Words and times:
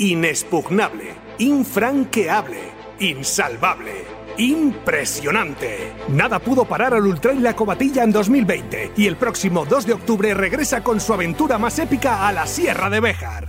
Inexpugnable, 0.00 1.14
infranqueable, 1.40 2.72
insalvable. 3.00 4.06
Impresionante. 4.38 5.92
Nada 6.08 6.38
pudo 6.38 6.64
parar 6.64 6.94
al 6.94 7.06
Ultra 7.06 7.34
y 7.34 7.38
la 7.38 7.54
Cobatilla 7.54 8.02
en 8.04 8.10
2020 8.10 8.92
y 8.96 9.06
el 9.06 9.16
próximo 9.16 9.66
2 9.66 9.84
de 9.84 9.92
octubre 9.92 10.32
regresa 10.32 10.82
con 10.82 11.00
su 11.00 11.12
aventura 11.12 11.58
más 11.58 11.78
épica 11.78 12.26
a 12.26 12.32
la 12.32 12.46
Sierra 12.46 12.88
de 12.88 13.00
Béjar. 13.00 13.48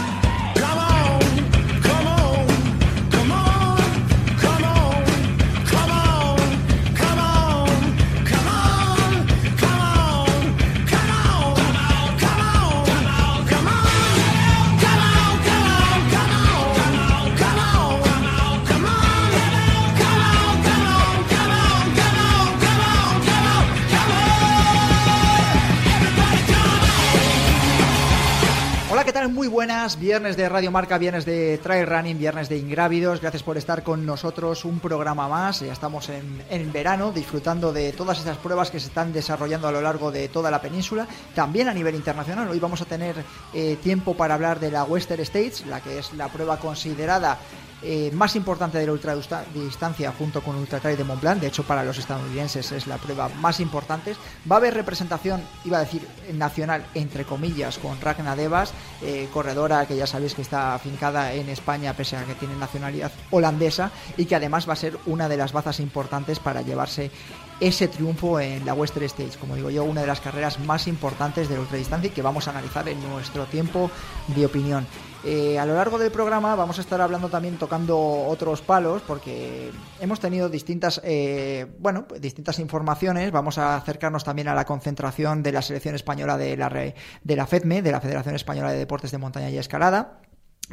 ¿Qué 29.11 29.19
tal? 29.19 29.29
Muy 29.29 29.49
buenas. 29.49 29.99
Viernes 29.99 30.37
de 30.37 30.47
Radio 30.47 30.71
Marca, 30.71 30.97
viernes 30.97 31.25
de 31.25 31.57
Trail 31.57 31.85
Running, 31.85 32.17
viernes 32.17 32.47
de 32.47 32.55
Ingrávidos. 32.55 33.19
Gracias 33.19 33.43
por 33.43 33.57
estar 33.57 33.83
con 33.83 34.05
nosotros. 34.05 34.63
Un 34.63 34.79
programa 34.79 35.27
más. 35.27 35.59
Ya 35.59 35.73
estamos 35.73 36.07
en, 36.07 36.71
verano 36.71 37.11
disfrutando 37.11 37.73
de 37.73 37.91
todas 37.91 38.19
estas 38.19 38.37
pruebas 38.37 38.71
que 38.71 38.79
se 38.79 38.87
están 38.87 39.11
desarrollando 39.11 39.67
a 39.67 39.71
lo 39.73 39.81
largo 39.81 40.13
de 40.13 40.29
toda 40.29 40.49
la 40.49 40.61
península. 40.61 41.07
También 41.35 41.67
a 41.67 41.73
nivel 41.73 41.95
internacional. 41.95 42.47
Hoy 42.47 42.59
vamos 42.59 42.81
a 42.81 42.85
tener 42.85 43.17
eh, 43.53 43.77
tiempo 43.83 44.15
para 44.15 44.35
hablar 44.35 44.61
de 44.61 44.71
la 44.71 44.85
Western 44.85 45.23
States, 45.23 45.65
la 45.65 45.81
que 45.81 45.99
es 45.99 46.13
la 46.13 46.29
prueba 46.29 46.55
considerada 46.55 47.37
eh, 47.83 48.11
más 48.13 48.35
importante 48.35 48.77
de 48.77 48.85
la 48.85 48.93
ultradistancia 48.93 50.13
junto 50.17 50.41
con 50.41 50.55
Ultra 50.55 50.79
Trail 50.79 50.97
de 50.97 51.03
Mont 51.03 51.21
Blanc. 51.21 51.41
De 51.41 51.47
hecho, 51.47 51.63
para 51.63 51.83
los 51.83 51.97
estadounidenses 51.97 52.71
es 52.71 52.87
la 52.87 52.97
prueba 52.97 53.29
más 53.29 53.59
importante. 53.59 54.15
Va 54.49 54.57
a 54.57 54.59
haber 54.59 54.73
representación, 54.73 55.41
iba 55.65 55.77
a 55.77 55.81
decir, 55.81 56.07
nacional, 56.33 56.85
entre 56.93 57.25
comillas, 57.25 57.77
con 57.77 57.99
Ragna 57.99 58.35
Devas, 58.35 58.73
eh, 59.01 59.27
corredora 59.33 59.85
que 59.85 59.95
ya 59.95 60.05
sabéis 60.05 60.35
que 60.35 60.41
está 60.41 60.75
afincada 60.75 61.33
en 61.33 61.49
España, 61.49 61.93
pese 61.93 62.17
a 62.17 62.23
que 62.23 62.35
tiene 62.35 62.55
nacionalidad 62.55 63.11
holandesa, 63.31 63.91
y 64.17 64.25
que 64.25 64.35
además 64.35 64.69
va 64.69 64.73
a 64.73 64.77
ser 64.77 64.97
una 65.05 65.27
de 65.27 65.37
las 65.37 65.51
bazas 65.51 65.79
importantes 65.79 66.39
para 66.39 66.61
llevarse 66.61 67.11
ese 67.59 67.87
triunfo 67.87 68.39
en 68.39 68.65
la 68.65 68.73
Western 68.73 69.05
States, 69.05 69.37
como 69.37 69.55
digo 69.55 69.69
yo, 69.69 69.83
una 69.83 70.01
de 70.01 70.07
las 70.07 70.19
carreras 70.19 70.59
más 70.59 70.87
importantes 70.87 71.47
de 71.47 71.55
la 71.55 71.61
ultradistancia 71.61 72.07
y 72.07 72.11
que 72.11 72.23
vamos 72.23 72.47
a 72.47 72.51
analizar 72.51 72.89
en 72.89 73.01
nuestro 73.07 73.45
tiempo 73.45 73.91
de 74.27 74.45
opinión. 74.45 74.85
Eh, 75.23 75.59
a 75.59 75.65
lo 75.67 75.75
largo 75.75 75.99
del 75.99 76.11
programa 76.11 76.55
vamos 76.55 76.79
a 76.79 76.81
estar 76.81 76.99
hablando 76.99 77.29
también 77.29 77.57
tocando 77.57 77.97
otros 77.99 78.61
palos 78.61 79.03
porque 79.03 79.71
hemos 79.99 80.19
tenido 80.19 80.49
distintas, 80.49 80.99
eh, 81.03 81.67
bueno, 81.79 82.07
distintas 82.19 82.57
informaciones. 82.57 83.31
Vamos 83.31 83.57
a 83.59 83.75
acercarnos 83.75 84.23
también 84.23 84.47
a 84.47 84.55
la 84.55 84.65
concentración 84.65 85.43
de 85.43 85.51
la 85.51 85.61
selección 85.61 85.93
española 85.93 86.37
de 86.37 86.57
la, 86.57 86.69
de 86.69 87.35
la 87.35 87.45
FEDME, 87.45 87.81
de 87.81 87.91
la 87.91 88.01
Federación 88.01 88.35
Española 88.35 88.71
de 88.71 88.79
Deportes 88.79 89.11
de 89.11 89.19
Montaña 89.19 89.49
y 89.49 89.57
Escalada 89.57 90.21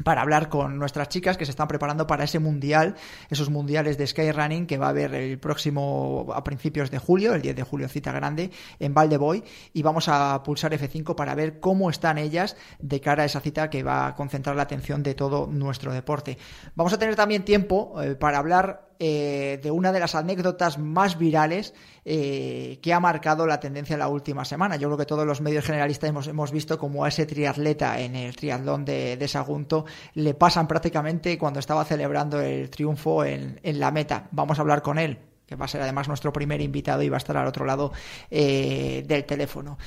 para 0.05 0.23
hablar 0.23 0.49
con 0.49 0.79
nuestras 0.79 1.09
chicas 1.09 1.37
que 1.37 1.45
se 1.45 1.51
están 1.51 1.69
preparando 1.69 2.07
para 2.07 2.25
ese 2.25 2.39
mundial, 2.39 2.95
esos 3.31 3.51
mundiales 3.51 3.99
de 3.99 4.07
skyrunning 4.07 4.67
que 4.67 4.79
va 4.79 4.87
a 4.87 4.91
haber 4.91 5.15
el 5.15 5.39
próximo 5.39 6.27
a 6.35 6.45
principios 6.45 6.91
de 6.91 6.99
julio, 6.99 7.35
el 7.35 7.43
10 7.43 7.57
de 7.57 7.63
julio 7.63 7.89
cita 7.89 8.13
grande 8.13 8.51
en 8.79 8.95
Valdeboy 8.95 9.43
y 9.73 9.83
vamos 9.83 10.09
a 10.09 10.43
pulsar 10.43 10.73
F5 10.73 11.15
para 11.15 11.35
ver 11.35 11.61
cómo 11.61 11.91
están 11.91 12.19
ellas 12.19 12.57
de 12.79 13.01
cara 13.01 13.25
a 13.25 13.27
esa 13.27 13.41
cita 13.41 13.71
que 13.71 13.83
va 13.83 14.07
a 14.07 14.15
concentrar 14.15 14.57
la 14.57 14.63
atención 14.63 15.03
de 15.03 15.15
todo 15.15 15.47
nuestro 15.47 15.93
deporte. 15.93 16.39
Vamos 16.75 16.93
a 16.93 16.99
tener 16.99 17.17
también 17.17 17.45
tiempo 17.45 18.01
eh, 18.01 18.15
para 18.15 18.39
hablar 18.39 18.88
eh, 18.99 19.61
de 19.63 19.71
una 19.71 19.93
de 19.93 20.01
las 20.01 20.15
anécdotas 20.15 20.79
más 20.79 21.19
virales 21.19 21.75
eh, 22.05 22.79
que 22.83 22.93
ha 22.93 23.01
marcado 23.01 23.47
la 23.47 23.61
tendencia 23.61 23.95
en 23.95 24.01
la 24.01 24.09
última 24.09 24.45
semana. 24.45 24.77
Yo 24.77 24.89
creo 24.89 24.99
que 24.99 25.07
todos 25.07 25.27
los 25.27 25.41
medios 25.41 25.65
generalistas 25.65 26.11
hemos, 26.11 26.27
hemos 26.27 26.51
visto 26.51 26.79
como 26.79 27.05
a 27.05 27.09
ese 27.09 27.27
triatleta 27.27 28.01
en 28.01 28.17
el 28.17 28.35
triatlón 28.35 28.85
de, 28.85 29.17
de, 29.17 29.29
Sagunto 29.29 29.85
le 30.15 30.35
pasan 30.35 30.67
prácticamente 30.67 31.39
cuando 31.39 31.61
estaba 31.61 31.85
celebrando 31.85 32.41
el 32.41 32.71
triunfo 32.71 33.25
en, 33.25 33.61
en, 33.63 33.79
la 33.79 33.91
meta. 33.91 34.27
Vamos 34.33 34.59
a 34.59 34.63
hablar 34.63 34.83
con 34.83 34.99
él, 34.99 35.19
que 35.47 35.55
va 35.55 35.67
a 35.67 35.69
ser 35.69 35.83
además 35.83 36.09
nuestro 36.09 36.33
primer 36.33 36.61
invitado 36.61 37.03
y 37.03 37.09
va 37.09 37.17
a 37.17 37.19
estar 37.19 37.37
al 37.37 37.47
otro 37.47 37.65
lado 37.65 37.93
eh, 38.31 39.05
del 39.07 39.25
teléfono. 39.25 39.79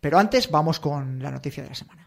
Pero 0.00 0.18
antes 0.18 0.50
vamos 0.50 0.80
con 0.80 1.22
la 1.22 1.30
noticia 1.30 1.62
de 1.62 1.68
la 1.68 1.74
semana. 1.74 2.06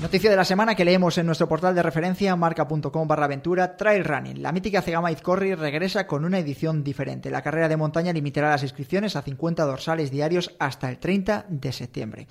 Noticia 0.00 0.30
de 0.30 0.36
la 0.36 0.46
semana 0.46 0.74
que 0.74 0.86
leemos 0.86 1.18
en 1.18 1.26
nuestro 1.26 1.46
portal 1.46 1.74
de 1.74 1.82
referencia 1.82 2.34
marca.com 2.34 3.06
barra 3.06 3.26
aventura 3.26 3.76
Trail 3.76 4.02
Running. 4.02 4.42
La 4.42 4.50
mítica 4.50 4.80
Cegama 4.80 5.14
Corri 5.16 5.54
regresa 5.54 6.06
con 6.06 6.24
una 6.24 6.38
edición 6.38 6.82
diferente. 6.82 7.30
La 7.30 7.42
carrera 7.42 7.68
de 7.68 7.76
montaña 7.76 8.10
limitará 8.10 8.48
las 8.48 8.62
inscripciones 8.62 9.14
a 9.14 9.20
50 9.20 9.62
dorsales 9.62 10.10
diarios 10.10 10.54
hasta 10.58 10.88
el 10.88 10.98
30 10.98 11.44
de 11.50 11.72
septiembre. 11.72 12.26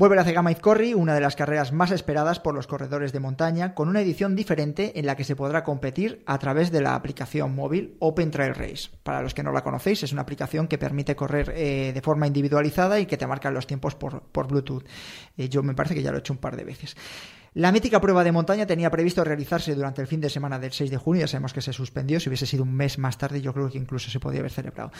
Vuelve 0.00 0.16
la 0.16 0.24
Cegama 0.24 0.50
Izcorri, 0.50 0.94
una 0.94 1.12
de 1.12 1.20
las 1.20 1.36
carreras 1.36 1.72
más 1.72 1.90
esperadas 1.90 2.40
por 2.40 2.54
los 2.54 2.66
corredores 2.66 3.12
de 3.12 3.20
montaña, 3.20 3.74
con 3.74 3.90
una 3.90 4.00
edición 4.00 4.34
diferente 4.34 4.98
en 4.98 5.04
la 5.04 5.14
que 5.14 5.24
se 5.24 5.36
podrá 5.36 5.62
competir 5.62 6.22
a 6.24 6.38
través 6.38 6.72
de 6.72 6.80
la 6.80 6.94
aplicación 6.94 7.54
móvil 7.54 7.98
Open 7.98 8.30
Trail 8.30 8.54
Race. 8.54 8.88
Para 9.02 9.20
los 9.20 9.34
que 9.34 9.42
no 9.42 9.52
la 9.52 9.62
conocéis, 9.62 10.02
es 10.02 10.14
una 10.14 10.22
aplicación 10.22 10.68
que 10.68 10.78
permite 10.78 11.14
correr 11.14 11.52
eh, 11.54 11.92
de 11.92 12.00
forma 12.00 12.26
individualizada 12.26 12.98
y 12.98 13.04
que 13.04 13.18
te 13.18 13.26
marca 13.26 13.50
los 13.50 13.66
tiempos 13.66 13.94
por, 13.94 14.48
Bluetooth. 14.48 14.86
Eh, 15.36 15.50
yo 15.50 15.62
me 15.62 15.74
parece 15.74 15.94
que 15.94 16.02
ya 16.02 16.12
lo 16.12 16.16
he 16.16 16.20
hecho 16.20 16.32
un 16.32 16.38
par 16.38 16.56
de 16.56 16.64
veces. 16.64 16.96
La 17.54 17.72
mítica 17.72 18.00
prueba 18.00 18.22
de 18.22 18.30
montaña 18.30 18.64
tenía 18.64 18.90
previsto 18.90 19.24
realizarse 19.24 19.74
durante 19.74 20.00
el 20.00 20.06
fin 20.06 20.20
de 20.20 20.30
semana 20.30 20.60
del 20.60 20.70
6 20.70 20.88
de 20.88 20.96
junio, 20.98 21.22
ya 21.22 21.26
sabemos 21.26 21.52
que 21.52 21.60
se 21.60 21.72
suspendió, 21.72 22.20
si 22.20 22.28
hubiese 22.28 22.46
sido 22.46 22.62
un 22.62 22.72
mes 22.72 22.96
más 22.96 23.18
tarde 23.18 23.40
yo 23.40 23.52
creo 23.52 23.68
que 23.68 23.76
incluso 23.76 24.08
se 24.08 24.20
podría 24.20 24.38
haber 24.38 24.52
celebrado, 24.52 24.92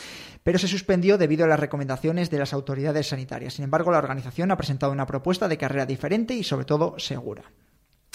pero 0.43 0.59
se 0.59 0.67
suspendió 0.67 1.17
debido 1.17 1.45
a 1.45 1.47
las 1.47 1.61
recomendaciones 1.61 2.29
de 2.29 2.39
las 2.39 2.51
autoridades 2.51 3.07
sanitarias. 3.07 3.53
Sin 3.53 3.63
embargo, 3.63 3.89
la 3.89 3.99
organización 3.99 4.51
ha 4.51 4.57
presentado 4.57 4.91
una 4.91 5.05
propuesta 5.05 5.47
de 5.47 5.57
carrera 5.57 5.85
diferente 5.85 6.33
y 6.33 6.43
sobre 6.43 6.65
todo 6.65 6.99
segura. 6.99 7.43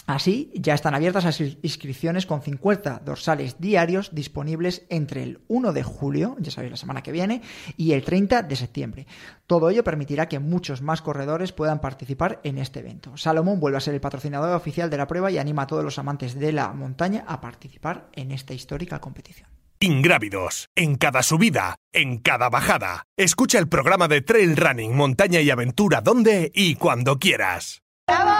Así, 0.06 0.52
ya 0.54 0.74
están 0.74 0.94
abiertas 0.94 1.24
las 1.24 1.40
inscripciones 1.40 2.26
con 2.26 2.42
50 2.42 3.02
dorsales 3.04 3.60
diarios 3.60 4.14
disponibles 4.14 4.86
entre 4.88 5.22
el 5.22 5.40
1 5.48 5.72
de 5.72 5.82
julio, 5.82 6.36
ya 6.38 6.50
sabéis 6.50 6.70
la 6.70 6.76
semana 6.76 7.02
que 7.02 7.12
viene, 7.12 7.42
y 7.76 7.92
el 7.92 8.04
30 8.04 8.42
de 8.42 8.56
septiembre. 8.56 9.06
Todo 9.46 9.68
ello 9.68 9.82
permitirá 9.82 10.28
que 10.28 10.38
muchos 10.38 10.80
más 10.80 11.02
corredores 11.02 11.52
puedan 11.52 11.80
participar 11.80 12.40
en 12.44 12.58
este 12.58 12.80
evento. 12.80 13.16
Salomón 13.16 13.58
vuelve 13.58 13.78
a 13.78 13.80
ser 13.80 13.94
el 13.94 14.00
patrocinador 14.00 14.54
oficial 14.54 14.90
de 14.90 14.96
la 14.96 15.08
prueba 15.08 15.30
y 15.30 15.38
anima 15.38 15.62
a 15.62 15.66
todos 15.66 15.84
los 15.84 15.98
amantes 15.98 16.38
de 16.38 16.52
la 16.52 16.72
montaña 16.72 17.24
a 17.26 17.40
participar 17.40 18.08
en 18.12 18.30
esta 18.30 18.54
histórica 18.54 19.00
competición. 19.00 19.48
Ingrávidos, 19.80 20.70
en 20.74 20.96
cada 20.96 21.22
subida, 21.22 21.76
en 21.92 22.18
cada 22.18 22.48
bajada. 22.48 23.04
Escucha 23.18 23.58
el 23.58 23.68
programa 23.68 24.08
de 24.08 24.22
Trail 24.22 24.56
Running, 24.56 24.96
Montaña 24.96 25.40
y 25.40 25.50
Aventura 25.50 26.00
donde 26.00 26.50
y 26.54 26.76
cuando 26.76 27.18
quieras. 27.18 27.82
¡Bravo! 28.06 28.30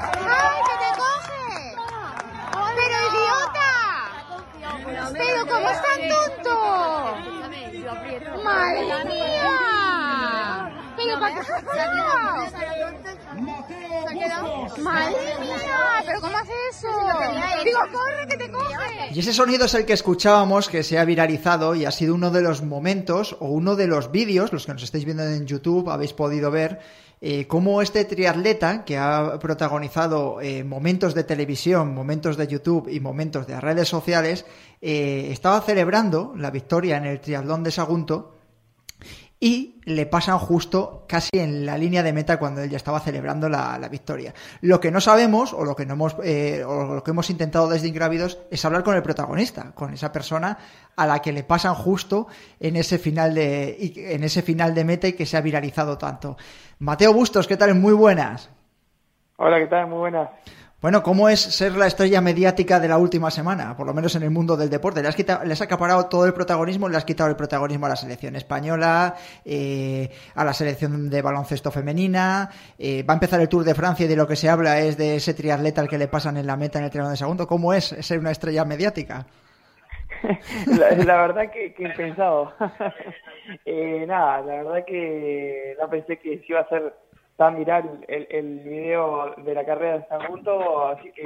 ¡Ay, 0.00 0.60
que 0.66 0.74
te 0.82 0.90
coge! 1.00 1.74
¡Pero 2.76 2.96
idiota! 3.08 3.70
¡Pero 5.12 5.46
cómo 5.46 5.70
es 5.70 5.80
tan 5.82 6.00
tonto! 6.08 6.54
¡Madre 8.68 9.04
mía! 9.06 10.70
¿Pero 10.94 11.20
para 11.20 11.34
qué 11.34 11.40
¡Madre 14.82 15.16
mía! 15.40 16.02
¿Pero 16.04 16.20
cómo 16.20 16.36
hace 16.36 16.52
eso? 16.70 16.88
Digo, 17.64 17.78
corre, 17.92 18.26
que 18.28 18.36
te 18.36 18.50
coge. 18.50 19.14
Y 19.14 19.20
ese 19.20 19.32
sonido 19.32 19.64
es 19.64 19.74
el 19.74 19.86
que 19.86 19.94
escuchábamos, 19.94 20.68
que 20.68 20.82
se 20.82 20.98
ha 20.98 21.06
viralizado 21.06 21.74
y 21.74 21.86
ha 21.86 21.90
sido 21.90 22.14
uno 22.14 22.30
de 22.30 22.42
los 22.42 22.62
momentos 22.62 23.36
o 23.40 23.46
uno 23.48 23.74
de 23.74 23.86
los 23.86 24.10
vídeos, 24.12 24.52
los 24.52 24.66
que 24.66 24.74
nos 24.74 24.82
estáis 24.82 25.06
viendo 25.06 25.24
en 25.24 25.46
YouTube, 25.46 25.88
habéis 25.88 26.12
podido 26.12 26.50
ver 26.50 26.78
eh, 27.22 27.46
cómo 27.46 27.80
este 27.80 28.04
triatleta, 28.04 28.84
que 28.84 28.98
ha 28.98 29.38
protagonizado 29.38 30.42
eh, 30.42 30.62
momentos 30.62 31.14
de 31.14 31.24
televisión, 31.24 31.94
momentos 31.94 32.36
de 32.36 32.46
YouTube 32.46 32.88
y 32.90 33.00
momentos 33.00 33.46
de 33.46 33.58
redes 33.60 33.88
sociales, 33.88 34.44
eh, 34.82 35.28
estaba 35.32 35.62
celebrando 35.62 36.34
la 36.36 36.50
victoria 36.50 36.98
en 36.98 37.06
el 37.06 37.20
triatlón 37.20 37.62
de 37.62 37.70
Sagunto 37.70 38.37
y 39.40 39.80
le 39.84 40.06
pasan 40.06 40.38
justo 40.38 41.04
casi 41.06 41.30
en 41.34 41.64
la 41.64 41.78
línea 41.78 42.02
de 42.02 42.12
meta 42.12 42.38
cuando 42.38 42.60
él 42.60 42.70
ya 42.70 42.76
estaba 42.76 42.98
celebrando 42.98 43.48
la, 43.48 43.78
victoria. 43.88 44.34
Lo 44.60 44.80
que 44.80 44.90
no 44.90 45.00
sabemos, 45.00 45.52
o 45.52 45.64
lo 45.64 45.76
que 45.76 45.86
no 45.86 45.94
hemos, 45.94 46.16
eh, 46.24 46.64
o 46.64 46.94
lo 46.94 47.04
que 47.04 47.12
hemos 47.12 47.30
intentado 47.30 47.68
desde 47.68 47.88
Ingrávidos, 47.88 48.38
es 48.50 48.64
hablar 48.64 48.82
con 48.82 48.96
el 48.96 49.02
protagonista, 49.02 49.72
con 49.74 49.94
esa 49.94 50.10
persona 50.10 50.58
a 50.96 51.06
la 51.06 51.20
que 51.20 51.32
le 51.32 51.44
pasan 51.44 51.74
justo 51.74 52.26
en 52.58 52.76
ese 52.76 52.98
final 52.98 53.34
de, 53.34 53.76
en 53.96 54.24
ese 54.24 54.42
final 54.42 54.74
de 54.74 54.84
meta 54.84 55.06
y 55.08 55.12
que 55.12 55.26
se 55.26 55.36
ha 55.36 55.40
viralizado 55.40 55.96
tanto. 55.96 56.36
Mateo 56.80 57.12
Bustos, 57.12 57.46
¿qué 57.46 57.56
tal? 57.56 57.74
Muy 57.76 57.92
buenas. 57.92 58.50
Hola, 59.36 59.58
¿qué 59.60 59.66
tal? 59.66 59.86
Muy 59.86 59.98
buenas. 59.98 60.30
Bueno, 60.80 61.02
¿cómo 61.02 61.28
es 61.28 61.40
ser 61.40 61.72
la 61.72 61.88
estrella 61.88 62.20
mediática 62.20 62.78
de 62.78 62.86
la 62.86 62.98
última 62.98 63.32
semana? 63.32 63.76
Por 63.76 63.84
lo 63.84 63.92
menos 63.92 64.14
en 64.14 64.22
el 64.22 64.30
mundo 64.30 64.56
del 64.56 64.70
deporte. 64.70 65.02
Le 65.02 65.08
has, 65.08 65.16
quitado, 65.16 65.44
le 65.44 65.52
has 65.52 65.60
acaparado 65.60 66.06
todo 66.06 66.24
el 66.24 66.32
protagonismo, 66.32 66.88
le 66.88 66.96
has 66.96 67.04
quitado 67.04 67.28
el 67.28 67.34
protagonismo 67.34 67.86
a 67.86 67.88
la 67.88 67.96
selección 67.96 68.36
española, 68.36 69.16
eh, 69.44 70.08
a 70.36 70.44
la 70.44 70.52
selección 70.52 71.10
de 71.10 71.20
baloncesto 71.20 71.72
femenina. 71.72 72.50
Eh, 72.78 73.02
va 73.02 73.14
a 73.14 73.16
empezar 73.16 73.40
el 73.40 73.48
Tour 73.48 73.64
de 73.64 73.74
Francia 73.74 74.06
y 74.06 74.08
de 74.08 74.14
lo 74.14 74.28
que 74.28 74.36
se 74.36 74.48
habla 74.48 74.78
es 74.78 74.96
de 74.96 75.16
ese 75.16 75.34
triatleta 75.34 75.80
al 75.80 75.88
que 75.88 75.98
le 75.98 76.06
pasan 76.06 76.36
en 76.36 76.46
la 76.46 76.56
meta 76.56 76.78
en 76.78 76.84
el 76.84 76.90
triatlón 76.92 77.12
de 77.12 77.18
segundo. 77.18 77.48
¿Cómo 77.48 77.74
es 77.74 77.86
ser 77.86 78.20
una 78.20 78.30
estrella 78.30 78.64
mediática? 78.64 79.26
la, 80.66 81.16
verdad 81.16 81.50
que, 81.50 81.74
que 81.74 81.88
pensado. 81.88 82.52
eh, 83.66 84.04
nada, 84.06 84.42
la 84.42 84.62
verdad 84.62 84.84
que 84.86 85.74
no 85.80 85.90
pensé 85.90 86.18
que 86.18 86.40
iba 86.46 86.60
a 86.60 86.68
ser 86.68 86.94
a 87.46 87.50
mirar 87.50 87.84
el, 88.08 88.26
el 88.30 88.58
video 88.60 89.34
de 89.36 89.54
la 89.54 89.64
carrera 89.64 89.98
de 89.98 90.06
San 90.08 90.20
Junto, 90.26 90.88
así 90.88 91.10
que 91.12 91.22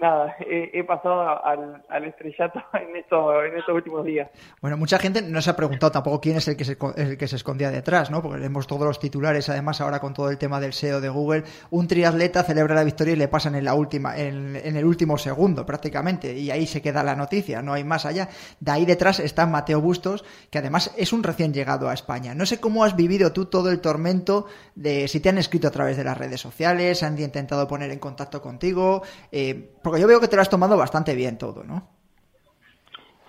nada, 0.00 0.36
he, 0.40 0.82
pasado 0.84 1.44
al, 1.44 1.82
al, 1.88 2.04
estrellato 2.04 2.62
en, 2.74 2.96
esto, 2.96 3.44
en 3.44 3.56
estos 3.56 3.74
últimos 3.74 4.04
días. 4.04 4.30
Bueno, 4.60 4.76
mucha 4.76 4.98
gente 4.98 5.22
no 5.22 5.42
se 5.42 5.50
ha 5.50 5.56
preguntado 5.56 5.90
tampoco 5.90 6.20
quién 6.20 6.36
es 6.36 6.48
el 6.48 6.56
que 6.56 6.64
se, 6.64 6.76
el 6.96 7.18
que 7.18 7.28
se 7.28 7.36
escondía 7.36 7.70
detrás, 7.70 8.10
¿no? 8.10 8.22
Porque 8.22 8.38
leemos 8.38 8.66
todos 8.66 8.84
los 8.84 9.00
titulares, 9.00 9.48
además 9.48 9.80
ahora 9.80 9.98
con 9.98 10.14
todo 10.14 10.30
el 10.30 10.38
tema 10.38 10.60
del 10.60 10.72
SEO 10.72 11.00
de 11.00 11.08
Google, 11.08 11.44
un 11.70 11.88
triatleta 11.88 12.44
celebra 12.44 12.74
la 12.74 12.84
victoria 12.84 13.14
y 13.14 13.16
le 13.16 13.28
pasan 13.28 13.56
en 13.56 13.64
la 13.64 13.74
última, 13.74 14.16
en, 14.16 14.56
en 14.56 14.76
el 14.76 14.84
último 14.84 15.18
segundo 15.18 15.66
prácticamente, 15.66 16.32
y 16.32 16.50
ahí 16.50 16.66
se 16.66 16.80
queda 16.80 17.02
la 17.02 17.16
noticia, 17.16 17.60
no 17.60 17.72
hay 17.72 17.82
más 17.82 18.06
allá. 18.06 18.28
De 18.60 18.70
ahí 18.70 18.86
detrás 18.86 19.18
está 19.20 19.46
Mateo 19.46 19.80
Bustos, 19.80 20.24
que 20.50 20.58
además 20.58 20.94
es 20.96 21.12
un 21.12 21.22
recién 21.22 21.52
llegado 21.52 21.88
a 21.88 21.94
España. 21.94 22.34
No 22.34 22.46
sé 22.46 22.60
cómo 22.60 22.84
has 22.84 22.94
vivido 22.94 23.32
tú 23.32 23.46
todo 23.46 23.70
el 23.70 23.80
tormento 23.80 24.46
de 24.74 25.08
si 25.08 25.20
te 25.20 25.28
han 25.28 25.39
escrito 25.40 25.68
a 25.68 25.70
través 25.70 25.96
de 25.96 26.04
las 26.04 26.16
redes 26.16 26.40
sociales, 26.40 27.02
han 27.02 27.18
intentado 27.18 27.66
poner 27.66 27.90
en 27.90 27.98
contacto 27.98 28.40
contigo, 28.40 29.02
eh, 29.32 29.72
porque 29.82 30.00
yo 30.00 30.06
veo 30.06 30.20
que 30.20 30.28
te 30.28 30.36
lo 30.36 30.42
has 30.42 30.50
tomado 30.50 30.76
bastante 30.76 31.14
bien 31.14 31.38
todo, 31.38 31.64
¿no? 31.64 31.88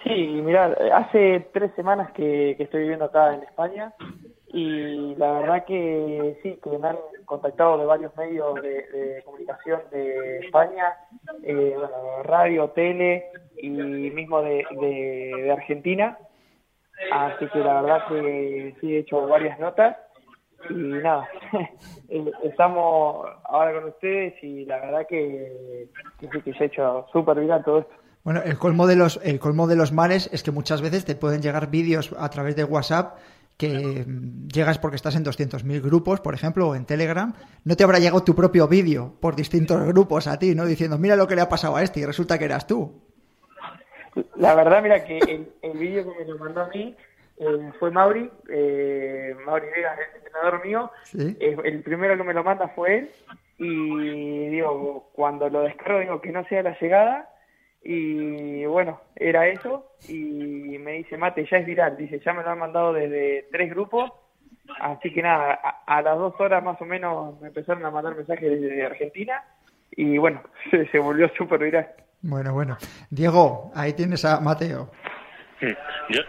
Sí, 0.04 0.42
mira, 0.44 0.76
hace 0.94 1.48
tres 1.54 1.72
semanas 1.76 2.12
que, 2.12 2.52
estoy 2.60 2.82
viviendo 2.82 3.06
acá 3.06 3.34
en 3.34 3.44
España 3.44 3.94
y 4.48 5.16
la 5.16 5.34
verdad 5.34 5.66
que 5.66 6.40
sí, 6.42 6.60
que 6.62 6.78
me 6.78 6.90
han 6.90 6.98
contactado 7.26 7.78
de 7.78 7.86
varios 7.86 8.16
medios 8.18 8.56
de, 8.62 9.22
comunicación 9.24 9.82
de 9.92 10.40
España, 10.40 10.94
eh, 11.44 11.76
radio, 12.24 12.70
tele 12.70 13.26
y 13.58 13.70
mismo 13.70 14.42
de, 14.42 14.66
de 14.72 15.52
Argentina. 15.52 16.18
Así 17.12 17.48
que 17.48 17.60
la 17.60 17.82
verdad 17.82 18.08
que 18.10 18.76
sí 18.82 18.96
he 18.96 19.00
hecho 19.00 19.28
varias 19.28 19.60
notas 19.60 19.96
y 20.70 20.74
nada, 20.74 21.28
eh, 22.10 22.32
estamos 22.44 23.26
ahora 23.46 23.74
con 23.74 23.90
ustedes 23.90 24.34
y 24.44 24.66
la 24.66 24.80
verdad 24.80 25.08
que, 25.08 25.88
que, 26.20 26.54
se 26.54 26.64
ha 26.64 26.68
hecho 26.68 27.06
súper 27.12 27.40
viral 27.40 27.64
todo 27.64 27.80
esto. 27.80 27.94
Bueno, 28.24 28.42
el 28.44 28.58
colmo 28.58 28.86
de 28.86 28.96
los 28.96 29.20
el 29.24 29.40
colmo 29.40 29.68
de 29.68 29.76
los 29.76 29.92
males 29.92 30.30
es 30.32 30.44
que 30.44 30.52
muchas 30.52 30.82
veces 30.82 31.06
te 31.06 31.16
pueden 31.16 31.42
llegar 31.42 31.72
vídeos 31.72 32.14
a 32.18 32.30
través 32.30 32.56
de 32.56 32.64
WhatsApp 32.64 33.18
que 33.58 34.06
mm, 34.08 34.48
llegas 34.48 34.78
porque 34.80 34.96
estás 34.96 35.16
en 35.16 35.24
200.000 35.24 35.82
grupos, 35.82 36.20
por 36.20 36.34
ejemplo, 36.34 36.70
o 36.70 36.76
en 36.76 36.86
Telegram, 36.86 37.34
no 37.64 37.76
te 37.76 37.84
habrá 37.84 38.00
llegado 38.00 38.24
tu 38.24 38.36
propio 38.36 38.68
vídeo 38.68 39.16
por 39.20 39.36
distintos 39.36 39.84
grupos 39.86 40.28
a 40.28 40.40
ti, 40.40 40.56
¿no? 40.56 40.66
Diciendo, 40.66 40.98
mira 40.98 41.16
lo 41.16 41.28
que 41.28 41.36
le 41.36 41.42
ha 41.42 41.50
pasado 41.50 41.76
a 41.76 41.84
este 41.84 42.00
y 42.00 42.06
resulta 42.06 42.40
que 42.40 42.46
eras 42.46 42.68
tú. 42.68 43.02
La 44.36 44.56
verdad, 44.56 44.82
mira 44.82 45.04
que 45.06 45.20
el, 45.20 45.54
el 45.62 45.78
vídeo 45.78 46.04
que 46.04 46.20
me 46.20 46.32
lo 46.32 46.38
mandó 46.38 46.62
a 46.62 46.68
mí 46.70 46.96
eh, 47.42 47.72
fue 47.80 47.90
Mauri, 47.90 48.30
eh, 48.50 49.36
Mauri 49.44 49.66
Vegas, 49.76 49.98
el 49.98 50.18
entrenador 50.18 50.64
mío. 50.64 50.92
Eh, 51.18 51.58
el 51.64 51.82
primero 51.82 52.16
que 52.16 52.24
me 52.24 52.36
lo 52.36 52.44
manda 52.44 52.68
fue 52.70 53.00
él. 53.00 53.12
Y 53.58 54.50
digo, 54.50 55.10
cuando 55.14 55.50
lo 55.50 55.62
descargo, 55.62 56.00
digo 56.00 56.22
que 56.22 56.32
no 56.32 56.46
sea 56.46 56.62
la 56.62 56.78
llegada. 56.80 57.30
Y 57.84 58.64
bueno, 58.66 59.02
era 59.16 59.48
eso. 59.48 59.96
Y 60.08 60.78
me 60.78 60.94
dice, 60.94 61.18
Mate, 61.18 61.48
ya 61.50 61.58
es 61.58 61.66
viral. 61.66 61.98
Dice, 61.98 62.20
ya 62.20 62.32
me 62.32 62.44
lo 62.44 62.52
han 62.52 62.60
mandado 62.60 62.94
desde 62.94 63.48
tres 63.52 63.72
grupos. 63.72 64.12
Así 64.80 65.12
que 65.12 65.24
nada, 65.24 65.60
a, 65.88 66.02
las 66.04 66.18
dos 66.20 66.40
horas 66.40 66.64
más 66.64 66.80
o 66.80 66.86
menos 66.86 67.42
me 67.42 67.48
empezaron 67.48 67.84
a 67.84 67.92
mandar 67.92 68.16
mensajes 68.16 68.62
desde 68.62 68.86
Argentina. 68.86 69.44
Y 69.92 70.20
bueno, 70.20 70.44
se, 70.92 71.00
volvió 71.00 71.28
súper 71.36 71.60
viral. 71.60 71.90
Bueno, 72.22 72.54
bueno. 72.54 72.78
Diego, 73.10 73.72
ahí 73.74 73.94
tienes 73.94 74.26
a 74.26 74.40
Mateo. 74.40 74.92
Yo, 75.60 76.22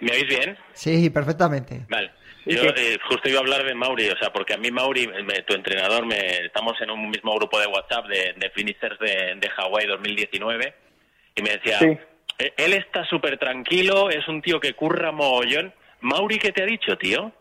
¿Me 0.00 0.12
oís 0.12 0.28
bien? 0.28 0.56
Sí, 0.72 1.10
perfectamente. 1.10 1.82
Vale. 1.88 2.10
Yo 2.46 2.62
eh, 2.62 2.98
justo 3.06 3.28
iba 3.28 3.38
a 3.38 3.42
hablar 3.42 3.64
de 3.64 3.74
Mauri, 3.74 4.08
o 4.08 4.16
sea, 4.16 4.32
porque 4.32 4.54
a 4.54 4.56
mí 4.56 4.70
Mauri, 4.70 5.06
tu 5.46 5.54
entrenador, 5.54 6.06
me, 6.06 6.16
estamos 6.46 6.80
en 6.80 6.90
un 6.90 7.10
mismo 7.10 7.34
grupo 7.34 7.60
de 7.60 7.66
WhatsApp 7.66 8.06
de, 8.06 8.34
de 8.38 8.50
finishers 8.50 8.98
de, 8.98 9.34
de 9.38 9.50
Hawái 9.50 9.86
2019 9.86 10.74
y 11.34 11.42
me 11.42 11.50
decía, 11.50 11.78
e, 12.38 12.52
él 12.56 12.72
está 12.72 13.04
súper 13.04 13.38
tranquilo, 13.38 14.08
es 14.08 14.26
un 14.28 14.40
tío 14.40 14.60
que 14.60 14.72
curra 14.72 15.12
mogollón. 15.12 15.74
Mauri, 16.00 16.38
¿qué 16.38 16.52
te 16.52 16.62
ha 16.62 16.66
dicho, 16.66 16.96
tío? 16.96 17.32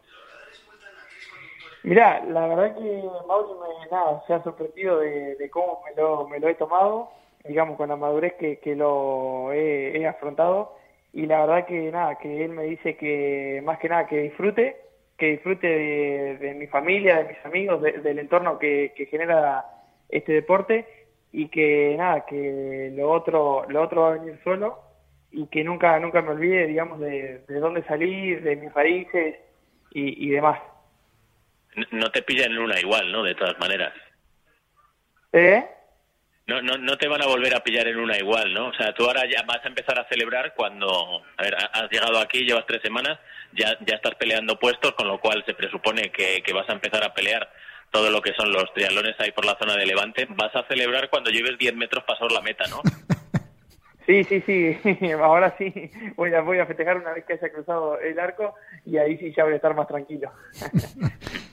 Mira, 1.83 2.21
la 2.27 2.47
verdad 2.47 2.75
que 2.75 3.03
Mauri 3.27 3.53
me, 3.61 3.89
nada, 3.89 4.23
se 4.27 4.33
ha 4.33 4.43
sorprendido 4.43 4.99
de, 4.99 5.49
cómo 5.51 5.83
me 5.85 6.01
lo, 6.01 6.27
me 6.27 6.39
lo 6.39 6.49
he 6.49 6.55
tomado, 6.55 7.11
digamos, 7.45 7.77
con 7.77 7.87
la 7.87 7.95
madurez 7.95 8.33
que, 8.37 8.59
que 8.59 8.75
lo 8.75 9.53
he 9.53 10.05
afrontado 10.05 10.75
y 11.17 11.25
la 11.25 11.47
verdad 11.47 11.65
que 11.65 11.91
nada, 11.91 12.15
que 12.19 12.45
él 12.45 12.51
me 12.51 12.65
dice 12.65 12.95
que 12.95 13.59
más 13.65 13.79
que 13.79 13.89
nada 13.89 14.05
que 14.05 14.21
disfrute, 14.21 14.77
que 15.17 15.31
disfrute 15.31 15.67
de, 15.67 16.53
mi 16.53 16.67
familia, 16.67 17.17
de 17.17 17.29
mis 17.29 17.43
amigos, 17.43 17.81
del 17.81 18.19
entorno 18.19 18.59
que, 18.59 18.93
genera 19.09 19.65
este 20.09 20.33
deporte 20.33 20.85
y 21.31 21.47
que 21.47 21.95
nada, 21.97 22.23
que 22.23 22.93
lo 22.95 23.09
otro, 23.09 23.65
lo 23.67 23.81
otro 23.81 24.03
va 24.03 24.09
a 24.09 24.17
venir 24.19 24.39
solo 24.43 24.77
y 25.31 25.47
que 25.47 25.63
nunca, 25.63 25.99
nunca 25.99 26.21
me 26.21 26.33
olvide, 26.33 26.67
digamos, 26.67 26.99
de, 26.99 27.39
de 27.47 27.59
dónde 27.59 27.81
salir, 27.85 28.43
de 28.43 28.55
mis 28.55 28.71
raíces 28.71 29.37
y, 29.89 30.27
y 30.27 30.29
demás. 30.29 30.61
No 31.93 32.11
te 32.11 32.21
pillan 32.21 32.51
en 32.51 32.59
una 32.59 32.79
igual, 32.79 33.11
¿no? 33.11 33.23
De 33.23 33.33
todas 33.33 33.57
maneras. 33.57 33.91
¿Eh? 35.33 35.65
No, 36.47 36.61
no, 36.61 36.77
no 36.77 36.97
te 36.97 37.07
van 37.07 37.21
a 37.21 37.27
volver 37.27 37.53
a 37.55 37.63
pillar 37.63 37.87
en 37.87 37.97
una 37.97 38.17
igual, 38.17 38.53
¿no? 38.53 38.69
O 38.69 38.73
sea, 38.73 38.93
tú 38.93 39.05
ahora 39.05 39.23
ya 39.29 39.43
vas 39.45 39.63
a 39.63 39.67
empezar 39.67 39.99
a 39.99 40.07
celebrar 40.07 40.53
cuando, 40.55 41.21
a 41.37 41.43
ver, 41.43 41.55
has 41.55 41.91
llegado 41.91 42.19
aquí, 42.19 42.45
llevas 42.45 42.65
tres 42.65 42.81
semanas, 42.81 43.19
ya, 43.51 43.77
ya 43.85 43.95
estás 43.95 44.15
peleando 44.15 44.57
puestos, 44.57 44.93
con 44.93 45.07
lo 45.07 45.19
cual 45.19 45.43
se 45.45 45.53
presupone 45.53 46.09
que, 46.09 46.41
que 46.41 46.53
vas 46.53 46.67
a 46.69 46.73
empezar 46.73 47.03
a 47.03 47.13
pelear 47.13 47.49
todo 47.91 48.09
lo 48.09 48.21
que 48.21 48.33
son 48.33 48.51
los 48.51 48.73
triatlones 48.73 49.15
ahí 49.19 49.31
por 49.31 49.45
la 49.45 49.57
zona 49.59 49.75
de 49.75 49.85
Levante. 49.85 50.25
Vas 50.29 50.55
a 50.55 50.65
celebrar 50.67 51.09
cuando 51.09 51.29
lleves 51.29 51.57
10 51.57 51.75
metros 51.75 52.03
pasado 52.05 52.29
la 52.29 52.41
meta, 52.41 52.65
¿no? 52.67 52.81
Sí, 54.07 54.23
sí, 54.23 54.41
sí, 54.45 55.11
ahora 55.21 55.53
sí 55.57 55.91
voy 56.15 56.33
a, 56.33 56.39
voy 56.39 56.59
a 56.59 56.65
festejar 56.65 56.95
una 56.95 57.11
vez 57.11 57.25
que 57.25 57.33
haya 57.33 57.51
cruzado 57.51 57.99
el 57.99 58.17
arco 58.17 58.55
y 58.85 58.97
ahí 58.97 59.17
sí 59.17 59.33
ya 59.35 59.43
voy 59.43 59.51
a 59.51 59.57
estar 59.57 59.75
más 59.75 59.85
tranquilo. 59.85 60.31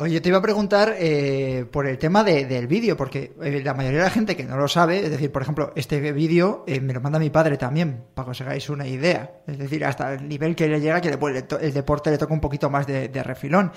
Oye, 0.00 0.20
te 0.20 0.28
iba 0.28 0.38
a 0.38 0.42
preguntar 0.42 0.94
eh, 0.96 1.66
por 1.72 1.84
el 1.88 1.98
tema 1.98 2.22
del 2.22 2.68
vídeo, 2.68 2.96
porque 2.96 3.32
eh, 3.42 3.60
la 3.64 3.74
mayoría 3.74 3.98
de 3.98 4.04
la 4.04 4.10
gente 4.10 4.36
que 4.36 4.44
no 4.44 4.56
lo 4.56 4.68
sabe, 4.68 5.00
es 5.00 5.10
decir, 5.10 5.32
por 5.32 5.42
ejemplo, 5.42 5.72
este 5.74 6.12
vídeo 6.12 6.62
eh, 6.68 6.80
me 6.80 6.92
lo 6.92 7.00
manda 7.00 7.18
mi 7.18 7.30
padre 7.30 7.56
también, 7.56 8.04
para 8.14 8.26
que 8.26 8.30
os 8.30 8.40
hagáis 8.40 8.70
una 8.70 8.86
idea. 8.86 9.40
Es 9.48 9.58
decir, 9.58 9.84
hasta 9.84 10.14
el 10.14 10.28
nivel 10.28 10.54
que 10.54 10.68
le 10.68 10.80
llega, 10.80 11.00
que 11.00 11.08
el, 11.08 11.74
deporte 11.74 12.12
le 12.12 12.18
toca 12.18 12.32
un 12.32 12.40
poquito 12.40 12.70
más 12.70 12.86
de, 12.86 13.08
de 13.08 13.22
refilón. 13.24 13.72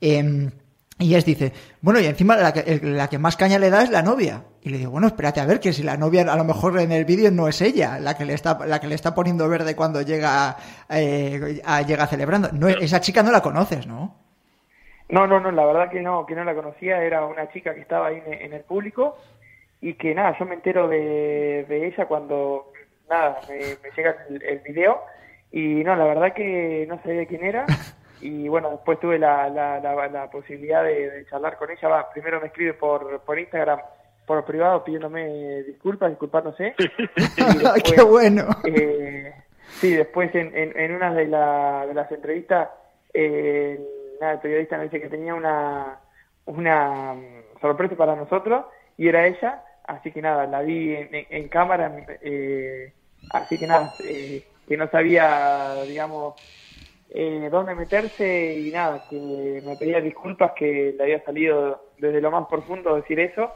Em, 0.00 0.50
y 0.98 1.14
es 1.14 1.26
dice, 1.26 1.52
bueno, 1.82 2.00
y 2.00 2.06
encima 2.06 2.36
la 2.36 2.54
que, 2.54 2.80
la 2.82 3.08
que 3.08 3.18
más 3.18 3.36
caña 3.36 3.58
le 3.58 3.68
da 3.68 3.82
es 3.82 3.90
la 3.90 4.00
novia. 4.00 4.44
Y 4.62 4.70
le 4.70 4.78
digo, 4.78 4.92
bueno, 4.92 5.08
espérate 5.08 5.40
a 5.40 5.44
ver, 5.44 5.60
que 5.60 5.74
si 5.74 5.82
la 5.82 5.98
novia 5.98 6.22
a 6.22 6.36
lo 6.36 6.44
mejor 6.44 6.80
en 6.80 6.90
el 6.90 7.04
vídeo 7.04 7.30
no 7.30 7.48
es 7.48 7.60
ella 7.60 8.00
la 8.00 8.16
que 8.16 8.24
le 8.24 8.32
está, 8.32 8.64
la 8.66 8.80
que 8.80 8.86
le 8.86 8.94
está 8.94 9.14
poniendo 9.14 9.46
verde 9.46 9.76
cuando 9.76 10.00
llega, 10.00 10.56
eh, 10.88 11.60
llega 11.86 12.06
celebrando. 12.06 12.48
No, 12.52 12.66
esa 12.66 13.02
chica 13.02 13.22
no 13.22 13.30
la 13.30 13.42
conoces, 13.42 13.86
¿no? 13.86 14.25
No, 15.08 15.26
no, 15.26 15.38
no, 15.40 15.52
la 15.52 15.64
verdad 15.64 15.90
que 15.90 16.00
no, 16.00 16.26
que 16.26 16.34
no 16.34 16.44
la 16.44 16.54
conocía, 16.54 17.02
era 17.02 17.24
una 17.26 17.48
chica 17.50 17.74
que 17.74 17.80
estaba 17.80 18.08
ahí 18.08 18.22
en, 18.26 18.52
el 18.52 18.62
público 18.62 19.16
y 19.80 19.94
que 19.94 20.14
nada, 20.14 20.36
yo 20.38 20.44
me 20.46 20.54
entero 20.54 20.88
de, 20.88 21.64
ella 21.68 22.06
cuando, 22.06 22.72
nada, 23.08 23.40
me, 23.48 23.90
llega 23.96 24.16
el, 24.28 24.42
el, 24.42 24.58
video 24.60 25.00
y 25.52 25.84
no, 25.84 25.94
la 25.94 26.06
verdad 26.06 26.34
que 26.34 26.86
no 26.88 27.00
sabía 27.02 27.26
quién 27.26 27.44
era 27.44 27.66
y 28.20 28.48
bueno, 28.48 28.70
después 28.70 28.98
tuve 28.98 29.18
la, 29.18 29.48
la, 29.48 29.80
la, 29.80 30.30
posibilidad 30.30 30.82
de, 30.82 31.24
charlar 31.30 31.56
con 31.56 31.70
ella. 31.70 31.88
Va, 31.88 32.10
primero 32.10 32.40
me 32.40 32.48
escribe 32.48 32.74
por, 32.74 33.20
por 33.20 33.38
Instagram, 33.38 33.80
por 34.26 34.44
privado, 34.44 34.82
pidiéndome 34.82 35.62
disculpas, 35.62 36.10
disculpándose. 36.10 36.74
¡Qué 37.84 38.02
bueno! 38.02 38.48
Eh, 38.64 39.32
sí, 39.68 39.94
después 39.94 40.34
en, 40.34 40.52
en, 40.54 40.92
una 40.92 41.14
de, 41.14 41.26
de 41.26 41.94
las 41.94 42.10
entrevistas, 42.10 42.70
eh, 43.14 43.78
el 44.20 44.38
periodista 44.40 44.76
me 44.78 44.84
dice 44.84 45.00
que 45.00 45.08
tenía 45.08 45.34
una, 45.34 46.00
una 46.46 47.14
mm, 47.14 47.60
sorpresa 47.60 47.96
para 47.96 48.16
nosotros 48.16 48.66
y 48.96 49.08
era 49.08 49.26
ella. 49.26 49.62
Así 49.84 50.10
que 50.10 50.20
nada, 50.20 50.46
la 50.46 50.62
vi 50.62 50.94
en, 50.94 51.08
en 51.12 51.48
cámara. 51.48 52.06
Eh, 52.22 52.92
así 53.30 53.58
que 53.58 53.66
nada, 53.66 53.94
eh, 54.04 54.42
que 54.66 54.76
no 54.76 54.88
sabía, 54.88 55.84
digamos, 55.86 56.34
eh, 57.10 57.48
dónde 57.50 57.74
meterse 57.74 58.58
y 58.58 58.70
nada, 58.70 59.06
que 59.08 59.62
me 59.64 59.76
pedía 59.76 60.00
disculpas 60.00 60.52
que 60.52 60.94
le 60.96 61.02
había 61.02 61.24
salido 61.24 61.90
desde 61.98 62.20
lo 62.20 62.30
más 62.30 62.46
profundo 62.48 62.96
decir 62.96 63.20
eso, 63.20 63.52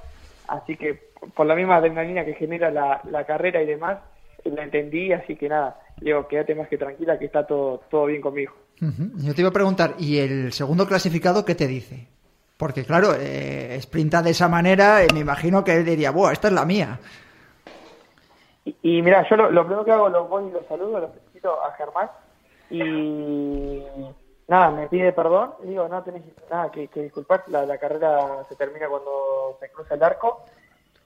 así 0.47 0.77
que 0.77 1.11
por 1.35 1.47
la 1.47 1.57
misma 1.57 1.77
adrenalina 1.77 2.25
que 2.25 2.35
genera 2.35 2.71
la, 2.71 3.01
la 3.11 3.25
carrera 3.27 3.61
y 3.61 3.67
demás, 3.67 3.99
la 4.45 4.63
entendí, 4.63 5.13
así 5.13 5.37
que 5.37 5.49
nada, 5.49 5.81
digo, 6.01 6.27
quédate 6.29 6.55
más 6.55 6.69
que 6.69 6.79
tranquila 6.79 7.19
que 7.19 7.27
está 7.27 7.47
todo, 7.47 7.79
todo 7.91 8.07
bien 8.07 8.23
conmigo. 8.23 8.55
Yo 8.81 9.35
te 9.35 9.43
iba 9.43 9.51
a 9.51 9.53
preguntar, 9.53 9.95
¿y 9.99 10.19
el 10.19 10.53
segundo 10.53 10.87
clasificado 10.87 11.45
qué 11.45 11.55
te 11.55 11.67
dice? 11.67 12.09
Porque 12.57 12.85
claro, 12.85 13.15
eh, 13.19 13.79
sprinta 13.81 14.23
de 14.23 14.31
esa 14.31 14.49
manera, 14.49 15.01
me 15.13 15.21
imagino 15.21 15.63
que 15.63 15.77
él 15.77 15.85
diría, 15.85 16.11
¡buah, 16.11 16.33
esta 16.33 16.49
es 16.49 16.55
la 16.55 16.65
mía! 16.65 16.99
Y, 18.83 19.03
mira, 19.03 19.27
yo 19.29 19.37
lo, 19.37 19.65
primero 19.65 19.85
que 19.85 19.93
hago, 19.93 20.09
lo 20.09 20.27
voy 20.27 20.49
y 20.49 20.53
lo 20.53 20.63
saludo, 20.65 21.01
lo 21.01 21.09
felicito 21.09 21.63
a 21.63 21.73
Germán, 21.73 22.11
y 22.71 23.83
nada, 24.49 24.71
me 24.71 24.89
pide 24.89 25.13
perdón, 25.13 25.53
digo, 25.65 25.89
no 25.89 26.03
tenés 26.03 26.23
nada 26.51 26.71
que, 26.71 26.89
disculpar, 26.95 27.45
la, 27.49 27.79
carrera 27.79 28.45
se 28.49 28.57
termina 28.57 28.89
cuando 28.89 29.57
se 29.61 29.71
cruza 29.71 29.95
el 29.95 30.03
arco 30.03 30.45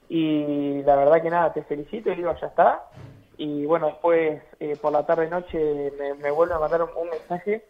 y 0.09 0.83
la 0.83 0.95
verdad 0.95 1.21
que 1.21 1.29
nada, 1.29 1.53
te 1.53 1.63
felicito 1.63 2.11
y 2.11 2.15
digo, 2.15 2.33
ya 2.39 2.47
está. 2.47 2.83
Y 3.37 3.65
bueno, 3.65 3.87
después 3.87 4.41
eh, 4.59 4.77
por 4.81 4.91
la 4.91 5.05
tarde 5.05 5.29
noche 5.29 5.91
me, 5.97 6.13
me 6.15 6.31
vuelve 6.31 6.53
a 6.53 6.59
mandar 6.59 6.83
un, 6.83 7.09
mensaje 7.09 7.65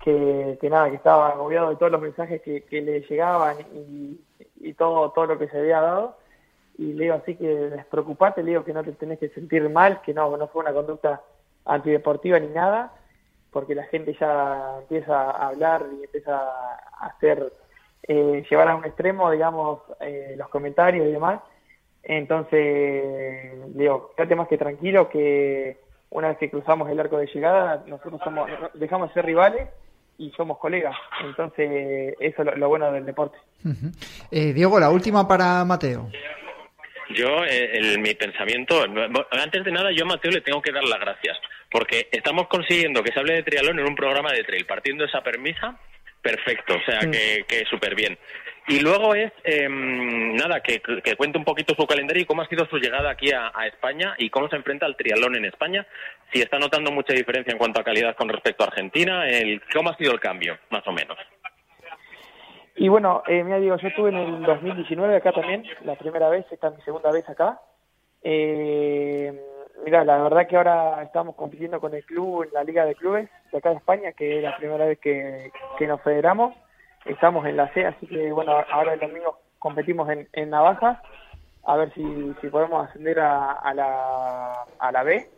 que, 0.00 0.58
que, 0.60 0.70
nada, 0.70 0.90
que 0.90 0.96
estaba 0.96 1.30
agobiado 1.30 1.70
de 1.70 1.76
todos 1.76 1.92
los 1.92 2.00
mensajes 2.00 2.40
que, 2.42 2.62
que 2.62 2.80
le 2.80 3.00
llegaban 3.02 3.56
y, 3.74 4.20
y, 4.60 4.74
todo, 4.74 5.10
todo 5.10 5.26
lo 5.26 5.38
que 5.38 5.48
se 5.48 5.58
había 5.58 5.80
dado. 5.80 6.16
Y 6.78 6.92
le 6.92 7.04
digo 7.04 7.16
así 7.16 7.36
que 7.36 7.46
despreocupate, 7.46 8.42
le 8.42 8.50
digo 8.50 8.64
que 8.64 8.72
no 8.72 8.82
te 8.82 8.92
tenés 8.92 9.18
que 9.18 9.28
sentir 9.30 9.68
mal, 9.68 10.00
que 10.02 10.14
no, 10.14 10.36
no 10.36 10.48
fue 10.48 10.62
una 10.62 10.72
conducta 10.72 11.22
antideportiva 11.64 12.38
ni 12.38 12.48
nada, 12.48 12.92
porque 13.50 13.74
la 13.74 13.84
gente 13.84 14.16
ya 14.18 14.78
empieza 14.80 15.30
a 15.30 15.48
hablar 15.48 15.84
y 15.92 16.04
empieza 16.04 16.36
a 16.36 17.06
hacer, 17.06 17.52
eh, 18.04 18.44
llevar 18.48 18.68
a 18.68 18.76
un 18.76 18.84
extremo, 18.84 19.30
digamos, 19.30 19.80
eh, 20.00 20.34
los 20.36 20.48
comentarios 20.48 21.06
y 21.06 21.12
demás. 21.12 21.40
Entonces, 22.02 23.74
digo, 23.74 24.12
quédate 24.16 24.34
más 24.34 24.48
que 24.48 24.58
tranquilo 24.58 25.08
que 25.08 25.78
una 26.10 26.28
vez 26.28 26.38
que 26.38 26.50
cruzamos 26.50 26.90
el 26.90 27.00
arco 27.00 27.18
de 27.18 27.26
llegada, 27.26 27.84
nosotros 27.86 28.20
somos, 28.22 28.48
dejamos 28.74 29.08
de 29.08 29.14
ser 29.14 29.24
rivales 29.24 29.68
y 30.18 30.30
somos 30.32 30.58
colegas. 30.58 30.94
Entonces, 31.24 32.14
eso 32.20 32.42
es 32.42 32.58
lo, 32.58 32.68
bueno 32.68 32.92
del 32.92 33.06
deporte. 33.06 33.38
eh, 34.30 34.52
Diego, 34.52 34.78
la 34.78 34.90
última 34.90 35.26
para 35.26 35.64
Mateo. 35.64 36.10
Yo, 37.14 37.44
eh, 37.44 37.98
mi 37.98 38.14
pensamiento, 38.14 38.82
antes 39.30 39.64
de 39.64 39.72
nada, 39.72 39.90
yo 39.92 40.04
a 40.04 40.08
Mateo 40.08 40.30
le 40.30 40.40
tengo 40.40 40.62
que 40.62 40.72
dar 40.72 40.84
las 40.84 41.00
gracias, 41.00 41.38
porque 41.70 42.08
estamos 42.10 42.48
consiguiendo 42.48 43.02
que 43.02 43.12
se 43.12 43.20
hable 43.20 43.34
de 43.34 43.42
triatlón 43.42 43.78
en 43.78 43.86
un 43.86 43.94
programa 43.94 44.32
de 44.32 44.44
trail, 44.44 44.64
partiendo 44.64 45.04
de 45.04 45.08
esa 45.08 45.22
permisa, 45.22 45.78
perfecto, 46.22 46.74
o 46.74 46.90
sea, 46.90 47.00
que, 47.00 47.44
que 47.46 47.64
súper 47.66 47.94
bien. 47.94 48.18
Y 48.68 48.78
luego 48.80 49.14
es, 49.14 49.32
em, 49.42 50.34
nada, 50.36 50.60
que, 50.60 50.80
que, 50.80 51.16
cuente 51.16 51.38
un 51.38 51.44
poquito 51.44 51.74
su 51.74 51.86
calendario 51.86 52.22
y 52.22 52.26
cómo 52.26 52.42
ha 52.42 52.48
sido 52.48 52.64
su 52.66 52.78
llegada 52.78 53.10
aquí 53.10 53.30
a, 53.32 53.50
España 53.66 54.14
y 54.18 54.30
cómo 54.30 54.48
se 54.48 54.56
enfrenta 54.56 54.86
al 54.86 54.96
triatlón 54.96 55.34
en 55.36 55.46
España, 55.46 55.86
si 56.32 56.40
está 56.40 56.58
notando 56.58 56.92
mucha 56.92 57.12
diferencia 57.12 57.52
en 57.52 57.58
cuanto 57.58 57.80
a 57.80 57.84
calidad 57.84 58.14
con 58.14 58.28
respecto 58.28 58.62
a 58.62 58.68
Argentina, 58.68 59.28
el, 59.28 59.60
cómo 59.72 59.90
ha 59.90 59.96
sido 59.96 60.12
el 60.12 60.20
cambio, 60.20 60.58
más 60.70 60.86
o 60.86 60.92
menos. 60.92 61.18
Y 62.76 62.88
bueno, 62.88 63.22
eh, 63.26 63.44
mira, 63.44 63.58
digo, 63.58 63.76
yo 63.76 63.88
estuve 63.88 64.10
en 64.10 64.16
el 64.16 64.42
2019 64.42 65.16
acá 65.16 65.32
también, 65.32 65.64
la 65.84 65.96
primera 65.96 66.28
vez, 66.28 66.46
esta 66.50 66.68
es 66.68 66.76
mi 66.76 66.82
segunda 66.82 67.10
vez 67.10 67.28
acá. 67.28 67.60
Eh, 68.22 69.32
mira, 69.84 70.04
la 70.04 70.22
verdad 70.22 70.46
que 70.46 70.56
ahora 70.56 71.02
estamos 71.02 71.34
compitiendo 71.34 71.80
con 71.80 71.94
el 71.94 72.04
club 72.04 72.44
en 72.44 72.52
la 72.52 72.64
Liga 72.64 72.84
de 72.84 72.94
Clubes 72.94 73.28
de 73.50 73.58
acá 73.58 73.70
de 73.70 73.76
España, 73.76 74.12
que 74.12 74.38
es 74.38 74.42
la 74.42 74.56
primera 74.56 74.86
vez 74.86 74.98
que, 74.98 75.50
nos 75.80 76.00
federamos. 76.02 76.54
Estamos 77.04 77.46
en 77.46 77.56
la 77.56 77.68
C, 77.72 77.86
así 77.86 78.06
que 78.06 78.32
bueno, 78.32 78.52
ahora 78.70 78.94
el 78.94 79.00
domingo 79.00 79.38
competimos 79.58 80.08
en, 80.10 80.28
en 80.32 80.50
Navaja, 80.50 81.02
a 81.64 81.76
ver 81.76 81.92
si, 81.94 82.34
si 82.40 82.48
podemos 82.48 82.88
ascender 82.88 83.20
a, 83.20 83.52
a, 83.52 83.74
la, 83.74 84.64
a 84.78 84.92
la 84.92 85.02
B. 85.02 85.28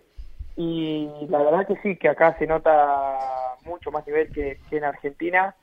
Y 0.56 1.08
la 1.28 1.38
verdad 1.38 1.66
que 1.66 1.76
sí, 1.82 1.96
que 1.96 2.08
acá 2.08 2.36
se 2.38 2.46
nota 2.46 3.18
mucho 3.64 3.90
más 3.90 4.06
nivel 4.06 4.32
que 4.32 4.58
en 4.70 4.84
Argentina 4.84 5.54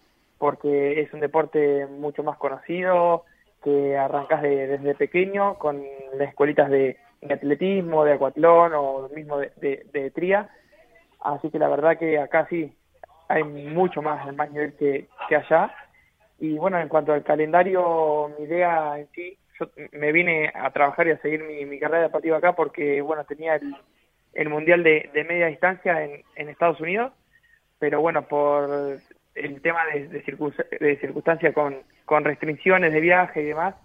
porque 0.42 1.00
es 1.00 1.14
un 1.14 1.20
deporte 1.20 1.86
mucho 1.86 2.24
más 2.24 2.36
conocido, 2.36 3.26
que 3.64 3.96
arrancas 3.96 4.42
desde 4.42 4.96
pequeño 4.96 5.54
con 5.60 5.84
las 6.16 6.30
escuelitas 6.30 6.68
de, 6.68 6.98
atletismo, 7.30 8.04
de 8.04 8.14
acuatlón 8.14 8.74
o 8.74 9.08
mismo 9.10 9.38
de, 9.38 9.52
de, 9.94 10.10
tría. 10.10 10.50
Así 11.20 11.52
que 11.52 11.60
la 11.60 11.68
verdad 11.68 12.00
que 12.00 12.18
acá 12.18 12.48
sí 12.50 12.74
hay 13.28 13.44
mucho 13.44 14.02
más, 14.02 14.36
más 14.36 14.50
nivel 14.50 14.74
que, 14.78 15.08
que 15.30 15.36
allá. 15.36 15.72
Y 16.42 16.58
bueno, 16.58 16.80
en 16.80 16.90
cuanto 16.90 17.14
al 17.14 17.24
calendario, 17.24 18.34
mi 18.40 18.46
idea 18.46 18.98
en 18.98 19.08
sí, 19.12 19.38
yo 19.60 19.70
me 19.92 20.12
vine 20.12 20.52
a 20.56 20.72
trabajar 20.72 21.08
y 21.08 21.12
a 21.12 21.20
seguir 21.20 21.44
mi, 21.44 21.64
mi 21.68 21.80
carrera 21.80 22.02
deportiva 22.02 22.38
acá 22.38 22.56
porque, 22.56 23.00
bueno, 23.02 23.24
tenía 23.26 23.58
el, 23.58 23.76
el 24.34 24.50
Mundial 24.50 24.82
de, 24.82 25.12
de 25.14 25.24
Media 25.24 25.46
Distancia 25.46 26.04
en, 26.04 26.24
en 26.36 26.50
Estados 26.50 26.82
Unidos, 26.82 27.14
pero 27.78 28.02
bueno, 28.02 28.24
por 28.24 29.00
el 29.36 29.62
tema 29.62 29.86
de, 29.94 30.08
de, 30.08 30.98
circunstancia 31.00 31.54
con, 31.54 31.78
con, 32.06 32.24
restricciones 32.24 32.92
de 32.92 33.02
viaje 33.02 33.44
y 33.44 33.46
demás, 33.46 33.76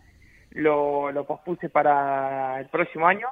lo, 0.52 1.12
lo 1.12 1.26
pospuse 1.26 1.68
para 1.68 2.58
el 2.58 2.70
próximo 2.70 3.06
año, 3.06 3.28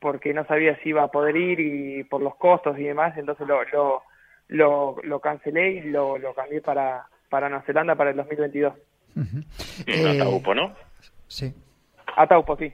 porque 0.00 0.32
no 0.32 0.46
sabía 0.46 0.78
si 0.78 0.88
iba 0.88 1.02
a 1.02 1.10
poder 1.10 1.36
ir 1.36 1.60
y 1.60 2.04
por 2.04 2.22
los 2.22 2.36
costos 2.36 2.78
y 2.78 2.84
demás, 2.84 3.14
entonces 3.18 3.46
lo, 3.46 3.62
lo, 3.64 4.02
lo, 4.48 4.96
lo 5.02 5.20
cancelé 5.20 5.72
y 5.72 5.80
lo 5.82 6.32
cambié 6.34 6.62
para, 6.62 7.08
para 7.32 7.48
Nueva 7.48 7.64
Zelanda 7.64 7.94
para 7.94 8.10
el 8.10 8.16
2022. 8.16 8.74
Uh 9.16 9.20
-huh. 9.20 10.54
¿no? 10.54 10.74
Sí. 11.28 11.54
Ataupo, 12.14 12.58
sí. 12.58 12.70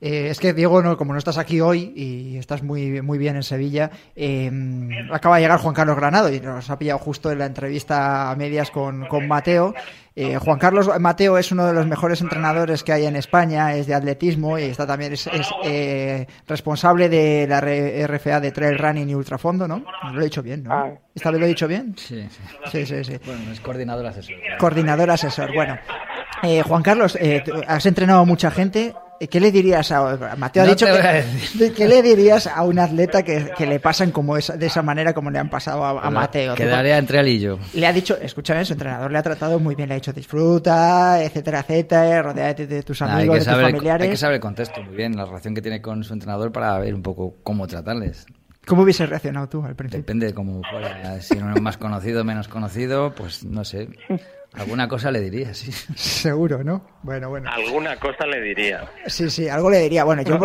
Eh, 0.00 0.28
es 0.30 0.40
que 0.40 0.54
Diego, 0.54 0.82
no, 0.82 0.96
como 0.96 1.12
no 1.12 1.18
estás 1.18 1.36
aquí 1.36 1.60
hoy 1.60 1.92
y 1.94 2.38
estás 2.38 2.62
muy, 2.62 3.02
muy 3.02 3.18
bien 3.18 3.36
en 3.36 3.42
Sevilla, 3.42 3.90
em, 4.16 4.88
acaba 5.12 5.36
de 5.36 5.42
llegar 5.42 5.60
Juan 5.60 5.74
Carlos 5.74 5.96
Granado 5.96 6.32
y 6.32 6.40
nos 6.40 6.70
ha 6.70 6.78
pillado 6.78 6.98
justo 6.98 7.30
en 7.30 7.38
la 7.38 7.46
entrevista 7.46 8.30
a 8.30 8.36
medias 8.36 8.70
con, 8.70 9.06
Mateo. 9.28 9.74
Eh, 10.16 10.38
Juan 10.38 10.58
Carlos 10.58 10.90
Mateo 10.98 11.36
es 11.36 11.52
uno 11.52 11.66
de 11.66 11.74
los 11.74 11.86
mejores 11.86 12.20
entrenadores 12.22 12.82
que 12.82 12.92
hay 12.92 13.04
en 13.06 13.14
España, 13.14 13.74
es 13.74 13.86
de 13.86 13.94
atletismo 13.94 14.58
y 14.58 14.64
está 14.64 14.86
también 14.86 15.12
es, 15.12 15.28
eh, 15.64 16.26
responsable 16.48 17.08
de 17.08 17.46
la 17.46 17.60
RFA 17.60 18.40
de 18.40 18.52
Trail 18.52 18.78
Running 18.78 19.10
y 19.10 19.14
Ultrafondo, 19.14 19.68
¿no? 19.68 19.84
Lo 20.12 20.20
he 20.20 20.24
dicho 20.24 20.42
bien, 20.42 20.64
¿no? 20.64 20.72
Ah. 20.72 20.90
¿Esta 21.14 21.30
vez 21.30 21.40
lo 21.40 21.46
he 21.46 21.50
dicho 21.50 21.68
bien? 21.68 21.94
Sí, 21.96 22.26
sí. 22.72 22.86
Sí, 22.86 23.04
sí, 23.04 23.18
Bueno, 23.26 23.52
es 23.52 23.60
coordinador 23.60 24.06
asesor. 24.06 24.34
Coordinador 24.58 25.10
asesor, 25.10 25.52
bueno. 25.54 25.78
Juan 26.64 26.82
Carlos, 26.82 27.18
has 27.66 27.84
entrenado 27.84 28.20
a 28.20 28.24
mucha 28.24 28.50
gente, 28.50 28.94
¿Qué 29.28 29.38
le 29.38 29.52
dirías 29.52 29.92
a 29.92 30.36
Mateo? 30.38 30.62
Ha 30.62 30.66
dicho 30.66 30.86
que, 30.86 31.72
¿Qué 31.76 31.86
le 31.86 32.02
dirías 32.02 32.46
a 32.46 32.62
un 32.62 32.78
atleta 32.78 33.22
que, 33.22 33.66
le 33.66 33.78
pasan 33.78 34.12
como 34.12 34.36
de 34.36 34.66
esa 34.66 34.82
manera 34.82 35.12
como 35.12 35.30
le 35.30 35.38
han 35.38 35.50
pasado 35.50 35.84
a, 35.84 36.10
Mateo? 36.10 36.54
Quedaría 36.54 36.96
entre 36.96 37.20
él 37.20 37.28
y 37.28 37.40
yo. 37.40 37.58
Le 37.74 37.86
ha 37.86 37.92
dicho, 37.92 38.16
escúchame, 38.16 38.64
su 38.64 38.72
entrenador 38.72 39.12
le 39.12 39.18
ha 39.18 39.22
tratado 39.22 39.58
muy 39.58 39.74
bien, 39.74 39.88
le 39.90 39.96
ha 39.96 39.98
dicho 39.98 40.12
disfruta, 40.12 41.22
etcétera, 41.22 41.60
etcétera, 41.60 42.22
rodeate 42.22 42.66
de 42.66 42.82
tus 42.82 43.02
amigos, 43.02 43.44
de 43.44 43.52
tus 43.52 43.62
familiares. 43.62 44.04
Hay 44.06 44.10
que 44.10 44.16
saber 44.16 44.36
el 44.36 44.40
contexto 44.40 44.82
muy 44.82 44.96
bien, 44.96 45.14
la 45.14 45.26
relación 45.26 45.54
que 45.54 45.60
tiene 45.60 45.82
con 45.82 46.02
su 46.02 46.14
entrenador 46.14 46.50
para 46.50 46.78
ver 46.78 46.94
un 46.94 47.02
poco 47.02 47.36
cómo 47.42 47.66
tratarles. 47.66 48.26
¿Cómo 48.66 48.82
hubieses 48.82 49.08
reaccionado 49.08 49.48
tú 49.48 49.62
al 49.64 49.74
principio? 49.74 50.00
Depende 50.00 50.26
de 50.26 50.34
cómo 50.34 50.62
fuera. 50.70 51.20
Si 51.20 51.36
uno 51.36 51.54
es 51.54 51.60
más 51.60 51.76
conocido 51.76 52.22
o 52.22 52.24
menos 52.24 52.48
conocido, 52.48 53.14
pues 53.14 53.44
no 53.44 53.64
sé. 53.64 53.88
Alguna 54.54 54.88
cosa 54.88 55.10
le 55.10 55.20
diría, 55.20 55.54
sí. 55.54 55.70
Seguro, 55.94 56.64
¿no? 56.64 56.84
Bueno, 57.02 57.28
bueno. 57.28 57.50
Alguna 57.50 57.96
cosa 57.96 58.26
le 58.26 58.40
diría. 58.40 58.90
Sí, 59.06 59.30
sí, 59.30 59.48
algo 59.48 59.70
le 59.70 59.78
diría. 59.78 60.04
Bueno, 60.04 60.22
yo... 60.22 60.38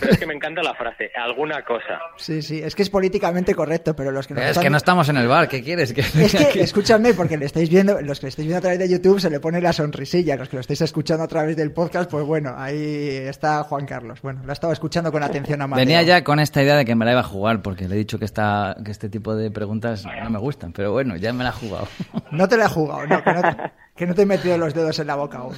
Pero 0.00 0.12
es 0.12 0.18
que 0.18 0.26
me 0.26 0.34
encanta 0.34 0.62
la 0.62 0.74
frase, 0.74 1.10
alguna 1.14 1.62
cosa. 1.62 2.00
Sí, 2.16 2.42
sí, 2.42 2.60
es 2.62 2.74
que 2.74 2.82
es 2.82 2.90
políticamente 2.90 3.54
correcto, 3.54 3.94
pero 3.94 4.10
los 4.10 4.26
que 4.26 4.34
no 4.34 4.40
Es 4.40 4.58
que 4.58 4.70
no 4.70 4.76
estamos 4.76 5.08
en 5.08 5.16
el 5.16 5.28
bar, 5.28 5.48
¿qué 5.48 5.62
quieres? 5.62 5.92
Que 5.92 6.00
es 6.00 6.34
que, 6.34 6.60
escúchame, 6.62 7.14
porque 7.14 7.36
le 7.36 7.46
estáis 7.46 7.68
viendo, 7.68 8.00
los 8.00 8.18
que 8.18 8.26
le 8.26 8.30
estáis 8.30 8.46
viendo 8.46 8.58
a 8.58 8.60
través 8.62 8.78
de 8.78 8.88
YouTube 8.88 9.20
se 9.20 9.30
le 9.30 9.40
pone 9.40 9.60
la 9.60 9.72
sonrisilla, 9.72 10.36
los 10.36 10.48
que 10.48 10.56
lo 10.56 10.60
estáis 10.60 10.80
escuchando 10.80 11.24
a 11.24 11.28
través 11.28 11.56
del 11.56 11.72
podcast, 11.72 12.10
pues 12.10 12.24
bueno, 12.24 12.54
ahí 12.56 13.16
está 13.28 13.62
Juan 13.64 13.86
Carlos. 13.86 14.20
Bueno, 14.22 14.42
lo 14.44 14.52
estaba 14.52 14.72
escuchando 14.72 15.12
con 15.12 15.22
atención 15.22 15.62
a 15.62 15.66
Mateo. 15.66 15.84
Venía 15.84 16.02
ya 16.02 16.24
con 16.24 16.40
esta 16.40 16.62
idea 16.62 16.76
de 16.76 16.84
que 16.84 16.94
me 16.94 17.04
la 17.04 17.12
iba 17.12 17.20
a 17.20 17.24
jugar, 17.24 17.62
porque 17.62 17.88
le 17.88 17.94
he 17.94 17.98
dicho 17.98 18.18
que, 18.18 18.24
esta, 18.24 18.76
que 18.84 18.90
este 18.90 19.08
tipo 19.08 19.34
de 19.34 19.50
preguntas 19.50 20.04
no 20.22 20.30
me 20.30 20.38
gustan, 20.38 20.72
pero 20.72 20.92
bueno, 20.92 21.16
ya 21.16 21.32
me 21.32 21.44
la 21.44 21.50
he 21.50 21.52
jugado. 21.52 21.88
No 22.32 22.48
te 22.48 22.56
la 22.56 22.64
he 22.66 22.68
jugado, 22.68 23.06
no, 23.06 23.22
que 23.22 23.32
no 23.32 23.42
que 24.00 24.06
no 24.06 24.14
te 24.14 24.22
he 24.22 24.26
metido 24.26 24.56
los 24.56 24.72
dedos 24.72 24.98
en 24.98 25.08
la 25.08 25.14
boca 25.14 25.36
aún. 25.36 25.54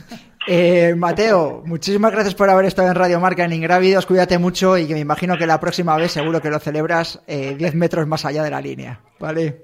Eh, 0.49 0.97
Mateo, 0.97 1.63
muchísimas 1.65 2.11
gracias 2.11 2.35
por 2.35 2.51
haber 2.51 2.65
estado 2.65 2.89
en 2.89 2.97
Radio 2.97 3.21
Marca 3.21 3.45
en 3.45 3.53
Ingrávidos. 3.53 4.05
Cuídate 4.05 4.37
mucho 4.37 4.77
y 4.77 4.89
que 4.89 4.95
me 4.95 4.99
imagino 4.99 5.39
que 5.39 5.47
la 5.47 5.61
próxima 5.61 5.97
vez 5.97 6.11
seguro 6.11 6.41
que 6.41 6.51
lo 6.51 6.59
celebras 6.59 7.23
10 7.29 7.63
eh, 7.63 7.77
metros 7.77 8.05
más 8.09 8.25
allá 8.25 8.43
de 8.43 8.51
la 8.51 8.61
línea. 8.61 8.99
¿Vale? 9.21 9.59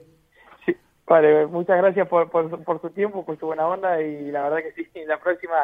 Sí, 0.65 0.77
vale. 1.09 1.49
Muchas 1.49 1.77
gracias 1.77 2.07
por, 2.07 2.31
por, 2.31 2.81
tu 2.81 2.91
tiempo, 2.91 3.27
por 3.27 3.37
tu 3.37 3.47
buena 3.47 3.67
onda 3.67 4.01
y 4.01 4.31
la 4.31 4.45
verdad 4.45 4.59
que 4.59 4.85
sí, 4.85 4.89
la 5.09 5.19
próxima 5.19 5.57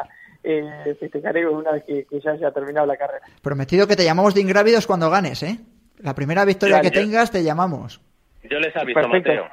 eh, 0.43 0.97
festejaré 0.99 1.47
una 1.47 1.71
vez 1.71 1.85
que, 1.85 2.05
ya 2.19 2.31
haya 2.31 2.51
terminado 2.51 2.85
la 2.85 2.97
carrera. 2.97 3.25
Prometido 3.41 3.87
que 3.87 3.95
te 3.95 4.03
llamamos 4.03 4.35
de 4.35 4.41
Ingrávidos 4.41 4.85
cuando 4.85 5.09
ganes, 5.09 5.41
¿eh? 5.41 5.57
La 5.99 6.13
primera 6.15 6.43
victoria 6.43 6.81
que 6.81 6.91
tengas 6.91 7.31
te 7.31 7.45
llamamos. 7.45 8.01
Yo 8.43 8.59
les 8.59 8.75
aviso, 8.75 9.07
Mateo. 9.07 9.45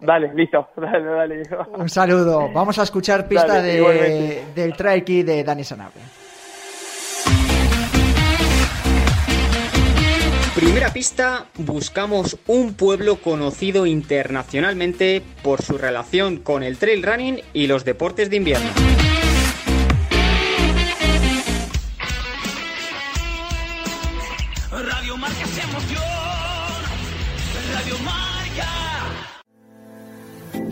Dale, 0.00 0.32
listo. 0.34 0.68
Dale, 0.76 1.04
dale. 1.04 1.42
Un 1.76 1.88
saludo. 1.88 2.50
Vamos 2.52 2.78
a 2.78 2.82
escuchar 2.82 3.28
pista 3.28 3.60
de, 3.60 4.42
del 4.54 4.74
trail 4.74 5.04
de 5.04 5.44
Dani 5.44 5.64
Sanabria. 5.64 6.04
Primera 10.54 10.92
pista, 10.92 11.46
buscamos 11.56 12.36
un 12.46 12.74
pueblo 12.74 13.16
conocido 13.16 13.86
internacionalmente 13.86 15.22
por 15.42 15.62
su 15.62 15.78
relación 15.78 16.38
con 16.38 16.62
el 16.62 16.76
trail 16.76 17.02
running 17.02 17.40
y 17.52 17.66
los 17.66 17.84
deportes 17.84 18.30
de 18.30 18.36
invierno. 18.36 18.68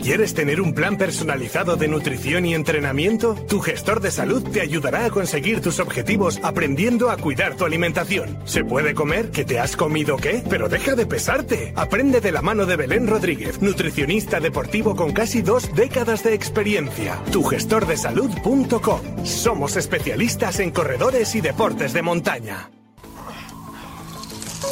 ¿Quieres 0.02 0.33
tener 0.33 0.61
un 0.61 0.75
plan 0.75 0.97
personalizado 0.97 1.76
de 1.76 1.88
nutrición 1.88 2.47
y 2.47 2.55
entrenamiento? 2.55 3.35
Tu 3.35 3.61
gestor 3.61 4.00
de 4.00 4.11
salud 4.11 4.43
te 4.43 4.61
ayudará 4.61 5.05
a 5.05 5.11
conseguir 5.11 5.61
tus 5.61 5.81
objetivos 5.81 6.38
aprendiendo 6.43 7.11
a 7.11 7.17
cuidar 7.17 7.57
tu 7.57 7.64
alimentación. 7.64 8.38
¿Se 8.45 8.64
puede 8.64 8.95
comer? 8.95 9.31
¿Que 9.31 9.45
te 9.45 9.59
has 9.59 9.76
comido 9.76 10.17
qué? 10.17 10.43
Pero 10.49 10.69
deja 10.69 10.95
de 10.95 11.07
pesarte. 11.07 11.73
Aprende 11.76 12.21
de 12.21 12.33
la 12.33 12.43
mano 12.43 12.64
de 12.64 12.76
Belén 12.76 13.07
Rodríguez, 13.07 13.61
nutricionista 13.61 14.40
deportivo 14.40 14.95
con 14.97 15.12
casi 15.12 15.43
dos 15.43 15.75
décadas 15.75 16.23
de 16.23 16.35
experiencia. 16.35 17.17
Tugestordesalud.com. 17.33 19.25
Somos 19.25 19.76
especialistas 19.76 20.61
en 20.61 20.71
corredores 20.71 21.35
y 21.35 21.40
deportes 21.40 21.93
de 21.93 22.02
montaña. 22.02 22.71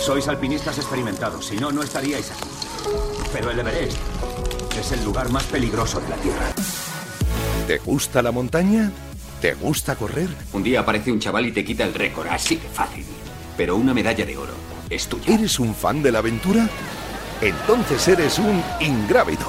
Sois 0.00 0.28
alpinistas 0.28 0.78
experimentados, 0.78 1.47
si 1.47 1.56
no, 1.56 1.73
no 1.73 1.83
estaríais 1.83 2.30
aquí. 2.30 2.49
Pero 3.33 3.50
el 3.50 3.59
Everest 3.59 3.99
es 4.80 4.92
el 4.92 5.04
lugar 5.04 5.30
más 5.30 5.45
peligroso 5.45 6.00
de 6.00 6.09
la 6.09 6.16
Tierra. 6.16 6.52
¿Te 7.66 7.78
gusta 7.78 8.23
la 8.23 8.33
montaña? 8.33 8.92
¿Te 9.40 9.54
gusta 9.54 9.97
correr? 9.97 10.28
Un 10.52 10.62
día 10.62 10.80
aparece 10.80 11.12
un 11.12 11.18
chaval 11.18 11.47
y 11.47 11.52
te 11.52 11.64
quita 11.64 11.85
el 11.85 11.94
récord, 11.94 12.27
así 12.29 12.57
que 12.57 12.68
fácil. 12.68 13.05
Pero 13.57 13.77
una 13.77 13.94
medalla 13.94 14.24
de 14.24 14.37
oro 14.37 14.55
es 14.88 15.07
tuya. 15.07 15.35
¿Eres 15.35 15.59
un 15.59 15.74
fan 15.74 16.03
de 16.03 16.12
la 16.12 16.18
aventura? 16.18 16.68
Entonces 17.40 18.07
eres 18.09 18.38
un 18.38 18.62
ingrávido. 18.81 19.46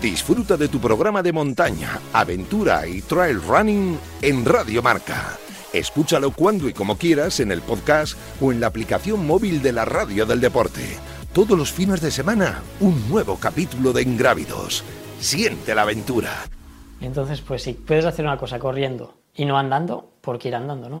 Disfruta 0.00 0.56
de 0.56 0.68
tu 0.68 0.80
programa 0.80 1.22
de 1.22 1.32
montaña, 1.32 2.00
aventura 2.12 2.86
y 2.86 3.02
trail 3.02 3.40
running 3.42 3.98
en 4.20 4.44
Radio 4.44 4.82
Marca. 4.82 5.38
Escúchalo 5.72 6.32
cuando 6.32 6.68
y 6.68 6.72
como 6.72 6.98
quieras 6.98 7.40
en 7.40 7.52
el 7.52 7.62
podcast 7.62 8.16
o 8.40 8.52
en 8.52 8.60
la 8.60 8.66
aplicación 8.66 9.26
móvil 9.26 9.62
de 9.62 9.72
la 9.72 9.84
Radio 9.84 10.26
del 10.26 10.40
Deporte. 10.40 10.98
Todos 11.32 11.56
los 11.56 11.72
fines 11.72 12.02
de 12.02 12.10
semana, 12.10 12.62
un 12.80 13.08
nuevo 13.08 13.38
capítulo 13.40 13.94
de 13.94 14.02
Ingrávidos. 14.02 14.84
Siente 15.18 15.74
la 15.74 15.80
aventura. 15.80 16.28
Entonces, 17.00 17.40
pues 17.40 17.62
si 17.62 17.72
puedes 17.72 18.04
hacer 18.04 18.26
una 18.26 18.36
cosa 18.36 18.58
corriendo 18.58 19.14
y 19.34 19.46
no 19.46 19.56
andando, 19.56 20.12
¿por 20.20 20.38
qué 20.38 20.48
ir 20.48 20.56
andando, 20.56 20.90
no? 20.90 21.00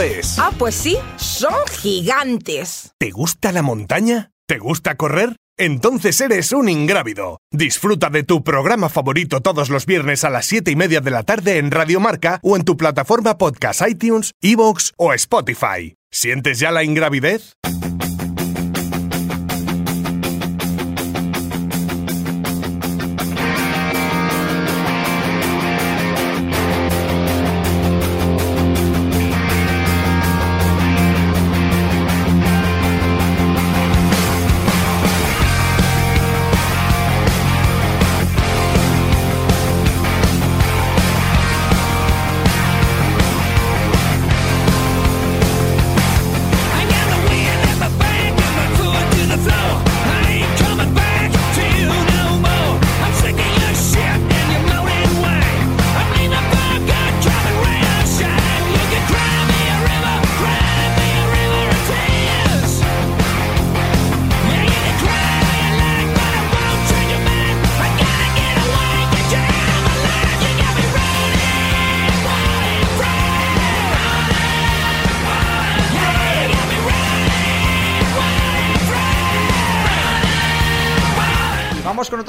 es. 0.00 0.38
Ah, 0.38 0.52
pues 0.58 0.74
sí, 0.74 0.96
son 1.16 1.54
gigantes. 1.70 2.92
¿Te 2.98 3.10
gusta 3.10 3.52
la 3.52 3.62
montaña? 3.62 4.30
¿Te 4.46 4.58
gusta 4.58 4.96
correr? 4.96 5.36
Entonces 5.58 6.20
eres 6.20 6.52
un 6.52 6.68
ingrávido. 6.68 7.38
Disfruta 7.52 8.08
de 8.08 8.22
tu 8.22 8.42
programa 8.42 8.88
favorito 8.88 9.40
todos 9.40 9.68
los 9.68 9.86
viernes 9.86 10.24
a 10.24 10.30
las 10.30 10.46
7 10.46 10.70
y 10.70 10.76
media 10.76 11.00
de 11.00 11.10
la 11.10 11.22
tarde 11.22 11.58
en 11.58 11.70
Radio 11.70 12.00
Marca 12.00 12.40
o 12.42 12.56
en 12.56 12.64
tu 12.64 12.76
plataforma 12.76 13.36
podcast 13.36 13.82
iTunes, 13.86 14.32
Evox 14.40 14.92
o 14.96 15.12
Spotify. 15.12 15.94
¿Sientes 16.10 16.58
ya 16.58 16.70
la 16.70 16.82
ingravidez? 16.82 17.54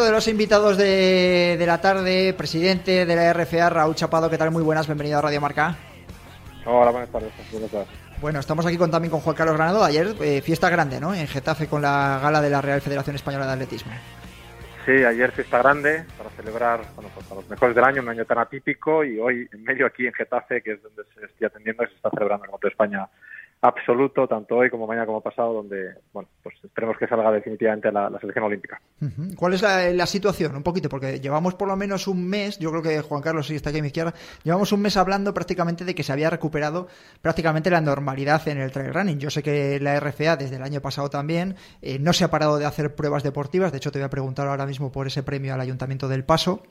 De 0.04 0.12
los 0.12 0.28
invitados 0.28 0.78
de, 0.78 1.56
de, 1.58 1.66
la 1.66 1.80
tarde, 1.80 2.34
presidente 2.34 3.06
de 3.06 3.16
la 3.16 3.34
RFA, 3.34 3.70
Raúl 3.70 3.96
Chapado. 3.96 4.30
¿Qué 4.30 4.38
tal? 4.38 4.52
Muy 4.52 4.64
buenas, 4.64 4.88
bienvenido 4.88 5.20
a 5.20 5.22
Radio 5.22 5.42
Marca. 5.42 5.76
Hola, 6.66 6.92
buenas 6.92 7.10
tardes. 7.10 7.32
Buenas 7.52 7.72
tardes. 7.72 7.88
Bueno, 8.20 8.40
estamos 8.40 8.66
aquí 8.66 8.78
con, 8.78 8.92
también 8.92 9.12
con 9.12 9.20
Juan 9.20 9.36
Carlos 9.36 9.56
Granado. 9.56 9.84
Ayer, 9.84 10.16
eh, 10.22 10.42
fiesta 10.42 10.70
grande, 10.70 11.00
¿no? 11.00 11.14
En 11.14 11.28
Getafe 11.28 11.68
con 11.68 11.82
la 11.82 12.20
gala 12.22 12.42
de 12.42 12.50
la 12.50 12.62
Real 12.62 12.82
Federación 12.82 13.16
Española 13.16 13.48
de 13.48 13.54
Atletismo. 13.54 13.92
Sí, 14.86 15.04
ayer 15.04 15.32
fiesta 15.32 15.60
grande 15.60 16.06
para 16.18 16.30
celebrar 16.32 16.82
bueno, 16.96 17.12
pues 17.14 17.32
a 17.32 17.36
los 17.36 17.50
mejores 17.50 17.76
del 17.76 17.84
año, 17.84 18.02
un 18.02 18.10
año 18.10 18.26
tan 18.26 18.40
atípico, 18.40 19.04
y 19.04 19.20
hoy 19.20 19.48
en 19.52 19.64
medio 19.64 19.86
aquí 19.86 20.08
en 20.08 20.14
Getafe, 20.14 20.62
que 20.62 20.74
es 20.74 20.82
donde 20.82 21.04
se 21.14 21.26
estoy 21.26 21.48
atendiendo, 21.48 21.86
se 21.86 21.94
está 21.94 22.10
celebrando 22.10 22.46
el 22.46 22.52
Moto 22.52 22.68
de 22.68 22.72
España 22.72 23.08
absoluto, 23.62 24.28
tanto 24.28 24.58
hoy 24.58 24.70
como 24.70 24.88
mañana 24.88 25.06
como 25.06 25.22
pasado, 25.22 25.54
donde, 25.54 25.94
bueno, 26.12 26.28
pues 26.42 26.56
esperemos 26.64 26.98
que 26.98 27.08
salga 27.08 27.32
definitivamente 27.32 27.92
la, 27.92 28.10
selección 28.20 28.46
olímpica. 28.46 28.82
¿Cuál 29.36 29.54
es 29.54 29.62
la, 29.62 30.06
situación? 30.06 30.56
Un 30.56 30.64
poquito, 30.64 30.90
porque 30.90 31.20
llevamos 31.20 31.54
por 31.54 31.68
lo 31.68 31.76
menos 31.76 32.08
un 32.08 32.28
mes, 32.28 32.58
yo 32.58 32.72
creo 32.72 32.82
que 32.82 33.02
Juan 33.02 33.22
Carlos 33.22 33.48
sí 33.48 33.56
está 33.56 33.70
aquí 33.70 33.80
a 33.80 33.82
mi 33.82 33.88
izquierda, 33.88 34.14
llevamos 34.44 34.72
un 34.72 34.82
mes 34.82 34.98
hablando 34.98 35.34
prácticamente 35.34 35.86
de 35.86 35.94
que 35.94 36.04
se 36.04 36.12
había 36.12 36.30
recuperado 36.30 36.88
prácticamente 37.22 37.70
la 37.70 37.82
normalidad 37.82 38.48
en 38.48 38.58
el 38.58 38.72
trail 38.72 38.94
running. 38.94 39.20
Yo 39.20 39.30
sé 39.30 39.44
que 39.44 39.80
la 39.80 40.00
RFA 40.00 40.38
desde 40.38 40.56
el 40.56 40.64
año 40.64 40.82
pasado 40.82 41.10
también 41.10 41.56
eh, 41.82 42.00
no 42.00 42.14
se 42.14 42.24
ha 42.24 42.32
parado 42.32 42.58
de 42.58 42.66
hacer 42.66 42.96
pruebas 42.96 43.24
deportivas, 43.24 43.72
de 43.72 43.78
hecho 43.78 43.92
te 43.92 44.00
voy 44.00 44.06
a 44.06 44.10
preguntar 44.10 44.48
ahora 44.48 44.66
mismo 44.66 44.92
por 44.92 45.06
ese 45.06 45.22
premio 45.22 45.54
al 45.54 45.62
Ayuntamiento 45.62 46.08
del 46.08 46.24
Paso. 46.24 46.64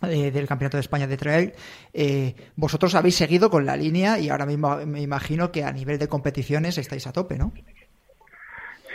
Eh, 0.00 0.30
del 0.30 0.46
Campeonato 0.46 0.76
de 0.76 0.82
España 0.82 1.08
de 1.08 1.16
Trail. 1.16 1.52
Eh, 1.92 2.32
vosotros 2.54 2.94
habéis 2.94 3.16
seguido 3.16 3.50
con 3.50 3.66
la 3.66 3.76
línea 3.76 4.16
y 4.20 4.28
ahora 4.28 4.46
mismo 4.46 4.76
me 4.86 5.00
imagino 5.00 5.50
que 5.50 5.64
a 5.64 5.72
nivel 5.72 5.98
de 5.98 6.06
competiciones 6.06 6.78
estáis 6.78 7.08
a 7.08 7.12
tope, 7.12 7.36
¿no? 7.36 7.50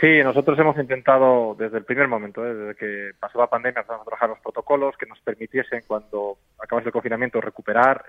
Sí, 0.00 0.22
nosotros 0.22 0.58
hemos 0.58 0.78
intentado 0.78 1.54
desde 1.58 1.76
el 1.76 1.84
primer 1.84 2.08
momento, 2.08 2.44
¿eh? 2.46 2.54
desde 2.54 2.74
que 2.76 3.10
pasó 3.20 3.38
la 3.38 3.48
pandemia, 3.48 3.80
empezamos 3.80 4.00
a 4.00 4.04
trabajar 4.04 4.30
los 4.30 4.38
protocolos 4.38 4.96
que 4.96 5.04
nos 5.04 5.20
permitiesen, 5.20 5.82
cuando 5.86 6.38
acabase 6.58 6.88
el 6.88 6.92
confinamiento, 6.92 7.38
recuperar, 7.38 8.02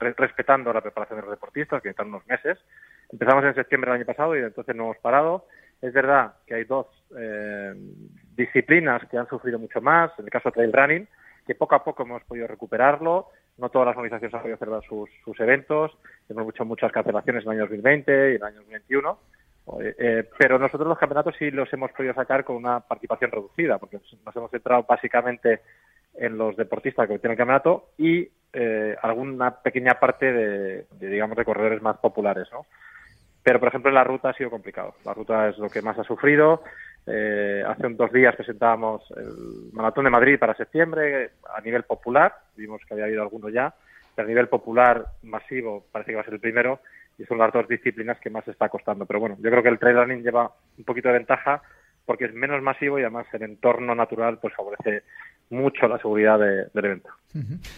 respetando 0.00 0.72
la 0.72 0.80
preparación 0.80 1.20
de 1.20 1.26
los 1.26 1.34
deportistas, 1.34 1.80
que 1.80 1.90
necesitan 1.90 2.08
unos 2.08 2.26
meses. 2.26 2.58
Empezamos 3.12 3.44
en 3.44 3.54
septiembre 3.54 3.92
del 3.92 4.00
año 4.00 4.06
pasado 4.06 4.36
y 4.36 4.40
entonces 4.40 4.74
no 4.74 4.84
hemos 4.84 4.98
parado. 4.98 5.46
Es 5.80 5.92
verdad 5.92 6.34
que 6.44 6.56
hay 6.56 6.64
dos 6.64 6.86
disciplinas 8.36 9.02
que 9.08 9.16
han 9.16 9.28
sufrido 9.28 9.60
mucho 9.60 9.80
más, 9.80 10.10
en 10.18 10.24
el 10.24 10.30
caso 10.30 10.50
trail 10.50 10.72
running, 10.72 11.08
que 11.46 11.54
poco 11.54 11.74
a 11.74 11.84
poco 11.84 12.02
hemos 12.02 12.22
podido 12.24 12.46
recuperarlo. 12.46 13.28
No 13.58 13.68
todas 13.68 13.86
las 13.86 13.96
organizaciones 13.96 14.34
han 14.34 14.42
podido 14.42 14.58
celebrar 14.58 14.84
sus, 14.84 15.10
sus 15.24 15.38
eventos. 15.40 15.92
Hemos 16.28 16.48
hecho 16.54 16.64
muchas 16.64 16.92
cancelaciones 16.92 17.44
en 17.44 17.52
el 17.52 17.58
año 17.58 17.66
2020 17.66 18.12
y 18.12 18.34
en 18.34 18.36
el 18.36 18.42
año 18.42 18.56
2021. 18.58 19.18
Eh, 19.80 20.28
pero 20.38 20.58
nosotros 20.58 20.88
los 20.88 20.98
campeonatos 20.98 21.36
sí 21.38 21.50
los 21.50 21.72
hemos 21.72 21.92
podido 21.92 22.14
sacar 22.14 22.44
con 22.44 22.56
una 22.56 22.80
participación 22.80 23.30
reducida, 23.30 23.78
porque 23.78 24.00
nos 24.24 24.36
hemos 24.36 24.50
centrado 24.50 24.84
básicamente 24.88 25.60
en 26.14 26.36
los 26.36 26.56
deportistas 26.56 27.08
que 27.08 27.18
tienen 27.18 27.32
el 27.32 27.38
campeonato 27.38 27.90
y 27.96 28.28
eh, 28.52 28.96
alguna 29.00 29.62
pequeña 29.62 29.94
parte 29.94 30.32
de, 30.32 30.86
de, 30.90 31.08
digamos, 31.08 31.36
de 31.36 31.44
corredores 31.44 31.80
más 31.80 31.96
populares, 31.98 32.48
¿no? 32.52 32.66
Pero, 33.42 33.58
por 33.58 33.68
ejemplo, 33.68 33.90
la 33.90 34.04
ruta 34.04 34.30
ha 34.30 34.34
sido 34.34 34.50
complicado. 34.50 34.94
La 35.04 35.14
ruta 35.14 35.48
es 35.48 35.58
lo 35.58 35.68
que 35.68 35.82
más 35.82 35.98
ha 35.98 36.04
sufrido. 36.04 36.62
Eh, 37.06 37.64
hace 37.66 37.88
dos 37.88 38.12
días 38.12 38.36
presentábamos 38.36 39.02
el 39.16 39.72
Maratón 39.72 40.04
de 40.04 40.10
Madrid 40.10 40.38
para 40.38 40.54
septiembre 40.54 41.32
a 41.52 41.60
nivel 41.60 41.82
popular, 41.82 42.32
vimos 42.56 42.80
que 42.86 42.94
había 42.94 43.06
habido 43.06 43.22
alguno 43.22 43.48
ya, 43.48 43.74
pero 44.14 44.26
a 44.26 44.28
nivel 44.28 44.48
popular 44.48 45.04
masivo 45.22 45.84
parece 45.90 46.12
que 46.12 46.16
va 46.16 46.20
a 46.20 46.24
ser 46.24 46.34
el 46.34 46.40
primero 46.40 46.80
y 47.18 47.24
son 47.24 47.38
las 47.38 47.52
dos 47.52 47.66
disciplinas 47.66 48.18
que 48.20 48.30
más 48.30 48.46
está 48.46 48.68
costando. 48.68 49.04
Pero 49.06 49.20
bueno, 49.20 49.36
yo 49.40 49.50
creo 49.50 49.62
que 49.62 49.68
el 49.68 49.78
trail 49.78 49.96
running 49.96 50.22
lleva 50.22 50.50
un 50.78 50.84
poquito 50.84 51.08
de 51.08 51.14
ventaja 51.14 51.60
porque 52.04 52.26
es 52.26 52.34
menos 52.34 52.62
masivo 52.62 52.98
y 52.98 53.02
además 53.02 53.26
el 53.32 53.42
entorno 53.42 53.94
natural 53.94 54.38
pues 54.38 54.54
favorece 54.54 55.02
mucho 55.52 55.86
la 55.86 55.98
seguridad 55.98 56.38
del 56.38 56.84
evento. 56.84 57.10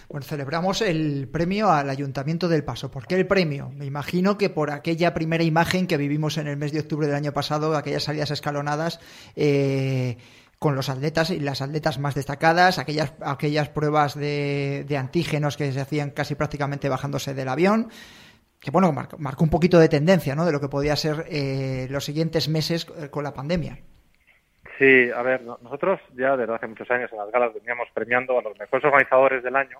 Bueno, 0.08 0.24
celebramos 0.24 0.80
el 0.80 1.28
premio 1.30 1.70
al 1.70 1.90
Ayuntamiento 1.90 2.48
del 2.48 2.64
Paso. 2.64 2.90
¿Por 2.90 3.06
qué 3.06 3.16
el 3.16 3.26
premio? 3.26 3.70
Me 3.70 3.84
imagino 3.84 4.38
que 4.38 4.48
por 4.48 4.70
aquella 4.70 5.12
primera 5.12 5.44
imagen 5.44 5.86
que 5.86 5.96
vivimos 5.96 6.38
en 6.38 6.46
el 6.46 6.56
mes 6.56 6.72
de 6.72 6.80
octubre 6.80 7.06
del 7.06 7.16
año 7.16 7.32
pasado, 7.32 7.76
aquellas 7.76 8.04
salidas 8.04 8.30
escalonadas. 8.30 9.00
Eh, 9.36 10.16
con 10.58 10.76
los 10.76 10.88
atletas 10.88 11.28
y 11.28 11.40
las 11.40 11.60
atletas 11.60 11.98
más 11.98 12.14
destacadas, 12.14 12.78
aquellas, 12.78 13.12
aquellas 13.20 13.68
pruebas 13.68 14.14
de, 14.14 14.86
antígenos 14.98 15.58
que 15.58 15.70
se 15.72 15.80
hacían 15.80 16.10
casi 16.10 16.36
prácticamente 16.36 16.88
bajándose 16.88 17.34
del 17.34 17.48
avión, 17.48 17.90
que 18.60 18.70
bueno, 18.70 18.90
marcó, 18.90 19.44
un 19.44 19.50
poquito 19.50 19.78
de 19.78 19.90
tendencia 19.90 20.34
¿no? 20.34 20.46
de 20.46 20.52
lo 20.52 20.60
que 20.60 20.68
podía 20.68 20.96
ser 20.96 21.26
eh, 21.28 21.86
los 21.90 22.06
siguientes 22.06 22.48
meses 22.48 22.86
eh, 22.96 23.10
con 23.10 23.24
la 23.24 23.34
pandemia. 23.34 23.78
Sí, 24.78 25.10
a 25.14 25.22
ver, 25.22 25.42
nosotros 25.42 26.00
ya 26.14 26.36
desde 26.36 26.54
hace 26.54 26.66
muchos 26.66 26.90
años 26.90 27.10
en 27.12 27.18
las 27.18 27.30
galas 27.30 27.54
veníamos 27.54 27.88
premiando 27.94 28.38
a 28.38 28.42
los 28.42 28.58
mejores 28.58 28.84
organizadores 28.84 29.42
del 29.42 29.54
año 29.54 29.78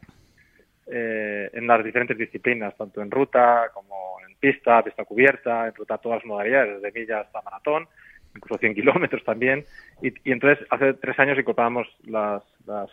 eh, 0.86 1.50
en 1.52 1.66
las 1.66 1.82
diferentes 1.82 2.16
disciplinas, 2.16 2.76
tanto 2.76 3.02
en 3.02 3.10
ruta 3.10 3.70
como 3.72 4.18
en 4.28 4.36
pista, 4.36 4.82
pista 4.84 5.04
cubierta, 5.04 5.66
en 5.66 5.74
ruta 5.74 5.98
todas 5.98 6.18
las 6.18 6.26
modalidades, 6.26 6.80
desde 6.80 7.00
millas 7.00 7.26
hasta 7.26 7.42
maratón, 7.42 7.88
incluso 8.36 8.60
100 8.60 8.74
kilómetros 8.76 9.24
también. 9.24 9.64
Y, 10.00 10.14
entonces 10.30 10.64
hace 10.70 10.94
tres 10.94 11.18
años 11.18 11.38
incorporamos 11.38 11.88
las, 12.04 12.44
las 12.66 12.88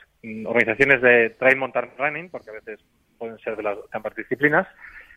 organizaciones 0.46 1.02
de 1.02 1.32
trail 1.32 1.58
mountain 1.58 1.92
running, 1.98 2.30
porque 2.30 2.50
a 2.50 2.54
veces 2.54 2.80
pueden 3.20 3.38
ser 3.40 3.56
de 3.58 3.64
las 3.64 3.78
ambas 3.92 4.16
disciplinas. 4.16 4.68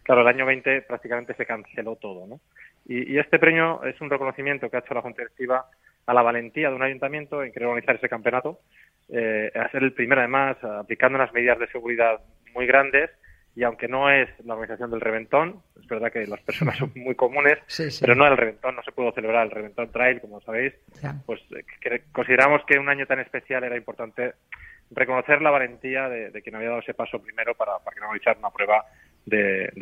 Claro, 0.03 0.21
el 0.21 0.29
año 0.29 0.45
20 0.45 0.83
prácticamente 0.83 1.33
se 1.35 1.47
canceló 1.47 1.97
todo, 1.97 2.27
¿no? 2.27 2.41
Y, 2.87 3.15
y 3.15 3.19
este 3.19 3.39
premio 3.39 3.83
es 3.85 3.99
un 4.03 4.11
reconocimiento 4.11 4.69
que 4.69 4.77
ha 4.77 4.81
hecho 4.81 4.93
la 4.93 5.01
Junta 5.01 5.23
Directiva 5.23 5.65
a 6.07 6.15
la 6.15 6.23
valentía 6.23 6.69
de 6.69 6.77
un 6.77 6.83
ayuntamiento 6.83 7.43
en 7.43 7.53
querer 7.53 7.69
organizar 7.69 7.97
ese 7.97 8.09
campeonato, 8.09 8.61
eh, 9.09 9.51
a 9.55 9.71
ser 9.71 9.83
el 9.83 9.93
primero 9.93 10.21
además, 10.21 10.57
aplicando 10.63 11.17
unas 11.17 11.33
medidas 11.33 11.59
de 11.59 11.69
seguridad 11.69 12.21
muy 12.55 12.67
grandes 12.67 13.11
y 13.57 13.63
aunque 13.63 13.87
no 13.87 14.11
es 14.11 14.29
la 14.45 14.55
organización 14.55 14.91
del 14.91 15.01
reventón, 15.01 15.63
es 15.81 15.87
verdad 15.87 16.11
que 16.11 16.27
las 16.27 16.41
personas 16.41 16.77
son 16.79 16.91
muy 16.97 17.15
comunes, 17.15 17.59
pero 18.01 18.15
no 18.15 18.27
el 18.27 18.37
reventón, 18.37 18.75
no 18.75 18.83
se 18.83 18.93
pudo 18.93 19.13
celebrar 19.13 19.45
el 19.45 19.53
reventón 19.53 19.93
trail, 19.93 20.21
como 20.21 20.41
sabéis, 20.41 20.75
pues 21.25 21.41
eh, 21.53 22.03
consideramos 22.11 22.63
que 22.67 22.79
un 22.79 22.89
año 22.89 23.07
tan 23.07 23.21
especial 23.21 23.63
era 23.63 23.77
importante 23.77 24.35
reconocer 24.91 25.41
la 25.41 25.51
valentía 25.51 26.09
de, 26.09 26.43
quien 26.43 26.57
había 26.57 26.69
dado 26.69 26.81
ese 26.81 26.95
paso 26.95 27.21
primero 27.23 27.55
para, 27.55 27.79
para 27.79 27.95
que 27.95 28.01
no 28.01 28.09
realizar 28.09 28.37
una 28.39 28.51
prueba 28.51 28.85
de. 29.27 29.73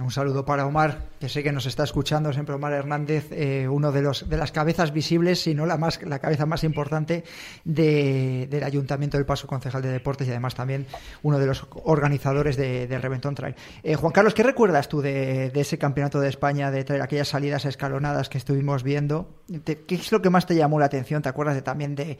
Un 0.00 0.10
saludo 0.10 0.44
para 0.44 0.66
Omar, 0.66 0.98
que 1.20 1.28
sé 1.28 1.42
que 1.42 1.52
nos 1.52 1.66
está 1.66 1.84
escuchando 1.84 2.32
siempre 2.32 2.54
Omar 2.54 2.72
Hernández, 2.72 3.28
eh, 3.32 3.66
uno 3.68 3.90
de 3.90 4.02
los 4.02 4.28
de 4.28 4.36
las 4.36 4.52
cabezas 4.52 4.92
visibles, 4.92 5.42
si 5.42 5.54
no 5.54 5.66
la 5.66 5.76
más 5.76 6.02
la 6.02 6.18
cabeza 6.18 6.46
más 6.46 6.64
importante 6.64 7.24
de, 7.64 8.46
del 8.48 8.62
Ayuntamiento 8.62 9.16
del 9.16 9.26
Paso 9.26 9.46
Concejal 9.46 9.82
de 9.82 9.90
Deportes 9.90 10.26
y 10.28 10.30
además 10.30 10.54
también 10.54 10.86
uno 11.22 11.38
de 11.38 11.46
los 11.46 11.66
organizadores 11.84 12.56
de, 12.56 12.86
del 12.86 13.02
Reventón 13.02 13.34
Trail. 13.34 13.54
Eh, 13.82 13.96
Juan 13.96 14.12
Carlos, 14.12 14.34
¿qué 14.34 14.42
recuerdas 14.42 14.88
tú 14.88 15.00
de, 15.00 15.50
ese 15.54 15.78
campeonato 15.78 16.20
de 16.20 16.28
España, 16.28 16.70
de 16.70 16.84
trail, 16.84 17.02
aquellas 17.02 17.28
salidas 17.28 17.64
escalonadas 17.64 18.28
que 18.28 18.38
estuvimos 18.38 18.82
viendo? 18.84 19.28
¿Qué 19.64 19.94
es 19.94 20.12
lo 20.12 20.22
que 20.22 20.30
más 20.30 20.46
te 20.46 20.54
llamó 20.54 20.78
la 20.78 20.86
atención? 20.86 21.22
¿Te 21.22 21.28
acuerdas 21.28 21.56
de, 21.56 21.62
también 21.62 21.94
de, 21.94 22.18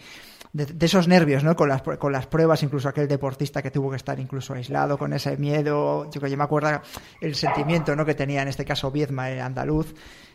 de, 0.52 0.86
esos 0.86 1.08
nervios, 1.08 1.44
¿no? 1.44 1.56
Con 1.56 1.68
las, 1.68 1.82
con 1.82 2.12
las 2.12 2.26
pruebas, 2.26 2.62
incluso 2.62 2.88
aquel 2.88 3.08
deportista 3.08 3.62
que 3.62 3.70
tuvo 3.70 3.90
que 3.90 3.96
estar 3.96 4.18
incluso 4.18 4.54
aislado 4.54 4.98
con 4.98 5.12
ese 5.12 5.36
miedo 5.36 6.10
yo 6.10 6.20
que 6.20 6.30
yo 6.30 6.36
me 6.36 6.44
acuerdo 6.44 6.80
el 7.20 7.34
sentimiento 7.34 7.94
¿no? 7.94 8.04
que 8.04 8.14
tenía 8.14 8.42
en 8.42 8.48
este 8.48 8.64
caso 8.64 8.90
Viezma, 8.90 9.30
el 9.30 9.40
andaluz. 9.40 9.94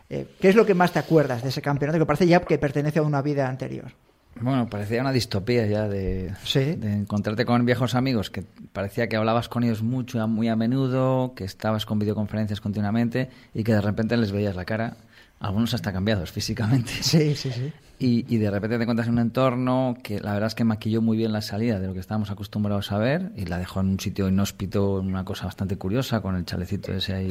Eh, 0.10 0.28
¿Qué 0.40 0.50
es 0.50 0.56
lo 0.56 0.66
que 0.66 0.74
más 0.74 0.92
te 0.92 1.00
acuerdas 1.00 1.42
de 1.44 1.50
ese 1.50 1.62
campeonato 1.62 1.98
que 2.00 2.06
parece 2.06 2.28
ya 2.28 2.40
que 2.42 2.58
pertenece 2.58 3.00
a 3.00 3.04
una 3.04 3.22
vida 3.22 3.48
anterior? 3.48 3.92
Bueno, 4.40 4.68
parecía 4.68 5.02
una 5.02 5.12
distopía 5.12 5.66
ya 5.68 5.88
de, 5.88 6.34
de, 6.54 6.94
encontrarte 6.94 7.46
con 7.46 7.66
viejos 7.66 7.94
amigos 7.94 8.32
que 8.32 8.44
parecía 8.74 9.08
que 9.08 9.16
hablabas 9.16 9.48
con 9.48 9.64
ellos 9.64 9.84
mucho, 9.84 10.28
muy 10.28 10.50
a 10.50 10.56
menudo, 10.56 11.34
que 11.36 11.44
estabas 11.44 11.86
con 11.86 12.00
videoconferencias 12.00 12.60
continuamente 12.60 13.30
y 13.54 13.64
que 13.64 13.74
de 13.74 13.82
repente 13.82 14.18
les 14.18 14.32
veías 14.32 14.56
la 14.56 14.66
cara, 14.66 14.98
algunos 15.40 15.74
hasta 15.74 15.94
cambiados 15.94 16.32
físicamente. 16.32 16.92
Sí, 17.02 17.36
sí, 17.36 17.52
sí. 17.52 17.72
Y, 18.06 18.38
de 18.38 18.52
repente 18.52 18.76
te 18.76 18.84
encuentras 18.84 19.08
en 19.08 19.14
un 19.14 19.20
entorno 19.20 19.96
que 20.04 20.20
la 20.20 20.34
verdad 20.34 20.48
es 20.48 20.56
que 20.56 20.66
maquilló 20.66 21.02
muy 21.02 21.16
bien 21.16 21.32
la 21.32 21.42
salida 21.42 21.80
de 21.80 21.88
lo 21.88 21.94
que 21.94 22.02
estábamos 22.02 22.32
acostumbrados 22.32 22.92
a 22.92 22.98
ver 22.98 23.32
y 23.38 23.46
la 23.46 23.58
dejó 23.58 23.80
en 23.80 23.92
un 23.92 24.00
sitio 24.00 24.28
inhóspito, 24.28 25.00
en 25.00 25.08
una 25.08 25.24
cosa 25.24 25.46
bastante 25.46 25.78
curiosa, 25.78 26.20
con 26.20 26.36
el 26.36 26.44
chalecito 26.44 26.92
ese 26.92 27.14
ahí 27.14 27.30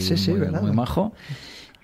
muy, 0.62 0.72
majo. 0.72 1.12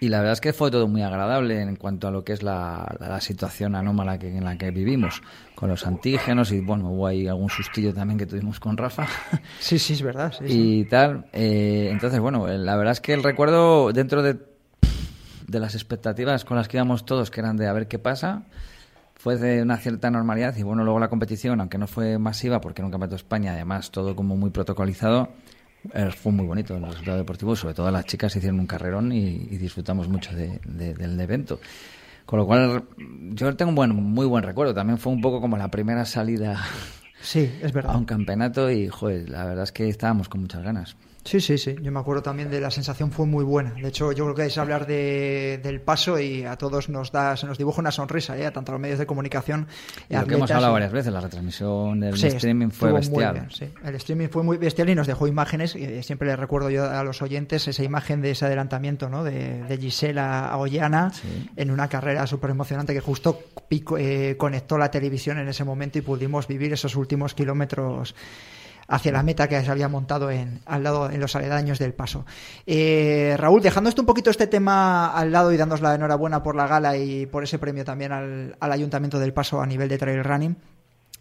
Y 0.00 0.08
la 0.08 0.20
verdad 0.20 0.32
es 0.32 0.40
que 0.40 0.54
fue 0.54 0.70
todo 0.70 0.88
muy 0.88 1.02
agradable 1.02 1.60
en 1.60 1.76
cuanto 1.76 2.08
a 2.08 2.10
lo 2.10 2.24
que 2.24 2.32
es 2.32 2.42
la, 2.42 2.96
la 2.98 3.20
situación 3.20 3.74
anómala 3.74 4.18
que, 4.18 4.34
en 4.34 4.44
la 4.44 4.56
que 4.56 4.70
vivimos, 4.70 5.20
con 5.54 5.68
los 5.68 5.86
antígenos 5.86 6.50
y 6.52 6.60
bueno, 6.60 6.90
hubo 6.90 7.08
ahí 7.08 7.28
algún 7.28 7.50
sustillo 7.50 7.92
también 7.92 8.16
que 8.16 8.24
tuvimos 8.24 8.58
con 8.58 8.78
Rafa. 8.78 9.06
Sí, 9.60 9.78
sí, 9.78 9.92
es 9.92 10.02
verdad. 10.02 10.32
y 10.46 10.86
tal. 10.86 11.26
Eh, 11.34 11.90
entonces, 11.92 12.20
bueno, 12.20 12.46
la 12.46 12.76
verdad 12.76 12.92
es 12.92 13.00
que 13.02 13.12
el 13.12 13.22
recuerdo 13.22 13.92
dentro 13.92 14.22
de, 14.22 14.38
de 15.46 15.60
las 15.60 15.74
expectativas 15.74 16.46
con 16.46 16.56
las 16.56 16.68
que 16.68 16.78
íbamos 16.78 17.04
todos, 17.04 17.30
que 17.30 17.40
eran 17.40 17.58
de 17.58 17.66
a 17.66 17.72
ver 17.74 17.86
qué 17.86 17.98
pasa, 17.98 18.44
fue 19.28 19.36
de 19.36 19.60
una 19.60 19.76
cierta 19.76 20.10
normalidad 20.10 20.56
y 20.56 20.62
bueno, 20.62 20.84
luego 20.84 20.98
la 20.98 21.08
competición, 21.08 21.60
aunque 21.60 21.76
no 21.76 21.86
fue 21.86 22.18
masiva 22.18 22.62
porque 22.62 22.80
era 22.80 22.86
un 22.86 22.92
campeonato 22.92 23.16
de 23.16 23.20
España, 23.20 23.52
además 23.52 23.90
todo 23.90 24.16
como 24.16 24.38
muy 24.38 24.48
protocolizado, 24.48 25.28
eh, 25.92 26.10
fue 26.16 26.32
muy 26.32 26.46
bonito 26.46 26.74
el 26.74 26.82
resultado 26.82 27.18
deportivo, 27.18 27.54
sobre 27.54 27.74
todo 27.74 27.90
las 27.90 28.06
chicas 28.06 28.34
hicieron 28.34 28.58
un 28.58 28.66
carrerón 28.66 29.12
y, 29.12 29.36
disfrutamos 29.58 30.08
mucho 30.08 30.34
del 30.34 31.20
evento. 31.20 31.60
Con 32.24 32.38
lo 32.38 32.46
cual, 32.46 32.84
yo 33.32 33.54
tengo 33.54 33.68
un 33.68 33.74
buen, 33.74 33.94
muy 33.94 34.24
buen 34.24 34.44
recuerdo. 34.44 34.72
También 34.72 34.98
fue 34.98 35.12
un 35.12 35.20
poco 35.20 35.42
como 35.42 35.58
la 35.58 35.68
primera 35.68 36.06
salida 36.06 36.62
sí, 37.20 37.52
es 37.62 37.72
verdad. 37.72 37.94
a 37.94 37.98
un 37.98 38.06
campeonato 38.06 38.70
y, 38.70 38.88
joder, 38.88 39.28
la 39.28 39.44
verdad 39.44 39.64
es 39.64 39.72
que 39.72 39.88
estábamos 39.88 40.30
con 40.30 40.40
muchas 40.40 40.62
ganas. 40.62 40.96
Sí, 41.28 41.42
sí, 41.42 41.58
sí. 41.58 41.76
Yo 41.82 41.92
me 41.92 42.00
acuerdo 42.00 42.22
también 42.22 42.50
de 42.50 42.58
la 42.58 42.70
sensación 42.70 43.12
fue 43.12 43.26
muy 43.26 43.44
buena. 43.44 43.72
De 43.74 43.88
hecho, 43.88 44.12
yo 44.12 44.24
creo 44.24 44.34
que 44.34 44.46
es 44.46 44.56
hablar 44.56 44.86
de, 44.86 45.60
del 45.62 45.78
paso 45.78 46.18
y 46.18 46.44
a 46.44 46.56
todos 46.56 46.88
nos 46.88 47.12
da, 47.12 47.36
se 47.36 47.46
nos 47.46 47.58
dibuja 47.58 47.82
una 47.82 47.90
sonrisa, 47.90 48.34
¿eh? 48.38 48.50
tanto 48.50 48.72
a 48.72 48.76
los 48.76 48.80
medios 48.80 48.98
de 48.98 49.04
comunicación. 49.04 49.66
Y 50.08 50.16
lo 50.16 50.24
que 50.24 50.36
hemos 50.36 50.50
hablado 50.50 50.72
varias 50.72 50.90
veces, 50.90 51.12
la 51.12 51.20
retransmisión 51.20 52.00
del 52.00 52.14
streaming 52.14 52.70
fue 52.70 52.92
bestial. 52.92 53.46
sí. 53.50 53.66
El 53.84 53.94
streaming 53.96 54.28
fue 54.28 54.42
muy 54.42 54.56
bestial 54.56 54.88
y 54.88 54.94
nos 54.94 55.06
dejó 55.06 55.26
imágenes. 55.26 55.76
Y 55.76 56.02
siempre 56.02 56.28
le 56.28 56.36
recuerdo 56.36 56.70
yo 56.70 56.90
a 56.90 57.04
los 57.04 57.20
oyentes 57.20 57.68
esa 57.68 57.84
imagen 57.84 58.22
de 58.22 58.30
ese 58.30 58.46
adelantamiento, 58.46 59.10
¿no? 59.10 59.22
De, 59.22 59.64
de 59.64 59.76
Gisela 59.76 60.48
a 60.48 60.56
Ollana 60.56 61.12
en 61.56 61.70
una 61.70 61.88
carrera 61.88 62.26
súper 62.26 62.48
emocionante 62.48 62.94
que 62.94 63.00
justo 63.00 63.42
eh, 63.70 64.34
conectó 64.38 64.78
la 64.78 64.90
televisión 64.90 65.38
en 65.38 65.48
ese 65.48 65.62
momento 65.64 65.98
y 65.98 66.00
pudimos 66.00 66.48
vivir 66.48 66.72
esos 66.72 66.96
últimos 66.96 67.34
kilómetros 67.34 68.14
hacia 68.88 69.12
la 69.12 69.22
meta 69.22 69.48
que 69.48 69.62
se 69.62 69.70
había 69.70 69.88
montado 69.88 70.30
en, 70.30 70.60
al 70.66 70.82
lado, 70.82 71.10
en 71.10 71.20
los 71.20 71.36
aledaños 71.36 71.78
del 71.78 71.94
paso. 71.94 72.24
Eh, 72.66 73.36
Raúl, 73.38 73.62
dejando 73.62 73.90
esto 73.90 74.02
un 74.02 74.06
poquito 74.06 74.30
este 74.30 74.46
tema 74.46 75.12
al 75.12 75.30
lado 75.30 75.52
y 75.52 75.56
dándos 75.56 75.82
la 75.82 75.94
enhorabuena 75.94 76.42
por 76.42 76.56
la 76.56 76.66
gala 76.66 76.96
y 76.96 77.26
por 77.26 77.44
ese 77.44 77.58
premio 77.58 77.84
también 77.84 78.12
al, 78.12 78.56
al 78.58 78.72
Ayuntamiento 78.72 79.18
del 79.18 79.34
Paso 79.34 79.60
a 79.60 79.66
nivel 79.66 79.88
de 79.88 79.98
trail 79.98 80.24
running. 80.24 80.56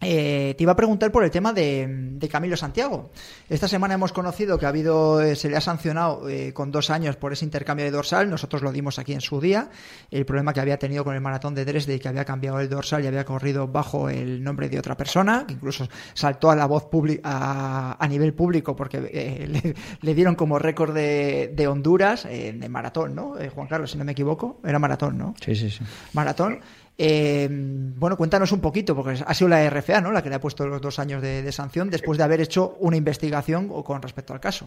Eh, 0.00 0.54
te 0.56 0.62
iba 0.62 0.72
a 0.72 0.76
preguntar 0.76 1.10
por 1.10 1.24
el 1.24 1.30
tema 1.30 1.52
de, 1.52 2.16
Camilo 2.30 2.56
Santiago. 2.56 3.10
Esta 3.48 3.66
semana 3.66 3.94
hemos 3.94 4.12
conocido 4.12 4.58
que 4.58 4.66
ha 4.66 4.68
habido, 4.68 5.20
eh, 5.20 5.34
se 5.34 5.48
le 5.48 5.56
ha 5.56 5.60
sancionado 5.60 6.28
eh, 6.28 6.52
con 6.52 6.70
dos 6.70 6.90
años 6.90 7.16
por 7.16 7.32
ese 7.32 7.44
intercambio 7.44 7.84
de 7.84 7.90
dorsal. 7.90 8.30
Nosotros 8.30 8.62
lo 8.62 8.70
dimos 8.70 8.98
aquí 8.98 9.12
en 9.12 9.20
su 9.20 9.40
día. 9.40 9.70
El 10.10 10.24
problema 10.24 10.52
que 10.52 10.60
había 10.60 10.78
tenido 10.78 11.02
con 11.04 11.14
el 11.14 11.20
maratón 11.20 11.54
de 11.54 11.64
Dresde, 11.64 11.98
que 11.98 12.08
había 12.08 12.24
cambiado 12.24 12.60
el 12.60 12.68
dorsal 12.68 13.02
y 13.02 13.08
había 13.08 13.24
corrido 13.24 13.66
bajo 13.66 14.08
el 14.08 14.42
nombre 14.44 14.68
de 14.68 14.78
otra 14.78 14.96
persona, 14.96 15.44
que 15.46 15.54
incluso 15.54 15.88
saltó 16.14 16.50
a 16.50 16.56
la 16.56 16.66
voz 16.66 16.88
a, 17.24 17.96
a, 17.98 18.08
nivel 18.08 18.34
público 18.34 18.76
porque 18.76 19.00
le, 20.00 20.14
dieron 20.14 20.36
como 20.36 20.58
récord 20.58 20.94
de, 20.94 21.52
de 21.54 21.66
Honduras 21.66 22.24
de 22.24 22.68
maratón, 22.68 23.14
¿no? 23.14 23.34
Juan 23.54 23.66
Carlos, 23.66 23.90
si 23.90 23.98
no 23.98 24.04
me 24.04 24.12
equivoco, 24.12 24.60
era 24.64 24.78
maratón, 24.78 25.18
¿no? 25.18 25.34
Sí, 25.44 25.54
sí, 25.54 25.70
sí. 25.70 25.80
Maratón. 26.12 26.60
Eh, 27.00 27.46
bueno, 27.48 28.16
cuéntanos 28.16 28.50
un 28.50 28.60
poquito, 28.60 28.96
porque 28.96 29.20
ha 29.24 29.34
sido 29.34 29.48
la 29.48 29.70
RFA 29.70 30.00
¿no? 30.00 30.10
la 30.10 30.20
que 30.20 30.28
le 30.28 30.34
ha 30.34 30.40
puesto 30.40 30.66
los 30.66 30.80
dos 30.80 30.98
años 30.98 31.22
de, 31.22 31.50
sanción 31.52 31.90
después 31.90 32.18
de 32.18 32.24
haber 32.24 32.40
hecho 32.40 32.74
una 32.80 32.96
investigación 32.96 33.68
con 33.84 34.02
respecto 34.02 34.32
al 34.32 34.40
caso. 34.40 34.66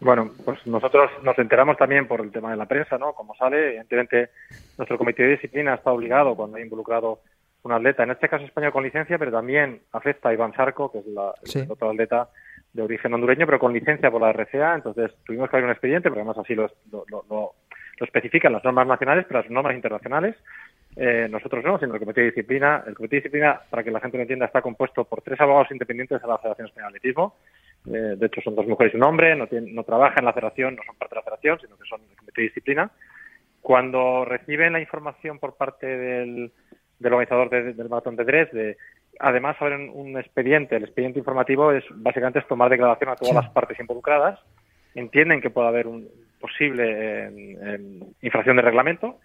Bueno, 0.00 0.30
pues 0.44 0.64
nosotros 0.64 1.10
nos 1.24 1.36
enteramos 1.40 1.76
también 1.76 2.06
por 2.06 2.20
el 2.20 2.30
tema 2.30 2.52
de 2.52 2.56
la 2.56 2.66
prensa, 2.66 2.98
¿no? 2.98 3.14
Como 3.14 3.34
sale, 3.34 3.70
evidentemente 3.70 4.30
nuestro 4.76 4.96
comité 4.96 5.24
de 5.24 5.30
disciplina 5.30 5.74
está 5.74 5.90
obligado 5.90 6.36
cuando 6.36 6.56
ha 6.56 6.60
involucrado 6.60 7.18
un 7.64 7.72
atleta, 7.72 8.04
en 8.04 8.12
este 8.12 8.28
caso 8.28 8.44
español 8.44 8.72
con 8.72 8.84
licencia, 8.84 9.18
pero 9.18 9.32
también 9.32 9.80
afecta 9.92 10.28
a 10.28 10.32
Iván 10.32 10.52
Zarco, 10.52 10.92
que 10.92 10.98
es 10.98 11.06
la, 11.06 11.34
el 11.52 11.68
otro 11.68 11.90
atleta 11.90 12.28
de 12.72 12.82
origen 12.82 13.12
hondureño, 13.12 13.44
pero 13.46 13.58
con 13.58 13.72
licencia 13.72 14.10
por 14.10 14.20
la 14.20 14.32
RCA. 14.32 14.76
Entonces 14.76 15.10
tuvimos 15.26 15.50
que 15.50 15.56
abrir 15.56 15.64
un 15.64 15.72
expediente, 15.72 16.08
porque 16.08 16.20
además 16.20 16.38
así 16.38 16.54
lo, 16.54 16.70
lo, 16.92 17.04
lo, 17.28 17.54
lo 17.98 18.06
especifican 18.06 18.52
las 18.52 18.64
normas 18.64 18.86
nacionales, 18.86 19.24
pero 19.28 19.40
las 19.40 19.50
normas 19.50 19.74
internacionales 19.74 20.36
eh, 21.00 21.28
nosotros 21.30 21.64
no, 21.64 21.78
sino 21.78 21.94
el 21.94 22.00
Comité 22.00 22.22
de 22.22 22.26
Disciplina. 22.28 22.82
El 22.84 22.94
Comité 22.94 23.16
de 23.16 23.20
Disciplina, 23.20 23.60
para 23.70 23.84
que 23.84 23.90
la 23.92 24.00
gente 24.00 24.16
lo 24.16 24.22
entienda, 24.22 24.46
está 24.46 24.62
compuesto 24.62 25.04
por 25.04 25.22
tres 25.22 25.40
abogados 25.40 25.70
independientes 25.70 26.20
de 26.20 26.26
la 26.26 26.38
Federación 26.38 26.66
Española 26.66 26.90
de 26.90 26.96
Atletismo. 26.98 27.36
Eh, 27.86 28.16
de 28.16 28.26
hecho, 28.26 28.40
son 28.40 28.56
dos 28.56 28.66
mujeres 28.66 28.92
y 28.92 28.96
un 28.96 29.04
hombre, 29.04 29.36
no, 29.36 29.46
no 29.48 29.84
trabajan 29.84 30.18
en 30.20 30.24
la 30.24 30.32
federación, 30.32 30.74
no 30.74 30.82
son 30.84 30.96
parte 30.96 31.14
de 31.14 31.20
la 31.20 31.22
federación, 31.22 31.60
sino 31.60 31.76
que 31.76 31.88
son 31.88 32.00
el 32.00 32.16
Comité 32.16 32.40
de 32.40 32.48
Disciplina. 32.48 32.90
Cuando 33.60 34.24
reciben 34.24 34.72
la 34.72 34.80
información 34.80 35.38
por 35.38 35.56
parte 35.56 35.86
del, 35.86 36.52
organizador 37.04 37.48
del 37.50 37.88
maratón 37.88 38.16
de 38.16 38.24
Dresde, 38.24 38.76
además 39.20 39.56
abren 39.60 39.90
un 39.94 40.18
expediente. 40.18 40.74
El 40.74 40.84
expediente 40.84 41.20
informativo 41.20 41.70
es 41.70 41.84
básicamente 41.90 42.40
es 42.40 42.48
tomar 42.48 42.70
declaración 42.70 43.10
a 43.10 43.16
todas 43.16 43.34
las 43.34 43.50
partes 43.50 43.78
involucradas. 43.78 44.40
Entienden 44.96 45.40
que 45.40 45.50
puede 45.50 45.68
haber 45.68 45.86
un 45.86 46.08
posible 46.40 47.28
eh, 47.28 48.00
infracción 48.22 48.56
de 48.56 48.62
reglamento 48.62 49.18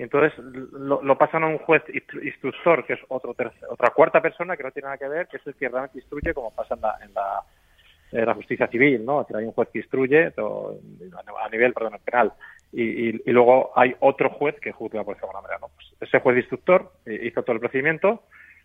y 0.00 0.02
entonces 0.02 0.32
lo, 0.38 1.18
pasan 1.18 1.44
a 1.44 1.48
un 1.48 1.58
juez 1.58 1.82
instructor, 2.22 2.86
que 2.86 2.94
es 2.94 3.00
otro 3.08 3.36
otra 3.68 3.90
cuarta 3.90 4.22
persona 4.22 4.56
que 4.56 4.62
no 4.62 4.70
tiene 4.70 4.86
nada 4.86 4.96
que 4.96 5.08
ver, 5.08 5.28
que 5.28 5.36
es 5.36 5.46
el 5.46 5.54
que 5.54 5.68
realmente 5.68 5.98
instruye, 5.98 6.32
como 6.32 6.54
pasa 6.54 6.74
en 6.74 6.80
la, 6.80 7.44
en 8.10 8.24
la, 8.24 8.34
justicia 8.34 8.66
civil, 8.68 9.04
¿no? 9.04 9.26
hay 9.34 9.44
un 9.44 9.52
juez 9.52 9.68
que 9.70 9.80
instruye 9.80 10.32
a 10.34 11.48
nivel 11.50 11.74
perdón, 11.74 11.98
penal 12.02 12.32
y, 12.72 13.08
y, 13.28 13.32
luego 13.32 13.72
hay 13.76 13.94
otro 14.00 14.30
juez 14.30 14.58
que 14.58 14.72
juzga 14.72 15.04
por 15.04 15.18
esa 15.18 15.26
manera. 15.26 15.58
¿no? 15.60 15.68
Pues 15.68 15.94
ese 16.00 16.20
juez 16.20 16.38
instructor 16.38 16.92
eh, 17.04 17.20
hizo 17.24 17.42
todo 17.42 17.52
el 17.52 17.60
procedimiento, 17.60 18.22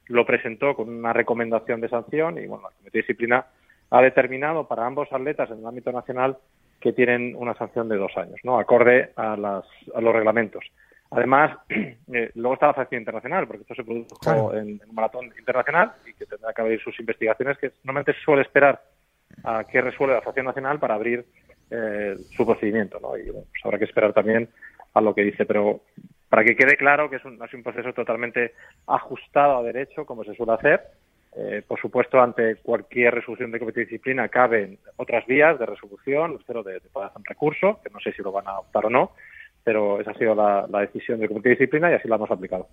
lo 0.07 0.25
presentó 0.25 0.73
con 0.73 0.87
una 0.87 1.11
recomendación 1.11 1.81
de 1.81 1.89
sanción 1.89 2.37
y 2.37 2.47
bueno, 2.47 2.69
el 2.69 2.75
comité 2.75 2.99
de 2.99 3.01
disciplina 3.01 3.45
ha 3.89 4.01
determinado 4.01 4.69
para 4.69 4.85
ambos 4.85 5.11
atletas 5.11 5.51
en 5.51 5.59
el 5.59 5.67
ámbito 5.67 5.91
nacional 5.91 6.37
que 6.79 6.93
tienen 6.93 7.35
una 7.35 7.55
sanción 7.55 7.89
de 7.89 7.97
dos 7.97 8.15
años, 8.17 8.39
¿no? 8.43 8.59
acorde 8.59 9.11
a, 9.15 9.35
las, 9.35 9.65
a 9.93 10.01
los 10.01 10.13
reglamentos. 10.13 10.63
Además, 11.11 11.57
eh, 11.69 12.31
luego 12.35 12.55
está 12.55 12.67
la 12.67 12.73
facción 12.73 13.01
internacional, 13.01 13.47
porque 13.47 13.61
esto 13.61 13.75
se 13.75 13.83
produjo 13.83 14.53
en, 14.53 14.81
un 14.87 14.95
maratón 14.95 15.25
internacional 15.37 15.93
y 16.05 16.13
que 16.13 16.25
tendrá 16.25 16.53
que 16.53 16.61
abrir 16.61 16.81
sus 16.81 16.99
investigaciones, 16.99 17.57
que 17.57 17.71
normalmente 17.83 18.13
se 18.13 18.25
suele 18.25 18.41
esperar 18.41 18.81
a 19.43 19.63
que 19.63 19.81
resuelva 19.81 20.15
la 20.15 20.21
facción 20.21 20.45
nacional 20.45 20.79
para 20.79 20.95
abrir 20.95 21.25
eh, 21.71 22.15
su 22.35 22.45
procedimiento, 22.45 22.99
¿no? 22.99 23.17
Y 23.17 23.31
pues 23.31 23.47
habrá 23.63 23.77
que 23.77 23.85
esperar 23.85 24.13
también 24.13 24.49
a 24.93 25.01
lo 25.01 25.13
que 25.13 25.23
dice, 25.23 25.45
pero 25.45 25.81
para 26.29 26.43
que 26.43 26.55
quede 26.55 26.77
claro 26.77 27.09
que 27.09 27.17
es 27.17 27.25
un, 27.25 27.41
es 27.43 27.53
un 27.53 27.63
proceso 27.63 27.93
totalmente 27.93 28.53
ajustado 28.87 29.57
a 29.57 29.63
derecho, 29.63 30.05
como 30.05 30.23
se 30.23 30.35
suele 30.35 30.53
hacer. 30.53 30.81
Eh, 31.37 31.61
por 31.67 31.79
supuesto, 31.79 32.21
ante 32.21 32.55
cualquier 32.57 33.13
resolución 33.13 33.51
de 33.51 33.59
comité 33.59 33.81
de 33.81 33.85
disciplina 33.87 34.29
caben 34.29 34.79
otras 34.95 35.25
vías 35.25 35.59
de 35.59 35.65
resolución, 35.65 36.37
espero 36.39 36.63
de, 36.63 36.73
de 36.79 36.89
poder 36.89 37.09
hacer 37.09 37.19
un 37.19 37.25
recurso, 37.25 37.79
que 37.83 37.89
no 37.89 37.99
sé 37.99 38.13
si 38.13 38.21
lo 38.21 38.31
van 38.31 38.47
a 38.47 38.59
optar 38.59 38.85
o 38.85 38.89
no, 38.89 39.11
pero 39.65 39.99
esa 39.99 40.11
ha 40.11 40.13
sido 40.13 40.35
la, 40.35 40.67
decisión 40.79 41.19
del 41.19 41.27
Comité 41.27 41.49
de 41.49 41.55
Disciplina 41.55 41.89
y 41.89 41.95
así 41.95 42.07
la 42.07 42.17
hemos 42.17 42.29
aplicado. 42.29 42.67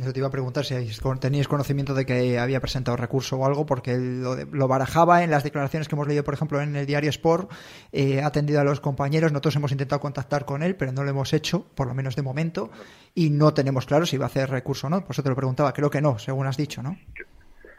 Eso 0.00 0.14
te 0.14 0.18
iba 0.18 0.28
a 0.28 0.30
preguntar 0.30 0.64
si 0.64 0.74
teníais 1.20 1.46
conocimiento 1.46 1.92
de 1.92 2.06
que 2.06 2.38
había 2.38 2.58
presentado 2.58 2.96
recurso 2.96 3.36
o 3.36 3.44
algo, 3.44 3.66
porque 3.66 3.98
lo, 3.98 4.66
barajaba 4.66 5.22
en 5.22 5.30
las 5.30 5.44
declaraciones 5.44 5.88
que 5.88 5.94
hemos 5.94 6.08
leído, 6.08 6.24
por 6.24 6.32
ejemplo, 6.32 6.62
en 6.62 6.74
el 6.74 6.86
diario 6.86 7.10
Sport, 7.10 7.52
eh, 7.92 8.22
ha 8.22 8.28
atendido 8.28 8.60
a 8.60 8.64
los 8.64 8.80
compañeros, 8.80 9.30
nosotros 9.30 9.56
hemos 9.56 9.72
intentado 9.72 10.00
contactar 10.00 10.46
con 10.46 10.62
él, 10.62 10.74
pero 10.74 10.90
no 10.90 11.04
lo 11.04 11.10
hemos 11.10 11.34
hecho, 11.34 11.66
por 11.74 11.86
lo 11.86 11.92
menos 11.92 12.16
de 12.16 12.22
momento, 12.22 12.70
y 13.14 13.28
no 13.28 13.52
tenemos 13.52 13.84
claro 13.84 14.06
si 14.06 14.16
va 14.16 14.24
a 14.24 14.28
hacer 14.28 14.48
recurso 14.48 14.86
o 14.86 14.90
no, 14.90 15.02
por 15.02 15.10
eso 15.10 15.22
te 15.22 15.28
lo 15.28 15.36
preguntaba, 15.36 15.74
creo 15.74 15.90
que 15.90 16.00
no, 16.00 16.18
según 16.18 16.46
has 16.46 16.56
dicho, 16.56 16.82
¿no? 16.82 16.96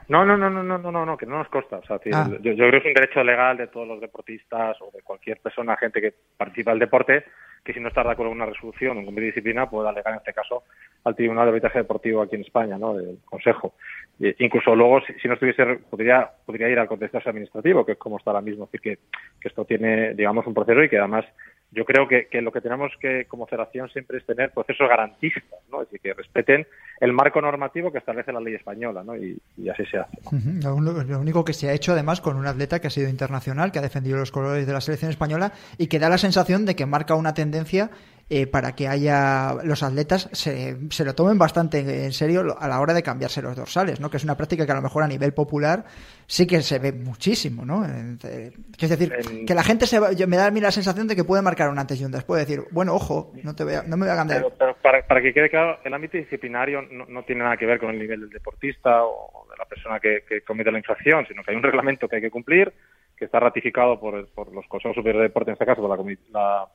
No, 0.09 0.25
no, 0.25 0.37
no, 0.37 0.49
no, 0.49 0.63
no, 0.63 0.77
no, 0.77 1.05
no, 1.05 1.17
que 1.17 1.25
no 1.25 1.37
nos 1.37 1.47
consta. 1.49 1.77
O 1.77 1.85
sea, 1.85 1.99
ah. 2.13 2.29
yo, 2.41 2.51
yo, 2.51 2.67
creo 2.67 2.71
que 2.71 2.77
es 2.77 2.85
un 2.85 2.93
derecho 2.93 3.23
legal 3.23 3.57
de 3.57 3.67
todos 3.67 3.87
los 3.87 4.01
deportistas 4.01 4.81
o 4.81 4.91
de 4.91 5.01
cualquier 5.01 5.39
persona, 5.39 5.77
gente 5.77 6.01
que 6.01 6.13
participa 6.37 6.71
del 6.71 6.79
deporte, 6.79 7.25
que 7.63 7.73
si 7.73 7.79
no 7.79 7.87
está 7.87 8.03
de 8.03 8.11
acuerdo 8.11 8.31
con 8.31 8.41
una 8.41 8.51
resolución 8.51 8.97
o 8.97 8.99
un 8.99 9.05
comité 9.05 9.21
de 9.21 9.27
disciplina 9.27 9.69
puede 9.69 9.87
alegar 9.87 10.13
en 10.13 10.19
este 10.19 10.33
caso 10.33 10.63
al 11.05 11.15
Tribunal 11.15 11.45
de 11.45 11.49
Arbitraje 11.49 11.79
Deportivo 11.79 12.21
aquí 12.21 12.35
en 12.35 12.41
España, 12.41 12.77
¿no? 12.77 12.93
del 12.93 13.19
Consejo. 13.23 13.75
incluso 14.19 14.75
luego, 14.75 15.01
si, 15.01 15.27
no 15.27 15.35
estuviese, 15.35 15.65
podría, 15.89 16.29
podría 16.45 16.69
ir 16.69 16.79
al 16.79 16.87
contencioso 16.87 17.29
administrativo, 17.29 17.85
que 17.85 17.93
es 17.93 17.97
como 17.97 18.17
está 18.17 18.31
ahora 18.31 18.41
mismo. 18.41 18.65
Es 18.65 18.71
decir, 18.71 18.97
que, 18.97 19.03
que 19.39 19.47
esto 19.47 19.65
tiene, 19.65 20.13
digamos, 20.13 20.45
un 20.45 20.53
proceso 20.53 20.83
y 20.83 20.89
que 20.89 20.97
además 20.97 21.25
yo 21.73 21.85
creo 21.85 22.07
que, 22.07 22.27
lo 22.41 22.51
que 22.51 22.61
tenemos 22.61 22.91
que, 22.99 23.25
como 23.25 23.47
federación, 23.47 23.89
siempre 23.89 24.17
es 24.17 24.25
tener 24.25 24.51
procesos 24.51 24.87
garantistas, 24.87 25.59
¿no? 25.71 25.81
Es 25.81 25.89
decir, 25.89 26.01
que 26.01 26.13
respeten 26.13 26.67
el 26.99 27.13
marco 27.13 27.41
normativo 27.41 27.91
que 27.91 27.97
establece 27.97 28.31
la 28.31 28.39
ley 28.39 28.53
española, 28.53 29.03
¿no? 29.03 29.15
Y, 29.15 29.41
así 29.69 29.83
se 29.85 29.97
hace. 29.97 30.17
lo, 30.61 30.75
único 31.19 31.43
que 31.43 31.53
se 31.53 31.69
ha 31.69 31.73
hecho, 31.73 31.93
además, 31.93 32.21
con 32.21 32.37
un 32.37 32.45
atleta 32.45 32.79
que 32.79 32.87
ha 32.87 32.91
sido 32.91 33.09
internacional, 33.09 33.71
que 33.71 33.79
ha 33.79 33.81
defendido 33.81 34.17
los 34.17 34.31
colores 34.31 34.67
de 34.67 34.73
la 34.73 34.81
selección 34.81 35.09
española 35.09 35.51
y 35.77 35.87
que 35.87 35.99
da 35.99 36.09
la 36.09 36.17
sensación 36.17 36.65
de 36.65 36.75
que 36.75 36.85
marca 36.85 37.15
una 37.15 37.33
tendencia 37.33 37.89
eh, 38.29 38.47
para 38.47 38.73
que 38.73 38.87
haya 38.87 39.53
los 39.63 39.83
atletas 39.83 40.29
se, 40.31 40.77
se, 40.89 41.05
lo 41.05 41.13
tomen 41.13 41.37
bastante 41.37 41.79
en 41.79 42.13
serio 42.13 42.55
a 42.57 42.67
la 42.69 42.79
hora 42.79 42.93
de 42.93 43.03
cambiarse 43.03 43.41
los 43.41 43.55
dorsales, 43.55 43.99
¿no? 43.99 44.09
Que 44.09 44.17
es 44.17 44.23
una 44.23 44.37
práctica 44.37 44.65
que 44.65 44.71
a 44.71 44.75
lo 44.75 44.81
mejor 44.81 45.03
a 45.03 45.07
nivel 45.07 45.33
popular 45.33 45.83
sí 46.25 46.47
que 46.47 46.61
se 46.61 46.79
ve 46.79 46.93
muchísimo, 46.93 47.65
¿no? 47.65 47.85
Eh, 47.85 48.51
es 48.79 48.89
decir, 48.89 49.13
que 49.45 49.53
la 49.53 49.63
gente 49.63 49.85
se 49.85 49.99
me 50.25 50.37
da 50.37 50.47
a 50.47 50.51
mí 50.51 50.61
la 50.61 50.71
sensación 50.71 51.07
de 51.07 51.15
que 51.15 51.25
puede 51.25 51.41
marcar 51.41 51.69
un 51.69 51.77
antes 51.77 51.99
y 51.99 52.05
un 52.05 52.11
después, 52.11 52.47
decir, 52.47 52.63
bueno, 52.71 52.95
ojo, 52.95 53.33
no 53.43 53.55
te 53.55 53.65
voy 53.65 53.73
a, 53.73 53.83
no 53.83 53.97
me 53.97 54.05
voy 54.05 54.13
a 54.13 54.17
cambiar. 54.17 54.45
Pero, 54.57 54.75
para, 54.81 55.21
que 55.21 55.33
quede 55.33 55.49
claro, 55.49 55.79
el 55.83 55.93
ámbito 55.93 56.17
disciplinario 56.17 56.81
no, 56.81 57.23
tiene 57.23 57.43
nada 57.43 57.57
que 57.57 57.65
ver 57.65 57.77
con 57.77 57.89
el 57.89 57.99
nivel 57.99 58.21
del 58.21 58.29
deportista 58.29 59.03
o 59.03 59.47
de 59.51 59.57
la 59.57 59.65
persona 59.65 59.99
que, 59.99 60.23
comete 60.47 60.71
la 60.71 60.77
infracción, 60.77 61.25
sino 61.27 61.43
que 61.43 61.51
hay 61.51 61.57
un 61.57 61.63
reglamento 61.63 62.07
que 62.07 62.15
hay 62.15 62.21
que 62.21 62.31
cumplir, 62.31 62.73
que 63.17 63.25
está 63.25 63.39
ratificado 63.39 63.99
por, 63.99 64.27
por 64.29 64.51
los 64.53 64.65
consejos 64.67 64.95
superiores 64.95 65.23
de 65.23 65.27
deporte, 65.27 65.51
en 65.51 65.53
este 65.53 65.65
caso 65.65 65.81
por 65.81 65.89
la, 65.89 66.15
la 66.31 66.67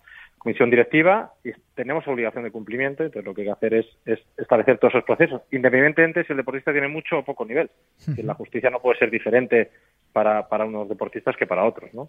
comisión 0.48 0.70
directiva 0.70 1.34
y 1.44 1.50
tenemos 1.74 2.08
obligación 2.08 2.42
de 2.42 2.50
cumplimiento, 2.50 3.04
entonces 3.04 3.26
lo 3.26 3.34
que 3.34 3.42
hay 3.42 3.48
que 3.48 3.52
hacer 3.52 3.74
es, 3.74 3.86
establecer 4.38 4.78
todos 4.78 4.94
esos 4.94 5.04
procesos, 5.04 5.42
independientemente 5.52 6.24
si 6.24 6.32
el 6.32 6.38
deportista 6.38 6.72
tiene 6.72 6.88
mucho 6.88 7.18
o 7.18 7.22
poco 7.22 7.44
nivel. 7.44 7.68
La 8.16 8.32
justicia 8.32 8.70
no 8.70 8.80
puede 8.80 8.98
ser 8.98 9.10
diferente 9.10 9.70
para, 10.10 10.48
para 10.48 10.64
unos 10.64 10.88
deportistas 10.88 11.36
que 11.36 11.46
para 11.46 11.64
otros, 11.64 11.92
¿no? 11.92 12.08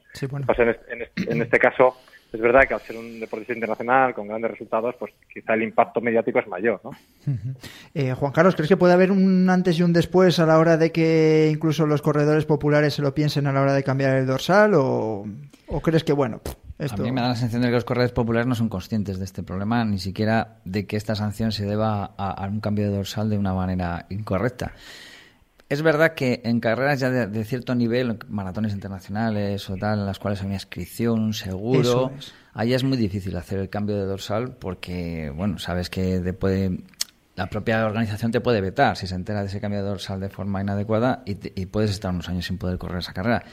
en, 0.58 0.69
este, 0.69 1.34
en, 1.34 1.41
este, 1.41 1.60
caso, 1.60 1.97
es 2.32 2.39
verdad 2.39 2.65
que 2.65 2.75
al 2.75 2.80
ser 2.80 2.95
un 2.95 3.19
deportista 3.19 3.54
internacional 3.54 4.13
con 4.13 4.30
grandes 4.30 4.52
resultados, 4.52 4.95
pues 4.97 5.13
quizá 5.34 5.54
el 5.56 5.63
impacto 5.63 5.99
mediático 5.99 6.39
es 6.39 6.47
mayor, 6.47 6.80
¿no? 6.82 6.91
Eh, 7.93 8.13
Juan 8.13 8.32
Carlos, 8.32 8.56
¿crees 8.56 8.69
que 8.69 8.78
puede 8.78 8.93
haber 8.93 9.12
un 9.12 9.49
antes 9.49 9.78
y 9.80 9.84
un 9.84 9.91
después 9.91 10.39
a 10.39 10.45
la 10.45 10.60
hora 10.60 10.78
de 10.78 10.93
que 10.93 11.49
incluso 11.52 11.86
los 11.86 12.02
corredores 12.02 12.45
populares 12.45 12.93
se 12.93 13.02
lo 13.02 13.13
piensen 13.13 13.47
a 13.47 13.52
la 13.52 13.62
hora 13.62 13.73
de 13.73 13.84
cambiar 13.84 14.15
el 14.15 14.25
dorsal 14.25 14.71
o, 14.75 15.25
crees 15.84 16.06
que, 16.06 16.13
bueno... 16.13 16.39
Esto... 16.79 17.01
A 17.01 17.05
mí 17.05 17.11
me 17.11 17.21
da 17.21 17.27
la 17.27 17.35
sensación 17.35 17.61
de 17.61 17.67
que 17.67 17.73
los 17.75 17.83
corredores 17.83 18.13
populares 18.13 18.47
no 18.47 18.55
son 18.55 18.69
conscientes 18.69 19.19
de 19.19 19.25
este 19.25 19.43
problema, 19.43 19.85
ni 19.85 19.99
siquiera 19.99 20.59
de 20.65 20.87
que 20.87 20.95
esta 20.97 21.13
sanción 21.13 21.51
se 21.51 21.65
deba 21.65 22.05
a 22.05 22.47
un 22.47 22.61
cambio 22.61 22.89
de 22.89 22.95
dorsal 22.95 23.29
de 23.29 23.37
una 23.37 23.53
manera 23.53 24.05
incorrecta. 24.09 24.73
Es 25.69 25.83
verdad 25.83 26.15
que 26.15 26.41
en 26.45 26.59
carreras 26.59 26.99
ya 26.99 27.11
de, 27.11 27.45
cierto 27.45 27.75
nivel, 27.75 28.17
maratones 28.27 28.73
internacionales 28.73 29.69
o 29.69 29.75
tal, 29.75 29.99
en 29.99 30.05
las 30.07 30.17
cuales 30.17 30.39
hay 30.41 30.47
una 30.47 30.55
inscripción, 30.55 31.19
un 31.19 31.33
seguro, 31.35 32.11
ahí 32.55 32.73
es 32.73 32.83
muy 32.83 32.97
difícil 32.97 33.37
hacer 33.37 33.59
el 33.59 33.69
cambio 33.69 33.95
de 33.95 34.05
dorsal 34.05 34.55
porque, 34.55 35.31
bueno, 35.35 35.59
sabes 35.59 35.91
que 35.91 36.33
puede, 36.33 36.79
la 37.35 37.51
propia 37.51 37.85
organización 37.85 38.31
te 38.31 38.41
puede 38.41 38.61
vetar 38.61 38.97
si 38.97 39.05
se 39.05 39.13
entera 39.13 39.41
de 39.41 39.45
ese 39.45 39.61
cambio 39.61 39.83
de 39.83 39.89
dorsal 39.89 40.19
de 40.19 40.29
forma 40.29 40.59
inadecuada 40.59 41.21
y, 41.23 41.37
y 41.61 41.67
puedes 41.67 41.91
estar 41.91 42.11
unos 42.11 42.27
años 42.29 42.47
sin 42.47 42.57
poder 42.57 42.79
correr 42.79 42.97
esa 42.97 43.13
carrera. 43.13 43.43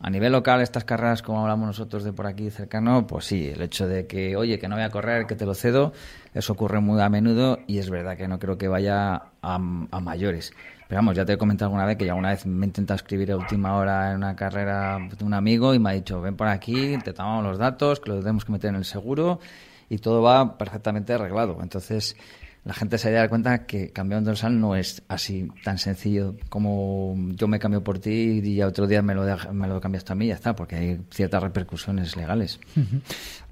A 0.00 0.10
nivel 0.10 0.32
local, 0.32 0.60
estas 0.60 0.84
carreras, 0.84 1.22
como 1.22 1.40
hablamos 1.40 1.66
nosotros 1.66 2.04
de 2.04 2.12
por 2.12 2.26
aquí 2.26 2.50
cercano, 2.50 3.06
pues 3.06 3.24
sí, 3.24 3.48
el 3.48 3.62
hecho 3.62 3.86
de 3.88 4.06
que, 4.06 4.36
oye, 4.36 4.58
que 4.58 4.68
no 4.68 4.76
voy 4.76 4.84
a 4.84 4.90
correr, 4.90 5.26
que 5.26 5.34
te 5.34 5.46
lo 5.46 5.54
cedo, 5.54 5.92
eso 6.34 6.52
ocurre 6.52 6.80
muy 6.80 7.00
a 7.00 7.08
menudo 7.08 7.58
y 7.66 7.78
es 7.78 7.88
verdad 7.88 8.16
que 8.16 8.28
no 8.28 8.38
creo 8.38 8.58
que 8.58 8.68
vaya 8.68 9.14
a, 9.14 9.54
a 9.54 10.00
mayores. 10.00 10.52
Pero 10.88 10.98
vamos, 10.98 11.16
ya 11.16 11.24
te 11.24 11.32
he 11.32 11.38
comentado 11.38 11.68
alguna 11.68 11.86
vez 11.86 11.96
que 11.96 12.04
ya 12.04 12.14
una 12.14 12.30
vez 12.30 12.44
me 12.44 12.66
he 12.66 12.68
intentado 12.68 12.96
escribir 12.96 13.32
a 13.32 13.36
última 13.36 13.76
hora 13.76 14.10
en 14.10 14.18
una 14.18 14.36
carrera 14.36 14.98
de 14.98 15.24
un 15.24 15.32
amigo 15.32 15.74
y 15.74 15.78
me 15.78 15.90
ha 15.90 15.92
dicho, 15.94 16.20
ven 16.20 16.36
por 16.36 16.48
aquí, 16.48 16.98
te 17.02 17.12
tomamos 17.12 17.44
los 17.44 17.58
datos, 17.58 18.00
que 18.00 18.10
los 18.10 18.20
tenemos 18.20 18.44
que 18.44 18.52
meter 18.52 18.70
en 18.70 18.76
el 18.76 18.84
seguro 18.84 19.40
y 19.88 19.98
todo 19.98 20.22
va 20.22 20.58
perfectamente 20.58 21.14
arreglado. 21.14 21.58
Entonces, 21.62 22.16
la 22.64 22.72
gente 22.72 22.96
se 22.96 23.10
da 23.12 23.28
cuenta 23.28 23.66
que 23.66 23.92
cambiar 23.92 24.20
un 24.20 24.24
dorsal 24.24 24.58
no 24.58 24.74
es 24.74 25.04
así 25.08 25.48
tan 25.62 25.76
sencillo 25.76 26.34
como 26.48 27.14
yo 27.34 27.46
me 27.46 27.58
cambio 27.58 27.84
por 27.84 27.98
ti 27.98 28.40
y 28.42 28.62
otro 28.62 28.86
día 28.86 29.02
me 29.02 29.14
lo, 29.14 29.24
me 29.52 29.68
lo 29.68 29.80
cambias 29.80 30.04
tú 30.04 30.14
a 30.14 30.16
mí 30.16 30.24
y 30.24 30.28
ya 30.28 30.34
está, 30.34 30.54
porque 30.54 30.76
hay 30.76 31.00
ciertas 31.10 31.42
repercusiones 31.42 32.16
legales. 32.16 32.58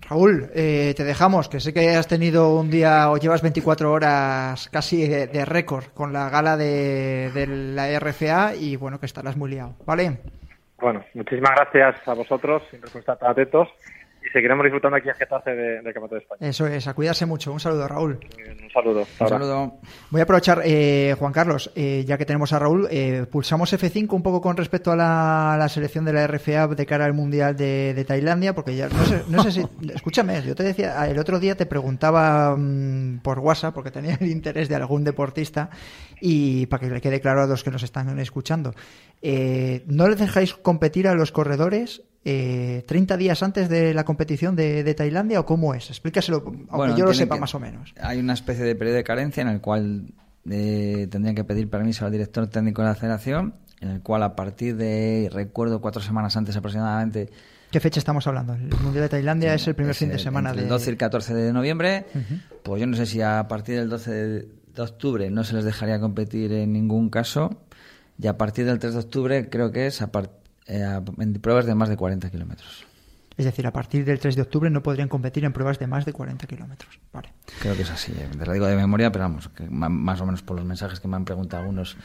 Raúl, 0.09 0.51
eh, 0.55 0.95
te 0.97 1.05
dejamos, 1.05 1.49
que 1.49 1.61
sé 1.61 1.75
que 1.75 1.91
has 1.91 2.09
tenido 2.09 2.59
un 2.59 2.71
día 2.71 3.11
o 3.11 3.19
llevas 3.19 3.43
24 3.43 3.93
horas 3.93 4.69
casi 4.71 5.07
de, 5.07 5.45
récord 5.45 5.85
con 5.95 6.13
la 6.13 6.31
gala 6.31 6.57
de, 6.57 7.31
de, 7.33 7.47
la 7.47 7.99
RFA 7.99 8.55
y 8.55 8.77
bueno, 8.77 8.99
que 8.99 9.07
estarás 9.07 9.37
muy 9.37 9.51
liado, 9.51 9.75
¿vale? 9.85 10.21
Bueno, 10.81 11.05
muchísimas 11.15 11.53
gracias 11.55 12.09
a 12.09 12.15
vosotros, 12.15 12.63
siempre 12.71 12.91
por 12.91 13.01
estar 13.01 13.19
atentos 13.21 13.69
seguiremos 14.33 14.65
disfrutando 14.65 14.97
aquí 14.97 15.09
en 15.09 15.15
Getafe 15.15 15.55
de, 15.55 15.83
de 15.83 15.93
Campeonato 15.93 16.15
de 16.15 16.21
España. 16.21 16.49
Eso 16.49 16.67
es, 16.67 16.87
a 16.87 16.95
cuidarse 16.95 17.27
mucho. 17.27 17.53
Un 17.53 17.61
saludo, 17.61 17.87
Raúl. 17.87 18.19
Un 18.63 18.71
saludo. 18.71 19.07
Un 19.21 19.29
saludo. 19.29 19.79
Voy 20.11 20.21
a 20.21 20.25
aprovechar, 20.25 20.63
eh, 20.65 21.15
Juan 21.19 21.33
Carlos, 21.33 21.71
eh, 21.75 22.05
ya 22.07 22.17
que 22.19 22.25
tenemos 22.25 22.53
a 22.53 22.59
Raúl, 22.59 22.89
eh, 22.91 23.27
pulsamos 23.31 23.73
F5 23.73 24.13
un 24.13 24.23
poco 24.23 24.41
con 24.41 24.57
respecto 24.57 24.93
a 24.93 24.97
la, 24.97 25.69
selección 25.69 26.05
de 26.05 26.13
la 26.13 26.27
RFA 26.27 26.69
de 26.69 26.87
cara 26.87 27.05
al 27.05 27.15
Mundial 27.15 27.57
de, 27.57 28.05
Tailandia, 28.07 28.55
porque 28.55 28.75
ya 28.75 28.89
no 28.89 29.05
sé, 29.05 29.23
no 29.29 29.43
sé 29.43 29.53
si. 29.53 29.63
escúchame, 29.95 30.43
yo 30.43 30.55
te 30.55 30.63
decía, 30.63 31.07
el 31.07 31.19
otro 31.19 31.39
día 31.39 31.57
te 31.57 31.67
preguntaba 31.67 32.57
mm, 32.57 33.21
por 33.23 33.39
WhatsApp, 33.39 33.75
porque 33.75 33.91
tenía 33.91 34.17
el 34.21 34.29
interés 34.29 34.69
de 34.69 34.77
algún 34.77 35.05
deportista, 35.05 35.71
y 36.21 36.67
para 36.67 36.81
que 36.81 36.95
le 36.95 37.01
quede 37.01 37.21
claro 37.21 37.43
a 37.43 37.47
los 37.47 37.63
que 37.63 37.71
nos 37.71 37.83
están 37.83 38.19
escuchando. 38.19 38.75
¿No 39.23 40.09
les 40.09 40.19
dejáis 40.19 40.55
competir 40.55 41.07
a 41.07 41.15
los 41.15 41.31
corredores 41.31 42.03
eh, 42.25 42.85
30 42.87 43.17
días 43.17 43.43
antes 43.43 43.69
de 43.69 43.95
la 43.95 44.05
competición 44.05 44.55
de, 44.55 44.95
Tailandia 44.95 45.41
o 45.41 45.47
cómo 45.47 45.75
es? 45.75 45.91
Explícaselo, 45.91 46.45
aunque 46.69 46.97
yo 46.97 47.05
lo 47.05 47.15
sepa 47.15 47.37
más 47.37 47.55
o 47.55 47.61
menos. 47.61 47.95
Hay 48.01 48.21
una 48.21 48.35
especie 48.35 48.65
de 48.65 48.77
periodo 48.77 48.97
de 48.97 49.05
carencia 49.05 49.41
en 49.41 49.49
el 49.49 49.61
cual 49.61 50.13
eh, 50.49 51.09
tendrían 51.11 51.35
que 51.35 51.45
pedir 51.45 51.69
permiso 51.69 52.07
al 52.07 52.13
director 52.13 52.47
técnico 52.47 52.83
de 52.83 52.89
la 52.89 52.95
federación, 52.95 53.55
en 53.81 53.91
el 53.91 54.03
cual 54.03 54.23
a 54.23 54.37
partir 54.37 54.77
de, 54.77 55.31
recuerdo, 55.33 55.81
cuatro 55.81 56.01
semanas 56.01 56.37
antes 56.37 56.57
aproximadamente... 56.57 57.29
¿Qué 57.73 57.81
fecha 57.81 57.99
estamos 57.99 58.27
hablando? 58.27 58.55
El 58.55 58.69
Mundial 58.83 59.05
de 59.05 59.09
Tailandia 59.09 59.55
es 59.55 59.67
el 59.67 59.75
primer 59.75 59.95
fin 59.95 60.11
de 60.11 60.19
semana 60.19 60.53
de... 60.53 60.63
El 60.63 60.69
12 60.69 60.91
y 60.91 60.93
el 60.93 60.99
14 60.99 61.35
de 61.35 61.53
noviembre. 61.53 62.05
Pues 62.63 62.81
yo 62.81 62.87
no 62.87 62.97
sé 62.97 63.07
si 63.07 63.23
a 63.23 63.49
partir 63.49 63.79
del 63.79 63.89
12 63.89 64.11
de, 64.13 64.49
de 64.75 64.83
octubre 64.83 65.31
no 65.31 65.43
se 65.43 65.55
les 65.55 65.65
dejaría 65.65 65.99
competir 65.99 66.53
en 66.53 66.73
ningún 66.73 67.09
caso. 67.09 67.63
Y 68.21 68.27
a 68.27 68.37
partir 68.37 68.67
del 68.67 68.79
3 68.79 68.93
de 68.93 69.01
octubre 69.01 69.49
creo 69.49 69.73
que 69.73 69.87
es 69.87 70.03
a 70.03 70.13
partir 70.13 70.42
eh, 70.67 71.01
en 71.19 71.33
pruebas 71.35 71.67
de 71.67 71.75
más 71.75 71.89
de 71.89 71.97
40 71.97 72.31
kilómetros. 72.31 72.87
Es 73.37 73.45
decir, 73.47 73.67
a 73.67 73.73
partir 73.73 74.05
del 74.05 74.19
3 74.19 74.37
de 74.37 74.43
octubre 74.43 74.71
no 74.71 74.83
podrían 74.83 75.09
competir 75.09 75.45
en 75.45 75.53
pruebas 75.53 75.79
de 75.79 75.87
más 75.87 76.05
de 76.05 76.13
40 76.13 76.47
kilómetros. 76.47 77.01
Vale. 77.13 77.33
Creo 77.61 77.75
que 77.75 77.83
es 77.83 77.91
así. 77.91 78.13
Eh, 78.13 78.29
te 78.39 78.47
lo 78.47 78.53
digo 78.53 78.67
de 78.67 78.77
memoria, 78.77 79.11
pero 79.11 79.25
vamos, 79.25 79.49
que 79.49 79.65
más 79.69 80.21
o 80.21 80.27
menos 80.27 80.43
por 80.43 80.57
los 80.57 80.65
mensajes 80.65 81.01
que 81.01 81.09
me 81.09 81.17
han 81.17 81.25
preguntado 81.25 81.63
algunos 81.63 81.97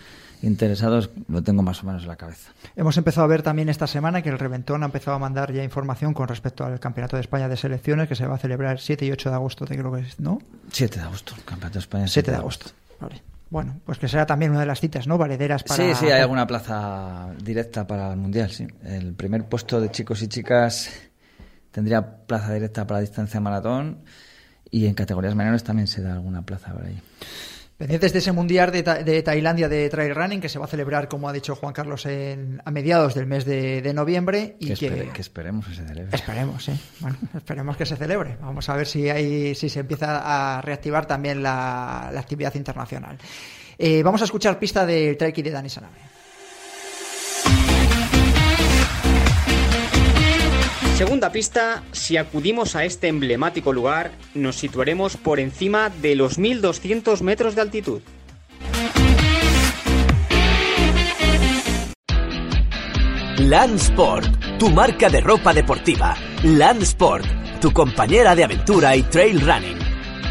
interesados, 0.41 1.09
lo 1.27 1.43
tengo 1.43 1.63
más 1.63 1.83
o 1.83 1.87
menos 1.87 2.03
en 2.03 2.07
la 2.07 2.15
cabeza. 2.15 2.51
Hemos 2.75 2.97
empezado 2.97 3.25
a 3.25 3.27
ver 3.27 3.41
también 3.41 3.69
esta 3.69 3.87
semana 3.87 4.21
que 4.21 4.29
el 4.29 4.39
Reventón 4.39 4.83
ha 4.83 4.85
empezado 4.85 5.15
a 5.15 5.19
mandar 5.19 5.51
ya 5.51 5.63
información 5.63 6.13
con 6.13 6.27
respecto 6.27 6.63
al 6.63 6.79
Campeonato 6.79 7.17
de 7.17 7.21
España 7.21 7.49
de 7.49 7.57
Selecciones 7.57 8.07
que 8.07 8.15
se 8.15 8.25
va 8.25 8.35
a 8.35 8.37
celebrar 8.37 8.73
el 8.73 8.79
7 8.79 9.05
y 9.05 9.11
8 9.11 9.29
de 9.29 9.35
agosto, 9.35 9.65
te 9.65 9.77
creo 9.77 9.91
que 9.91 10.01
es, 10.01 10.19
¿no? 10.19 10.39
7 10.71 10.99
de 10.99 11.05
agosto, 11.05 11.33
Campeonato 11.45 11.73
de 11.73 11.79
España. 11.79 12.07
7 12.07 12.31
de 12.31 12.37
agosto. 12.37 12.71
Vale. 12.99 13.21
Bueno, 13.49 13.79
pues 13.85 13.97
que 13.97 14.07
será 14.07 14.25
también 14.25 14.51
una 14.51 14.61
de 14.61 14.65
las 14.65 14.79
citas, 14.79 15.07
¿no? 15.07 15.17
Valederas 15.17 15.63
para... 15.63 15.83
Sí, 15.83 15.95
sí, 15.95 16.05
hay 16.11 16.21
alguna 16.21 16.45
plaza 16.45 17.33
directa 17.41 17.87
para 17.87 18.11
el 18.11 18.17
Mundial, 18.17 18.51
sí. 18.51 18.67
El 18.83 19.13
primer 19.13 19.45
puesto 19.45 19.79
de 19.79 19.89
chicos 19.89 20.21
y 20.21 20.27
chicas 20.27 20.89
tendría 21.71 22.25
plaza 22.25 22.53
directa 22.53 22.85
para 22.85 22.97
la 22.99 23.01
distancia 23.01 23.39
maratón 23.39 24.03
y 24.69 24.85
en 24.85 24.93
categorías 24.93 25.35
menores 25.35 25.63
también 25.63 25.87
se 25.87 26.01
da 26.01 26.13
alguna 26.13 26.41
plaza 26.41 26.73
por 26.73 26.85
ahí. 26.85 26.99
Pendientes 27.77 28.11
de 28.11 28.19
ese 28.19 28.31
mundial 28.31 28.71
de, 28.71 28.81
de, 28.81 29.21
Tailandia 29.21 29.69
de 29.69 29.87
trail 29.89 30.15
running 30.15 30.41
que 30.41 30.49
se 30.49 30.57
va 30.57 30.65
a 30.65 30.67
celebrar, 30.67 31.07
como 31.07 31.29
ha 31.29 31.33
dicho 31.33 31.55
Juan 31.55 31.73
Carlos, 31.73 32.07
en, 32.07 32.59
a 32.65 32.71
mediados 32.71 33.13
del 33.13 33.27
mes 33.27 33.45
de, 33.45 33.93
noviembre 33.93 34.57
y 34.59 34.73
que, 34.73 35.11
que, 35.13 35.21
esperemos 35.21 35.67
que 35.67 35.75
se 35.75 35.85
celebre. 35.85 36.15
Esperemos, 36.15 36.67
¿eh? 36.69 36.77
Bueno, 36.99 37.17
esperemos 37.35 37.77
que 37.77 37.85
se 37.85 37.95
celebre. 37.95 38.35
Vamos 38.41 38.67
a 38.69 38.75
ver 38.75 38.87
si 38.87 39.07
hay, 39.09 39.53
si 39.53 39.69
se 39.69 39.81
empieza 39.81 40.57
a 40.57 40.59
reactivar 40.61 41.05
también 41.05 41.43
la, 41.43 42.07
actividad 42.09 42.55
internacional. 42.55 43.15
Eh, 43.77 44.01
vamos 44.01 44.21
a 44.21 44.25
escuchar 44.25 44.57
pista 44.57 44.83
del 44.83 45.15
trek 45.15 45.35
de 45.35 45.51
Dani 45.51 45.69
Sanabria. 45.69 46.09
Segunda 50.97 51.31
pista, 51.31 51.83
si 51.91 52.17
acudimos 52.17 52.75
a 52.75 52.83
este 52.83 53.07
emblemático 53.07 53.71
lugar, 53.71 54.09
nos 54.33 54.55
situaremos 54.55 55.15
por 55.15 55.39
encima 55.39 55.91
de 55.91 56.15
los 56.15 56.39
1200 56.39 57.21
metros 57.21 57.53
de 57.53 57.61
altitud. 57.61 58.01
Landsport, 63.37 64.57
tu 64.57 64.71
marca 64.71 65.07
de 65.11 65.21
ropa 65.21 65.53
deportiva. 65.53 66.17
Landsport, 66.43 67.27
tu 67.61 67.71
compañera 67.71 68.35
de 68.35 68.45
aventura 68.45 68.95
y 68.95 69.03
trail 69.03 69.39
running. 69.41 69.77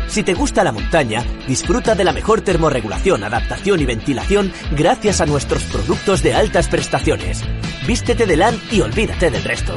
Si 0.09 0.25
te 0.25 0.35
gusta 0.35 0.65
la 0.65 0.73
montaña, 0.73 1.25
disfruta 1.47 1.95
de 1.95 2.03
la 2.03 2.13
mejor 2.13 2.41
termorregulación, 2.41 3.23
adaptación 3.23 3.79
y 3.79 3.85
ventilación 3.85 4.53
gracias 4.73 5.21
a 5.21 5.27
nuestros 5.27 5.63
productos 5.63 6.25
de 6.25 6.35
altas 6.35 6.67
prestaciones. 6.67 7.45
Vístete 7.87 8.27
de 8.27 8.37
LAN 8.37 8.61
y 8.73 8.81
olvídate 8.81 9.31
del 9.31 9.45
resto. 9.45 9.77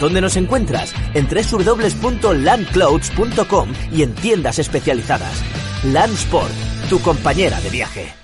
¿Dónde 0.00 0.20
nos 0.20 0.36
encuentras? 0.36 0.92
En 1.14 1.26
www.landclouds.com 1.26 3.72
y 3.92 4.02
en 4.02 4.14
tiendas 4.14 4.58
especializadas. 4.58 5.42
Landsport, 5.84 6.52
tu 6.88 7.00
compañera 7.00 7.60
de 7.60 7.70
viaje 7.70 8.23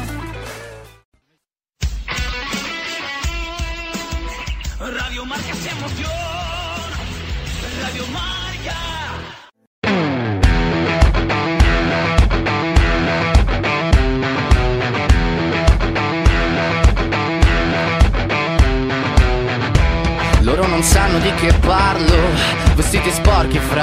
porchi 23.41 23.59
freddi 23.59 23.80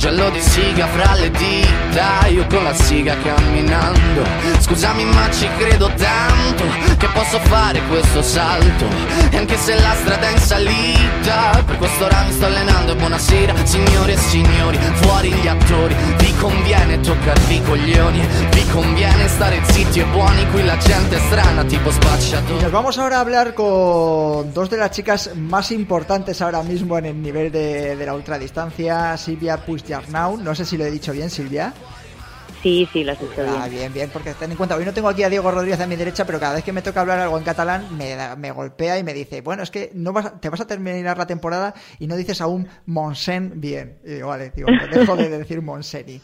Giallo 0.00 0.30
di 0.30 0.40
siga 0.40 0.86
fra 0.86 1.12
le 1.12 1.30
dita 1.30 2.26
Io 2.28 2.46
con 2.46 2.64
la 2.64 2.72
siga 2.72 3.14
camminando. 3.22 4.24
Scusami 4.60 5.04
ma 5.04 5.30
ci 5.30 5.46
credo 5.58 5.88
tanto 5.88 6.64
Che 6.96 7.06
posso 7.12 7.38
fare 7.40 7.82
questo 7.86 8.22
salto. 8.22 8.86
E 9.28 9.36
anche 9.36 9.58
se 9.58 9.78
la 9.78 9.92
strada 9.92 10.26
è 10.26 10.32
in 10.32 10.38
salita 10.38 11.62
Per 11.66 11.76
questo 11.76 12.06
ora 12.06 12.22
mi 12.26 12.32
sto 12.32 12.46
allenando. 12.46 12.92
E 12.92 12.94
buonasera 12.94 13.54
signore 13.66 14.14
e 14.14 14.16
signori 14.16 14.78
Fuori 15.02 15.32
gli 15.34 15.46
attori. 15.46 15.94
Vi 16.16 16.34
conviene 16.36 17.00
toccarvi 17.00 17.54
i 17.56 17.62
coglioni 17.62 18.26
Vi 18.52 18.66
conviene 18.70 19.28
stare 19.28 19.60
zitti 19.64 20.00
e 20.00 20.04
buoni. 20.04 20.48
Qui 20.50 20.64
la 20.64 20.78
gente 20.78 21.16
è 21.16 21.20
strana 21.20 21.62
tipo 21.64 21.90
spacciatore 21.90 22.62
Nos 22.62 22.70
vamos 22.70 22.96
ahora 22.96 23.18
a 23.18 23.20
hablar 23.20 23.52
con 23.52 24.50
dos 24.54 24.70
de 24.70 24.78
las 24.78 24.92
chicas 24.92 25.34
más 25.34 25.70
importantes 25.72 26.40
ahora 26.40 26.62
mismo 26.62 26.96
en 26.96 27.04
el 27.04 27.20
nivel 27.20 27.52
de, 27.52 27.96
de 27.96 28.06
la 28.06 28.14
ultradistancia, 28.14 29.14
Silvia 29.18 29.58
No 30.38 30.54
sé 30.54 30.64
si 30.64 30.76
lo 30.76 30.84
he 30.84 30.90
dicho 30.90 31.12
bien, 31.12 31.30
Silvia. 31.30 31.72
Sí, 32.62 32.86
sí, 32.92 33.04
lo 33.04 33.12
has 33.12 33.20
dicho 33.20 33.32
Ah, 33.46 33.68
bien, 33.68 33.92
bien, 33.92 34.10
porque 34.12 34.34
ten 34.34 34.50
en 34.50 34.56
cuenta, 34.56 34.76
hoy 34.76 34.84
no 34.84 34.92
tengo 34.92 35.08
aquí 35.08 35.22
a 35.22 35.30
Diego 35.30 35.50
Rodríguez 35.50 35.80
a 35.80 35.86
mi 35.86 35.96
derecha, 35.96 36.26
pero 36.26 36.38
cada 36.38 36.54
vez 36.54 36.64
que 36.64 36.72
me 36.74 36.82
toca 36.82 37.00
hablar 37.00 37.18
algo 37.18 37.38
en 37.38 37.44
catalán 37.44 37.96
me, 37.96 38.14
da- 38.14 38.36
me 38.36 38.50
golpea 38.50 38.98
y 38.98 39.02
me 39.04 39.14
dice, 39.14 39.40
bueno, 39.40 39.62
es 39.62 39.70
que 39.70 39.90
no 39.94 40.12
vas 40.12 40.38
te 40.40 40.50
vas 40.50 40.60
a 40.60 40.66
terminar 40.66 41.16
la 41.16 41.26
temporada 41.26 41.74
y 41.98 42.06
no 42.06 42.16
dices 42.16 42.40
aún 42.42 42.68
Monsen 42.86 43.60
bien. 43.60 43.96
Y 44.04 44.14
digo, 44.14 44.28
vale, 44.28 44.52
digo, 44.54 44.70
dejo 44.90 45.16
de 45.16 45.28
decir 45.30 45.62
Monseni. 45.62 46.20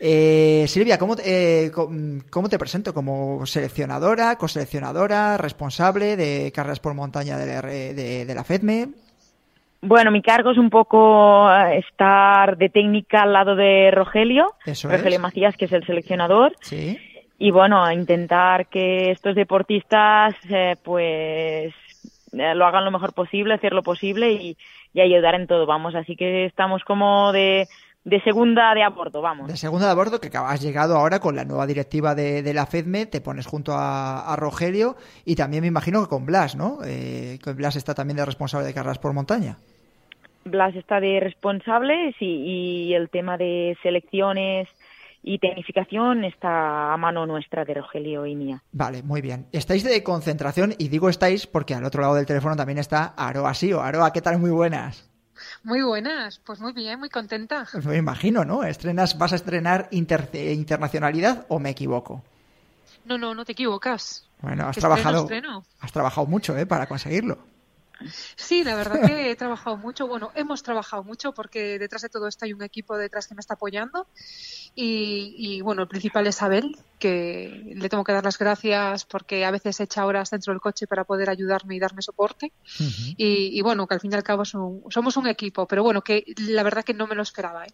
Eh, 0.00 0.64
Silvia, 0.68 0.98
¿cómo, 0.98 1.14
te- 1.16 1.66
eh, 1.66 1.70
co- 1.70 1.90
¿cómo 2.30 2.48
te 2.48 2.58
presento? 2.58 2.92
¿Como 2.92 3.44
seleccionadora, 3.46 4.36
coseleccionadora, 4.36 5.36
responsable 5.36 6.16
de 6.16 6.50
carreras 6.52 6.80
por 6.80 6.94
montaña 6.94 7.36
de 7.38 7.46
la, 7.46 7.62
de, 7.62 8.24
de 8.26 8.34
la 8.34 8.42
FEDME? 8.44 8.88
Bueno, 9.80 10.10
mi 10.10 10.22
cargo 10.22 10.50
es 10.50 10.58
un 10.58 10.70
poco 10.70 11.48
eh, 11.52 11.78
estar 11.78 12.56
de 12.56 12.68
técnica 12.68 13.22
al 13.22 13.32
lado 13.32 13.54
de 13.54 13.90
Rogelio, 13.92 14.54
Eso 14.66 14.88
Rogelio 14.88 15.16
es. 15.18 15.20
Macías, 15.22 15.56
que 15.56 15.66
es 15.66 15.72
el 15.72 15.86
seleccionador, 15.86 16.54
Sí. 16.62 16.98
y 17.38 17.50
bueno, 17.52 17.84
a 17.84 17.94
intentar 17.94 18.66
que 18.66 19.12
estos 19.12 19.36
deportistas 19.36 20.34
eh, 20.50 20.74
pues 20.82 21.72
eh, 22.32 22.54
lo 22.56 22.66
hagan 22.66 22.84
lo 22.84 22.90
mejor 22.90 23.12
posible, 23.12 23.54
hacer 23.54 23.72
lo 23.72 23.84
posible 23.84 24.32
y, 24.32 24.56
y 24.92 25.00
ayudar 25.00 25.36
en 25.36 25.46
todo, 25.46 25.64
vamos. 25.64 25.94
Así 25.94 26.16
que 26.16 26.44
estamos 26.46 26.82
como 26.82 27.30
de, 27.32 27.68
de 28.04 28.20
segunda 28.22 28.74
de 28.74 28.82
a 28.82 28.88
bordo, 28.88 29.22
vamos. 29.22 29.46
De 29.46 29.56
segunda 29.56 29.88
de 29.88 29.94
bordo, 29.94 30.20
que 30.20 30.28
has 30.36 30.60
llegado 30.60 30.96
ahora 30.96 31.20
con 31.20 31.36
la 31.36 31.44
nueva 31.44 31.66
directiva 31.68 32.16
de, 32.16 32.42
de 32.42 32.52
la 32.54 32.66
FEDME, 32.66 33.06
te 33.06 33.20
pones 33.20 33.46
junto 33.46 33.72
a, 33.74 34.32
a 34.32 34.34
Rogelio 34.34 34.96
y 35.24 35.36
también 35.36 35.60
me 35.62 35.68
imagino 35.68 36.02
que 36.02 36.08
con 36.08 36.26
Blas, 36.26 36.56
¿no? 36.56 36.78
Eh, 36.84 37.38
que 37.44 37.52
Blas 37.52 37.76
está 37.76 37.94
también 37.94 38.16
de 38.16 38.24
responsable 38.24 38.66
de 38.66 38.74
carreras 38.74 38.98
por 38.98 39.12
montaña. 39.12 39.56
Blas 40.50 40.74
está 40.76 41.00
de 41.00 41.20
responsables 41.20 42.14
y, 42.20 42.88
y 42.88 42.94
el 42.94 43.08
tema 43.10 43.36
de 43.36 43.76
selecciones 43.82 44.68
y 45.22 45.38
tecnificación 45.38 46.24
está 46.24 46.92
a 46.92 46.96
mano 46.96 47.26
nuestra 47.26 47.64
de 47.64 47.74
Rogelio 47.74 48.24
y 48.26 48.34
mía. 48.36 48.62
Vale, 48.72 49.02
muy 49.02 49.20
bien. 49.20 49.46
Estáis 49.52 49.84
de 49.84 50.02
concentración 50.02 50.74
y 50.78 50.88
digo 50.88 51.08
estáis 51.08 51.46
porque 51.46 51.74
al 51.74 51.84
otro 51.84 52.02
lado 52.02 52.14
del 52.14 52.26
teléfono 52.26 52.54
también 52.56 52.78
está 52.78 53.14
Aroa 53.16 53.52
Sio. 53.54 53.80
Aroa, 53.82 54.12
¿qué 54.12 54.22
tal? 54.22 54.38
Muy 54.38 54.50
buenas. 54.50 55.10
Muy 55.62 55.82
buenas, 55.82 56.40
pues 56.44 56.60
muy 56.60 56.72
bien, 56.72 56.98
muy 56.98 57.10
contenta. 57.10 57.66
Me 57.84 57.96
imagino, 57.96 58.44
¿no? 58.44 58.64
Estrenas, 58.64 59.16
¿Vas 59.18 59.32
a 59.32 59.36
estrenar 59.36 59.88
inter- 59.92 60.28
internacionalidad 60.34 61.46
o 61.48 61.58
me 61.60 61.70
equivoco? 61.70 62.24
No, 63.04 63.18
no, 63.18 63.34
no 63.34 63.44
te 63.44 63.52
equivocas. 63.52 64.28
Bueno, 64.40 64.64
has 64.66 64.76
Estreno, 64.76 64.94
trabajado, 64.96 65.22
estreno. 65.24 65.64
has 65.80 65.92
trabajado 65.92 66.26
mucho, 66.26 66.56
¿eh? 66.58 66.66
Para 66.66 66.86
conseguirlo. 66.86 67.38
Sí, 68.36 68.64
la 68.64 68.74
verdad 68.74 69.06
que 69.06 69.30
he 69.30 69.36
trabajado 69.36 69.76
mucho. 69.76 70.06
Bueno, 70.06 70.30
hemos 70.34 70.62
trabajado 70.62 71.02
mucho 71.04 71.32
porque 71.32 71.78
detrás 71.78 72.02
de 72.02 72.08
todo 72.08 72.28
esto 72.28 72.44
hay 72.44 72.52
un 72.52 72.62
equipo 72.62 72.96
detrás 72.96 73.26
que 73.26 73.34
me 73.34 73.40
está 73.40 73.54
apoyando. 73.54 74.06
Y, 74.74 75.34
y, 75.36 75.60
bueno, 75.60 75.82
el 75.82 75.88
principal 75.88 76.26
es 76.26 76.40
Abel, 76.40 76.76
que 76.98 77.74
le 77.74 77.88
tengo 77.88 78.04
que 78.04 78.12
dar 78.12 78.24
las 78.24 78.38
gracias 78.38 79.04
porque 79.04 79.44
a 79.44 79.50
veces 79.50 79.80
echa 79.80 80.06
horas 80.06 80.30
dentro 80.30 80.52
del 80.52 80.60
coche 80.60 80.86
para 80.86 81.04
poder 81.04 81.30
ayudarme 81.30 81.74
y 81.74 81.80
darme 81.80 82.02
soporte. 82.02 82.52
Y, 83.16 83.58
y 83.58 83.60
bueno, 83.62 83.86
que 83.86 83.94
al 83.94 84.00
fin 84.00 84.12
y 84.12 84.14
al 84.14 84.22
cabo 84.22 84.44
somos 84.44 85.16
un 85.16 85.26
equipo, 85.26 85.66
pero 85.66 85.82
bueno, 85.82 86.02
que 86.02 86.24
la 86.36 86.62
verdad 86.62 86.84
que 86.84 86.94
no 86.94 87.06
me 87.06 87.14
lo 87.14 87.22
esperaba. 87.22 87.64
¿eh? 87.64 87.72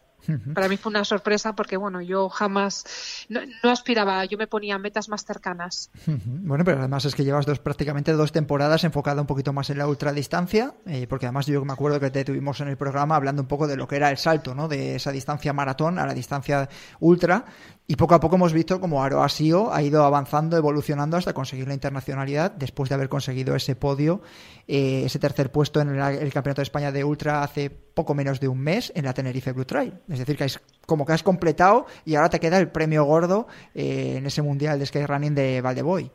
Para 0.55 0.69
mí 0.69 0.77
fue 0.77 0.91
una 0.91 1.05
sorpresa 1.05 1.55
porque 1.55 1.77
bueno, 1.77 2.01
yo 2.01 2.29
jamás 2.29 2.85
no, 3.29 3.41
no 3.63 3.71
aspiraba, 3.71 4.25
yo 4.25 4.39
me 4.39 4.47
ponía 4.47 4.79
metas 4.79 5.09
más 5.09 5.25
cercanas. 5.25 5.91
Bueno, 6.07 6.65
pero 6.65 6.79
además 6.79 7.05
es 7.05 7.15
que 7.15 7.25
llevas 7.25 7.47
dos 7.47 7.59
prácticamente 7.59 8.13
dos 8.13 8.33
temporadas 8.33 8.85
enfocada 8.85 9.21
un 9.21 9.27
poquito 9.27 9.53
más 9.53 9.71
en 9.71 9.79
la 9.79 9.87
ultradistancia, 10.15 10.75
eh, 10.87 11.07
porque 11.09 11.27
además 11.27 11.47
yo 11.47 11.65
me 11.65 11.73
acuerdo 11.73 11.99
que 11.99 12.11
te 12.11 12.25
tuvimos 12.25 12.61
en 12.61 12.69
el 12.69 12.77
programa 12.77 13.17
hablando 13.17 13.43
un 13.43 13.49
poco 13.49 13.67
de 13.67 13.77
lo 13.77 13.89
que 13.89 13.97
era 13.97 14.11
el 14.11 14.17
salto, 14.17 14.55
¿no? 14.55 14.69
De 14.69 14.95
esa 14.95 15.11
distancia 15.11 15.53
maratón 15.53 15.99
a 15.99 16.07
la 16.07 16.15
distancia 16.15 16.69
ultra, 17.01 17.45
y 17.89 17.97
poco 17.97 18.15
a 18.15 18.21
poco 18.21 18.37
hemos 18.37 18.53
visto 18.53 18.81
como 18.81 19.03
Aroa 19.03 19.29
Sio 19.29 19.75
ha 19.75 19.83
ido 19.83 20.05
avanzando, 20.05 20.57
evolucionando 20.57 21.17
hasta 21.17 21.33
conseguir 21.33 21.67
la 21.67 21.75
internacionalidad, 21.75 22.53
después 22.53 22.89
de 22.89 22.95
haber 22.95 23.09
conseguido 23.09 23.57
ese 23.57 23.75
podio, 23.75 24.23
eh, 24.69 25.03
ese 25.05 25.19
tercer 25.19 25.51
puesto 25.51 25.81
en 25.81 25.89
el 25.89 26.33
Campeonato 26.33 26.61
de 26.61 26.65
España 26.65 26.93
de 26.93 27.03
Ultra 27.03 27.43
hace 27.43 27.71
poco 27.71 28.15
menos 28.15 28.39
de 28.39 28.47
un 28.47 28.61
mes 28.61 28.93
en 28.95 29.05
la 29.05 29.15
Tenerife 29.15 29.51
Blue 29.51 29.65
Trail. 29.65 29.95
Es 30.09 30.21
decir, 30.21 30.37
que 30.37 30.45
es 30.45 30.61
como 30.87 31.05
que 31.05 31.13
has 31.13 31.25
completado 31.25 31.87
y 32.05 32.15
ahora 32.15 32.31
te 32.31 32.39
queda 32.39 32.59
el 32.59 32.69
premio 32.69 33.05
gordo 33.05 33.49
eh, 33.75 34.15
en 34.19 34.27
ese 34.27 34.43
Mundial 34.43 34.79
de 34.79 34.87
Skyrunning 34.87 35.35
de 35.35 35.61
Valdeboy. 35.61 36.11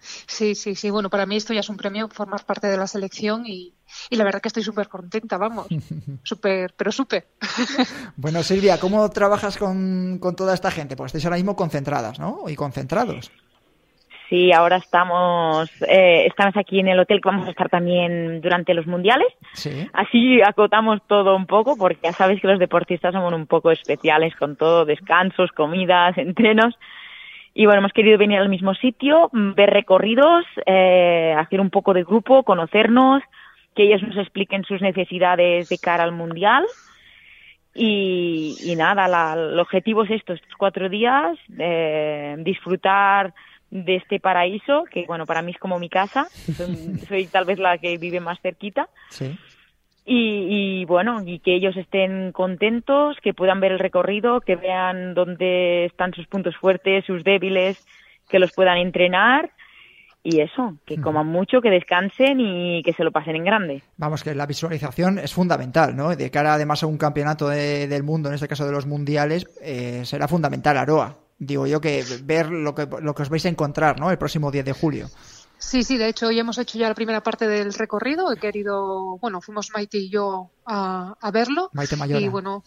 Sí, 0.00 0.54
sí, 0.54 0.74
sí. 0.74 0.90
Bueno, 0.90 1.10
para 1.10 1.26
mí 1.26 1.36
esto 1.36 1.52
ya 1.52 1.60
es 1.60 1.68
un 1.68 1.76
premio, 1.76 2.08
formar 2.08 2.44
parte 2.44 2.66
de 2.66 2.76
la 2.76 2.86
selección 2.86 3.46
y, 3.46 3.74
y 4.08 4.16
la 4.16 4.24
verdad 4.24 4.40
que 4.40 4.48
estoy 4.48 4.62
súper 4.62 4.88
contenta, 4.88 5.36
vamos. 5.36 5.66
Súper, 6.22 6.74
pero 6.76 6.92
súper. 6.92 7.26
Bueno, 8.16 8.42
Silvia, 8.42 8.78
¿cómo 8.78 9.08
trabajas 9.10 9.56
con, 9.56 10.18
con 10.18 10.36
toda 10.36 10.54
esta 10.54 10.70
gente? 10.70 10.96
Pues 10.96 11.10
estáis 11.10 11.24
ahora 11.24 11.36
mismo 11.36 11.56
concentradas, 11.56 12.18
¿no? 12.18 12.44
Y 12.48 12.56
concentrados. 12.56 13.30
Sí, 14.30 14.52
ahora 14.52 14.76
estamos, 14.76 15.68
eh, 15.88 16.26
estamos 16.26 16.56
aquí 16.56 16.78
en 16.78 16.86
el 16.86 17.00
hotel 17.00 17.20
que 17.20 17.28
vamos 17.28 17.48
a 17.48 17.50
estar 17.50 17.68
también 17.68 18.40
durante 18.40 18.74
los 18.74 18.86
mundiales. 18.86 19.26
Sí. 19.54 19.88
Así 19.92 20.40
acotamos 20.40 21.00
todo 21.08 21.34
un 21.34 21.46
poco 21.46 21.76
porque 21.76 21.98
ya 22.04 22.12
sabéis 22.12 22.40
que 22.40 22.46
los 22.46 22.60
deportistas 22.60 23.12
somos 23.12 23.32
un 23.32 23.48
poco 23.48 23.72
especiales 23.72 24.36
con 24.36 24.54
todo, 24.54 24.84
descansos, 24.84 25.50
comidas, 25.50 26.16
entrenos. 26.16 26.78
Y 27.54 27.66
bueno, 27.66 27.80
hemos 27.80 27.92
querido 27.92 28.16
venir 28.18 28.38
al 28.38 28.48
mismo 28.48 28.74
sitio, 28.74 29.28
mm, 29.32 29.54
ver 29.54 29.70
recorridos, 29.70 30.44
eh, 30.66 31.34
hacer 31.36 31.60
un 31.60 31.70
poco 31.70 31.92
de 31.94 32.04
grupo, 32.04 32.42
conocernos, 32.44 33.22
que 33.74 33.84
ellos 33.84 34.02
nos 34.02 34.16
expliquen 34.16 34.64
sus 34.64 34.80
necesidades 34.80 35.68
de 35.68 35.78
cara 35.78 36.04
al 36.04 36.12
mundial. 36.12 36.64
Y, 37.74 38.56
y 38.60 38.74
nada, 38.76 39.06
la- 39.08 39.34
el 39.34 39.58
objetivo 39.58 40.02
es 40.04 40.10
esto, 40.10 40.32
estos 40.32 40.54
cuatro 40.56 40.88
días, 40.88 41.38
eh, 41.58 42.34
disfrutar 42.38 43.32
de 43.70 43.96
este 43.96 44.18
paraíso, 44.18 44.84
que 44.90 45.04
bueno, 45.06 45.24
para 45.26 45.42
mí 45.42 45.52
es 45.52 45.58
como 45.58 45.78
mi 45.78 45.88
casa, 45.88 46.26
soy, 46.56 46.66
soy 47.08 47.26
tal 47.28 47.44
vez 47.44 47.58
la 47.60 47.78
que 47.78 47.96
vive 47.98 48.18
más 48.18 48.40
cerquita. 48.40 48.88
Sí. 49.10 49.36
Y, 50.12 50.80
y 50.80 50.84
bueno, 50.86 51.22
y 51.24 51.38
que 51.38 51.54
ellos 51.54 51.76
estén 51.76 52.32
contentos, 52.32 53.16
que 53.22 53.32
puedan 53.32 53.60
ver 53.60 53.70
el 53.70 53.78
recorrido, 53.78 54.40
que 54.40 54.56
vean 54.56 55.14
dónde 55.14 55.84
están 55.84 56.12
sus 56.12 56.26
puntos 56.26 56.56
fuertes, 56.56 57.04
sus 57.04 57.22
débiles, 57.22 57.86
que 58.28 58.40
los 58.40 58.50
puedan 58.52 58.78
entrenar 58.78 59.52
y 60.24 60.40
eso, 60.40 60.74
que 60.84 61.00
coman 61.00 61.28
mucho, 61.28 61.60
que 61.60 61.70
descansen 61.70 62.40
y 62.40 62.82
que 62.82 62.92
se 62.92 63.04
lo 63.04 63.12
pasen 63.12 63.36
en 63.36 63.44
grande. 63.44 63.82
Vamos, 63.98 64.24
que 64.24 64.34
la 64.34 64.46
visualización 64.46 65.20
es 65.20 65.32
fundamental, 65.32 65.94
¿no? 65.94 66.14
De 66.16 66.28
cara 66.30 66.54
además 66.54 66.82
a 66.82 66.88
un 66.88 66.98
campeonato 66.98 67.48
de- 67.48 67.86
del 67.86 68.02
mundo, 68.02 68.28
en 68.30 68.34
este 68.34 68.48
caso 68.48 68.66
de 68.66 68.72
los 68.72 68.86
mundiales, 68.86 69.46
eh, 69.62 70.02
será 70.04 70.26
fundamental 70.26 70.76
Aroa. 70.76 71.16
Digo 71.38 71.66
yo 71.68 71.80
que 71.80 72.02
ver 72.24 72.50
lo 72.50 72.74
que, 72.74 72.86
lo 73.00 73.14
que 73.14 73.22
os 73.22 73.30
vais 73.30 73.46
a 73.46 73.48
encontrar, 73.48 73.98
¿no? 74.00 74.10
El 74.10 74.18
próximo 74.18 74.50
10 74.50 74.64
de 74.64 74.72
julio. 74.72 75.06
Sí, 75.62 75.82
sí, 75.84 75.98
de 75.98 76.08
hecho 76.08 76.28
hoy 76.28 76.38
hemos 76.38 76.56
hecho 76.56 76.78
ya 76.78 76.88
la 76.88 76.94
primera 76.94 77.22
parte 77.22 77.46
del 77.46 77.74
recorrido. 77.74 78.32
He 78.32 78.38
querido, 78.38 79.18
bueno, 79.18 79.42
fuimos 79.42 79.68
Maite 79.74 79.98
y 79.98 80.08
yo 80.08 80.50
a, 80.64 81.14
a 81.20 81.30
verlo. 81.30 81.68
Maite 81.74 81.96
Mayora. 81.96 82.20
Y 82.20 82.28
bueno, 82.28 82.64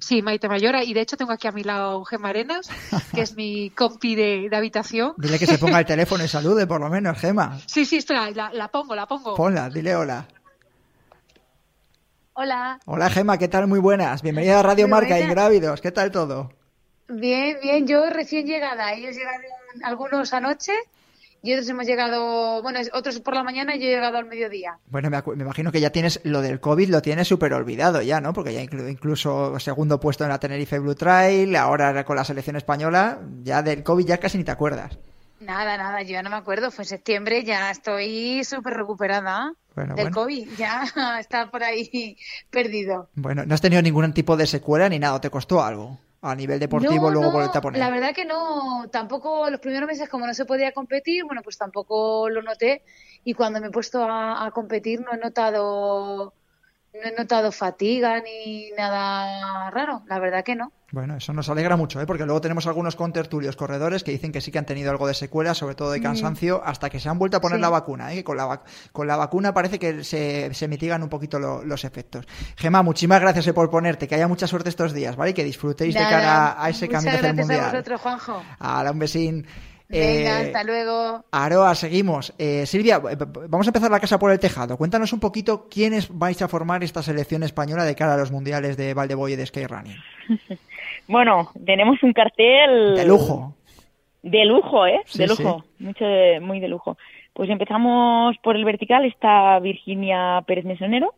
sí, 0.00 0.22
Maite 0.22 0.48
Mayora. 0.48 0.82
Y 0.82 0.94
de 0.94 1.02
hecho 1.02 1.18
tengo 1.18 1.32
aquí 1.32 1.48
a 1.48 1.52
mi 1.52 1.64
lado 1.64 2.02
Gemma 2.06 2.30
Arenas, 2.30 2.70
que 3.14 3.20
es 3.20 3.36
mi 3.36 3.68
compi 3.70 4.14
de, 4.14 4.48
de 4.50 4.56
habitación. 4.56 5.12
Dile 5.18 5.38
que 5.38 5.46
se 5.46 5.58
ponga 5.58 5.78
el 5.80 5.84
teléfono 5.86 6.24
y 6.24 6.28
salude, 6.28 6.66
por 6.66 6.80
lo 6.80 6.88
menos, 6.88 7.18
Gema. 7.18 7.58
Sí, 7.66 7.84
sí, 7.84 7.98
espera, 7.98 8.30
la, 8.30 8.50
la 8.54 8.68
pongo, 8.68 8.94
la 8.94 9.06
pongo. 9.06 9.34
Ponla, 9.34 9.68
dile 9.68 9.94
hola. 9.94 10.26
Hola. 12.32 12.80
Hola, 12.86 13.10
Gema, 13.10 13.36
¿qué 13.36 13.48
tal? 13.48 13.66
Muy 13.66 13.80
buenas. 13.80 14.22
Bienvenida 14.22 14.60
a 14.60 14.62
Radio 14.62 14.86
Muy 14.86 14.92
Marca, 14.92 15.08
buenas. 15.10 15.28
Ingrávidos. 15.28 15.80
¿Qué 15.82 15.92
tal 15.92 16.10
todo? 16.10 16.50
Bien, 17.06 17.58
bien. 17.62 17.86
Yo 17.86 18.08
recién 18.08 18.46
llegada. 18.46 18.94
Ellos 18.94 19.14
llegaron 19.14 19.42
algunos 19.84 20.32
anoche 20.32 20.72
y 21.42 21.52
otros 21.52 21.68
hemos 21.68 21.86
llegado, 21.86 22.62
bueno, 22.62 22.80
otros 22.92 23.20
por 23.20 23.34
la 23.34 23.42
mañana 23.42 23.74
y 23.76 23.80
yo 23.80 23.86
he 23.86 23.90
llegado 23.90 24.18
al 24.18 24.26
mediodía. 24.26 24.78
Bueno, 24.86 25.10
me, 25.10 25.22
me 25.36 25.42
imagino 25.44 25.72
que 25.72 25.80
ya 25.80 25.90
tienes 25.90 26.20
lo 26.24 26.42
del 26.42 26.60
COVID, 26.60 26.88
lo 26.90 27.02
tienes 27.02 27.28
súper 27.28 27.52
olvidado 27.54 28.02
ya, 28.02 28.20
¿no? 28.20 28.32
Porque 28.32 28.52
ya 28.52 28.62
inclu- 28.62 28.90
incluso 28.90 29.58
segundo 29.58 30.00
puesto 30.00 30.24
en 30.24 30.30
la 30.30 30.38
Tenerife 30.40 30.78
Blue 30.78 30.94
Trail, 30.94 31.54
ahora 31.56 32.04
con 32.04 32.16
la 32.16 32.24
selección 32.24 32.56
española, 32.56 33.18
ya 33.42 33.62
del 33.62 33.82
COVID 33.82 34.06
ya 34.06 34.18
casi 34.18 34.38
ni 34.38 34.44
te 34.44 34.50
acuerdas. 34.50 34.98
Nada, 35.40 35.78
nada, 35.78 36.02
yo 36.02 36.10
ya 36.10 36.22
no 36.22 36.28
me 36.28 36.36
acuerdo. 36.36 36.70
Fue 36.70 36.82
en 36.84 36.88
septiembre, 36.90 37.42
ya 37.44 37.70
estoy 37.70 38.44
súper 38.44 38.74
recuperada 38.74 39.54
del 39.74 40.10
COVID. 40.10 40.48
Ya 40.58 40.84
está 41.18 41.50
por 41.50 41.62
ahí 41.64 42.18
perdido. 42.50 43.08
Bueno, 43.14 43.46
¿no 43.46 43.54
has 43.54 43.62
tenido 43.62 43.80
ningún 43.80 44.12
tipo 44.12 44.36
de 44.36 44.46
secuela 44.46 44.88
ni 44.90 44.98
nada? 44.98 45.18
¿Te 45.20 45.30
costó 45.30 45.62
algo? 45.64 45.98
A 46.22 46.34
nivel 46.34 46.60
deportivo, 46.60 47.10
luego 47.10 47.30
volverte 47.32 47.58
a 47.58 47.60
poner. 47.62 47.80
La 47.80 47.90
verdad 47.90 48.14
que 48.14 48.26
no, 48.26 48.88
tampoco 48.90 49.48
los 49.48 49.60
primeros 49.60 49.86
meses, 49.86 50.08
como 50.08 50.26
no 50.26 50.34
se 50.34 50.44
podía 50.44 50.72
competir, 50.72 51.24
bueno, 51.24 51.40
pues 51.42 51.56
tampoco 51.56 52.28
lo 52.28 52.42
noté. 52.42 52.84
Y 53.24 53.32
cuando 53.32 53.60
me 53.60 53.68
he 53.68 53.70
puesto 53.70 54.04
a 54.04 54.50
competir, 54.52 55.00
no 55.00 55.12
he 55.12 55.16
notado 55.16 56.34
no 56.94 57.08
he 57.08 57.12
notado 57.16 57.52
fatiga 57.52 58.20
ni 58.20 58.70
nada 58.76 59.70
raro, 59.70 60.02
la 60.06 60.18
verdad 60.18 60.44
que 60.44 60.56
no. 60.56 60.72
Bueno, 60.92 61.16
eso 61.16 61.32
nos 61.32 61.48
alegra 61.48 61.76
mucho, 61.76 62.00
¿eh? 62.00 62.06
porque 62.06 62.24
luego 62.24 62.40
tenemos 62.40 62.66
algunos 62.66 62.96
contertulios 62.96 63.54
corredores 63.54 64.02
que 64.02 64.10
dicen 64.10 64.32
que 64.32 64.40
sí 64.40 64.50
que 64.50 64.58
han 64.58 64.66
tenido 64.66 64.90
algo 64.90 65.06
de 65.06 65.14
secuela, 65.14 65.54
sobre 65.54 65.76
todo 65.76 65.92
de 65.92 66.00
cansancio, 66.00 66.62
hasta 66.64 66.90
que 66.90 66.98
se 66.98 67.08
han 67.08 67.16
vuelto 67.16 67.36
a 67.36 67.40
poner 67.40 67.60
la 67.60 67.68
vacuna. 67.68 68.12
¿eh? 68.12 68.24
con, 68.24 68.36
la 68.36 68.62
con 68.90 69.06
la 69.06 69.16
vacuna 69.16 69.54
parece 69.54 69.78
que 69.78 70.02
se, 70.02 70.52
se 70.52 70.66
mitigan 70.66 71.02
un 71.04 71.08
poquito 71.08 71.38
los 71.38 71.84
efectos. 71.84 72.26
Gemma, 72.56 72.82
muchísimas 72.82 73.20
gracias 73.20 73.46
eh, 73.46 73.52
por 73.52 73.70
ponerte, 73.70 74.08
que 74.08 74.16
haya 74.16 74.26
mucha 74.26 74.48
suerte 74.48 74.68
estos 74.68 74.92
días, 74.92 75.14
¿vale? 75.14 75.32
que 75.32 75.44
disfrutéis 75.44 75.94
de 75.94 76.00
cara 76.00 76.60
a 76.60 76.68
ese 76.70 76.88
camino 76.88 77.22
del 77.22 77.36
mundial. 77.36 77.60
A 77.60 77.70
vosotros, 77.70 78.00
Juanjo. 78.00 78.42
un 78.90 78.98
besín. 78.98 79.46
Venga, 79.90 80.42
eh, 80.42 80.46
hasta 80.46 80.62
luego. 80.62 81.24
Aroa, 81.32 81.74
seguimos. 81.74 82.32
Eh, 82.38 82.64
Silvia, 82.64 83.02
eh, 83.10 83.16
vamos 83.48 83.66
a 83.66 83.70
empezar 83.70 83.90
la 83.90 83.98
casa 83.98 84.18
por 84.18 84.30
el 84.30 84.38
tejado. 84.38 84.76
Cuéntanos 84.76 85.12
un 85.12 85.18
poquito 85.18 85.68
quiénes 85.68 86.16
vais 86.16 86.40
a 86.42 86.48
formar 86.48 86.84
esta 86.84 87.02
selección 87.02 87.42
española 87.42 87.84
de 87.84 87.96
cara 87.96 88.14
a 88.14 88.16
los 88.16 88.30
mundiales 88.30 88.76
de 88.76 88.94
Valdeboy 88.94 89.32
y 89.32 89.36
de 89.36 89.46
Skyrunning. 89.46 89.96
bueno, 91.08 91.50
tenemos 91.66 92.00
un 92.04 92.12
cartel. 92.12 92.94
De 92.94 93.04
lujo. 93.04 93.56
De 94.22 94.44
lujo, 94.44 94.86
¿eh? 94.86 95.00
de 95.14 95.26
lujo. 95.26 95.64
Mucho 95.80 96.04
muy 96.40 96.60
de 96.60 96.68
lujo. 96.68 96.96
Pues 97.32 97.50
empezamos 97.50 98.36
por 98.42 98.54
el 98.54 98.64
vertical, 98.64 99.04
está 99.04 99.58
Virginia 99.58 100.44
Pérez 100.46 100.64
Mesonero. 100.64 101.14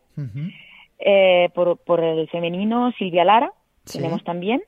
por, 1.54 1.76
por 1.78 2.02
el 2.02 2.28
femenino, 2.28 2.92
Silvia 2.92 3.24
Lara. 3.24 3.52
Tenemos 3.84 4.24
también. 4.24 4.62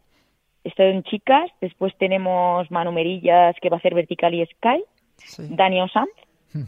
Estoy 0.65 0.87
en 0.87 1.03
chicas, 1.03 1.51
después 1.61 1.95
tenemos 1.99 2.71
Manu 2.71 2.91
Merillas 2.91 3.55
que 3.61 3.69
va 3.69 3.77
a 3.77 3.79
hacer 3.79 3.95
vertical 3.95 4.35
y 4.35 4.45
sky, 4.47 4.83
Dani 5.51 5.83
Osanz, 5.83 6.11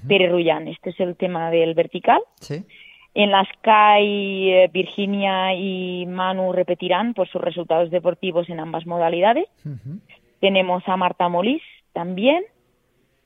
Pere 0.06 0.28
Rullán, 0.28 0.68
este 0.68 0.90
es 0.90 1.00
el 1.00 1.16
tema 1.16 1.50
del 1.50 1.74
vertical. 1.74 2.20
En 3.14 3.30
la 3.30 3.44
Sky, 3.44 4.50
eh, 4.50 4.70
Virginia 4.70 5.54
y 5.54 6.04
Manu 6.06 6.52
repetirán 6.52 7.14
por 7.14 7.26
sus 7.28 7.40
resultados 7.40 7.90
deportivos 7.90 8.50
en 8.50 8.60
ambas 8.60 8.84
modalidades. 8.84 9.48
Tenemos 10.40 10.86
a 10.86 10.98
Marta 10.98 11.30
Molís 11.30 11.62
también. 11.94 12.44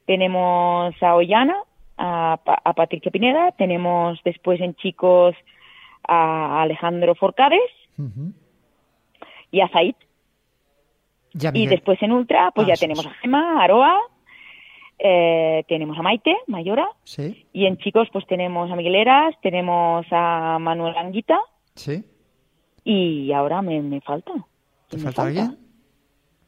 Tenemos 0.07 0.95
a 1.03 1.17
Ollana, 1.17 1.57
a, 1.97 2.39
Patricia 2.77 3.11
Pineda. 3.11 3.51
Tenemos 3.53 4.21
después 4.25 4.61
en 4.61 4.77
chicos 4.77 5.35
a 6.07 6.63
Alejandro 6.63 7.17
Forcades 7.17 7.71
y 9.51 9.61
a 9.61 9.69
Zaid 9.71 9.97
y 11.33 11.67
después 11.67 12.03
en 12.03 12.13
Ultra, 12.13 12.51
pues 12.55 12.67
ya 12.67 12.75
tenemos 12.75 13.07
a 13.07 13.11
Gemma, 13.15 13.63
Aroa, 13.63 13.97
eh, 14.99 15.65
tenemos 15.69 15.99
a 15.99 16.03
Maite, 16.03 16.37
Mayora. 16.47 16.89
Y 17.53 17.67
en 17.67 17.79
chicos, 17.79 18.09
pues 18.13 18.27
tenemos 18.27 18.71
a 18.71 18.77
Migueleras, 18.77 19.35
tenemos 19.43 20.07
a 20.11 20.59
Manuel 20.61 20.97
Anguita. 20.97 21.39
Sí. 21.75 22.05
Y 22.85 23.33
ahora 23.33 23.63
me, 23.63 23.81
me 23.81 24.01
falta. 24.01 24.33
¿Te 24.89 24.99
falta, 24.99 25.23
alguien? 25.23 25.59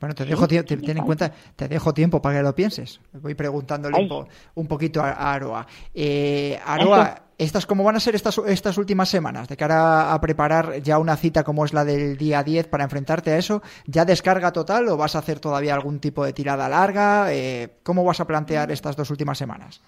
Bueno, 0.00 0.16
te 0.16 0.24
dejo, 0.24 0.48
ten 0.48 0.66
en 0.68 1.04
cuenta, 1.04 1.32
te 1.54 1.68
dejo 1.68 1.94
tiempo 1.94 2.20
para 2.20 2.38
que 2.38 2.42
lo 2.42 2.54
pienses. 2.54 3.00
Voy 3.12 3.34
preguntándole 3.36 4.08
un, 4.54 4.66
poquito 4.66 5.00
a, 5.00 5.12
Aroa. 5.32 5.64
Eh, 5.94 6.58
Aroa, 6.66 7.22
¿estas 7.42 7.66
cómo 7.66 7.84
van 7.84 7.96
a 7.96 8.00
ser 8.00 8.14
estas, 8.14 8.38
estas 8.46 8.78
últimas 8.78 9.08
semanas? 9.08 9.48
De 9.48 9.56
cara 9.56 10.12
a 10.12 10.20
preparar 10.20 10.80
ya 10.82 10.98
una 10.98 11.16
cita 11.16 11.44
como 11.44 11.64
es 11.64 11.72
la 11.72 11.84
del 11.84 12.16
día 12.16 12.42
10 12.42 12.68
para 12.68 12.84
enfrentarte 12.84 13.32
a 13.32 13.38
eso, 13.38 13.62
¿ya 13.86 14.04
descarga 14.04 14.52
total 14.52 14.88
o 14.88 14.96
vas 14.96 15.16
a 15.16 15.18
hacer 15.18 15.40
todavía 15.40 15.74
algún 15.74 16.00
tipo 16.00 16.24
de 16.24 16.32
tirada 16.32 16.68
larga? 16.68 17.32
Eh, 17.32 17.78
¿Cómo 17.82 18.04
vas 18.04 18.20
a 18.20 18.26
plantear 18.26 18.70
estas 18.70 18.96
dos 18.96 19.10
últimas 19.10 19.38
semanas? 19.38 19.80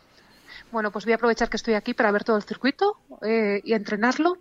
Bueno, 0.72 0.90
pues 0.90 1.04
voy 1.04 1.12
a 1.12 1.16
aprovechar 1.16 1.48
que 1.48 1.56
estoy 1.56 1.74
aquí 1.74 1.94
para 1.94 2.10
ver 2.10 2.24
todo 2.24 2.36
el 2.36 2.42
circuito 2.42 2.98
eh, 3.22 3.60
y 3.64 3.74
entrenarlo 3.74 4.38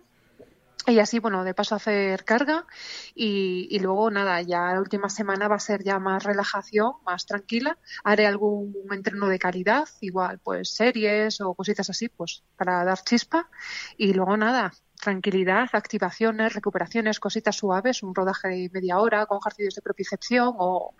y 0.86 0.98
así, 0.98 1.18
bueno, 1.18 1.44
de 1.44 1.54
paso 1.54 1.74
a 1.74 1.76
hacer 1.76 2.24
carga 2.24 2.66
y, 3.14 3.68
y, 3.70 3.78
luego 3.78 4.10
nada, 4.10 4.42
ya 4.42 4.72
la 4.72 4.80
última 4.80 5.08
semana 5.08 5.48
va 5.48 5.56
a 5.56 5.60
ser 5.60 5.82
ya 5.82 5.98
más 5.98 6.24
relajación, 6.24 6.92
más 7.06 7.26
tranquila. 7.26 7.78
Haré 8.02 8.26
algún 8.26 8.74
entreno 8.90 9.28
de 9.28 9.38
calidad, 9.38 9.88
igual 10.00 10.40
pues 10.40 10.70
series 10.70 11.40
o 11.40 11.54
cositas 11.54 11.88
así, 11.90 12.08
pues 12.08 12.42
para 12.56 12.84
dar 12.84 13.02
chispa. 13.02 13.48
Y 13.96 14.12
luego 14.12 14.36
nada, 14.36 14.72
tranquilidad, 15.00 15.68
activaciones, 15.72 16.54
recuperaciones, 16.54 17.20
cositas 17.20 17.56
suaves, 17.56 18.02
un 18.02 18.14
rodaje 18.14 18.48
de 18.48 18.70
media 18.72 18.98
hora 18.98 19.26
con 19.26 19.38
ejercicios 19.38 19.74
de 19.74 19.82
propiocepción 19.82 20.54
o 20.58 20.94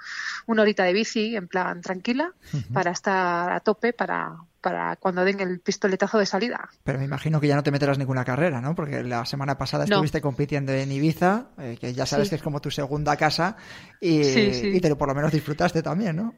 una 0.46 0.62
horita 0.62 0.84
de 0.84 0.92
bici 0.92 1.36
en 1.36 1.48
plan 1.48 1.80
tranquila 1.80 2.32
para 2.72 2.90
estar 2.90 3.52
a 3.52 3.60
tope 3.60 3.92
para, 3.92 4.36
para 4.64 4.96
cuando 4.96 5.22
den 5.26 5.40
el 5.40 5.60
pistoletazo 5.60 6.18
de 6.18 6.24
salida. 6.24 6.70
Pero 6.82 6.98
me 6.98 7.04
imagino 7.04 7.38
que 7.38 7.48
ya 7.48 7.54
no 7.54 7.62
te 7.62 7.70
meterás 7.70 7.98
ninguna 7.98 8.24
carrera, 8.24 8.62
¿no? 8.62 8.74
Porque 8.74 9.04
la 9.04 9.26
semana 9.26 9.58
pasada 9.58 9.84
estuviste 9.84 10.22
compitiendo 10.22 10.72
en 10.72 10.90
Ibiza, 10.90 11.48
eh, 11.58 11.76
que 11.78 11.92
ya 11.92 12.06
sabes 12.06 12.30
que 12.30 12.36
es 12.36 12.42
como 12.42 12.62
tu 12.62 12.70
segunda 12.70 13.14
casa, 13.18 13.58
y, 14.00 14.22
y 14.22 14.80
te, 14.80 14.96
por 14.96 15.06
lo 15.06 15.14
menos 15.14 15.32
disfrutaste 15.32 15.82
también, 15.82 16.16
¿no? 16.16 16.34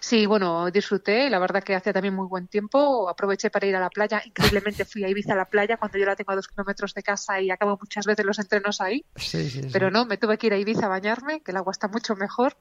Sí, 0.00 0.26
bueno, 0.26 0.70
disfruté, 0.72 1.30
la 1.30 1.38
verdad 1.38 1.62
que 1.62 1.74
hacía 1.74 1.92
también 1.92 2.14
muy 2.14 2.26
buen 2.26 2.48
tiempo, 2.48 3.08
aproveché 3.08 3.50
para 3.50 3.66
ir 3.66 3.76
a 3.76 3.80
la 3.80 3.90
playa, 3.90 4.22
increíblemente 4.24 4.84
fui 4.84 5.04
a 5.04 5.08
Ibiza 5.08 5.34
a 5.34 5.36
la 5.36 5.44
playa 5.44 5.76
cuando 5.76 5.98
yo 5.98 6.06
la 6.06 6.16
tengo 6.16 6.32
a 6.32 6.36
dos 6.36 6.48
kilómetros 6.48 6.94
de 6.94 7.02
casa 7.02 7.40
y 7.40 7.50
acabo 7.50 7.78
muchas 7.80 8.06
veces 8.06 8.24
los 8.24 8.38
entrenos 8.38 8.80
ahí, 8.80 9.04
sí, 9.16 9.48
sí, 9.50 9.60
pero 9.72 9.90
no, 9.90 10.06
me 10.06 10.16
tuve 10.16 10.38
que 10.38 10.48
ir 10.48 10.54
a 10.54 10.58
Ibiza 10.58 10.86
a 10.86 10.88
bañarme, 10.88 11.42
que 11.42 11.50
el 11.50 11.58
agua 11.58 11.72
está 11.72 11.88
mucho 11.88 12.16
mejor 12.16 12.56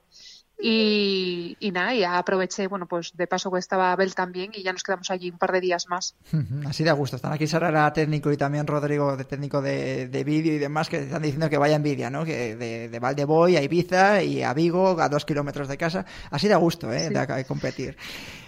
y, 0.58 1.58
y, 1.60 1.72
nada, 1.72 1.93
ya 1.93 2.18
aproveché, 2.18 2.68
bueno, 2.68 2.88
pues 2.88 3.12
de 3.16 3.28
paso 3.28 3.51
que 3.51 3.60
estaba 3.60 3.91
Abel 3.91 4.16
también 4.16 4.51
y 4.53 4.64
ya 4.64 4.72
nos 4.72 4.84
quedamos 4.84 5.12
allí 5.12 5.30
un 5.30 5.38
par 5.38 5.51
de 5.51 5.60
días 5.60 5.88
más. 5.89 6.16
Así 6.68 6.84
de 6.84 6.91
gusto. 6.93 7.18
Están 7.18 7.34
aquí 7.34 7.45
Sara 7.45 7.91
técnico 7.91 8.32
y 8.32 8.38
también 8.38 8.66
Rodrigo, 8.66 9.18
de 9.18 9.26
técnico 9.26 9.62
de, 9.62 10.08
de 10.08 10.24
vídeo 10.24 10.53
y 10.53 10.58
demás, 10.58 10.88
que 10.89 10.99
están 10.99 11.22
diciendo 11.22 11.49
que 11.49 11.58
vaya 11.58 11.76
envidia, 11.76 12.10
¿no? 12.10 12.24
Que 12.24 12.56
de, 12.56 12.89
de 12.89 12.99
Valdeboy 12.99 13.58
a 13.58 13.62
Ibiza 13.62 14.24
y 14.24 14.43
a 14.43 14.53
Vigo, 14.53 14.99
a 14.99 15.10
dos 15.10 15.26
kilómetros 15.26 15.68
de 15.68 15.78
casa. 15.78 16.06
Así 16.32 16.47
de 16.47 16.56
gusto, 16.56 16.91
¿eh? 16.91 17.10
de 17.10 17.45
competir. 17.45 17.97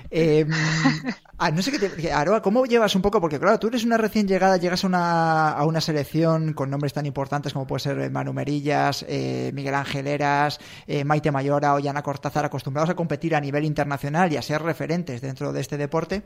Eh, 0.10 0.46
no 1.54 1.62
sé 1.62 1.72
qué 1.72 1.80
te, 1.80 2.12
Aroa, 2.12 2.42
¿cómo 2.42 2.66
llevas 2.66 2.96
un 2.96 3.02
poco? 3.02 3.20
Porque 3.22 3.40
claro, 3.40 3.60
tú 3.60 3.68
eres 3.68 3.84
una 3.84 3.98
recién 3.98 4.28
llegada, 4.28 4.58
llegas 4.58 4.84
a 4.84 4.88
una, 4.88 5.50
a 5.52 5.66
una 5.66 5.82
selección 5.82 6.54
con 6.54 6.70
nombres 6.70 6.94
tan 6.94 7.06
importantes 7.06 7.54
como 7.54 7.68
puede 7.68 7.82
ser 7.82 8.12
Manu 8.12 8.34
Merillas, 8.34 9.06
eh, 9.08 9.52
Miguel 9.54 9.76
Ángel 9.76 10.08
Eras, 10.08 10.60
eh, 10.88 11.04
Maite 11.04 11.32
Mayora 11.32 11.76
o 11.76 11.80
Yana 11.80 12.04
Cortázar, 12.04 12.46
acostumbrados 12.46 12.90
a 12.90 12.96
competir 12.96 13.36
a 13.36 13.42
nivel 13.42 13.66
internacional 13.66 14.32
y 14.32 14.38
a 14.38 14.42
ser 14.42 14.62
referentes 14.62 15.22
dentro 15.22 15.54
de 15.54 15.62
este 15.62 15.78
deporte 15.78 16.24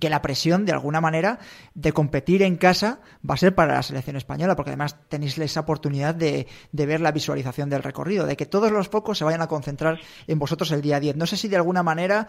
que 0.00 0.10
la 0.10 0.20
presión, 0.20 0.66
de 0.66 0.72
alguna 0.72 1.00
manera, 1.00 1.38
de 1.74 1.92
competir 1.92 2.42
en 2.42 2.56
casa 2.56 3.00
va 3.28 3.34
a 3.34 3.38
ser 3.38 3.54
para 3.54 3.74
la 3.74 3.82
selección 3.82 4.16
española, 4.16 4.54
porque 4.54 4.70
además 4.70 4.96
tenéis 5.08 5.38
esa 5.38 5.60
oportunidad 5.60 6.14
de, 6.14 6.46
de, 6.72 6.86
ver 6.86 7.00
la 7.00 7.10
visualización 7.10 7.70
del 7.70 7.82
recorrido, 7.82 8.26
de 8.26 8.36
que 8.36 8.44
todos 8.44 8.70
los 8.70 8.88
focos 8.88 9.16
se 9.16 9.24
vayan 9.24 9.40
a 9.40 9.46
concentrar 9.46 9.98
en 10.26 10.38
vosotros 10.38 10.70
el 10.72 10.82
día 10.82 11.00
10. 11.00 11.16
No 11.16 11.26
sé 11.26 11.38
si 11.38 11.48
de 11.48 11.56
alguna 11.56 11.82
manera 11.82 12.28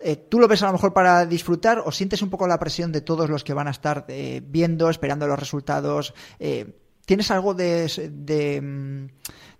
eh, 0.00 0.16
¿Tú 0.16 0.38
lo 0.38 0.48
ves 0.48 0.62
a 0.62 0.66
lo 0.66 0.72
mejor 0.72 0.92
para 0.92 1.26
disfrutar 1.26 1.80
o 1.84 1.92
sientes 1.92 2.22
un 2.22 2.30
poco 2.30 2.46
la 2.46 2.58
presión 2.58 2.92
de 2.92 3.00
todos 3.00 3.28
los 3.30 3.44
que 3.44 3.54
van 3.54 3.68
a 3.68 3.70
estar 3.70 4.04
eh, 4.08 4.42
viendo, 4.44 4.90
esperando 4.90 5.26
los 5.26 5.38
resultados? 5.38 6.14
Eh, 6.38 6.78
¿Tienes 7.04 7.30
algo 7.30 7.54
de, 7.54 8.10
de, 8.12 9.08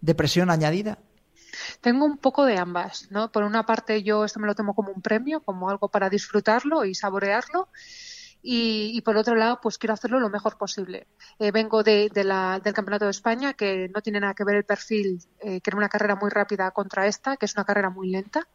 de, 0.01 0.15
presión 0.15 0.51
añadida? 0.51 0.99
Tengo 1.81 2.05
un 2.05 2.19
poco 2.19 2.45
de 2.45 2.59
ambas, 2.59 3.09
¿no? 3.11 3.31
Por 3.31 3.45
una 3.45 3.65
parte 3.65 4.03
yo 4.03 4.25
esto 4.25 4.41
me 4.41 4.47
lo 4.47 4.55
tomo 4.55 4.75
como 4.75 4.91
un 4.91 5.01
premio, 5.01 5.41
como 5.41 5.71
algo 5.71 5.89
para 5.89 6.11
disfrutarlo 6.11 6.85
y 6.85 6.95
saborearlo 6.95 7.69
y, 8.49 9.01
por 9.01 9.17
otro 9.17 9.35
lado, 9.35 9.59
pues 9.61 9.77
quiero 9.77 9.95
hacerlo 9.95 10.21
lo 10.21 10.31
mejor 10.31 10.57
posible. 10.57 11.09
Eh, 11.41 11.51
vengo 11.51 11.83
de, 11.83 12.09
la, 12.15 12.61
del 12.63 12.75
Campeonato 12.75 13.07
de 13.07 13.11
España, 13.11 13.55
que 13.55 13.91
no 13.93 14.01
tiene 14.03 14.21
nada 14.21 14.35
que 14.35 14.45
ver 14.45 14.55
el 14.55 14.65
perfil, 14.65 15.21
eh, 15.41 15.61
que 15.61 15.71
era 15.71 15.77
una 15.77 15.89
carrera 15.89 16.15
muy 16.15 16.31
rápida 16.31 16.71
contra 16.71 17.09
esta, 17.09 17.37
que 17.37 17.47
es 17.47 17.57
una 17.57 17.65
carrera 17.65 17.91
muy 17.91 18.09
lenta. 18.09 18.47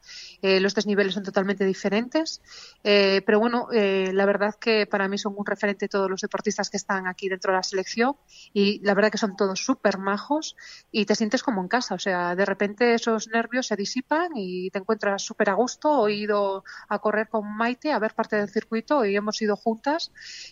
Eh, 0.41 0.61
los 0.61 0.75
desniveles 0.75 1.13
son 1.13 1.23
totalmente 1.23 1.65
diferentes. 1.65 2.41
pero 2.81 3.39
bueno, 3.39 3.67
la 3.69 4.25
verdad 4.25 4.55
que 4.55 4.85
para 4.87 5.09
mí 5.09 5.17
son 5.17 5.33
un 5.37 5.45
referente 5.45 5.89
todos 5.89 6.09
los 6.09 6.21
deportistas 6.21 6.69
que 6.69 6.77
están 6.77 7.05
aquí 7.05 7.27
dentro 7.27 7.51
de 7.51 7.57
la 7.57 7.63
selección 7.63 8.15
y 8.53 8.79
la 8.85 8.93
verdad 8.93 9.11
que 9.11 9.17
son 9.17 9.35
todos 9.35 9.59
súper 9.59 9.97
majos 9.97 10.55
y 10.89 11.05
te 11.05 11.15
sientes 11.15 11.43
como 11.43 11.61
en 11.61 11.67
casa. 11.67 11.95
O 11.95 11.99
sea, 11.99 12.35
de 12.35 12.45
repente 12.45 12.93
esos 12.93 13.27
nervios 13.27 13.67
se 13.67 13.75
disipan 13.75 14.31
y 14.35 14.69
te 14.69 14.79
encuentras 14.79 15.21
súper 15.21 15.49
a 15.49 15.53
gusto. 15.53 16.07
He 16.07 16.13
ido 16.13 16.63
a 16.87 16.99
correr 16.99 17.27
con 17.27 17.45
Maite 17.57 17.91
a 17.91 17.99
ver 17.99 18.13
parte 18.13 18.37
del 18.37 18.49
circuito 18.49 19.03
y 19.03 19.15
hemos 19.17 19.41
ido 19.41 19.57
juntos 19.57 19.80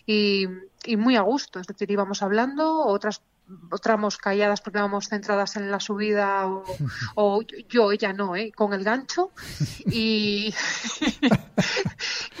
y, 0.06 0.46
muy 0.96 1.16
a 1.16 1.22
gusto. 1.22 1.60
Es 1.60 1.66
decir, 1.66 1.90
íbamos 1.90 2.22
hablando, 2.22 2.86
otras 2.86 3.22
tramos 3.82 4.16
calladas 4.16 4.60
porque 4.60 4.78
vamos 4.78 5.08
centradas 5.08 5.56
en 5.56 5.72
la 5.72 5.80
subida 5.80 6.46
o, 7.16 7.42
yo, 7.68 7.90
ella 7.90 8.12
no, 8.12 8.36
¿eh? 8.36 8.52
con 8.52 8.72
el 8.72 8.84
gancho 8.84 9.32
y, 9.86 10.54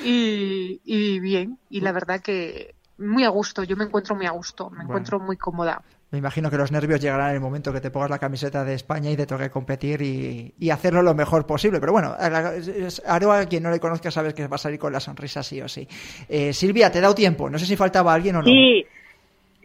y, 0.04 1.20
bien, 1.20 1.58
y 1.68 1.80
la 1.80 1.90
verdad 1.90 2.20
que 2.20 2.76
muy 2.98 3.24
a 3.24 3.28
gusto, 3.30 3.64
yo 3.64 3.76
me 3.76 3.84
encuentro 3.84 4.14
muy 4.14 4.26
a 4.26 4.30
gusto, 4.30 4.70
me 4.70 4.84
encuentro 4.84 5.18
muy 5.18 5.36
cómoda. 5.36 5.82
Me 6.10 6.18
imagino 6.18 6.50
que 6.50 6.56
los 6.56 6.72
nervios 6.72 7.00
llegarán 7.00 7.30
en 7.30 7.34
el 7.36 7.40
momento 7.40 7.72
que 7.72 7.80
te 7.80 7.90
pongas 7.90 8.10
la 8.10 8.18
camiseta 8.18 8.64
de 8.64 8.74
España 8.74 9.10
y 9.10 9.16
te 9.16 9.26
toque 9.26 9.48
competir 9.48 10.02
y, 10.02 10.70
hacerlo 10.70 11.02
lo 11.02 11.14
mejor 11.14 11.46
posible. 11.46 11.78
Pero 11.78 11.92
bueno, 11.92 12.16
a 12.18 13.46
quien 13.46 13.62
no 13.62 13.70
le 13.70 13.78
conozca, 13.78 14.10
sabes 14.10 14.34
que 14.34 14.48
va 14.48 14.56
a 14.56 14.58
salir 14.58 14.78
con 14.78 14.92
la 14.92 14.98
sonrisa 14.98 15.42
sí 15.42 15.60
o 15.60 15.68
sí. 15.68 15.86
Eh, 16.28 16.52
Silvia, 16.52 16.90
¿te 16.90 16.98
he 16.98 17.00
dado 17.00 17.14
tiempo? 17.14 17.48
No 17.48 17.58
sé 17.58 17.66
si 17.66 17.76
faltaba 17.76 18.12
alguien 18.12 18.36
o 18.36 18.38
no. 18.40 18.46
Sí, 18.46 18.84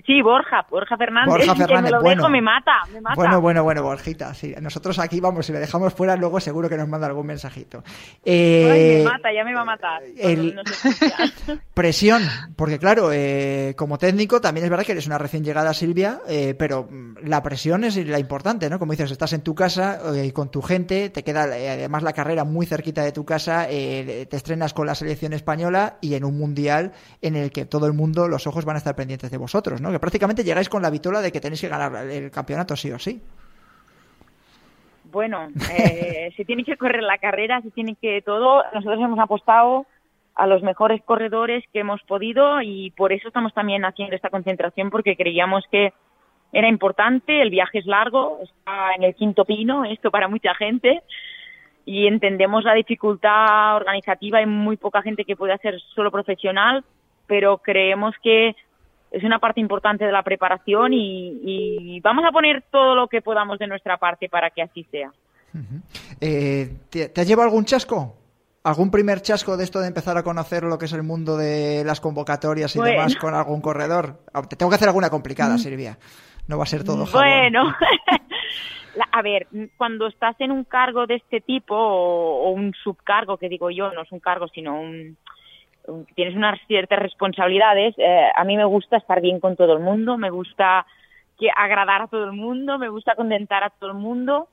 Sí, 0.05 0.21
Borja, 0.21 0.65
Borja 0.69 0.97
Fernández. 0.97 1.33
Borja 1.33 1.55
Fernández, 1.55 1.83
me 1.83 1.91
lo 1.91 2.01
bueno. 2.01 2.21
Dejo, 2.21 2.29
me 2.29 2.41
mata, 2.41 2.73
me 2.93 3.01
mata. 3.01 3.15
Bueno, 3.15 3.41
bueno, 3.41 3.63
bueno, 3.63 3.81
Borjita. 3.81 4.33
Sí. 4.35 4.53
Nosotros 4.61 4.99
aquí, 4.99 5.19
vamos, 5.19 5.47
si 5.47 5.53
le 5.53 5.59
dejamos 5.59 5.93
fuera, 5.93 6.15
luego 6.15 6.39
seguro 6.39 6.69
que 6.69 6.77
nos 6.77 6.87
manda 6.87 7.07
algún 7.07 7.25
mensajito. 7.25 7.83
Eh, 8.23 9.01
me 9.03 9.11
mata, 9.11 9.33
ya 9.33 9.43
me 9.43 9.55
va 9.55 9.61
a 9.61 9.65
matar. 9.65 10.03
presión, 11.73 12.21
porque 12.55 12.77
claro, 12.77 13.09
eh, 13.11 13.73
como 13.75 13.97
técnico 13.97 14.39
también 14.41 14.65
es 14.65 14.69
verdad 14.69 14.85
que 14.85 14.91
eres 14.91 15.07
una 15.07 15.17
recién 15.17 15.43
llegada, 15.43 15.73
Silvia, 15.73 16.19
eh, 16.27 16.53
pero 16.57 16.87
mm, 16.89 17.27
la 17.27 17.41
presión 17.41 17.83
es 17.83 17.97
la 17.97 18.19
importante, 18.19 18.69
¿no? 18.69 18.77
Como 18.77 18.91
dices, 18.91 19.09
estás 19.09 19.33
en 19.33 19.41
tu 19.41 19.55
casa 19.55 19.99
y 20.23 20.31
con 20.31 20.51
tu 20.51 20.61
gente, 20.61 21.09
te 21.09 21.23
queda 21.23 21.43
además 21.43 22.03
la 22.03 22.13
carrera 22.13 22.43
muy 22.43 22.67
cerquita 22.67 23.03
de 23.03 23.11
tu 23.11 23.25
casa, 23.25 23.67
te 23.67 24.27
estrenas 24.35 24.73
con 24.73 24.85
la 24.85 24.93
selección 24.93 25.33
española 25.33 25.97
y 26.01 26.13
en 26.13 26.25
un 26.25 26.37
mundial 26.37 26.93
en 27.21 27.35
el 27.35 27.51
que 27.51 27.65
todo 27.65 27.87
el 27.87 27.93
mundo, 27.93 28.27
los 28.27 28.45
ojos 28.45 28.65
van 28.65 28.75
a 28.75 28.79
estar 28.79 28.95
pendientes 28.95 29.31
de 29.31 29.37
vosotros, 29.37 29.81
¿no? 29.81 29.94
Prácticamente 29.99 30.43
llegáis 30.43 30.69
con 30.69 30.81
la 30.81 30.89
vitola 30.89 31.21
de 31.21 31.31
que 31.31 31.39
tenéis 31.39 31.61
que 31.61 31.67
ganar 31.67 32.07
el 32.07 32.31
campeonato 32.31 32.75
sí 32.75 32.91
o 32.91 32.99
sí. 32.99 33.21
Bueno, 35.11 35.47
eh, 35.71 36.31
se 36.37 36.45
tiene 36.45 36.63
que 36.63 36.77
correr 36.77 37.03
la 37.03 37.17
carrera, 37.17 37.61
se 37.61 37.71
tiene 37.71 37.95
que 37.95 38.21
todo. 38.21 38.63
Nosotros 38.73 38.99
hemos 38.99 39.19
apostado 39.19 39.85
a 40.35 40.47
los 40.47 40.61
mejores 40.61 41.01
corredores 41.03 41.63
que 41.71 41.79
hemos 41.79 42.01
podido 42.03 42.61
y 42.61 42.91
por 42.91 43.13
eso 43.13 43.29
estamos 43.29 43.53
también 43.53 43.85
haciendo 43.85 44.15
esta 44.15 44.29
concentración 44.29 44.89
porque 44.89 45.15
creíamos 45.15 45.63
que 45.71 45.93
era 46.51 46.67
importante, 46.67 47.41
el 47.41 47.49
viaje 47.49 47.79
es 47.79 47.85
largo, 47.85 48.39
está 48.43 48.93
en 48.95 49.03
el 49.03 49.15
quinto 49.15 49.45
pino, 49.45 49.85
esto 49.85 50.11
para 50.11 50.27
mucha 50.27 50.53
gente, 50.55 51.01
y 51.85 52.07
entendemos 52.07 52.63
la 52.63 52.73
dificultad 52.73 53.75
organizativa, 53.75 54.39
hay 54.39 54.45
muy 54.45 54.77
poca 54.77 55.01
gente 55.01 55.25
que 55.25 55.35
puede 55.35 55.53
hacer 55.53 55.79
solo 55.93 56.11
profesional, 56.11 56.83
pero 57.27 57.57
creemos 57.57 58.15
que 58.21 58.55
es 59.15 59.23
una 59.23 59.39
parte 59.39 59.61
importante 59.61 60.05
de 60.05 60.11
la 60.11 60.23
preparación 60.23 60.91
y, 60.91 62.01
vamos 62.01 62.25
a 62.25 62.31
poner 62.31 62.63
todo 62.69 62.95
lo 62.95 63.07
que 63.07 63.21
podamos 63.21 63.57
de 63.57 63.67
nuestra 63.67 63.97
parte 63.97 64.27
para 64.27 64.49
que 64.49 64.61
así 64.61 64.85
sea. 64.91 65.11
Eh, 66.19 66.69
¿te, 66.89 67.07
¿Te 67.07 67.21
has 67.21 67.27
llevado 67.27 67.47
algún 67.47 67.63
chasco? 67.63 68.17
¿Algún 68.65 68.91
primer 68.91 69.21
chasco 69.21 69.55
de 69.55 69.63
esto 69.63 69.79
de 69.79 69.87
empezar 69.87 70.17
a 70.17 70.23
conocer 70.23 70.63
lo 70.63 70.77
que 70.77 70.85
es 70.85 70.93
el 70.93 71.03
mundo 71.03 71.37
de 71.37 71.83
las 71.85 72.01
convocatorias 72.01 72.75
y 72.75 72.81
demás 72.81 73.15
con 73.15 73.33
algún 73.33 73.61
corredor? 73.61 74.19
Ah, 74.33 74.41
te 74.41 74.57
tengo 74.57 74.69
que 74.69 74.75
hacer 74.75 74.89
alguna 74.89 75.09
complicada, 75.09 75.55
mm. 75.55 75.59
Silvia. 75.59 75.97
No 76.47 76.57
va 76.57 76.63
a 76.63 76.67
ser 76.67 76.83
todo 76.83 77.05
jabón. 77.05 77.21
Bueno, 77.21 77.73
a 79.13 79.21
ver, 79.21 79.47
cuando 79.77 80.07
estás 80.07 80.35
en 80.39 80.51
un 80.51 80.65
cargo 80.65 81.07
de 81.07 81.15
este 81.15 81.39
tipo 81.39 81.73
o, 81.73 82.49
un 82.49 82.73
subcargo, 82.83 83.37
que 83.37 83.47
digo 83.47 83.69
yo, 83.69 83.93
no 83.93 84.01
es 84.01 84.11
un 84.11 84.19
cargo, 84.19 84.49
sino 84.49 84.77
un, 84.77 85.15
tienes 86.15 86.35
unas 86.35 86.59
ciertas 86.67 86.99
responsabilidades. 86.99 87.95
Eh, 87.97 88.29
a 88.35 88.43
mí 88.43 88.57
me 88.57 88.65
gusta 88.65 88.97
estar 88.97 89.21
bien 89.21 89.39
con 89.39 89.55
todo 89.55 89.73
el 89.73 89.79
mundo, 89.79 90.17
me 90.17 90.29
gusta 90.29 90.85
que 91.37 91.49
agradar 91.55 92.03
a 92.03 92.07
todo 92.07 92.25
el 92.25 92.33
mundo, 92.33 92.77
me 92.77 92.89
gusta 92.89 93.15
contentar 93.15 93.63
a 93.63 93.69
todo 93.69 93.91
el 93.91 93.97
mundo 93.97 94.47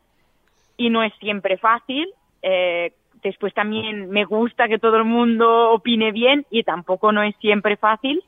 y 0.76 0.90
no 0.90 1.02
es 1.02 1.12
siempre 1.20 1.56
fácil. 1.58 2.08
Eh, 2.42 2.92
después 3.22 3.54
también 3.54 4.10
me 4.10 4.24
gusta 4.24 4.68
que 4.68 4.78
todo 4.78 4.96
el 4.96 5.04
mundo 5.04 5.70
opine 5.70 6.10
bien 6.12 6.44
y 6.50 6.64
tampoco 6.64 7.12
no 7.12 7.22
es 7.22 7.36
siempre 7.36 7.76
fácil. 7.76 8.22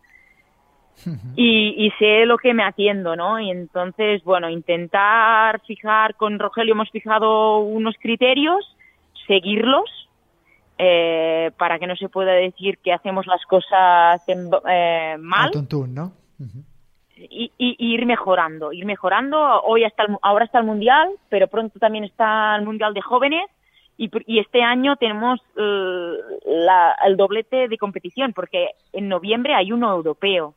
Y, 1.35 1.75
y, 1.77 1.91
sé 1.99 2.25
lo 2.25 2.39
que 2.39 2.55
me 2.55 2.63
atiendo, 2.63 3.17
¿no? 3.17 3.41
Y 3.41 3.51
entonces, 3.51 4.23
bueno, 4.23 4.49
intentar 4.49 5.61
fijar, 5.67 6.15
con 6.15 6.39
Rogelio 6.39 6.75
hemos 6.75 6.89
fijado 6.91 7.59
unos 7.59 7.97
criterios, 7.99 8.77
seguirlos 9.27 10.04
eh, 10.79 11.51
para 11.57 11.79
que 11.79 11.87
no 11.87 11.97
se 11.97 12.09
pueda 12.09 12.33
decir 12.33 12.79
que 12.79 12.93
hacemos 12.93 13.27
las 13.27 13.45
cosas 13.47 14.22
eh, 14.27 15.16
mal. 15.18 15.51
¿no? 15.89 16.12
y, 17.16 17.53
ir 17.59 18.07
mejorando, 18.07 18.72
ir 18.72 18.85
mejorando. 18.85 19.62
Hoy 19.62 19.85
hasta 19.85 20.05
ahora 20.22 20.45
está 20.45 20.59
el 20.59 20.66
mundial, 20.66 21.11
pero 21.29 21.49
pronto 21.49 21.79
también 21.79 22.05
está 22.05 22.57
el 22.57 22.64
mundial 22.64 22.95
de 22.95 23.03
jóvenes 23.03 23.49
y, 23.97 24.11
este 24.41 24.62
año 24.62 24.97
tenemos 24.97 25.41
eh, 25.57 26.12
el 27.07 27.16
doblete 27.16 27.68
de 27.68 27.79
competición 27.79 28.33
porque 28.33 28.70
en 28.93 29.09
noviembre 29.09 29.55
hay 29.55 29.72
uno 29.72 29.93
europeo. 29.93 30.55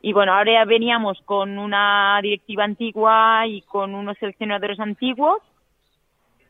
Y 0.00 0.12
bueno, 0.12 0.32
ahora 0.32 0.64
veníamos 0.64 1.20
con 1.24 1.58
una 1.58 2.18
directiva 2.22 2.64
antigua 2.64 3.46
y 3.46 3.62
con 3.62 3.94
unos 3.94 4.16
seleccionadores 4.18 4.78
antiguos 4.80 5.42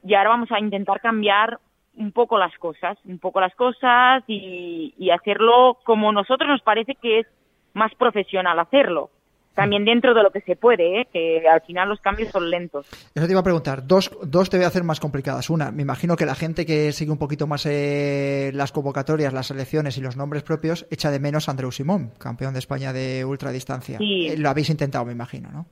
y 0.04 0.14
ahora 0.14 0.30
vamos 0.30 0.52
a 0.52 0.60
intentar 0.60 1.00
cambiar 1.00 1.58
un 1.98 2.12
poco 2.12 2.38
las 2.38 2.56
cosas, 2.58 2.96
un 3.04 3.18
poco 3.18 3.40
las 3.40 3.54
cosas 3.54 4.22
y, 4.26 5.10
hacerlo 5.10 5.78
como 5.84 6.12
nosotros 6.12 6.48
nos 6.48 6.62
parece 6.62 6.94
que 6.94 7.20
es 7.20 7.26
más 7.74 7.94
profesional 7.94 8.58
hacerlo. 8.58 9.10
También 9.54 9.84
dentro 9.84 10.14
de 10.14 10.22
lo 10.22 10.30
que 10.30 10.40
se 10.42 10.54
puede, 10.54 11.00
¿eh? 11.00 11.08
que 11.12 11.48
al 11.48 11.60
final 11.62 11.88
los 11.88 12.00
cambios 12.00 12.30
son 12.30 12.48
lentos. 12.48 12.86
Eso 13.12 13.26
te 13.26 13.32
iba 13.32 13.40
a 13.40 13.44
preguntar. 13.44 13.84
Dos, 13.84 14.16
dos 14.22 14.48
te 14.48 14.56
voy 14.56 14.64
a 14.64 14.68
hacer 14.68 14.84
más 14.84 15.00
complicadas. 15.00 15.50
Una, 15.50 15.72
me 15.72 15.82
imagino 15.82 16.14
que 16.14 16.26
la 16.26 16.36
gente 16.36 16.64
que 16.64 16.92
sigue 16.92 17.10
un 17.10 17.18
poquito 17.18 17.48
más 17.48 17.66
eh, 17.66 18.52
las 18.54 18.70
convocatorias, 18.70 19.32
las 19.32 19.48
selecciones 19.48 19.98
y 19.98 20.00
los 20.00 20.16
nombres 20.16 20.44
propios 20.44 20.86
echa 20.92 21.10
de 21.10 21.18
menos 21.18 21.48
a 21.48 21.52
Andreu 21.52 21.72
Simón, 21.72 22.12
campeón 22.20 22.52
de 22.52 22.60
España 22.60 22.92
de 22.92 23.24
ultradistancia. 23.24 23.98
Sí. 23.98 24.28
Eh, 24.28 24.36
lo 24.38 24.48
habéis 24.48 24.70
intentado, 24.70 25.04
me 25.04 25.12
imagino, 25.12 25.50
¿no? 25.50 25.66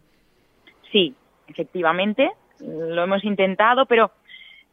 Sí, 0.91 1.15
efectivamente. 1.47 2.29
Lo 2.59 3.05
hemos 3.05 3.23
intentado, 3.25 3.87
pero 3.87 4.11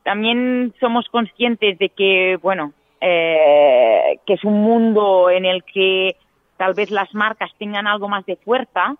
también 0.03 0.73
somos 0.79 1.07
conscientes 1.09 1.79
de 1.79 1.89
que, 1.89 2.37
bueno, 2.41 2.73
eh, 2.99 4.19
que 4.25 4.33
es 4.33 4.43
un 4.43 4.61
mundo 4.61 5.29
en 5.29 5.45
el 5.45 5.63
que 5.63 6.15
tal 6.57 6.73
vez 6.73 6.91
las 6.91 7.13
marcas 7.13 7.51
tengan 7.57 7.87
algo 7.87 8.07
más 8.07 8.25
de 8.25 8.35
fuerza. 8.37 8.95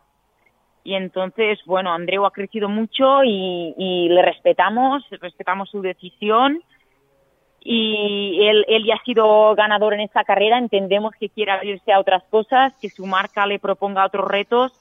Y 0.84 0.96
entonces, 0.96 1.60
bueno, 1.66 1.94
Andreu 1.94 2.26
ha 2.26 2.32
crecido 2.32 2.68
mucho 2.68 3.24
y, 3.24 4.08
le 4.10 4.22
respetamos, 4.22 5.04
respetamos 5.22 5.70
su 5.70 5.82
decisión. 5.82 6.62
Y 7.62 8.46
él, 8.46 8.66
él 8.68 8.84
ya 8.86 8.96
ha 8.96 9.04
sido 9.06 9.56
ganador 9.56 9.94
en 9.94 10.02
esta 10.02 10.26
carrera, 10.26 10.58
entendemos 10.58 11.14
que 11.18 11.30
quiere 11.30 11.52
abrirse 11.52 11.94
a 11.94 12.00
otras 12.00 12.24
cosas, 12.26 12.74
que 12.82 12.90
su 12.90 13.06
marca 13.06 13.46
le 13.46 13.60
proponga 13.60 14.06
otros 14.06 14.28
retos. 14.28 14.74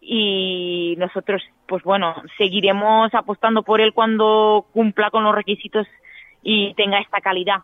Y 0.00 0.94
nosotros, 0.96 1.42
pues 1.68 1.84
bueno, 1.84 2.14
seguiremos 2.38 3.14
apostando 3.14 3.62
por 3.62 3.80
él 3.80 3.92
cuando 3.92 4.66
cumpla 4.72 5.10
con 5.10 5.22
los 5.22 5.34
requisitos 5.34 5.86
y 6.42 6.74
tenga 6.74 6.98
esta 6.98 7.20
calidad. 7.20 7.58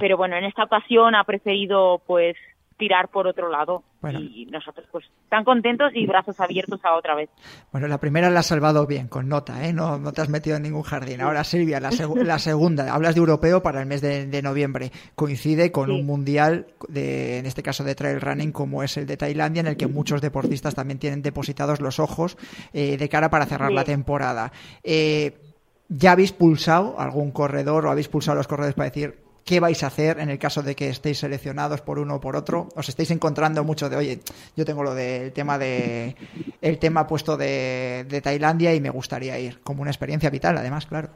Pero 0.00 0.16
bueno, 0.16 0.36
en 0.36 0.44
esta 0.44 0.64
ocasión 0.64 1.14
ha 1.14 1.22
preferido 1.22 2.02
pues 2.04 2.36
tirar 2.78 3.08
por 3.08 3.26
otro 3.26 3.50
lado. 3.50 3.82
Y 4.10 4.46
nosotros, 4.46 4.86
pues, 4.92 5.04
tan 5.28 5.44
contentos 5.44 5.90
y 5.92 6.06
brazos 6.06 6.38
abiertos 6.38 6.80
a 6.84 6.94
otra 6.94 7.16
vez. 7.16 7.28
Bueno, 7.72 7.88
la 7.88 7.98
primera 7.98 8.30
la 8.30 8.40
has 8.40 8.46
salvado 8.46 8.86
bien, 8.86 9.08
con 9.08 9.28
nota, 9.28 9.66
¿eh? 9.66 9.72
No, 9.72 9.98
no 9.98 10.12
te 10.12 10.22
has 10.22 10.28
metido 10.28 10.56
en 10.56 10.62
ningún 10.62 10.84
jardín. 10.84 11.20
Ahora, 11.20 11.42
Silvia, 11.42 11.80
la, 11.80 11.90
la 12.24 12.38
segunda, 12.38 12.94
hablas 12.94 13.16
de 13.16 13.18
europeo 13.18 13.60
para 13.60 13.80
el 13.80 13.86
mes 13.86 14.00
de, 14.00 14.40
noviembre. 14.40 14.92
Coincide 15.16 15.72
con 15.72 15.90
un 15.90 16.06
mundial, 16.06 16.68
de, 16.88 17.38
en 17.38 17.46
este 17.46 17.62
caso 17.62 17.82
de 17.82 17.96
trail 17.96 18.20
running, 18.20 18.52
como 18.52 18.84
es 18.84 18.96
el 18.96 19.06
de 19.06 19.16
Tailandia, 19.16 19.60
en 19.60 19.66
el 19.66 19.76
que 19.76 19.88
muchos 19.88 20.22
deportistas 20.22 20.76
también 20.76 21.00
tienen 21.00 21.20
depositados 21.20 21.80
los 21.80 21.98
ojos 21.98 22.38
eh, 22.72 22.96
de 22.96 23.08
cara 23.08 23.30
para 23.30 23.46
cerrar 23.46 23.72
la 23.72 23.82
temporada. 23.82 24.52
Eh, 24.84 25.40
¿Ya 25.88 26.12
habéis 26.12 26.32
pulsado 26.32 27.00
algún 27.00 27.32
corredor 27.32 27.86
o 27.86 27.90
habéis 27.90 28.08
pulsado 28.08 28.36
los 28.36 28.46
corredores 28.46 28.76
para 28.76 28.90
decir 28.90 29.27
qué 29.48 29.60
vais 29.60 29.82
a 29.82 29.86
hacer 29.86 30.20
en 30.20 30.28
el 30.28 30.38
caso 30.38 30.62
de 30.62 30.76
que 30.76 30.90
estéis 30.90 31.20
seleccionados 31.20 31.80
por 31.80 31.98
uno 31.98 32.16
o 32.16 32.20
por 32.20 32.36
otro. 32.36 32.68
Os 32.76 32.86
estáis 32.90 33.10
encontrando 33.10 33.64
mucho 33.64 33.88
de, 33.88 33.96
oye, 33.96 34.18
yo 34.54 34.66
tengo 34.66 34.82
lo 34.82 34.94
del 34.94 35.32
tema 35.32 35.56
de 35.56 36.14
el 36.60 36.78
tema 36.78 37.06
puesto 37.06 37.38
de, 37.38 38.20
Tailandia 38.22 38.74
y 38.74 38.80
me 38.80 38.90
gustaría 38.90 39.38
ir, 39.38 39.62
como 39.62 39.80
una 39.80 39.90
experiencia 39.90 40.28
vital, 40.28 40.58
además, 40.58 40.84
claro. 40.84 41.08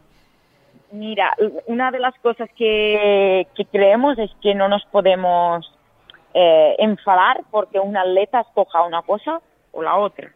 Mira, 0.92 1.36
una 1.66 1.90
de 1.90 1.98
las 1.98 2.14
cosas 2.20 2.48
que, 2.56 3.46
creemos 3.70 4.18
es 4.18 4.30
que 4.40 4.54
no 4.54 4.66
nos 4.66 4.84
podemos 4.86 5.70
eh, 6.32 6.74
enfadar 6.78 7.42
porque 7.50 7.78
un 7.80 7.96
atleta 7.98 8.40
escoja 8.40 8.82
una 8.82 9.02
cosa 9.02 9.42
o 9.72 9.82
la 9.82 9.96
otra. 9.96 10.32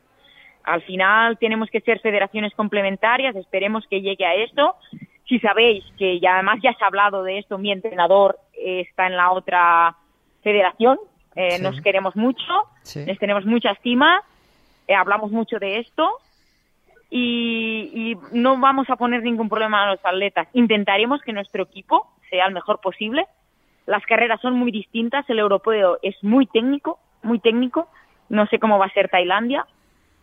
Al 0.65 0.83
final 0.83 1.39
tenemos 1.39 1.71
que 1.71 1.81
ser 1.81 2.01
federaciones 2.01 2.53
complementarias, 2.55 3.37
esperemos 3.37 3.87
que 3.89 4.03
llegue 4.03 4.27
a 4.27 4.35
esto 4.35 4.75
si 5.29 5.39
sabéis 5.41 5.85
que 5.99 6.21
ya 6.21 6.35
además 6.35 6.61
ya 6.63 6.73
se 6.75 6.85
ha 6.85 6.89
hablado 6.89 7.23
de 7.23 7.39
esto, 7.39 7.59
mi 7.59 7.73
entrenador 7.73 8.39
está 8.55 9.07
en 9.07 9.17
la 9.17 9.33
otra 9.33 9.97
federación, 10.43 10.99
eh, 11.35 11.59
nos 11.59 11.81
queremos 11.81 12.17
mucho, 12.17 12.53
les 12.95 13.19
tenemos 13.19 13.45
mucha 13.45 13.73
estima 13.73 14.23
eh, 14.89 14.95
hablamos 14.95 15.33
mucho 15.33 15.59
de 15.59 15.79
esto 15.81 16.19
y, 17.11 17.91
y, 17.93 18.17
no 18.33 18.59
vamos 18.59 18.89
a 18.89 18.97
poner 18.97 19.23
ningún 19.23 19.49
problema 19.49 19.83
a 19.83 19.93
los 19.93 20.05
atletas. 20.05 20.49
Intentaremos 20.53 21.23
que 21.23 21.33
nuestro 21.33 21.65
equipo 21.65 22.13
sea 22.31 22.47
el 22.47 22.55
mejor 22.55 22.81
posible. 22.81 23.27
Las 23.87 24.05
carreras 24.07 24.41
son 24.41 24.55
muy 24.55 24.71
distintas, 24.71 25.29
el 25.29 25.39
europeo 25.39 25.99
es 26.03 26.17
muy 26.23 26.47
técnico, 26.47 26.99
muy 27.23 27.39
técnico, 27.41 27.89
no 28.29 28.47
sé 28.47 28.59
cómo 28.59 28.79
va 28.79 28.87
a 28.87 28.93
ser 28.93 29.09
Tailandia. 29.09 29.67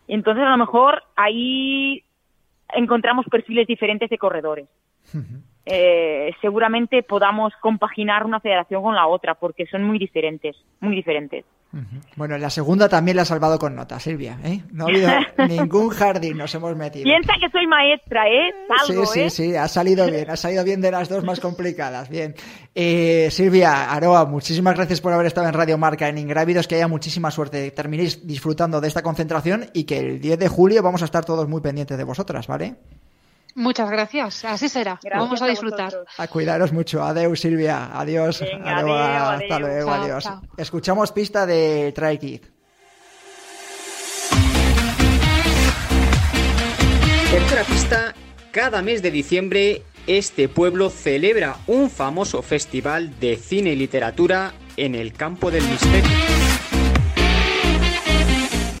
Entonces, 0.08 0.44
a 0.44 0.50
lo 0.50 0.58
mejor 0.58 1.02
ahí 1.16 2.04
encontramos 2.70 3.26
perfiles 3.26 3.66
diferentes 3.66 4.10
de 4.10 4.18
corredores. 4.18 4.68
Eh, 5.66 6.30
seguramente 6.42 7.02
podamos 7.02 7.52
compaginar 7.60 8.24
una 8.26 8.40
federación 8.40 8.82
con 8.82 8.94
la 8.94 9.06
otra, 9.06 9.34
porque 9.34 9.66
son 9.66 9.84
muy 9.84 9.98
diferentes, 9.98 10.56
muy 10.80 10.94
diferentes. 10.94 11.44
Bueno, 12.14 12.38
la 12.38 12.50
segunda 12.50 12.88
también 12.88 13.16
la 13.16 13.22
ha 13.22 13.24
salvado 13.24 13.58
con 13.58 13.74
nota, 13.74 13.98
Silvia. 13.98 14.38
¿eh? 14.44 14.62
No 14.70 14.86
ha 14.86 14.88
habido 14.88 15.08
ningún 15.48 15.88
jardín, 15.88 16.38
nos 16.38 16.54
hemos 16.54 16.76
metido. 16.76 17.04
Piensa 17.04 17.32
que 17.40 17.48
soy 17.50 17.66
maestra, 17.66 18.28
¿eh? 18.28 18.52
sí, 18.86 18.94
sí, 19.06 19.20
¿eh? 19.20 19.30
sí, 19.30 19.56
ha 19.56 19.66
salido 19.66 20.06
bien, 20.06 20.30
ha 20.30 20.36
salido 20.36 20.62
bien 20.62 20.80
de 20.80 20.92
las 20.92 21.08
dos 21.08 21.24
más 21.24 21.40
complicadas. 21.40 22.08
Bien. 22.08 22.34
Eh, 22.74 23.28
Silvia, 23.30 23.90
Aroa, 23.90 24.24
muchísimas 24.24 24.76
gracias 24.76 25.00
por 25.00 25.12
haber 25.12 25.26
estado 25.26 25.48
en 25.48 25.54
Radio 25.54 25.76
Marca 25.76 26.08
en 26.08 26.18
Ingrávidos, 26.18 26.68
que 26.68 26.76
haya 26.76 26.88
muchísima 26.88 27.30
suerte, 27.30 27.70
terminéis 27.72 28.24
disfrutando 28.24 28.80
de 28.80 28.88
esta 28.88 29.02
concentración 29.02 29.66
y 29.72 29.84
que 29.84 29.98
el 29.98 30.20
10 30.20 30.38
de 30.38 30.48
julio 30.48 30.82
vamos 30.82 31.02
a 31.02 31.06
estar 31.06 31.24
todos 31.24 31.48
muy 31.48 31.60
pendientes 31.60 31.98
de 31.98 32.04
vosotras, 32.04 32.46
¿vale? 32.46 32.76
Muchas 33.54 33.88
gracias, 33.88 34.44
así 34.44 34.68
será. 34.68 34.98
Vamos 35.10 35.40
a 35.40 35.46
disfrutar. 35.46 35.92
A, 36.18 36.26
cuidaros 36.26 36.72
mucho. 36.72 37.02
Adiós, 37.02 37.40
Silvia. 37.40 37.90
Adiós. 37.98 38.42
Hasta 38.42 39.58
luego, 39.58 39.90
adiós. 39.90 40.28
Escuchamos 40.56 41.12
pista 41.12 41.46
de 41.46 41.92
Try 41.94 42.18
Kid. 42.18 42.40
Tercera 47.30 47.64
pista. 47.64 48.14
Cada 48.50 48.82
mes 48.82 49.02
de 49.02 49.10
diciembre, 49.10 49.82
este 50.06 50.48
pueblo 50.48 50.90
celebra 50.90 51.56
un 51.66 51.90
famoso 51.90 52.42
festival 52.42 53.18
de 53.18 53.36
cine 53.36 53.70
y 53.70 53.76
literatura 53.76 54.54
en 54.76 54.94
el 54.94 55.12
campo 55.12 55.50
del 55.50 55.64
misterio. 55.64 56.53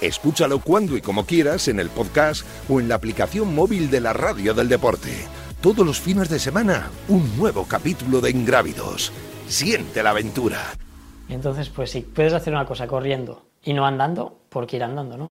Escúchalo 0.00 0.58
cuando 0.58 0.96
y 0.96 1.00
como 1.00 1.24
quieras 1.24 1.68
en 1.68 1.80
el 1.80 1.88
podcast 1.88 2.46
o 2.68 2.80
en 2.80 2.88
la 2.88 2.96
aplicación 2.96 3.54
móvil 3.54 3.90
de 3.90 4.00
la 4.00 4.12
radio 4.12 4.52
del 4.52 4.68
deporte. 4.68 5.10
Todos 5.62 5.86
los 5.86 5.98
fines 6.00 6.28
de 6.28 6.38
semana, 6.38 6.90
un 7.08 7.34
nuevo 7.38 7.64
capítulo 7.64 8.20
de 8.20 8.30
Ingrávidos. 8.30 9.10
Siente 9.48 10.02
la 10.02 10.10
aventura. 10.10 10.58
entonces, 11.30 11.70
pues 11.70 11.90
sí, 11.90 12.02
puedes 12.02 12.34
hacer 12.34 12.52
una 12.52 12.66
cosa 12.66 12.86
corriendo 12.86 13.46
y 13.62 13.72
no 13.72 13.86
andando, 13.86 14.38
porque 14.50 14.76
ir 14.76 14.84
andando, 14.84 15.16
¿no? 15.16 15.28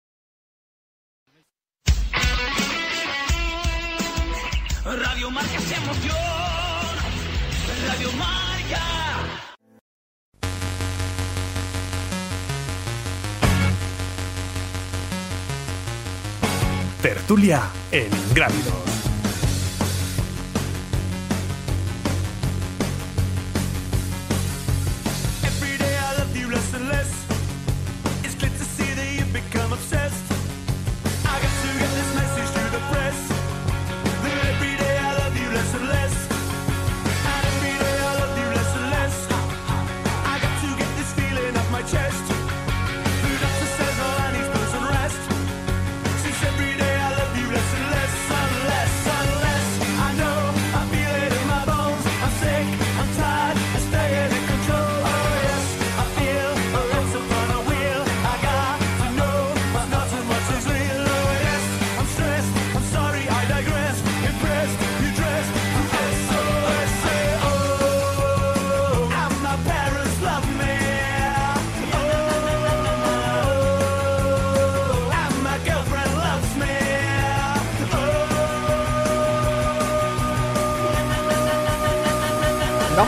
Tertulia 17.01 17.63
en 17.93 18.11
Grávidos. 18.35 18.98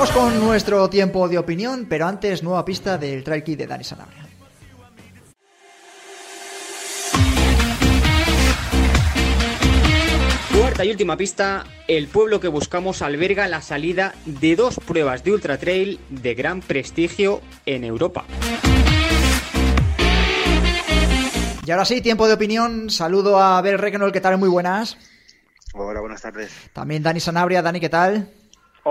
Vamos 0.01 0.17
con 0.17 0.41
nuestro 0.41 0.89
tiempo 0.89 1.29
de 1.29 1.37
opinión, 1.37 1.85
pero 1.87 2.07
antes 2.07 2.43
nueva 2.43 2.65
pista 2.65 2.97
del 2.97 3.23
trail 3.23 3.43
kit 3.43 3.59
de 3.59 3.67
Dani 3.67 3.85
Sanabria. 3.85 4.27
Cuarta 10.59 10.87
y 10.87 10.91
última 10.91 11.19
pista, 11.19 11.67
el 11.87 12.09
pueblo 12.09 12.41
que 12.41 12.49
buscamos 12.49 13.03
alberga 13.03 13.47
la 13.47 13.61
salida 13.61 14.15
de 14.25 14.57
dos 14.57 14.81
pruebas 14.87 15.23
de 15.23 15.33
ultra 15.33 15.59
trail 15.59 16.01
de 16.09 16.35
gran 16.35 16.63
prestigio 16.63 17.43
en 17.67 17.85
Europa. 17.85 18.25
Y 21.67 21.71
ahora 21.71 21.85
sí, 21.85 22.01
tiempo 22.01 22.27
de 22.27 22.33
opinión. 22.33 22.89
Saludo 22.89 23.39
a 23.39 23.61
Bel 23.61 23.79
Regnol, 23.79 24.13
¿qué 24.13 24.23
tal? 24.23 24.39
Muy 24.39 24.49
buenas. 24.49 24.97
Hola, 25.75 26.01
buenas 26.01 26.23
tardes. 26.23 26.51
También 26.73 27.03
Dani 27.03 27.21
Sanabria. 27.21 27.61
Dani, 27.61 27.81
¿qué 27.81 27.91
tal? 27.91 28.40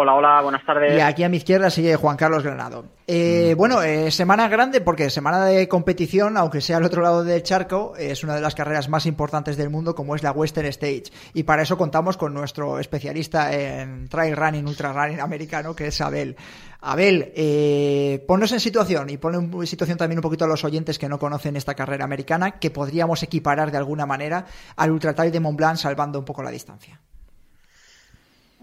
Hola, 0.01 0.13
hola, 0.13 0.41
buenas 0.41 0.65
tardes. 0.65 0.97
Y 0.97 1.01
aquí 1.01 1.25
a 1.25 1.29
mi 1.29 1.35
izquierda 1.35 1.69
sigue 1.69 1.97
Juan 1.97 2.15
Carlos 2.15 2.41
Granado. 2.41 2.85
Eh, 3.05 3.51
mm. 3.53 3.57
Bueno, 3.57 3.81
eh, 3.81 4.11
semana 4.11 4.47
grande 4.47 4.79
porque 4.79 5.09
semana 5.09 5.43
de 5.43 5.67
competición, 5.67 6.37
aunque 6.37 6.61
sea 6.61 6.77
al 6.77 6.85
otro 6.85 7.01
lado 7.01 7.25
del 7.25 7.43
charco, 7.43 7.95
es 7.97 8.23
una 8.23 8.33
de 8.33 8.39
las 8.39 8.55
carreras 8.55 8.87
más 8.87 9.05
importantes 9.05 9.57
del 9.57 9.69
mundo 9.69 9.95
como 9.95 10.15
es 10.15 10.23
la 10.23 10.31
Western 10.31 10.67
Stage. 10.67 11.11
Y 11.33 11.43
para 11.43 11.63
eso 11.63 11.77
contamos 11.77 12.15
con 12.15 12.33
nuestro 12.33 12.79
especialista 12.79 13.53
en 13.53 14.07
trail 14.07 14.37
running, 14.37 14.65
ultra 14.65 14.93
running 14.93 15.19
americano, 15.19 15.75
que 15.75 15.87
es 15.87 15.99
Abel. 15.99 16.37
Abel, 16.79 17.33
eh, 17.35 18.23
ponnos 18.25 18.53
en 18.53 18.61
situación 18.61 19.09
y 19.09 19.17
pon 19.17 19.35
en 19.35 19.67
situación 19.67 19.97
también 19.97 20.19
un 20.19 20.23
poquito 20.23 20.45
a 20.45 20.47
los 20.47 20.63
oyentes 20.63 20.97
que 20.97 21.09
no 21.09 21.19
conocen 21.19 21.57
esta 21.57 21.73
carrera 21.73 22.05
americana, 22.05 22.51
que 22.51 22.71
podríamos 22.71 23.21
equiparar 23.21 23.69
de 23.69 23.79
alguna 23.79 24.05
manera 24.05 24.45
al 24.77 24.91
Ultra 24.91 25.13
Trail 25.13 25.33
de 25.33 25.41
Mont 25.41 25.57
Blanc 25.57 25.75
salvando 25.75 26.19
un 26.19 26.25
poco 26.25 26.41
la 26.41 26.51
distancia. 26.51 27.01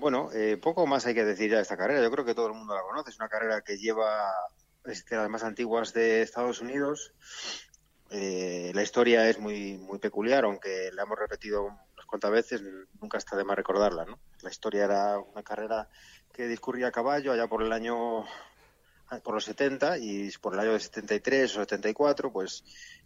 Bueno, 0.06 0.30
eh, 0.32 0.56
poco 0.56 0.86
más 0.86 1.04
hay 1.06 1.14
que 1.14 1.24
decir 1.24 1.50
ya 1.50 1.56
de 1.56 1.62
esta 1.62 1.76
carrera. 1.76 2.00
Yo 2.00 2.12
creo 2.12 2.24
que 2.24 2.32
todo 2.32 2.46
el 2.46 2.52
mundo 2.52 2.76
la 2.76 2.82
conoce. 2.82 3.10
Es 3.10 3.18
una 3.18 3.28
carrera 3.28 3.62
que 3.62 3.76
lleva, 3.76 4.32
es 4.84 5.04
de 5.04 5.16
las 5.16 5.28
más 5.28 5.42
antiguas 5.42 5.92
de 5.94 6.22
Estados 6.22 6.60
Unidos. 6.60 7.12
Eh, 8.10 8.70
la 8.72 8.84
historia 8.84 9.28
es 9.28 9.40
muy, 9.40 9.78
muy 9.78 9.98
peculiar, 9.98 10.44
aunque 10.44 10.90
la 10.92 11.02
hemos 11.02 11.18
repetido 11.18 11.64
unas 11.64 12.06
cuantas 12.06 12.30
veces, 12.30 12.62
nunca 13.00 13.18
está 13.18 13.36
de 13.36 13.42
más 13.42 13.56
recordarla. 13.56 14.04
¿no? 14.04 14.20
La 14.42 14.50
historia 14.50 14.84
era 14.84 15.18
una 15.18 15.42
carrera 15.42 15.88
que 16.32 16.46
discurría 16.46 16.86
a 16.86 16.92
caballo 16.92 17.32
allá 17.32 17.48
por 17.48 17.64
el 17.64 17.72
año 17.72 18.24
por 19.24 19.34
los 19.34 19.44
70 19.44 19.98
y 19.98 20.30
por 20.40 20.54
el 20.54 20.60
año 20.60 20.72
de 20.74 20.78
73 20.78 21.50
o 21.56 21.60
74, 21.62 22.32
pues 22.32 22.62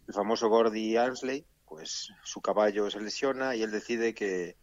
el 0.07 0.13
famoso 0.13 0.49
Gordy 0.49 0.97
Ansley, 0.97 1.47
pues 1.65 2.09
su 2.23 2.41
caballo 2.41 2.91
se 2.91 2.99
lesiona 2.99 3.55
y 3.55 3.63
él 3.63 3.71
decide 3.71 4.13
que, 4.13 4.55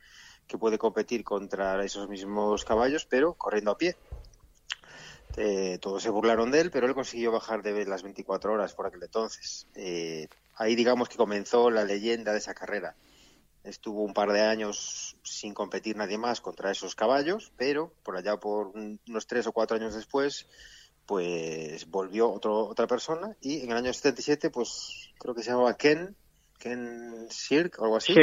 que 0.49 0.59
puede 0.59 0.78
competir 0.78 1.22
contra 1.22 1.84
esos 1.84 2.09
mismos 2.09 2.64
caballos, 2.64 3.05
pero 3.05 3.34
corriendo 3.34 3.70
a 3.70 3.78
pie. 3.78 3.96
Eh, 5.36 5.78
todos 5.80 6.03
se 6.03 6.11
burlaron 6.11 6.51
de 6.51 6.61
él, 6.61 6.70
pero 6.70 6.86
él 6.86 6.94
consiguió 6.94 7.30
bajar 7.30 7.62
de 7.62 7.84
las 7.84 8.03
24 8.03 8.53
horas 8.53 8.74
por 8.74 8.86
aquel 8.86 9.03
entonces. 9.03 9.68
Eh, 9.76 10.26
ahí 10.57 10.74
digamos 10.74 11.09
que 11.09 11.16
comenzó 11.16 11.70
la 11.70 11.84
leyenda 11.84 12.32
de 12.32 12.38
esa 12.38 12.55
carrera. 12.55 12.96
Estuvo 13.62 14.03
un 14.03 14.14
par 14.14 14.32
de 14.32 14.40
años 14.40 15.16
sin 15.22 15.53
competir 15.53 15.96
nadie 15.96 16.16
más 16.16 16.40
contra 16.40 16.70
esos 16.70 16.94
caballos, 16.94 17.53
pero 17.57 17.92
por 18.03 18.16
allá 18.16 18.38
por 18.38 18.68
unos 18.68 19.26
tres 19.26 19.46
o 19.46 19.53
cuatro 19.53 19.76
años 19.76 19.94
después, 19.94 20.49
pues 21.07 21.88
volvió 21.90 22.30
otro, 22.30 22.66
otra 22.66 22.86
persona 22.86 23.36
y 23.40 23.61
en 23.61 23.70
el 23.70 23.76
año 23.76 23.92
77, 23.92 24.51
pues 24.51 25.11
creo 25.18 25.34
que 25.34 25.42
se 25.42 25.51
llamaba 25.51 25.76
Ken, 25.76 26.16
Ken 26.59 27.26
Sirk 27.30 27.78
o 27.78 27.84
algo 27.84 27.96
así. 27.96 28.14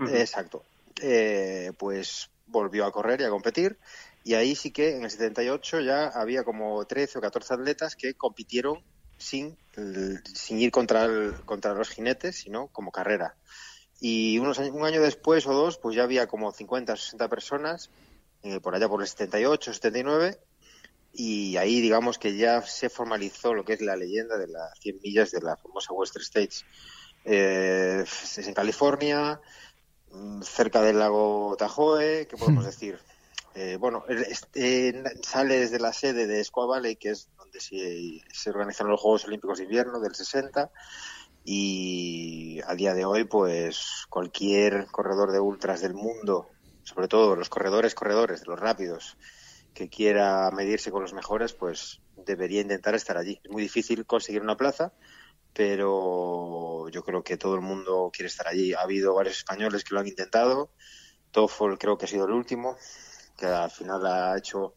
Exacto. 0.00 0.64
Eh, 1.02 1.72
pues 1.78 2.30
volvió 2.46 2.84
a 2.84 2.92
correr 2.92 3.20
y 3.20 3.24
a 3.24 3.30
competir. 3.30 3.78
Y 4.24 4.34
ahí 4.34 4.54
sí 4.54 4.70
que 4.70 4.96
en 4.96 5.04
el 5.04 5.10
78 5.10 5.80
ya 5.80 6.08
había 6.08 6.44
como 6.44 6.84
13 6.84 7.18
o 7.18 7.20
14 7.22 7.54
atletas 7.54 7.96
que 7.96 8.14
compitieron 8.14 8.82
sin, 9.16 9.56
sin 10.34 10.58
ir 10.58 10.70
contra, 10.70 11.08
contra 11.44 11.74
los 11.74 11.88
jinetes, 11.90 12.36
sino 12.36 12.68
como 12.68 12.90
carrera. 12.90 13.34
Y 14.00 14.38
unos 14.38 14.58
un 14.58 14.84
año 14.84 15.02
después 15.02 15.46
o 15.46 15.52
dos, 15.52 15.78
pues 15.78 15.94
ya 15.94 16.04
había 16.04 16.26
como 16.26 16.52
50 16.52 16.94
o 16.94 16.96
60 16.96 17.28
personas, 17.28 17.90
eh, 18.42 18.58
por 18.60 18.74
allá 18.74 18.88
por 18.88 19.02
el 19.02 19.08
78, 19.08 19.74
79, 19.74 20.38
y 21.12 21.56
ahí 21.56 21.80
digamos 21.80 22.18
que 22.18 22.36
ya 22.36 22.62
se 22.62 22.88
formalizó 22.88 23.52
lo 23.52 23.64
que 23.64 23.74
es 23.74 23.82
la 23.82 23.96
leyenda 23.96 24.38
de 24.38 24.46
las 24.46 24.78
100 24.80 25.00
millas 25.02 25.30
de 25.32 25.40
la 25.40 25.56
famosa 25.56 25.92
Western 25.92 26.22
States. 26.22 26.64
Eh, 27.24 28.04
es 28.04 28.38
en 28.38 28.54
California, 28.54 29.38
cerca 30.42 30.82
del 30.82 30.98
lago 30.98 31.56
Tahoe, 31.58 32.26
¿qué 32.26 32.36
podemos 32.36 32.64
decir? 32.66 32.98
Eh, 33.54 33.76
bueno, 33.78 34.04
este, 34.08 35.02
sale 35.22 35.58
desde 35.58 35.80
la 35.80 35.92
sede 35.92 36.26
de 36.26 36.44
Squaw 36.44 36.68
Valley, 36.68 36.96
que 36.96 37.10
es 37.10 37.28
donde 37.36 37.60
se, 37.60 38.20
se 38.32 38.50
organizaron 38.50 38.92
los 38.92 39.00
Juegos 39.00 39.24
Olímpicos 39.24 39.58
de 39.58 39.64
Invierno 39.64 40.00
del 40.00 40.14
60, 40.14 40.70
y 41.44 42.60
a 42.66 42.74
día 42.74 42.94
de 42.94 43.04
hoy, 43.04 43.24
pues 43.24 44.06
cualquier 44.08 44.86
corredor 44.86 45.32
de 45.32 45.40
ultras 45.40 45.80
del 45.80 45.94
mundo, 45.94 46.48
sobre 46.84 47.08
todo 47.08 47.34
los 47.34 47.48
corredores, 47.48 47.94
corredores, 47.94 48.40
de 48.40 48.46
los 48.46 48.60
rápidos, 48.60 49.16
que 49.74 49.88
quiera 49.88 50.50
medirse 50.50 50.90
con 50.90 51.02
los 51.02 51.12
mejores, 51.12 51.52
pues 51.52 52.00
debería 52.16 52.60
intentar 52.60 52.94
estar 52.94 53.16
allí. 53.16 53.40
Es 53.42 53.50
muy 53.50 53.62
difícil 53.62 54.04
conseguir 54.06 54.42
una 54.42 54.56
plaza, 54.56 54.92
pero 55.52 56.88
yo 56.88 57.02
creo 57.02 57.22
que 57.22 57.36
todo 57.36 57.54
el 57.54 57.60
mundo 57.60 58.10
quiere 58.12 58.28
estar 58.28 58.46
allí. 58.48 58.72
Ha 58.72 58.80
habido 58.80 59.14
varios 59.14 59.38
españoles 59.38 59.84
que 59.84 59.94
lo 59.94 60.00
han 60.00 60.06
intentado. 60.06 60.70
Toffol 61.30 61.78
creo 61.78 61.98
que 61.98 62.06
ha 62.06 62.08
sido 62.08 62.26
el 62.26 62.32
último, 62.32 62.76
que 63.36 63.46
al 63.46 63.70
final 63.70 64.06
ha 64.06 64.36
hecho 64.36 64.74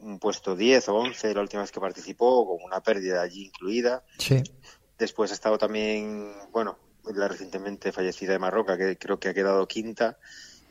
un 0.00 0.18
puesto 0.18 0.56
10 0.56 0.88
o 0.88 0.94
11 0.96 1.34
la 1.34 1.40
última 1.40 1.62
vez 1.62 1.70
que 1.70 1.80
participó, 1.80 2.46
con 2.46 2.64
una 2.64 2.82
pérdida 2.82 3.22
allí 3.22 3.46
incluida. 3.46 4.04
Sí. 4.18 4.42
Después 4.98 5.30
ha 5.30 5.34
estado 5.34 5.58
también, 5.58 6.34
bueno, 6.50 6.78
la 7.14 7.28
recientemente 7.28 7.92
fallecida 7.92 8.32
de 8.32 8.38
Marroca, 8.38 8.76
que 8.76 8.96
creo 8.98 9.18
que 9.18 9.28
ha 9.28 9.34
quedado 9.34 9.66
quinta 9.66 10.18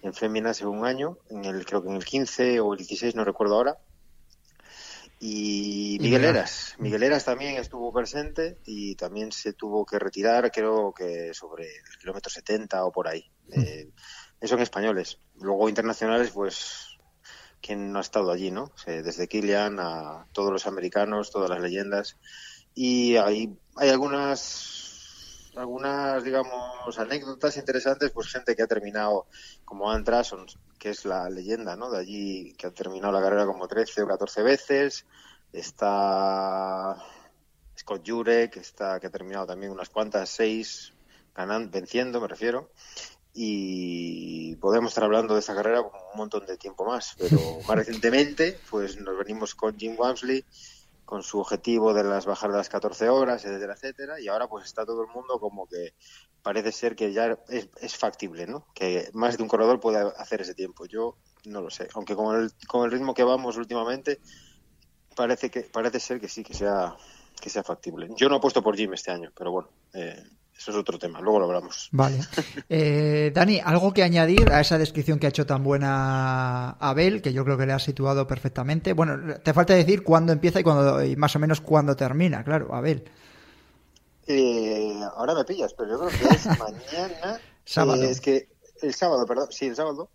en 0.02 0.14
féminas 0.14 0.62
en 0.62 0.68
un 0.68 0.86
año, 0.86 1.18
en 1.30 1.46
el, 1.46 1.66
creo 1.66 1.84
que 1.84 1.90
en 1.90 1.96
el 1.96 2.06
15 2.06 2.60
o 2.60 2.74
el 2.74 2.78
16, 2.78 3.16
no 3.16 3.24
recuerdo 3.24 3.56
ahora 3.56 3.78
y 5.24 6.00
Miguel 6.02 6.26
Eras. 6.26 6.76
Miguel 6.80 7.04
Eras 7.04 7.24
también 7.24 7.56
estuvo 7.58 7.94
presente 7.94 8.58
y 8.66 8.96
también 8.96 9.32
se 9.32 9.54
tuvo 9.54 9.86
que 9.86 10.00
retirar, 10.00 10.52
creo 10.52 10.96
que 10.96 11.32
sobre 11.36 11.68
el 11.68 11.98
kilómetro 12.00 12.32
70 12.32 12.84
o 12.84 12.92
por 12.92 13.08
ahí. 13.08 13.32
Mm. 13.50 13.62
Eh, 13.62 13.90
son 14.48 14.62
españoles. 14.62 15.20
Luego 15.40 15.70
internacionales, 15.70 16.32
pues, 16.32 16.98
¿quién 17.62 17.92
no 17.92 18.00
ha 18.00 18.02
estado 18.02 18.32
allí, 18.32 18.50
no? 18.50 18.72
desde 18.88 19.28
Kilian 19.28 19.80
a 19.80 20.26
todos 20.32 20.52
los 20.52 20.66
americanos, 20.66 21.30
todas 21.30 21.52
las 21.52 21.62
leyendas. 21.62 22.18
Y 22.74 23.18
hay, 23.18 23.56
hay 23.76 23.90
algunas 23.90 24.81
algunas, 25.56 26.24
digamos, 26.24 26.98
anécdotas 26.98 27.58
interesantes, 27.58 28.12
pues 28.12 28.28
gente 28.30 28.56
que 28.56 28.64
ha 28.64 28.68
terminado 28.68 29.28
como 29.66 29.92
Antrason, 29.92 30.46
que 30.80 30.90
es 30.90 31.06
la 31.06 31.30
leyenda, 31.30 31.76
¿no? 31.76 31.92
De 31.92 32.00
allí, 32.00 32.54
que 32.54 32.68
ha 32.68 32.72
terminado 32.72 33.14
la 33.14 33.22
carrera 33.22 33.46
como 33.46 33.68
13 33.68 34.04
o 34.04 34.08
14 34.08 34.44
veces. 34.44 35.06
Está 35.52 36.96
Scott 37.78 38.04
Jurek, 38.08 38.52
que, 38.52 38.60
está, 38.60 39.00
que 39.00 39.08
ha 39.08 39.12
terminado 39.12 39.46
también 39.46 39.72
unas 39.72 39.90
cuantas, 39.90 40.30
seis, 40.30 40.94
ganando, 41.36 41.72
venciendo, 41.72 42.22
me 42.22 42.28
refiero. 42.28 42.72
Y 43.34 44.56
podemos 44.58 44.92
estar 44.92 45.06
hablando 45.06 45.34
de 45.34 45.40
esta 45.40 45.56
carrera 45.56 45.82
un 45.82 45.92
montón 46.16 46.46
de 46.46 46.58
tiempo 46.58 46.86
más, 46.86 47.16
pero 47.18 47.38
más 47.68 47.78
recientemente, 47.78 48.60
pues 48.70 49.00
nos 49.00 49.18
venimos 49.18 49.56
con 49.56 49.78
Jim 49.78 49.96
Wamsley, 49.98 50.46
con 51.12 51.24
su 51.24 51.42
objetivo 51.42 51.94
de 51.94 52.06
las 52.06 52.26
bajar 52.26 52.52
las 52.52 52.70
14 52.70 53.10
horas, 53.10 53.44
etcétera, 53.44 53.74
etcétera, 53.74 54.22
y 54.22 54.30
ahora 54.30 54.48
pues 54.48 54.64
está 54.64 54.86
todo 54.86 55.02
el 55.02 55.10
mundo 55.10 55.42
como 55.42 55.68
que 55.68 55.94
parece 56.42 56.72
ser 56.72 56.96
que 56.96 57.12
ya 57.12 57.38
es, 57.50 57.98
factible, 57.98 58.48
¿no? 58.48 58.66
Que 58.74 59.10
más 59.12 59.36
de 59.36 59.44
un 59.44 59.50
corredor 59.50 59.82
puede 59.82 59.98
hacer 60.16 60.40
ese 60.40 60.56
tiempo. 60.56 60.86
Yo 60.86 61.18
no 61.44 61.60
lo 61.60 61.70
sé, 61.70 61.90
aunque 61.96 62.16
con 62.16 62.40
el, 62.40 62.54
con 62.66 62.86
el 62.86 62.92
ritmo 62.92 63.14
que 63.14 63.26
vamos 63.26 63.58
últimamente 63.58 64.22
parece 65.14 65.52
que 65.52 65.64
parece 65.64 66.00
ser 66.00 66.22
que 66.22 66.30
sí 66.30 66.46
que 66.46 66.54
sea 66.54 66.96
que 67.42 67.50
sea 67.50 67.64
factible. 67.64 68.08
Yo 68.16 68.30
no 68.30 68.38
he 68.38 68.40
puesto 68.40 68.64
por 68.64 68.78
Jim 68.78 68.94
este 68.94 69.12
año, 69.12 69.34
pero 69.36 69.52
bueno, 69.52 69.70
eh, 69.94 70.24
eso 70.62 70.70
es 70.72 70.78
otro 70.78 71.00
tema, 71.00 71.20
luego 71.22 71.40
lo 71.40 71.46
hablamos. 71.46 71.90
Vale. 71.92 72.20
Eh, 72.70 73.32
Dani, 73.34 73.60
¿algo 73.64 73.94
que 73.94 74.04
añadir 74.04 74.52
a 74.52 74.62
esa 74.62 74.78
descripción 74.78 75.20
que 75.20 75.26
ha 75.26 75.30
hecho 75.30 75.46
tan 75.46 75.64
buena 75.64 76.72
Abel, 76.72 77.22
que 77.22 77.34
yo 77.34 77.44
creo 77.44 77.58
que 77.58 77.66
le 77.66 77.74
ha 77.74 77.80
situado 77.80 78.28
perfectamente? 78.28 78.94
Bueno, 78.94 79.40
te 79.44 79.54
falta 79.54 79.74
decir 79.74 80.04
cuándo 80.04 80.32
empieza 80.32 80.60
y, 80.60 80.64
cuándo, 80.64 81.04
y 81.04 81.16
más 81.16 81.36
o 81.36 81.40
menos 81.40 81.60
cuándo 81.60 81.96
termina, 81.96 82.44
claro, 82.44 82.74
Abel. 82.74 83.04
Eh, 84.28 85.02
ahora 85.18 85.34
me 85.34 85.44
pillas, 85.44 85.74
pero 85.74 85.90
yo 85.90 86.00
creo 86.00 86.10
que 86.30 86.36
es 86.36 86.46
mañana. 86.60 87.40
sábado. 87.66 88.04
es 88.04 88.22
que 88.22 88.48
el 88.82 88.94
sábado, 88.94 89.26
perdón, 89.26 89.48
sí, 89.50 89.66
el 89.66 89.76
sábado 89.76 90.10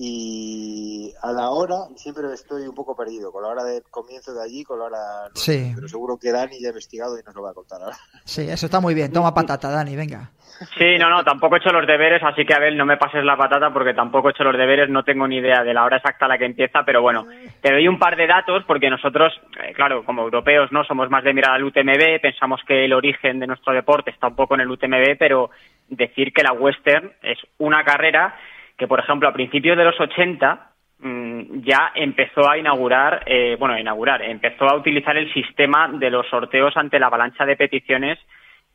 y 0.00 1.12
a 1.22 1.32
la 1.32 1.50
hora 1.50 1.88
siempre 1.96 2.32
estoy 2.32 2.68
un 2.68 2.74
poco 2.74 2.94
perdido, 2.94 3.32
con 3.32 3.42
la 3.42 3.48
hora 3.48 3.64
de 3.64 3.82
comienzo 3.90 4.32
de 4.32 4.44
allí, 4.44 4.62
con 4.62 4.78
la 4.78 4.84
hora... 4.84 4.98
sí. 5.34 5.72
pero 5.74 5.88
seguro 5.88 6.16
que 6.16 6.30
Dani 6.30 6.60
ya 6.60 6.68
ha 6.68 6.70
investigado 6.70 7.18
y 7.18 7.22
nos 7.24 7.34
lo 7.34 7.42
va 7.42 7.50
a 7.50 7.54
contar 7.54 7.82
ahora. 7.82 7.96
Sí, 8.24 8.42
eso 8.42 8.66
está 8.66 8.78
muy 8.78 8.94
bien. 8.94 9.12
Toma 9.12 9.34
patata, 9.34 9.68
Dani, 9.70 9.96
venga. 9.96 10.30
Sí, 10.76 10.96
no, 10.98 11.10
no, 11.10 11.24
tampoco 11.24 11.56
he 11.56 11.58
hecho 11.58 11.72
los 11.72 11.84
deberes, 11.84 12.22
así 12.22 12.44
que 12.44 12.54
Abel, 12.54 12.76
no 12.76 12.86
me 12.86 12.96
pases 12.96 13.24
la 13.24 13.36
patata 13.36 13.72
porque 13.72 13.92
tampoco 13.92 14.28
he 14.28 14.30
hecho 14.30 14.44
los 14.44 14.56
deberes, 14.56 14.88
no 14.88 15.02
tengo 15.02 15.26
ni 15.26 15.38
idea 15.38 15.64
de 15.64 15.74
la 15.74 15.84
hora 15.84 15.96
exacta 15.96 16.26
a 16.26 16.28
la 16.28 16.38
que 16.38 16.44
empieza, 16.44 16.84
pero 16.84 17.02
bueno, 17.02 17.26
te 17.60 17.72
doy 17.72 17.88
un 17.88 17.98
par 17.98 18.16
de 18.16 18.28
datos 18.28 18.62
porque 18.66 18.90
nosotros, 18.90 19.32
eh, 19.60 19.72
claro, 19.72 20.04
como 20.04 20.22
europeos, 20.22 20.70
no 20.70 20.84
somos 20.84 21.10
más 21.10 21.24
de 21.24 21.34
mirar 21.34 21.56
al 21.56 21.64
UTMB, 21.64 22.20
pensamos 22.22 22.60
que 22.66 22.84
el 22.84 22.92
origen 22.92 23.40
de 23.40 23.48
nuestro 23.48 23.72
deporte 23.72 24.10
está 24.10 24.28
un 24.28 24.36
poco 24.36 24.54
en 24.54 24.60
el 24.60 24.70
UTMB, 24.70 25.16
pero 25.18 25.50
decir 25.88 26.32
que 26.32 26.44
la 26.44 26.52
Western 26.52 27.12
es 27.22 27.38
una 27.58 27.82
carrera 27.82 28.36
que, 28.78 28.86
por 28.86 29.00
ejemplo, 29.00 29.28
a 29.28 29.32
principios 29.32 29.76
de 29.76 29.84
los 29.84 30.00
80 30.00 30.70
mm, 31.00 31.60
ya 31.62 31.92
empezó 31.96 32.48
a 32.48 32.56
inaugurar, 32.56 33.24
eh, 33.26 33.56
bueno, 33.58 33.74
a 33.74 33.80
inaugurar, 33.80 34.22
empezó 34.22 34.66
a 34.66 34.76
utilizar 34.76 35.16
el 35.16 35.32
sistema 35.34 35.88
de 35.92 36.10
los 36.10 36.26
sorteos 36.28 36.76
ante 36.76 37.00
la 37.00 37.08
avalancha 37.08 37.44
de 37.44 37.56
peticiones 37.56 38.18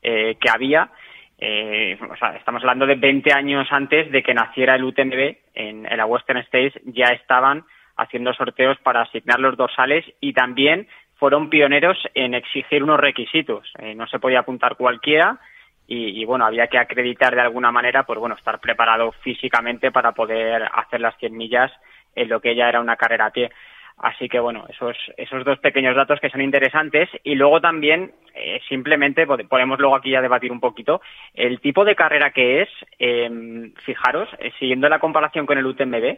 eh, 0.01 0.35
que 0.39 0.49
había. 0.49 0.89
Eh, 1.37 1.97
o 2.09 2.15
sea, 2.17 2.35
estamos 2.35 2.61
hablando 2.61 2.85
de 2.85 2.95
20 2.95 3.33
años 3.33 3.67
antes 3.71 4.11
de 4.11 4.21
que 4.21 4.33
naciera 4.33 4.75
el 4.75 4.83
UTMB 4.83 5.35
en, 5.55 5.83
la 5.83 6.05
Western 6.05 6.39
States, 6.39 6.73
ya 6.85 7.07
estaban 7.07 7.63
haciendo 7.95 8.33
sorteos 8.33 8.77
para 8.79 9.01
asignar 9.01 9.39
los 9.39 9.55
dorsales 9.55 10.05
y 10.19 10.33
también 10.33 10.87
fueron 11.15 11.49
pioneros 11.49 11.97
en 12.13 12.33
exigir 12.33 12.83
unos 12.83 12.99
requisitos. 12.99 13.71
Eh, 13.79 13.95
no 13.95 14.07
se 14.07 14.19
podía 14.19 14.39
apuntar 14.39 14.75
cualquiera 14.75 15.39
y, 15.87 16.25
bueno, 16.25 16.45
había 16.45 16.67
que 16.67 16.79
acreditar 16.79 17.35
de 17.35 17.41
alguna 17.41 17.71
manera, 17.71 18.03
pues 18.03 18.17
bueno, 18.17 18.35
estar 18.35 18.59
preparado 18.59 19.11
físicamente 19.21 19.91
para 19.91 20.13
poder 20.13 20.63
hacer 20.73 21.01
las 21.01 21.15
100 21.17 21.35
millas 21.35 21.71
en 22.15 22.29
lo 22.29 22.39
que 22.39 22.55
ya 22.55 22.69
era 22.69 22.79
una 22.79 22.95
carrera 22.95 23.27
a 23.27 23.31
pie. 23.31 23.51
Así 23.97 24.27
que 24.27 24.39
bueno, 24.39 24.65
esos, 24.69 24.97
esos 25.17 25.45
dos 25.45 25.59
pequeños 25.59 25.95
datos 25.95 26.19
que 26.19 26.29
son 26.29 26.41
interesantes 26.41 27.09
y 27.23 27.35
luego 27.35 27.61
también 27.61 28.11
eh, 28.33 28.59
simplemente 28.67 29.27
podemos 29.27 29.79
luego 29.79 29.95
aquí 29.95 30.09
ya 30.09 30.21
debatir 30.21 30.51
un 30.51 30.59
poquito 30.59 30.99
el 31.35 31.59
tipo 31.59 31.85
de 31.85 31.95
carrera 31.95 32.31
que 32.31 32.63
es, 32.63 32.69
em, 32.97 33.73
fijaros, 33.85 34.29
eh, 34.39 34.51
siguiendo 34.57 34.89
la 34.89 34.99
comparación 34.99 35.45
con 35.45 35.57
el 35.57 35.65
UTMB, 35.65 36.17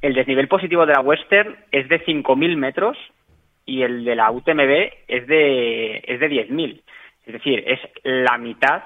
el 0.00 0.14
desnivel 0.14 0.48
positivo 0.48 0.86
de 0.86 0.94
la 0.94 1.00
Western 1.00 1.56
es 1.70 1.88
de 1.88 2.04
5.000 2.04 2.56
metros 2.56 2.96
y 3.66 3.82
el 3.82 4.04
de 4.04 4.16
la 4.16 4.30
UTMB 4.30 4.90
es 5.06 5.26
de, 5.26 6.02
es 6.04 6.18
de 6.18 6.28
10.000. 6.28 6.82
Es 7.24 7.32
decir, 7.32 7.64
es 7.66 7.80
la 8.02 8.36
mitad 8.38 8.82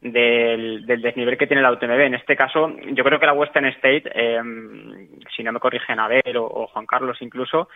del, 0.00 0.86
desnivel 0.86 1.36
que 1.36 1.46
tiene 1.46 1.62
la 1.62 1.72
UTMB. 1.72 2.00
En 2.00 2.14
este 2.14 2.36
caso, 2.36 2.74
yo 2.92 3.04
creo 3.04 3.18
que 3.18 3.26
la 3.26 3.32
Western 3.32 3.66
State, 3.66 4.04
eh, 4.14 4.40
si 5.34 5.42
no 5.42 5.52
me 5.52 5.60
corrigen 5.60 6.00
Abel 6.00 6.36
o, 6.36 6.44
o 6.44 6.66
Juan 6.68 6.86
Carlos 6.86 7.18
incluso, 7.20 7.68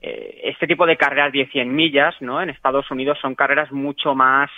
eh, 0.00 0.40
este 0.44 0.66
tipo 0.66 0.86
de 0.86 0.96
carreras 0.96 1.32
de 1.32 1.46
100 1.46 1.74
millas 1.74 2.14
¿no? 2.20 2.40
en 2.40 2.50
Estados 2.50 2.88
Unidos 2.90 3.18
son 3.20 3.34
carreras 3.34 3.72
mucho 3.72 4.14
más, 4.14 4.50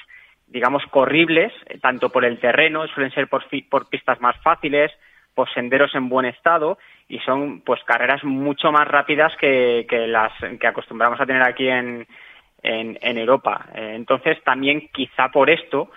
digamos, 0.48 0.82
corribles, 0.90 1.52
eh, 1.66 1.78
tanto 1.78 2.10
por 2.10 2.24
el 2.24 2.38
terreno, 2.38 2.86
suelen 2.88 3.12
ser 3.12 3.28
por, 3.28 3.44
por 3.68 3.88
pistas 3.88 4.20
más 4.20 4.36
fáciles, 4.42 4.92
por 5.34 5.50
senderos 5.52 5.94
en 5.94 6.08
buen 6.08 6.26
estado 6.26 6.78
y 7.08 7.18
son 7.20 7.60
pues 7.62 7.82
carreras 7.84 8.22
mucho 8.24 8.70
más 8.70 8.86
rápidas 8.86 9.34
que, 9.36 9.86
que 9.88 10.06
las 10.06 10.32
que 10.60 10.66
acostumbramos 10.66 11.20
a 11.20 11.26
tener 11.26 11.42
aquí 11.42 11.68
en, 11.68 12.06
en, 12.62 13.18
Europa. 13.18 13.66
entonces, 13.74 14.42
también 14.44 14.88
quizá 14.92 15.28
por 15.30 15.50
esto, 15.50 15.90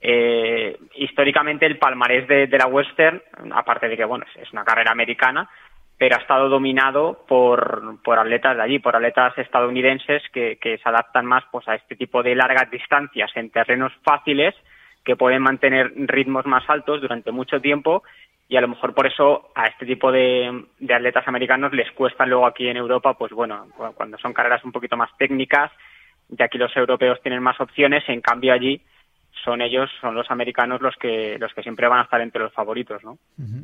eh, 0.00 0.78
históricamente 0.94 1.66
el 1.66 1.78
palmarés 1.78 2.28
de, 2.28 2.48
la 2.58 2.66
Western, 2.66 3.20
aparte 3.52 3.88
de 3.88 3.96
que 3.96 4.04
bueno 4.04 4.24
es 4.36 4.52
una 4.52 4.64
carrera 4.64 4.92
americana, 4.92 5.48
pero 5.96 6.14
ha 6.16 6.20
estado 6.20 6.48
dominado 6.48 7.24
por, 7.26 8.00
por 8.02 8.18
atletas 8.18 8.56
de 8.56 8.62
allí, 8.62 8.78
por 8.78 8.94
atletas 8.94 9.36
estadounidenses 9.36 10.22
que, 10.32 10.56
se 10.62 10.88
adaptan 10.88 11.26
más 11.26 11.44
pues 11.50 11.66
a 11.68 11.74
este 11.74 11.96
tipo 11.96 12.22
de 12.22 12.36
largas 12.36 12.70
distancias 12.70 13.30
en 13.34 13.50
terrenos 13.50 13.92
fáciles 14.04 14.54
que 15.04 15.16
pueden 15.16 15.42
mantener 15.42 15.92
ritmos 15.96 16.46
más 16.46 16.62
altos 16.70 17.00
durante 17.00 17.32
mucho 17.32 17.60
tiempo 17.60 18.04
y 18.48 18.56
a 18.56 18.60
lo 18.60 18.68
mejor 18.68 18.94
por 18.94 19.06
eso 19.06 19.50
a 19.56 19.66
este 19.66 19.84
tipo 19.84 20.12
de 20.12 20.64
atletas 20.88 21.26
americanos 21.26 21.72
les 21.72 21.90
cuesta 21.92 22.24
luego 22.24 22.46
aquí 22.46 22.68
en 22.68 22.76
Europa, 22.76 23.14
pues 23.14 23.32
bueno, 23.32 23.66
cuando 23.94 24.16
son 24.18 24.32
carreras 24.32 24.64
un 24.64 24.72
poquito 24.72 24.96
más 24.96 25.10
técnicas, 25.18 25.72
ya 26.28 26.46
aquí 26.46 26.58
los 26.58 26.76
europeos 26.76 27.20
tienen 27.22 27.42
más 27.42 27.60
opciones, 27.60 28.04
en 28.08 28.20
cambio 28.20 28.52
allí 28.52 28.82
son 29.44 29.62
ellos, 29.62 29.88
son 30.00 30.14
los 30.14 30.30
americanos 30.30 30.80
los 30.80 30.94
que 31.00 31.36
los 31.38 31.52
que 31.54 31.62
siempre 31.62 31.88
van 31.88 32.00
a 32.00 32.02
estar 32.02 32.20
entre 32.20 32.42
los 32.42 32.52
favoritos, 32.52 33.02
¿no? 33.04 33.18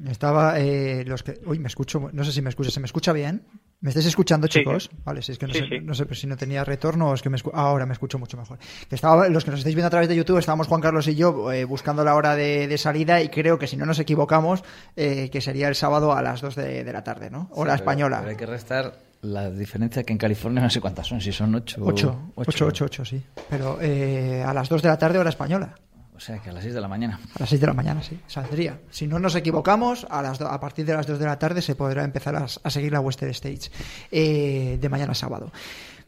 Estaba 0.08 0.58
eh, 0.58 1.04
los 1.06 1.22
que, 1.22 1.34
uy, 1.46 1.58
me 1.58 1.68
escucho, 1.68 2.10
no 2.12 2.24
sé 2.24 2.32
si 2.32 2.42
me 2.42 2.48
escucha, 2.48 2.70
¿se 2.70 2.80
me 2.80 2.86
escucha 2.86 3.12
bien? 3.12 3.42
¿Me 3.80 3.90
estáis 3.90 4.06
escuchando, 4.06 4.46
chicos? 4.46 4.90
Vale, 5.04 5.20
si 5.20 5.32
es 5.32 5.38
que 5.38 5.46
no, 5.46 5.52
sé, 5.52 5.80
no 5.80 5.94
sé 5.94 6.06
si 6.14 6.26
no 6.26 6.36
tenía 6.36 6.64
retorno 6.64 7.10
o 7.10 7.14
es 7.14 7.20
que 7.20 7.28
me 7.28 7.36
ahora 7.52 7.84
me 7.84 7.92
escucho 7.92 8.18
mucho 8.18 8.36
mejor. 8.36 8.58
Estaba, 8.90 9.28
los 9.28 9.44
que 9.44 9.50
nos 9.50 9.60
estáis 9.60 9.74
viendo 9.74 9.88
a 9.88 9.90
través 9.90 10.08
de 10.08 10.16
YouTube, 10.16 10.38
estábamos 10.38 10.68
Juan 10.68 10.80
Carlos 10.80 11.06
y 11.08 11.16
yo 11.16 11.52
eh, 11.52 11.64
buscando 11.64 12.02
la 12.02 12.14
hora 12.14 12.34
de, 12.34 12.78
salida 12.78 13.20
y 13.20 13.28
creo 13.28 13.58
que 13.58 13.66
si 13.66 13.76
no 13.76 13.84
nos 13.84 13.98
equivocamos, 13.98 14.64
eh, 14.96 15.28
que 15.30 15.40
sería 15.40 15.68
el 15.68 15.74
sábado 15.74 16.12
a 16.12 16.22
las 16.22 16.40
2 16.40 16.54
de, 16.54 16.92
la 16.92 17.04
tarde, 17.04 17.28
¿no? 17.30 17.48
Hora 17.52 17.74
española. 17.74 18.24
hay 18.26 18.36
que 18.36 18.46
restar 18.46 18.94
la 19.24 19.50
diferencia 19.50 20.02
que 20.02 20.12
en 20.12 20.18
California 20.18 20.62
no 20.62 20.70
sé 20.70 20.80
cuántas 20.80 21.06
son, 21.06 21.20
si 21.20 21.32
son 21.32 21.54
ocho. 21.54 21.80
Ocho, 21.84 22.32
ocho, 22.34 22.66
ocho, 22.66 22.84
ocho 22.84 23.04
sí. 23.04 23.22
Pero 23.48 23.78
eh, 23.80 24.42
a 24.46 24.52
las 24.52 24.68
dos 24.68 24.82
de 24.82 24.88
la 24.88 24.98
tarde, 24.98 25.18
hora 25.18 25.30
española. 25.30 25.74
O 26.16 26.20
sea, 26.20 26.38
que 26.38 26.50
a 26.50 26.52
las 26.52 26.62
seis 26.62 26.74
de 26.74 26.80
la 26.80 26.86
mañana. 26.86 27.18
A 27.34 27.40
las 27.40 27.48
seis 27.48 27.60
de 27.60 27.66
la 27.66 27.72
mañana, 27.72 28.02
sí. 28.02 28.20
Saldría. 28.26 28.78
Si 28.90 29.06
no 29.06 29.18
nos 29.18 29.34
equivocamos, 29.34 30.06
a, 30.08 30.22
las 30.22 30.40
a 30.40 30.60
partir 30.60 30.86
de 30.86 30.94
las 30.94 31.06
dos 31.06 31.18
de 31.18 31.26
la 31.26 31.38
tarde 31.38 31.60
se 31.60 31.74
podrá 31.74 32.04
empezar 32.04 32.36
a, 32.36 32.70
seguir 32.70 32.92
la 32.92 33.00
Western 33.00 33.32
Stage 33.32 33.70
eh, 34.12 34.78
de 34.80 34.88
mañana 34.88 35.14
sábado. 35.14 35.50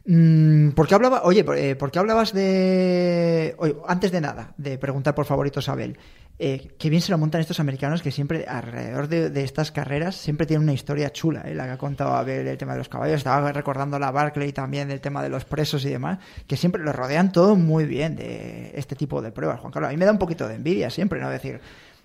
Mm, 0.05 0.69
¿Por 0.69 0.87
qué 0.87 0.95
hablaba, 0.95 1.23
oye, 1.23 1.45
eh, 1.57 1.75
¿por 1.75 1.91
qué 1.91 1.99
hablabas 1.99 2.31
de. 2.31 3.55
Oye, 3.57 3.75
antes 3.87 4.11
de 4.11 4.21
nada, 4.21 4.53
de 4.57 4.77
preguntar 4.77 5.13
por 5.13 5.25
favorito 5.25 5.59
Abel. 5.67 5.97
Eh, 6.39 6.75
qué 6.77 6.91
bien 6.91 7.01
se 7.01 7.11
lo 7.11 7.17
montan 7.17 7.41
estos 7.41 7.59
americanos 7.59 8.03
que 8.03 8.11
siempre, 8.11 8.45
alrededor 8.47 9.07
de, 9.07 9.43
estas 9.43 9.71
carreras, 9.71 10.15
siempre 10.15 10.45
tienen 10.45 10.63
una 10.63 10.73
historia 10.73 11.11
chula, 11.11 11.41
eh, 11.41 11.55
la 11.55 11.65
que 11.65 11.71
ha 11.71 11.77
contado 11.77 12.13
Abel, 12.13 12.47
el 12.47 12.57
tema 12.57 12.73
de 12.73 12.77
los 12.77 12.89
caballos. 12.89 13.17
Estaba 13.17 13.51
recordando 13.51 13.97
la 13.97 14.11
Barclay 14.11 14.53
también 14.53 14.87
del 14.87 15.01
tema 15.01 15.23
de 15.23 15.29
los 15.29 15.45
presos 15.45 15.83
y 15.85 15.89
demás, 15.89 16.19
que 16.45 16.55
siempre 16.55 16.83
lo 16.83 16.93
rodean 16.93 17.31
todo 17.31 17.55
muy 17.55 17.85
bien 17.85 18.15
de 18.15 18.71
este 18.75 18.95
tipo 18.95 19.21
de 19.21 19.31
pruebas, 19.31 19.59
Juan 19.59 19.71
Carlos. 19.71 19.89
A 19.89 19.91
mí 19.91 19.97
me 19.97 20.05
da 20.05 20.11
un 20.11 20.19
poquito 20.19 20.47
de 20.47 20.55
envidia 20.55 20.91
siempre, 20.91 21.19
¿no? 21.19 21.29
Decir, 21.29 21.59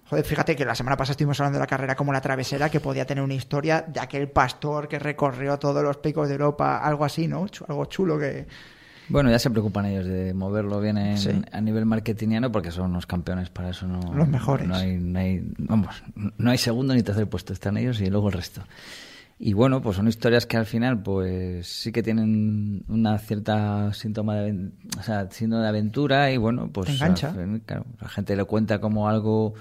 Joder, 0.09 0.26
fíjate 0.26 0.57
que 0.57 0.66
la 0.66 0.74
semana 0.74 0.95
pasada 0.97 1.12
estuvimos 1.12 1.41
hablando 1.41 1.59
de 1.59 1.62
la 1.62 1.66
carrera 1.66 1.97
como 1.97 2.12
la 2.12 2.20
travesera, 2.20 2.68
que 2.68 2.80
podía 2.80 3.07
tener 3.07 3.24
una 3.24 3.33
historia 3.33 3.80
de 3.80 3.99
aquel 3.99 4.28
pastor 4.28 4.87
que 4.87 4.99
recorrió 4.99 5.59
todos 5.59 5.83
los 5.83 5.97
picos 5.99 6.28
de 6.28 6.35
Europa, 6.35 6.78
algo 6.78 7.07
así, 7.07 7.28
¿no? 7.28 7.47
Algo 7.68 7.87
chulo 7.87 8.18
que... 8.18 8.47
Bueno, 9.12 9.30
ya 9.30 9.38
se 9.38 9.50
preocupan 9.50 9.86
ellos 9.86 10.06
de 10.06 10.34
moverlo 10.34 10.80
bien 10.80 10.98
a 10.98 11.60
nivel 11.60 11.86
marketingiano 11.86 12.50
porque 12.50 12.70
son 12.70 12.90
unos 12.90 13.06
campeones 13.06 13.50
para 13.50 13.70
eso. 13.70 13.86
No, 13.86 14.00
los 14.14 14.28
mejores. 14.28 14.66
No 14.66 14.74
hay, 14.74 14.96
no 14.98 15.18
hay, 15.18 15.42
vamos, 15.58 16.02
no 16.14 16.50
hay 16.50 16.58
segundo 16.58 16.94
ni 16.94 17.02
tercer 17.02 17.28
puesto, 17.28 17.52
están 17.52 17.76
ellos 17.76 18.00
y 18.00 18.06
luego 18.06 18.28
el 18.28 18.34
resto. 18.34 18.62
Y 19.38 19.54
bueno, 19.54 19.82
pues 19.82 19.96
son 19.96 20.06
historias 20.06 20.46
que 20.46 20.56
al 20.56 20.66
final 20.66 21.02
pues 21.02 21.66
sí 21.66 21.90
que 21.90 22.02
tienen 22.02 22.84
una 22.88 23.18
cierta 23.18 23.92
síntoma 23.92 24.36
de, 24.36 24.70
o 24.98 25.02
sea, 25.02 25.28
síntoma 25.30 25.62
de 25.62 25.68
aventura 25.68 26.30
y 26.30 26.36
bueno, 26.36 26.70
pues... 26.72 26.90
engancha. 26.90 27.34
la 28.00 28.08
gente 28.08 28.36
lo 28.36 28.46
cuenta 28.46 28.80
como 28.80 29.08
algo 29.08 29.54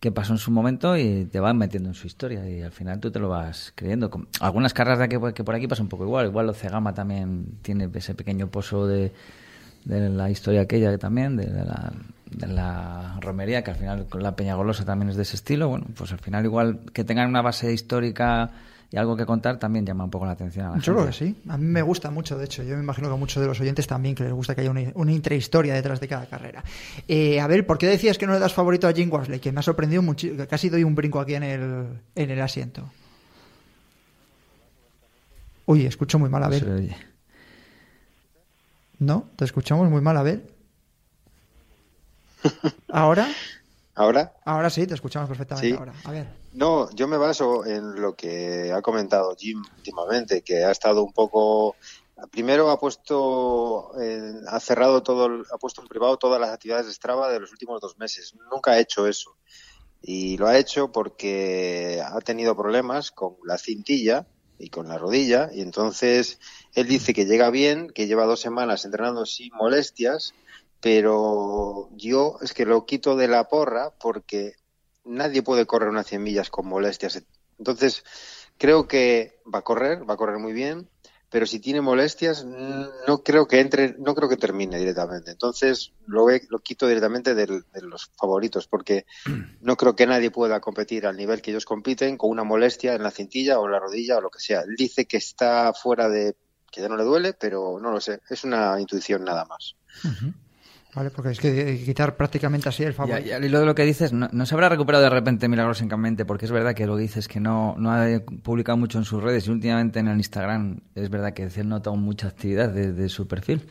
que 0.00 0.10
pasó 0.10 0.32
en 0.32 0.38
su 0.38 0.50
momento 0.50 0.96
y 0.96 1.26
te 1.26 1.40
van 1.40 1.58
metiendo 1.58 1.90
en 1.90 1.94
su 1.94 2.06
historia 2.06 2.48
y 2.48 2.62
al 2.62 2.72
final 2.72 3.00
tú 3.00 3.10
te 3.10 3.18
lo 3.18 3.28
vas 3.28 3.72
creyendo. 3.74 4.10
Algunas 4.40 4.72
carreras 4.72 4.98
de 4.98 5.08
que, 5.10 5.34
que 5.34 5.44
por 5.44 5.54
aquí 5.54 5.68
pasa 5.68 5.82
un 5.82 5.90
poco 5.90 6.04
igual. 6.04 6.26
Igual 6.26 6.54
Cegama 6.54 6.94
también 6.94 7.58
tiene 7.60 7.88
ese 7.92 8.14
pequeño 8.14 8.48
pozo 8.48 8.86
de, 8.86 9.12
de 9.84 10.08
la 10.08 10.30
historia 10.30 10.62
aquella 10.62 10.96
también, 10.96 11.36
de, 11.36 11.46
la, 11.46 11.92
de 12.30 12.46
la 12.46 13.18
romería, 13.20 13.62
que 13.62 13.72
al 13.72 13.76
final 13.76 14.06
con 14.08 14.22
la 14.22 14.34
Peñagolosa 14.34 14.86
también 14.86 15.10
es 15.10 15.16
de 15.16 15.22
ese 15.22 15.36
estilo. 15.36 15.68
Bueno, 15.68 15.86
pues 15.94 16.12
al 16.12 16.18
final 16.18 16.46
igual 16.46 16.80
que 16.94 17.04
tengan 17.04 17.28
una 17.28 17.42
base 17.42 17.70
histórica 17.70 18.50
y 18.92 18.96
algo 18.96 19.16
que 19.16 19.24
contar 19.24 19.58
también 19.58 19.86
llama 19.86 20.02
un 20.02 20.10
poco 20.10 20.26
la 20.26 20.32
atención 20.32 20.66
a 20.66 20.70
la 20.70 20.78
Yo 20.78 20.94
creo 20.94 21.06
que 21.06 21.12
sí. 21.12 21.36
A 21.48 21.56
mí 21.56 21.64
me 21.64 21.80
gusta 21.80 22.10
mucho, 22.10 22.36
de 22.36 22.46
hecho. 22.46 22.64
Yo 22.64 22.74
me 22.74 22.82
imagino 22.82 23.06
que 23.06 23.14
a 23.14 23.16
muchos 23.16 23.40
de 23.40 23.46
los 23.46 23.60
oyentes 23.60 23.86
también 23.86 24.16
que 24.16 24.24
les 24.24 24.32
gusta 24.32 24.56
que 24.56 24.62
haya 24.62 24.70
una, 24.94 25.12
intrahistoria 25.12 25.74
detrás 25.74 26.00
de 26.00 26.08
cada 26.08 26.26
carrera. 26.26 26.64
Eh, 27.06 27.40
a 27.40 27.46
ver, 27.46 27.66
¿por 27.66 27.78
qué 27.78 27.86
decías 27.86 28.18
que 28.18 28.26
no 28.26 28.32
le 28.32 28.40
das 28.40 28.52
favorito 28.52 28.88
a 28.88 28.92
Jim 28.92 29.08
Worsley? 29.12 29.38
Que 29.38 29.52
me 29.52 29.60
ha 29.60 29.62
sorprendido 29.62 30.02
mucho, 30.02 30.36
que 30.36 30.46
casi 30.48 30.68
doy 30.70 30.82
un 30.82 30.96
brinco 30.96 31.20
aquí 31.20 31.34
en 31.34 31.44
el, 31.44 31.86
en 32.16 32.30
el 32.30 32.40
asiento. 32.40 32.90
Uy, 35.66 35.86
escucho 35.86 36.18
muy 36.18 36.28
mal 36.28 36.42
a 36.42 36.48
ver. 36.48 36.96
¿No? 38.98 39.28
¿Te 39.36 39.44
escuchamos 39.44 39.88
muy 39.88 40.00
mal 40.00 40.16
a 40.16 40.24
ver? 40.24 40.52
¿Ahora? 42.88 43.28
¿Ahora? 43.94 44.32
Ahora 44.44 44.68
sí, 44.68 44.84
te 44.84 44.94
escuchamos 44.94 45.28
perfectamente 45.28 45.76
ahora. 45.76 45.92
A 46.04 46.10
ver. 46.10 46.39
No, 46.52 46.90
yo 46.90 47.06
me 47.06 47.16
baso 47.16 47.64
en 47.64 48.00
lo 48.00 48.16
que 48.16 48.72
ha 48.72 48.82
comentado 48.82 49.36
Jim 49.38 49.62
últimamente, 49.76 50.42
que 50.42 50.64
ha 50.64 50.72
estado 50.72 51.04
un 51.04 51.12
poco. 51.12 51.76
Primero 52.32 52.70
ha 52.70 52.78
puesto, 52.78 53.92
ha 54.48 54.60
cerrado 54.60 55.02
todo, 55.02 55.42
ha 55.52 55.58
puesto 55.58 55.80
en 55.80 55.88
privado 55.88 56.16
todas 56.16 56.40
las 56.40 56.50
actividades 56.50 56.86
de 56.86 56.92
Strava 56.92 57.30
de 57.30 57.40
los 57.40 57.52
últimos 57.52 57.80
dos 57.80 57.98
meses. 57.98 58.34
Nunca 58.50 58.72
ha 58.72 58.80
hecho 58.80 59.06
eso. 59.06 59.36
Y 60.02 60.36
lo 60.38 60.48
ha 60.48 60.58
hecho 60.58 60.90
porque 60.90 62.02
ha 62.04 62.18
tenido 62.20 62.56
problemas 62.56 63.10
con 63.10 63.36
la 63.44 63.56
cintilla 63.56 64.26
y 64.58 64.70
con 64.70 64.88
la 64.88 64.98
rodilla. 64.98 65.50
Y 65.52 65.60
entonces 65.60 66.40
él 66.74 66.88
dice 66.88 67.14
que 67.14 67.26
llega 67.26 67.50
bien, 67.50 67.88
que 67.88 68.06
lleva 68.06 68.26
dos 68.26 68.40
semanas 68.40 68.84
entrenando 68.84 69.24
sin 69.24 69.52
molestias, 69.54 70.34
pero 70.80 71.88
yo 71.92 72.38
es 72.42 72.52
que 72.54 72.66
lo 72.66 72.86
quito 72.86 73.14
de 73.16 73.28
la 73.28 73.48
porra 73.48 73.94
porque 73.98 74.54
nadie 75.10 75.42
puede 75.42 75.66
correr 75.66 75.88
unas 75.88 76.06
100 76.06 76.22
millas 76.22 76.50
con 76.50 76.66
molestias. 76.66 77.22
Entonces, 77.58 78.04
creo 78.56 78.88
que 78.88 79.40
va 79.52 79.60
a 79.60 79.62
correr, 79.62 80.08
va 80.08 80.14
a 80.14 80.16
correr 80.16 80.38
muy 80.38 80.52
bien, 80.52 80.88
pero 81.30 81.46
si 81.46 81.60
tiene 81.60 81.80
molestias, 81.80 82.44
no 82.44 83.22
creo 83.22 83.46
que 83.46 83.60
entre, 83.60 83.94
no 83.98 84.14
creo 84.16 84.28
que 84.28 84.36
termine 84.36 84.78
directamente. 84.78 85.30
Entonces, 85.30 85.92
lo, 86.06 86.26
lo 86.48 86.58
quito 86.58 86.88
directamente 86.88 87.34
de 87.34 87.62
los 87.82 88.10
favoritos, 88.18 88.66
porque 88.66 89.06
no 89.60 89.76
creo 89.76 89.94
que 89.94 90.06
nadie 90.06 90.30
pueda 90.30 90.60
competir 90.60 91.06
al 91.06 91.16
nivel 91.16 91.40
que 91.40 91.52
ellos 91.52 91.64
compiten 91.64 92.16
con 92.16 92.30
una 92.30 92.42
molestia 92.42 92.94
en 92.94 93.02
la 93.04 93.12
cintilla 93.12 93.60
o 93.60 93.66
en 93.66 93.72
la 93.72 93.78
rodilla 93.78 94.18
o 94.18 94.20
lo 94.20 94.30
que 94.30 94.40
sea. 94.40 94.64
Dice 94.76 95.06
que 95.06 95.18
está 95.18 95.72
fuera 95.72 96.08
de, 96.08 96.34
que 96.70 96.80
ya 96.80 96.88
no 96.88 96.96
le 96.96 97.04
duele, 97.04 97.32
pero 97.32 97.78
no 97.80 97.92
lo 97.92 98.00
sé. 98.00 98.20
Es 98.28 98.42
una 98.42 98.80
intuición 98.80 99.24
nada 99.24 99.44
más. 99.44 99.76
Vale, 100.94 101.10
porque 101.10 101.30
es 101.30 101.38
que 101.38 101.82
quitar 101.84 102.16
prácticamente 102.16 102.68
así 102.68 102.82
el 102.82 102.94
favor. 102.94 103.20
Y, 103.20 103.48
lo 103.48 103.60
de 103.60 103.66
lo 103.66 103.74
que 103.74 103.84
dices, 103.84 104.12
no, 104.12 104.46
se 104.46 104.54
habrá 104.54 104.68
recuperado 104.68 105.04
de 105.04 105.10
repente 105.10 105.48
milagrosamente, 105.48 106.24
porque 106.24 106.46
es 106.46 106.50
verdad 106.50 106.74
que 106.74 106.86
lo 106.86 106.96
dices 106.96 107.28
que 107.28 107.38
no, 107.38 107.76
no 107.78 107.92
ha 107.92 108.06
publicado 108.42 108.76
mucho 108.76 108.98
en 108.98 109.04
sus 109.04 109.22
redes 109.22 109.46
y 109.46 109.50
últimamente 109.50 110.00
en 110.00 110.08
el 110.08 110.16
Instagram 110.16 110.80
es 110.96 111.08
verdad 111.08 111.32
que 111.32 111.44
él 111.44 111.68
nota 111.68 111.90
mucha 111.92 112.26
actividad 112.26 112.70
de 112.70 113.08
su 113.08 113.28
perfil. 113.28 113.62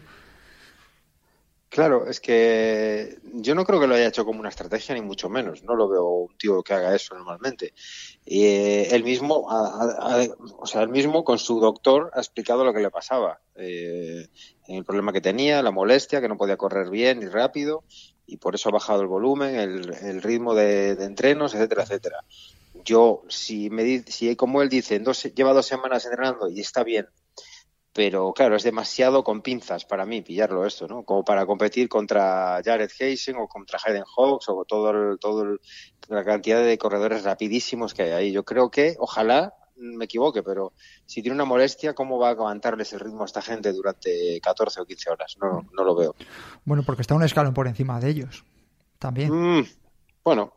Claro, 1.69 2.07
es 2.07 2.19
que 2.19 3.19
yo 3.21 3.53
no 3.53 3.63
creo 3.63 3.79
que 3.79 3.85
lo 3.85 3.93
haya 3.93 4.07
hecho 4.07 4.25
como 4.25 4.39
una 4.39 4.49
estrategia, 4.49 4.95
ni 4.95 5.01
mucho 5.01 5.29
menos. 5.29 5.63
No 5.63 5.75
lo 5.75 5.87
veo 5.87 6.07
un 6.07 6.35
tío 6.35 6.63
que 6.63 6.73
haga 6.73 6.95
eso 6.95 7.13
normalmente. 7.13 7.73
Y 8.25 8.43
eh, 8.45 8.95
él 8.95 9.03
mismo, 9.03 9.45
o 9.45 10.65
sea, 10.65 10.81
él 10.81 10.89
mismo 10.89 11.23
con 11.23 11.37
su 11.37 11.59
doctor 11.59 12.09
ha 12.15 12.19
explicado 12.19 12.65
lo 12.65 12.73
que 12.73 12.79
le 12.79 12.89
pasaba. 12.89 13.39
Eh, 13.59 14.27
el 14.67 14.85
problema 14.85 15.13
que 15.13 15.21
tenía, 15.21 15.61
la 15.61 15.71
molestia, 15.71 16.21
que 16.21 16.27
no 16.27 16.37
podía 16.37 16.57
correr 16.57 16.89
bien 16.89 17.19
ni 17.19 17.27
rápido, 17.27 17.83
y 18.25 18.37
por 18.37 18.55
eso 18.55 18.69
ha 18.69 18.71
bajado 18.71 19.01
el 19.01 19.07
volumen, 19.07 19.55
el, 19.55 20.21
ritmo 20.21 20.53
de, 20.53 20.91
entrenos, 20.91 21.53
etcétera, 21.53 21.83
etcétera. 21.83 22.17
Yo, 22.85 23.23
si 23.27 23.69
me 23.69 24.03
si 24.03 24.35
como 24.35 24.61
él 24.61 24.69
dice, 24.69 25.01
lleva 25.35 25.53
dos 25.53 25.65
semanas 25.65 26.05
entrenando 26.05 26.47
y 26.49 26.59
está 26.61 26.83
bien, 26.83 27.07
pero 27.91 28.33
claro, 28.33 28.55
es 28.55 28.63
demasiado 28.63 29.23
con 29.23 29.41
pinzas 29.41 29.83
para 29.85 30.05
mí 30.05 30.21
pillarlo 30.21 30.65
esto, 30.65 30.87
¿no? 30.87 31.03
Como 31.03 31.23
para 31.23 31.45
competir 31.45 31.89
contra 31.89 32.61
Jared 32.63 32.91
Hazen 32.99 33.35
o 33.37 33.47
contra 33.47 33.79
Hayden 33.83 34.03
Hawks 34.15 34.47
o 34.49 34.63
todo, 34.65 35.17
todo 35.17 35.57
la 36.07 36.23
cantidad 36.23 36.63
de 36.63 36.77
corredores 36.77 37.23
rapidísimos 37.23 37.93
que 37.93 38.03
hay 38.03 38.11
ahí. 38.11 38.31
Yo 38.31 38.45
creo 38.45 38.69
que, 38.69 38.95
ojalá 38.99 39.55
me 39.79 40.05
equivoque, 40.05 40.43
pero 40.43 40.73
si 41.05 41.21
tiene 41.21 41.35
una 41.35 41.45
molestia, 41.45 41.93
¿cómo 41.93 42.19
va 42.19 42.29
a 42.29 42.31
aguantarles 42.31 42.93
el 42.93 42.99
ritmo 42.99 43.23
a 43.23 43.25
esta 43.25 43.41
gente 43.41 43.71
durante 43.73 44.39
14 44.41 44.81
o 44.81 44.85
15 44.85 45.09
horas? 45.09 45.37
No, 45.41 45.65
no 45.73 45.83
lo 45.83 45.95
veo. 45.95 46.15
Bueno, 46.65 46.83
porque 46.83 47.01
está 47.01 47.15
un 47.15 47.23
escalón 47.23 47.53
por 47.53 47.67
encima 47.67 47.99
de 47.99 48.09
ellos. 48.09 48.43
También. 48.97 49.31
Mm, 49.31 49.65
bueno, 50.23 50.53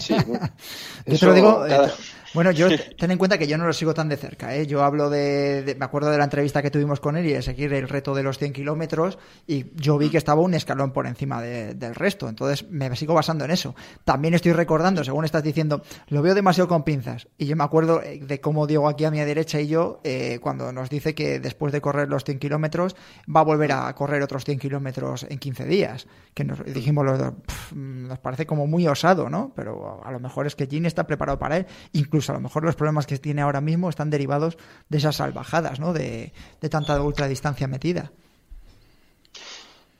sí. 0.00 0.14
Yo 1.06 1.18
te 1.18 1.26
lo 1.26 1.32
digo. 1.32 1.66
Eh, 1.66 1.90
bueno, 2.34 2.50
yo 2.50 2.66
ten 2.98 3.12
en 3.12 3.18
cuenta 3.18 3.38
que 3.38 3.46
yo 3.46 3.56
no 3.56 3.64
lo 3.64 3.72
sigo 3.72 3.94
tan 3.94 4.08
de 4.08 4.16
cerca. 4.16 4.56
¿eh? 4.56 4.66
Yo 4.66 4.82
hablo 4.82 5.08
de, 5.08 5.76
Me 5.78 5.84
acuerdo 5.84 6.10
de 6.10 6.18
la 6.18 6.24
entrevista 6.24 6.62
que 6.62 6.70
tuvimos 6.70 6.98
con 6.98 7.16
él 7.16 7.26
y 7.26 7.32
de 7.32 7.42
seguir 7.42 7.72
el 7.72 7.88
reto 7.88 8.12
de 8.12 8.24
los 8.24 8.38
100 8.38 8.52
kilómetros 8.52 9.18
y 9.46 9.66
yo 9.76 9.96
vi 9.98 10.10
que 10.10 10.18
estaba 10.18 10.40
un 10.40 10.52
escalón 10.54 10.92
por 10.92 11.06
encima 11.06 11.40
del 11.40 11.94
resto. 11.94 12.28
Entonces 12.28 12.68
me 12.70 12.94
sigo 12.96 13.14
basando 13.14 13.44
en 13.44 13.52
eso. 13.52 13.76
También 14.04 14.34
estoy 14.34 14.52
recordando, 14.52 15.04
según 15.04 15.24
estás 15.24 15.44
diciendo, 15.44 15.82
lo 16.08 16.22
veo 16.22 16.34
demasiado 16.34 16.66
con 16.66 16.82
pinzas. 16.82 17.28
Y 17.38 17.46
yo 17.46 17.54
me 17.54 17.62
acuerdo 17.62 18.02
eh, 18.02 18.18
de 18.20 18.40
cómo 18.40 18.66
Diego 18.66 18.88
aquí 18.88 19.04
a 19.04 19.12
mi 19.12 19.20
derecha 19.20 19.60
y 19.60 19.68
yo, 19.68 20.00
eh, 20.02 20.40
cuando 20.42 20.72
nos 20.72 20.90
dice 20.90 21.14
que 21.14 21.38
después 21.38 21.72
de 21.72 21.80
correr 21.80 22.08
los 22.08 22.24
100 22.24 22.40
kilómetros 22.40 22.96
va 23.34 23.40
a 23.40 23.44
volver 23.44 23.70
a 23.70 23.94
correr 23.94 24.22
otros 24.22 24.44
100 24.44 24.58
kilómetros 24.58 25.24
en 25.28 25.38
15 25.38 25.66
días. 25.66 26.08
Que 26.34 26.42
nos 26.42 26.64
dijimos 26.64 27.04
los 27.04 27.16
dos, 27.16 27.34
nos 27.72 28.18
parece 28.18 28.44
como 28.44 28.66
muy 28.66 28.88
osado, 28.88 29.30
¿no? 29.30 29.52
Pero 29.54 30.04
a 30.04 30.10
lo 30.10 30.18
mejor 30.18 30.48
es 30.48 30.56
que 30.56 30.66
Gin 30.66 30.84
está 30.84 31.06
preparado 31.06 31.38
para 31.38 31.58
él. 31.58 31.66
Incluso 31.92 32.23
a 32.28 32.32
lo 32.34 32.40
mejor 32.40 32.64
los 32.64 32.76
problemas 32.76 33.06
que 33.06 33.18
tiene 33.18 33.42
ahora 33.42 33.60
mismo 33.60 33.88
están 33.88 34.10
derivados 34.10 34.56
de 34.88 34.98
esas 34.98 35.16
salvajadas, 35.16 35.80
¿no? 35.80 35.92
De, 35.92 36.32
tanta 36.70 37.00
ultradistancia 37.00 37.66
metida. 37.66 38.12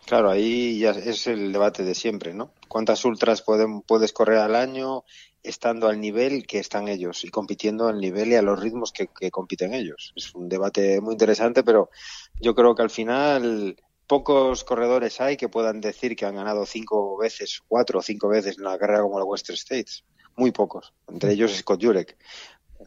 Claro, 0.06 0.30
ahí 0.30 0.78
ya 0.78 0.90
es 0.90 1.26
el 1.26 1.52
debate 1.52 1.82
de 1.82 1.94
siempre, 1.94 2.34
¿no? 2.34 2.52
¿Cuántas 2.68 3.04
ultras 3.04 3.42
pueden, 3.42 3.80
puedes 3.80 4.12
correr 4.12 4.38
al 4.38 4.54
año 4.54 5.04
estando 5.42 5.88
al 5.88 6.00
nivel 6.00 6.46
que 6.46 6.58
están 6.58 6.88
ellos 6.88 7.24
y 7.24 7.28
compitiendo 7.28 7.88
al 7.88 8.00
nivel 8.00 8.28
y 8.28 8.34
a 8.34 8.42
los 8.42 8.60
ritmos 8.60 8.92
que, 8.92 9.08
que 9.08 9.30
compiten 9.30 9.72
ellos? 9.72 10.12
Es 10.14 10.34
un 10.34 10.48
debate 10.48 11.00
muy 11.00 11.14
interesante, 11.14 11.62
pero 11.62 11.90
yo 12.40 12.54
creo 12.54 12.74
que 12.74 12.82
al 12.82 12.90
final 12.90 13.76
pocos 14.06 14.64
corredores 14.64 15.20
hay 15.20 15.36
que 15.36 15.48
puedan 15.48 15.80
decir 15.80 16.16
que 16.16 16.26
han 16.26 16.36
ganado 16.36 16.66
cinco 16.66 17.16
veces, 17.16 17.62
cuatro 17.66 18.00
o 18.00 18.02
cinco 18.02 18.28
veces 18.28 18.58
en 18.58 18.66
una 18.66 18.78
carrera 18.78 19.02
como 19.02 19.18
la 19.18 19.24
Western 19.24 19.54
States 19.54 20.04
muy 20.36 20.50
pocos, 20.50 20.92
entre 21.08 21.32
ellos 21.32 21.56
Scott 21.56 21.82
Jurek. 21.82 22.16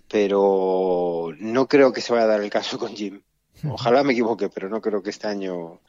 Pero 0.08 1.34
no 1.40 1.68
creo 1.68 1.92
que 1.92 2.02
se 2.02 2.14
vaya 2.14 2.26
a 2.26 2.30
dar 2.30 2.42
el 2.42 2.50
caso 2.50 2.78
con 2.78 2.96
Jim. 2.96 3.22
Ojalá 3.68 4.04
me 4.04 4.14
equivoque, 4.14 4.50
pero 4.50 4.70
no 4.70 4.82
creo 4.82 5.02
que 5.02 5.10
este 5.10 5.28
año 5.28 5.82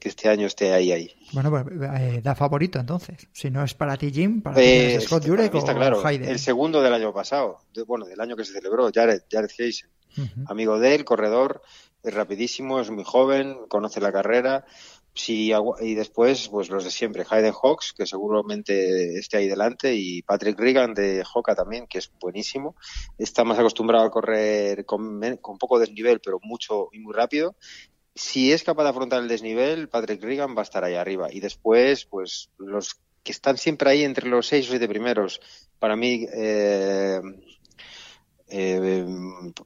que 0.00 0.08
este 0.08 0.30
año 0.30 0.46
esté 0.46 0.72
ahí 0.72 0.92
ahí. 0.92 1.14
Bueno, 1.32 1.50
pues 1.50 1.66
eh, 2.00 2.20
da 2.22 2.34
favorito 2.34 2.78
entonces. 2.78 3.28
Si 3.32 3.50
no 3.50 3.62
es 3.62 3.74
para 3.74 3.96
ti 3.98 4.10
Jim, 4.10 4.40
para 4.40 4.56
ti 4.56 4.62
es 4.62 4.94
pues, 4.94 5.04
Scott 5.04 5.26
Jurek 5.26 5.54
o 5.54 5.62
claro, 5.62 6.08
El 6.08 6.38
segundo 6.38 6.80
del 6.80 6.94
año 6.94 7.12
pasado, 7.12 7.58
bueno, 7.86 8.06
del 8.06 8.18
año 8.20 8.34
que 8.34 8.44
se 8.44 8.54
celebró, 8.54 8.90
Jared, 8.92 9.22
Jared. 9.30 9.50
Amigo 10.46 10.80
de 10.80 10.94
él, 10.96 11.04
corredor, 11.04 11.62
es 12.02 12.14
rapidísimo, 12.14 12.80
es 12.80 12.90
muy 12.90 13.04
joven, 13.04 13.58
conoce 13.68 14.00
la 14.00 14.10
carrera, 14.10 14.64
Sí, 15.12 15.52
y 15.80 15.94
después, 15.94 16.48
pues 16.48 16.70
los 16.70 16.84
de 16.84 16.90
siempre, 16.90 17.26
Hayden 17.28 17.52
Hawks, 17.52 17.92
que 17.92 18.06
seguramente 18.06 19.18
esté 19.18 19.38
ahí 19.38 19.48
delante, 19.48 19.94
y 19.94 20.22
Patrick 20.22 20.58
Regan 20.58 20.94
de 20.94 21.24
Hoka 21.34 21.54
también, 21.54 21.86
que 21.88 21.98
es 21.98 22.12
buenísimo. 22.20 22.76
Está 23.18 23.42
más 23.44 23.58
acostumbrado 23.58 24.04
a 24.04 24.10
correr 24.10 24.84
con, 24.86 25.20
con 25.40 25.58
poco 25.58 25.78
desnivel, 25.78 26.20
pero 26.24 26.38
mucho 26.42 26.88
y 26.92 27.00
muy 27.00 27.12
rápido. 27.12 27.56
Si 28.14 28.52
es 28.52 28.62
capaz 28.62 28.84
de 28.84 28.90
afrontar 28.90 29.20
el 29.22 29.28
desnivel, 29.28 29.88
Patrick 29.88 30.22
Regan 30.22 30.54
va 30.56 30.60
a 30.60 30.64
estar 30.64 30.84
ahí 30.84 30.94
arriba. 30.94 31.28
Y 31.32 31.40
después, 31.40 32.04
pues 32.04 32.50
los 32.58 33.00
que 33.22 33.32
están 33.32 33.58
siempre 33.58 33.90
ahí 33.90 34.04
entre 34.04 34.28
los 34.28 34.46
seis 34.46 34.66
o 34.66 34.70
siete 34.70 34.88
primeros, 34.88 35.40
para 35.78 35.96
mí, 35.96 36.26
eh, 36.32 37.20
eh, 38.50 39.06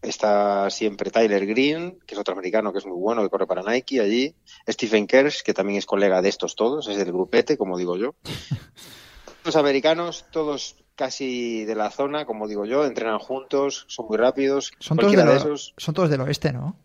está 0.03 0.69
siempre 0.71 1.11
Tyler 1.11 1.47
Green, 1.47 1.99
que 2.07 2.15
es 2.15 2.21
otro 2.21 2.35
americano 2.35 2.73
que 2.73 2.79
es 2.79 2.87
muy 2.87 2.99
bueno, 2.99 3.23
que 3.23 3.31
corre 3.31 3.47
para 3.47 3.63
Nike 3.63 4.01
allí. 4.01 4.35
Stephen 4.69 5.07
Kersh, 5.07 5.43
que 5.43 5.55
también 5.55 5.79
es 5.79 5.87
colega 5.87 6.23
de 6.23 6.29
estos 6.29 6.55
todos, 6.55 6.89
es 6.89 6.97
del 6.97 7.13
grupete, 7.13 7.57
como 7.57 7.79
digo 7.79 7.97
yo. 7.97 8.15
Los 9.45 9.57
americanos, 9.57 10.27
todos 10.31 10.77
casi 10.95 11.65
de 11.65 11.75
la 11.75 11.91
zona, 11.91 12.25
como 12.25 12.47
digo 12.47 12.65
yo, 12.65 12.85
entrenan 12.85 13.19
juntos, 13.19 13.85
son 13.89 14.07
muy 14.07 14.17
rápidos. 14.17 14.73
Son, 14.79 14.97
todos, 14.97 15.13
de 15.13 15.37
esos... 15.37 15.75
son 15.77 15.95
todos 15.95 16.11
del 16.11 16.21
oeste, 16.21 16.53
¿no? 16.53 16.77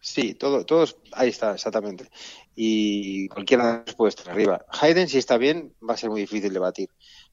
Sí, 0.00 0.34
todo, 0.34 0.66
todos, 0.66 0.96
ahí 1.12 1.28
está, 1.28 1.54
exactamente. 1.54 2.10
Y 2.56 3.28
cualquiera 3.28 3.84
puede 3.96 4.08
estar 4.08 4.30
arriba. 4.30 4.64
Hayden, 4.80 5.08
si 5.08 5.18
está 5.18 5.38
bien, 5.38 5.74
va 5.88 5.94
a 5.94 5.96
ser 5.96 6.10
muy 6.10 6.22
difícil 6.22 6.52
de 6.52 6.58
batir, 6.58 6.90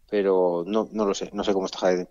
pero 0.08 0.64
no, 0.68 0.88
no 0.92 1.06
lo 1.06 1.16
sé, 1.16 1.32
no 1.34 1.44
sé 1.44 1.54
cómo 1.54 1.66
está 1.66 1.88
Hayden. 1.88 2.10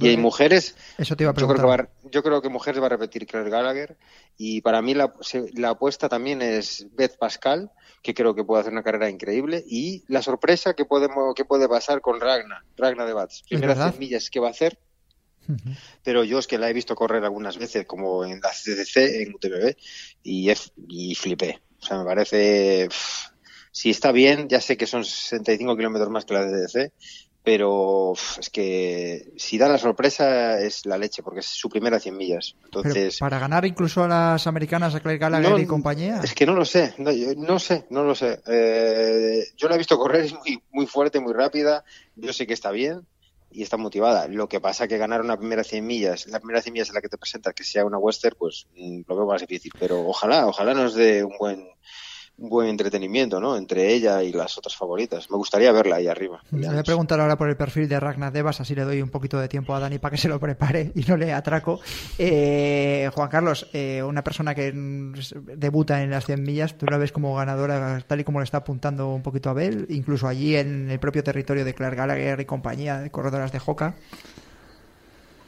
Y 0.00 0.08
hay 0.08 0.16
mujeres. 0.16 0.76
Eso 0.98 1.16
te 1.16 1.24
iba 1.24 1.32
a 1.32 1.34
Yo 1.34 1.48
creo, 1.48 1.76
que 1.76 2.10
yo 2.10 2.22
creo 2.22 2.42
que 2.42 2.48
mujeres 2.48 2.82
va 2.82 2.86
a 2.86 2.90
repetir 2.90 3.26
Claire 3.26 3.50
Gallagher. 3.50 3.96
Y 4.36 4.60
para 4.60 4.82
mí 4.82 4.94
la, 4.94 5.14
la, 5.54 5.70
apuesta 5.70 6.08
también 6.08 6.42
es 6.42 6.86
Beth 6.92 7.16
Pascal, 7.18 7.70
que 8.02 8.14
creo 8.14 8.34
que 8.34 8.44
puede 8.44 8.60
hacer 8.60 8.72
una 8.72 8.82
carrera 8.82 9.08
increíble. 9.08 9.64
Y 9.66 10.04
la 10.08 10.22
sorpresa 10.22 10.74
que, 10.74 10.84
podemos, 10.84 11.34
que 11.34 11.44
puede 11.44 11.68
pasar 11.68 12.00
con 12.00 12.20
Ragna, 12.20 12.64
Ragna 12.76 13.06
de 13.06 13.14
Bats. 13.14 13.42
Primeras 13.48 13.78
100 13.78 13.98
millas 13.98 14.30
que 14.30 14.40
va 14.40 14.48
a 14.48 14.52
hacer. 14.52 14.78
Pero 16.04 16.24
yo 16.24 16.38
es 16.38 16.46
que 16.46 16.58
la 16.58 16.68
he 16.68 16.74
visto 16.74 16.94
correr 16.94 17.24
algunas 17.24 17.56
veces, 17.56 17.86
como 17.86 18.24
en 18.24 18.40
la 18.40 18.50
CCC, 18.50 19.22
en 19.22 19.34
UTBB, 19.34 19.76
y, 20.22 20.52
y 20.88 21.14
flipé. 21.14 21.62
O 21.80 21.86
sea, 21.86 21.98
me 21.98 22.04
parece. 22.04 22.88
si 23.72 23.90
está 23.90 24.12
bien, 24.12 24.48
ya 24.48 24.60
sé 24.60 24.76
que 24.76 24.86
son 24.86 25.04
65 25.04 25.76
kilómetros 25.76 26.10
más 26.10 26.26
que 26.26 26.34
la 26.34 26.46
CCC, 26.46 26.92
pero 27.42 28.12
es 28.38 28.50
que 28.50 29.32
si 29.36 29.58
da 29.58 29.68
la 29.68 29.78
sorpresa 29.78 30.60
es 30.60 30.84
la 30.84 30.98
leche, 30.98 31.22
porque 31.22 31.40
es 31.40 31.46
su 31.46 31.68
primera 31.68 31.98
100 31.98 32.16
millas. 32.16 32.56
Entonces, 32.64 33.18
para 33.18 33.38
ganar 33.38 33.64
incluso 33.64 34.04
a 34.04 34.08
las 34.08 34.46
americanas, 34.46 34.94
a 34.94 35.00
Claire 35.00 35.18
Gallagher 35.18 35.58
y 35.58 35.66
compañía. 35.66 36.20
Es 36.22 36.34
que 36.34 36.46
no 36.46 36.54
lo 36.54 36.64
sé, 36.64 36.94
no, 36.98 37.58
sé, 37.58 37.86
no 37.90 38.04
lo 38.04 38.14
sé. 38.14 38.40
Eh, 38.46 39.44
yo 39.56 39.68
la 39.68 39.76
he 39.76 39.78
visto 39.78 39.98
correr, 39.98 40.26
es 40.26 40.34
muy, 40.34 40.62
muy 40.72 40.86
fuerte, 40.86 41.20
muy 41.20 41.32
rápida, 41.32 41.84
yo 42.16 42.32
sé 42.32 42.46
que 42.46 42.54
está 42.54 42.70
bien 42.70 43.06
y 43.50 43.62
está 43.62 43.76
motivada. 43.76 44.28
Lo 44.28 44.48
que 44.48 44.60
pasa 44.60 44.88
que 44.88 44.98
ganar 44.98 45.20
una 45.20 45.38
primera 45.38 45.64
100 45.64 45.86
millas, 45.86 46.26
la 46.26 46.40
primera 46.40 46.60
100 46.60 46.72
millas 46.72 46.88
en 46.88 46.94
la 46.94 47.00
que 47.00 47.08
te 47.08 47.18
presentas, 47.18 47.54
que 47.54 47.64
sea 47.64 47.84
una 47.84 47.98
western, 47.98 48.36
pues 48.38 48.66
mm, 48.76 49.02
lo 49.06 49.16
veo 49.16 49.26
más 49.26 49.40
difícil. 49.40 49.72
Pero 49.78 50.06
ojalá, 50.06 50.46
ojalá 50.46 50.74
nos 50.74 50.94
dé 50.94 51.24
un 51.24 51.36
buen 51.38 51.66
buen 52.38 52.68
entretenimiento, 52.68 53.40
¿no? 53.40 53.56
Entre 53.56 53.92
ella 53.92 54.22
y 54.22 54.32
las 54.32 54.56
otras 54.56 54.76
favoritas. 54.76 55.28
Me 55.30 55.36
gustaría 55.36 55.72
verla 55.72 55.96
ahí 55.96 56.06
arriba. 56.06 56.40
Le 56.52 56.68
voy 56.68 56.78
a 56.78 56.82
preguntar 56.84 57.20
ahora 57.20 57.36
por 57.36 57.48
el 57.48 57.56
perfil 57.56 57.88
de 57.88 57.98
Ragnar 57.98 58.32
Devas, 58.32 58.60
así 58.60 58.74
le 58.74 58.84
doy 58.84 59.02
un 59.02 59.10
poquito 59.10 59.38
de 59.38 59.48
tiempo 59.48 59.74
a 59.74 59.80
Dani 59.80 59.98
para 59.98 60.12
que 60.12 60.18
se 60.18 60.28
lo 60.28 60.38
prepare 60.38 60.92
y 60.94 61.02
no 61.02 61.16
le 61.16 61.32
atraco. 61.32 61.80
Eh, 62.16 63.10
Juan 63.12 63.28
Carlos, 63.28 63.68
eh, 63.72 64.02
una 64.02 64.22
persona 64.22 64.54
que 64.54 64.72
debuta 64.72 66.02
en 66.02 66.10
las 66.10 66.26
100 66.26 66.42
millas, 66.42 66.78
¿tú 66.78 66.86
la 66.86 66.96
ves 66.96 67.10
como 67.10 67.34
ganadora 67.34 68.00
tal 68.06 68.20
y 68.20 68.24
como 68.24 68.38
le 68.38 68.44
está 68.44 68.58
apuntando 68.58 69.12
un 69.12 69.22
poquito 69.22 69.50
a 69.50 69.54
Bell? 69.54 69.86
Incluso 69.88 70.28
allí 70.28 70.56
en 70.56 70.90
el 70.90 71.00
propio 71.00 71.24
territorio 71.24 71.64
de 71.64 71.74
Claire 71.74 71.96
Gallagher 71.96 72.40
y 72.40 72.44
compañía 72.44 73.00
de 73.00 73.10
corredoras 73.10 73.50
de 73.50 73.58
Joca. 73.58 73.96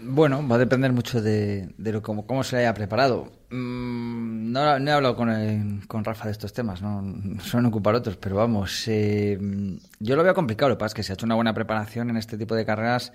Bueno, 0.03 0.47
va 0.47 0.57
a 0.57 0.59
depender 0.59 0.93
mucho 0.93 1.21
de, 1.21 1.69
de 1.77 1.93
lo, 1.93 2.03
cómo, 2.03 2.27
cómo 2.27 2.43
se 2.43 2.57
haya 2.57 2.73
preparado. 2.73 3.31
Mm, 3.51 4.51
no, 4.53 4.77
he 4.77 4.91
hablado 4.91 5.15
con, 5.15 5.83
con 5.87 6.05
Rafa 6.05 6.27
de 6.27 6.33
estos 6.33 6.53
temas, 6.53 6.81
no 6.81 7.41
suelen 7.43 7.67
ocupar 7.67 7.95
otros, 7.95 8.17
pero 8.17 8.37
vamos, 8.37 8.87
eh, 8.89 9.39
yo 9.99 10.17
lo 10.17 10.23
veo 10.23 10.35
complicado. 10.35 10.71
Lo 10.71 10.77
que 10.77 10.81
pasa 10.81 10.93
es 10.93 10.95
que 10.95 11.03
se 11.03 11.13
ha 11.13 11.15
hecho 11.15 11.27
una 11.27 11.35
buena 11.35 11.53
preparación 11.53 12.11
en 12.11 12.17
este 12.17 12.39
tipo 12.39 12.55
de 12.55 12.65
carreras, 12.65 13.13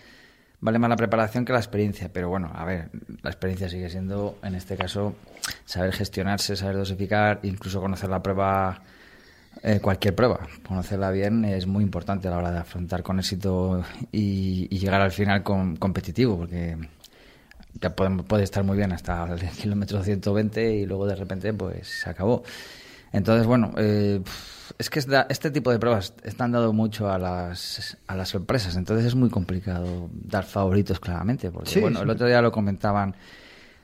vale 0.59 0.77
más 0.77 0.89
la 0.89 0.95
preparación 0.95 1.43
que 1.43 1.53
la 1.53 1.59
experiencia. 1.59 2.09
Pero 2.13 2.29
bueno, 2.29 2.51
a 2.53 2.65
ver, 2.65 2.89
la 3.23 3.29
experiencia 3.31 3.67
sigue 3.67 3.89
siendo, 3.89 4.37
en 4.43 4.53
este 4.55 4.77
caso, 4.77 5.15
saber 5.65 5.91
gestionarse, 5.91 6.55
saber 6.55 6.77
dosificar, 6.77 7.39
incluso 7.43 7.81
conocer 7.81 8.09
la 8.09 8.21
prueba 8.21 8.81
Eh, 9.63 9.79
cualquier 9.81 10.13
prueba, 10.13 10.47
conocerla 10.67 11.11
bien 11.11 11.43
es 11.45 11.65
muy 11.65 11.83
importante 11.83 12.27
a 12.27 12.31
la 12.31 12.37
hora 12.37 12.51
de 12.51 12.59
afrontar 12.59 13.01
con 13.01 13.19
éxito 13.19 13.83
y, 14.11 14.67
llegar 14.77 15.01
al 15.01 15.11
final 15.11 15.43
con, 15.43 15.75
competitivo, 15.77 16.37
porque 16.37 16.77
ya 17.81 17.95
puede, 17.95 18.43
estar 18.43 18.63
muy 18.63 18.77
bien 18.77 18.91
hasta 18.91 19.25
el 19.33 19.39
kilómetro 19.61 20.03
120 20.03 20.75
y 20.75 20.85
luego 20.85 21.07
de 21.07 21.15
repente 21.15 21.53
pues 21.53 21.87
se 21.87 22.09
acabó. 22.09 22.43
Entonces, 23.11 23.47
bueno, 23.47 23.71
eh, 23.77 24.21
es 24.77 24.89
que 24.89 24.99
este 25.29 25.51
tipo 25.51 25.71
de 25.71 25.79
pruebas 25.79 26.13
están 26.23 26.51
dando 26.51 26.73
mucho 26.73 27.09
a 27.09 27.17
las, 27.17 27.97
a 28.07 28.15
las 28.15 28.29
sorpresas, 28.29 28.75
entonces 28.75 29.05
es 29.05 29.15
muy 29.15 29.29
complicado 29.29 30.09
dar 30.11 30.43
favoritos 30.43 30.99
claramente, 30.99 31.49
porque 31.49 31.79
bueno, 31.79 32.01
el 32.01 32.09
otro 32.09 32.27
día 32.27 32.41
lo 32.41 32.51
comentaban 32.51 33.15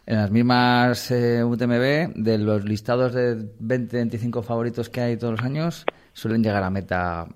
en 0.05 0.17
las 0.17 0.31
mismas 0.31 1.11
eh, 1.11 1.43
UTMB, 1.43 2.15
de 2.15 2.37
los 2.37 2.65
listados 2.65 3.13
de 3.13 3.37
20-25 3.59 4.43
favoritos 4.43 4.89
que 4.89 5.01
hay 5.01 5.17
todos 5.17 5.33
los 5.33 5.45
años, 5.45 5.85
suelen 6.13 6.43
llegar 6.43 6.63
a 6.63 6.69
meta 6.69 7.27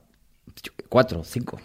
4 0.89 1.23
5. 1.23 1.61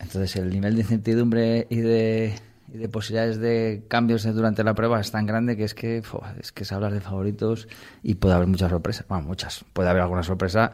Entonces 0.00 0.36
el 0.36 0.50
nivel 0.50 0.74
de 0.74 0.82
incertidumbre 0.82 1.66
y 1.70 1.76
de, 1.76 2.34
y 2.72 2.76
de 2.76 2.88
posibilidades 2.88 3.38
de 3.38 3.84
cambios 3.88 4.24
durante 4.34 4.64
la 4.64 4.74
prueba 4.74 5.00
es 5.00 5.10
tan 5.10 5.26
grande 5.26 5.56
que 5.56 5.64
es 5.64 5.74
que 5.74 6.02
es 6.40 6.52
que 6.52 6.64
se 6.64 6.74
habla 6.74 6.90
de 6.90 7.00
favoritos 7.00 7.68
y 8.02 8.14
puede 8.14 8.34
haber 8.34 8.48
muchas 8.48 8.70
sorpresas. 8.70 9.06
Bueno, 9.08 9.26
muchas. 9.26 9.64
Puede 9.72 9.88
haber 9.88 10.02
alguna 10.02 10.22
sorpresa 10.22 10.72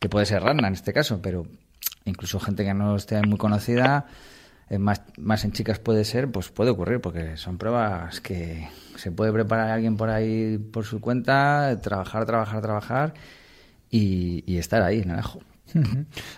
que 0.00 0.08
puede 0.08 0.26
ser 0.26 0.42
rana 0.42 0.68
en 0.68 0.74
este 0.74 0.92
caso, 0.92 1.20
pero 1.22 1.46
incluso 2.04 2.40
gente 2.40 2.64
que 2.64 2.74
no 2.74 2.96
esté 2.96 3.20
muy 3.22 3.38
conocida 3.38 4.06
más, 4.76 5.02
más 5.16 5.44
en 5.44 5.52
chicas 5.52 5.78
puede 5.78 6.04
ser, 6.04 6.30
pues 6.30 6.50
puede 6.50 6.70
ocurrir, 6.70 7.00
porque 7.00 7.36
son 7.38 7.56
pruebas 7.56 8.20
que 8.20 8.68
se 8.96 9.10
puede 9.10 9.32
preparar 9.32 9.70
alguien 9.70 9.96
por 9.96 10.10
ahí 10.10 10.58
por 10.58 10.84
su 10.84 11.00
cuenta, 11.00 11.78
trabajar, 11.80 12.26
trabajar, 12.26 12.60
trabajar 12.60 13.14
y, 13.90 14.44
y 14.46 14.58
estar 14.58 14.82
ahí 14.82 15.00
en 15.00 15.12
el. 15.12 15.22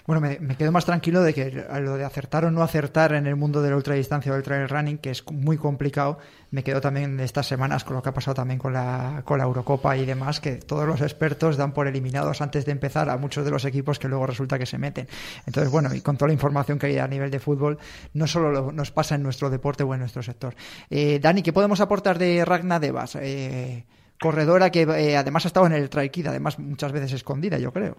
Bueno, 0.06 0.20
me, 0.20 0.56
quedo 0.56 0.72
más 0.72 0.84
tranquilo 0.84 1.22
de 1.22 1.34
que 1.34 1.64
lo 1.80 1.96
de 1.96 2.04
acertar 2.04 2.44
o 2.44 2.50
no 2.50 2.62
acertar 2.62 3.12
en 3.12 3.26
el 3.26 3.36
mundo 3.36 3.62
de 3.62 3.70
la 3.70 3.76
ultradistancia 3.76 4.32
o 4.32 4.34
del 4.34 4.42
trail 4.42 4.68
running, 4.68 4.98
que 4.98 5.10
es 5.10 5.24
muy 5.30 5.56
complicado, 5.56 6.18
me 6.50 6.64
quedo 6.64 6.80
también 6.80 7.20
estas 7.20 7.46
semanas 7.46 7.84
con 7.84 7.94
lo 7.94 8.02
que 8.02 8.08
ha 8.08 8.14
pasado 8.14 8.34
también 8.34 8.58
con 8.58 8.72
la, 8.72 9.22
con 9.24 9.38
la 9.38 9.44
Eurocopa 9.44 9.96
y 9.96 10.04
demás, 10.04 10.40
que 10.40 10.56
todos 10.56 10.86
los 10.86 11.00
expertos 11.00 11.56
dan 11.56 11.72
por 11.72 11.86
eliminados 11.86 12.40
antes 12.40 12.64
de 12.64 12.72
empezar 12.72 13.08
a 13.08 13.16
muchos 13.16 13.44
de 13.44 13.50
los 13.50 13.64
equipos 13.64 13.98
que 13.98 14.08
luego 14.08 14.26
resulta 14.26 14.58
que 14.58 14.66
se 14.66 14.78
meten. 14.78 15.06
Entonces, 15.46 15.70
bueno, 15.70 15.94
y 15.94 16.00
con 16.00 16.16
toda 16.16 16.28
la 16.28 16.34
información 16.34 16.78
que 16.78 16.86
hay 16.86 16.98
a 16.98 17.06
nivel 17.06 17.30
de 17.30 17.38
fútbol, 17.38 17.78
no 18.14 18.26
solo 18.26 18.72
nos 18.72 18.90
pasa 18.90 19.14
en 19.14 19.22
nuestro 19.22 19.50
deporte 19.50 19.84
o 19.84 19.94
en 19.94 20.00
nuestro 20.00 20.22
sector. 20.22 20.54
Eh, 20.88 21.20
Dani, 21.20 21.42
¿qué 21.42 21.52
podemos 21.52 21.80
aportar 21.80 22.18
de 22.18 22.44
Ragna 22.44 22.80
Devas? 22.80 23.16
Eh, 23.16 23.84
corredora 24.20 24.70
que 24.70 24.82
eh, 24.82 25.16
además 25.16 25.44
ha 25.44 25.48
estado 25.48 25.66
en 25.66 25.72
el 25.72 25.88
Traikid, 25.88 26.26
además 26.26 26.58
muchas 26.58 26.92
veces 26.92 27.12
escondida, 27.12 27.58
yo 27.58 27.72
creo. 27.72 27.96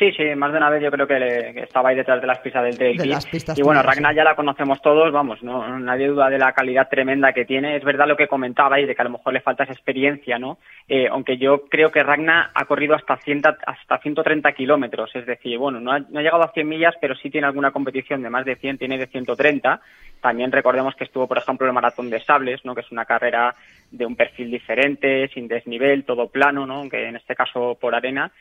Sí, 0.00 0.10
sí, 0.12 0.34
más 0.34 0.50
de 0.50 0.56
una 0.56 0.70
vez 0.70 0.82
yo 0.82 0.90
creo 0.90 1.06
que, 1.06 1.60
estaba 1.62 1.90
ahí 1.90 1.96
detrás 1.96 2.22
de 2.22 2.26
las 2.26 2.38
pistas 2.38 2.64
del 2.64 2.78
trail. 2.78 3.18
y 3.54 3.60
bueno, 3.60 3.82
Ragnar 3.82 4.14
ya 4.14 4.24
la 4.24 4.34
conocemos 4.34 4.80
todos, 4.80 5.12
vamos, 5.12 5.42
no 5.42 5.78
nadie 5.78 6.08
duda 6.08 6.30
de 6.30 6.38
la 6.38 6.54
calidad 6.54 6.88
tremenda 6.88 7.34
que 7.34 7.44
tiene. 7.44 7.76
Es 7.76 7.84
verdad 7.84 8.08
lo 8.08 8.16
que 8.16 8.26
comentabais 8.26 8.88
de 8.88 8.94
que 8.94 9.02
a 9.02 9.04
lo 9.04 9.10
mejor 9.10 9.34
le 9.34 9.42
falta 9.42 9.64
esa 9.64 9.74
experiencia, 9.74 10.38
¿no? 10.38 10.56
Eh, 10.88 11.06
aunque 11.06 11.36
yo 11.36 11.66
creo 11.68 11.92
que 11.92 12.02
Ragnar 12.02 12.48
ha 12.54 12.64
corrido 12.64 12.94
hasta, 12.94 13.18
100, 13.18 13.42
hasta 13.66 13.98
130 13.98 14.52
kilómetros, 14.52 15.14
es 15.14 15.26
decir, 15.26 15.58
bueno, 15.58 15.80
no 15.80 15.92
ha, 15.92 15.98
no 15.98 16.18
ha 16.18 16.22
llegado 16.22 16.44
a 16.44 16.52
100 16.52 16.66
millas, 16.66 16.94
pero 16.98 17.14
sí 17.14 17.28
tiene 17.28 17.46
alguna 17.46 17.70
competición 17.70 18.22
de 18.22 18.30
más 18.30 18.46
de 18.46 18.56
100, 18.56 18.78
tiene 18.78 18.96
de 18.96 19.06
130. 19.06 19.82
También 20.22 20.50
recordemos 20.50 20.94
que 20.94 21.04
estuvo, 21.04 21.28
por 21.28 21.36
ejemplo, 21.36 21.66
el 21.66 21.74
Maratón 21.74 22.08
de 22.08 22.24
Sables, 22.24 22.64
¿no? 22.64 22.74
Que 22.74 22.80
es 22.80 22.90
una 22.90 23.04
carrera 23.04 23.54
de 23.90 24.06
un 24.06 24.16
perfil 24.16 24.50
diferente, 24.50 25.28
sin 25.34 25.46
desnivel, 25.46 26.04
todo 26.04 26.28
plano, 26.28 26.64
¿no? 26.64 26.88
Que 26.88 27.06
en 27.06 27.16
este 27.16 27.34
caso 27.34 27.76
por 27.78 27.94
arena 27.94 28.32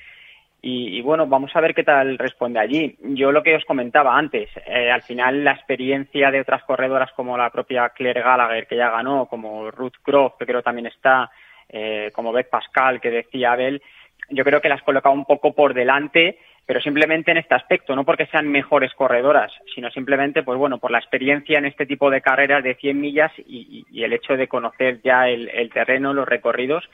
y, 0.61 1.01
bueno, 1.01 1.25
vamos 1.25 1.55
a 1.55 1.61
ver 1.61 1.73
qué 1.73 1.83
tal 1.83 2.17
responde 2.17 2.59
allí. 2.59 2.97
Yo 3.01 3.31
lo 3.31 3.41
que 3.41 3.55
os 3.55 3.63
comentaba 3.63 4.17
antes, 4.17 4.49
eh, 4.65 4.91
al 4.91 5.01
final 5.03 5.43
la 5.43 5.53
experiencia 5.53 6.31
de 6.31 6.41
otras 6.41 6.63
corredoras 6.63 7.13
como 7.13 7.37
la 7.37 7.49
propia 7.49 7.89
Claire 7.89 8.21
Gallagher, 8.21 8.67
que 8.67 8.75
ya 8.75 8.89
ganó, 8.89 9.27
como 9.27 9.71
Ruth 9.71 9.95
Croft, 10.03 10.37
que 10.37 10.45
creo 10.45 10.61
también 10.61 10.87
está, 10.87 11.31
eh, 11.69 12.11
como 12.13 12.33
Beth 12.33 12.49
Pascal, 12.49 12.99
que 12.99 13.09
decía 13.09 13.53
Abel, 13.53 13.81
yo 14.29 14.43
creo 14.43 14.59
que 14.59 14.67
las 14.67 14.81
coloca 14.81 15.09
un 15.09 15.23
poco 15.23 15.53
por 15.53 15.73
delante, 15.73 16.39
pero 16.65 16.81
simplemente 16.81 17.31
en 17.31 17.37
este 17.37 17.55
aspecto, 17.55 17.95
no 17.95 18.03
porque 18.03 18.25
sean 18.25 18.49
mejores 18.49 18.93
corredoras, 18.95 19.53
sino 19.73 19.89
simplemente, 19.91 20.43
pues 20.43 20.57
bueno, 20.57 20.77
por 20.77 20.91
la 20.91 20.99
experiencia 20.99 21.57
en 21.57 21.65
este 21.65 21.85
tipo 21.85 22.11
de 22.11 22.21
carreras 22.21 22.65
de 22.65 22.75
100 22.75 22.99
millas 22.99 23.31
y, 23.37 23.85
el 24.03 24.11
hecho 24.11 24.35
de 24.35 24.49
conocer 24.49 24.99
ya 25.03 25.29
el 25.29 25.71
terreno, 25.73 26.13
los 26.13 26.27
recorridos, 26.27 26.87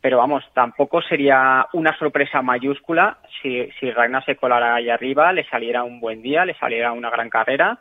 pero 0.00 0.18
vamos, 0.18 0.44
tampoco 0.54 1.02
sería 1.02 1.66
una 1.72 1.96
sorpresa 1.98 2.42
mayúscula 2.42 3.18
si, 3.42 3.68
si 3.80 3.90
Ragnar 3.90 4.24
se 4.24 4.36
colara 4.36 4.74
ahí 4.74 4.88
arriba, 4.88 5.32
le 5.32 5.44
saliera 5.48 5.84
un 5.84 6.00
buen 6.00 6.22
día, 6.22 6.44
le 6.44 6.54
saliera 6.54 6.92
una 6.92 7.10
gran 7.10 7.28
carrera, 7.28 7.78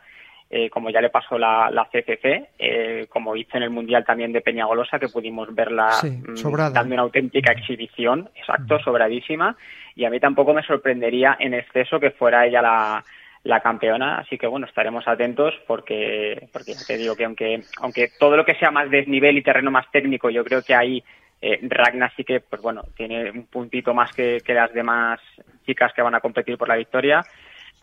eh, 0.49 0.69
como 0.69 0.89
ya 0.89 1.01
le 1.01 1.09
pasó 1.09 1.37
la, 1.37 1.69
la 1.71 1.85
CCC, 1.85 2.49
eh, 2.59 3.07
como 3.09 3.35
hizo 3.35 3.57
en 3.57 3.63
el 3.63 3.71
Mundial 3.71 4.05
también 4.05 4.31
de 4.31 4.41
Peñagolosa, 4.41 4.99
que 4.99 5.09
pudimos 5.09 5.53
verla 5.53 5.89
mm, 6.03 6.71
dando 6.71 6.93
una 6.93 7.03
auténtica 7.03 7.51
exhibición, 7.51 8.29
exacto, 8.35 8.79
sobradísima, 8.79 9.55
y 9.95 10.05
a 10.05 10.09
mí 10.09 10.19
tampoco 10.19 10.53
me 10.53 10.63
sorprendería 10.63 11.35
en 11.39 11.53
exceso 11.55 11.99
que 11.99 12.11
fuera 12.11 12.45
ella 12.45 12.61
la, 12.61 13.03
la 13.43 13.59
campeona, 13.59 14.19
así 14.19 14.37
que 14.37 14.47
bueno, 14.47 14.65
estaremos 14.65 15.07
atentos 15.07 15.53
porque, 15.67 16.47
porque 16.51 16.73
ya 16.73 16.85
te 16.85 16.97
digo 16.97 17.15
que 17.15 17.25
aunque, 17.25 17.61
aunque 17.79 18.09
todo 18.19 18.35
lo 18.37 18.45
que 18.45 18.55
sea 18.55 18.71
más 18.71 18.89
desnivel 18.89 19.37
y 19.37 19.43
terreno 19.43 19.71
más 19.71 19.89
técnico, 19.91 20.29
yo 20.29 20.43
creo 20.43 20.61
que 20.63 20.73
ahí 20.73 21.03
eh, 21.47 21.59
Ragnar 21.61 22.11
sí 22.15 22.23
que, 22.23 22.39
pues 22.39 22.59
bueno, 22.59 22.81
tiene 22.97 23.29
un 23.29 23.45
puntito 23.45 23.93
más 23.93 24.11
que, 24.11 24.41
las 24.47 24.73
demás 24.73 25.19
chicas 25.63 25.93
que 25.93 26.01
van 26.01 26.15
a 26.15 26.19
competir 26.19 26.57
por 26.57 26.67
la 26.67 26.75
victoria. 26.75 27.21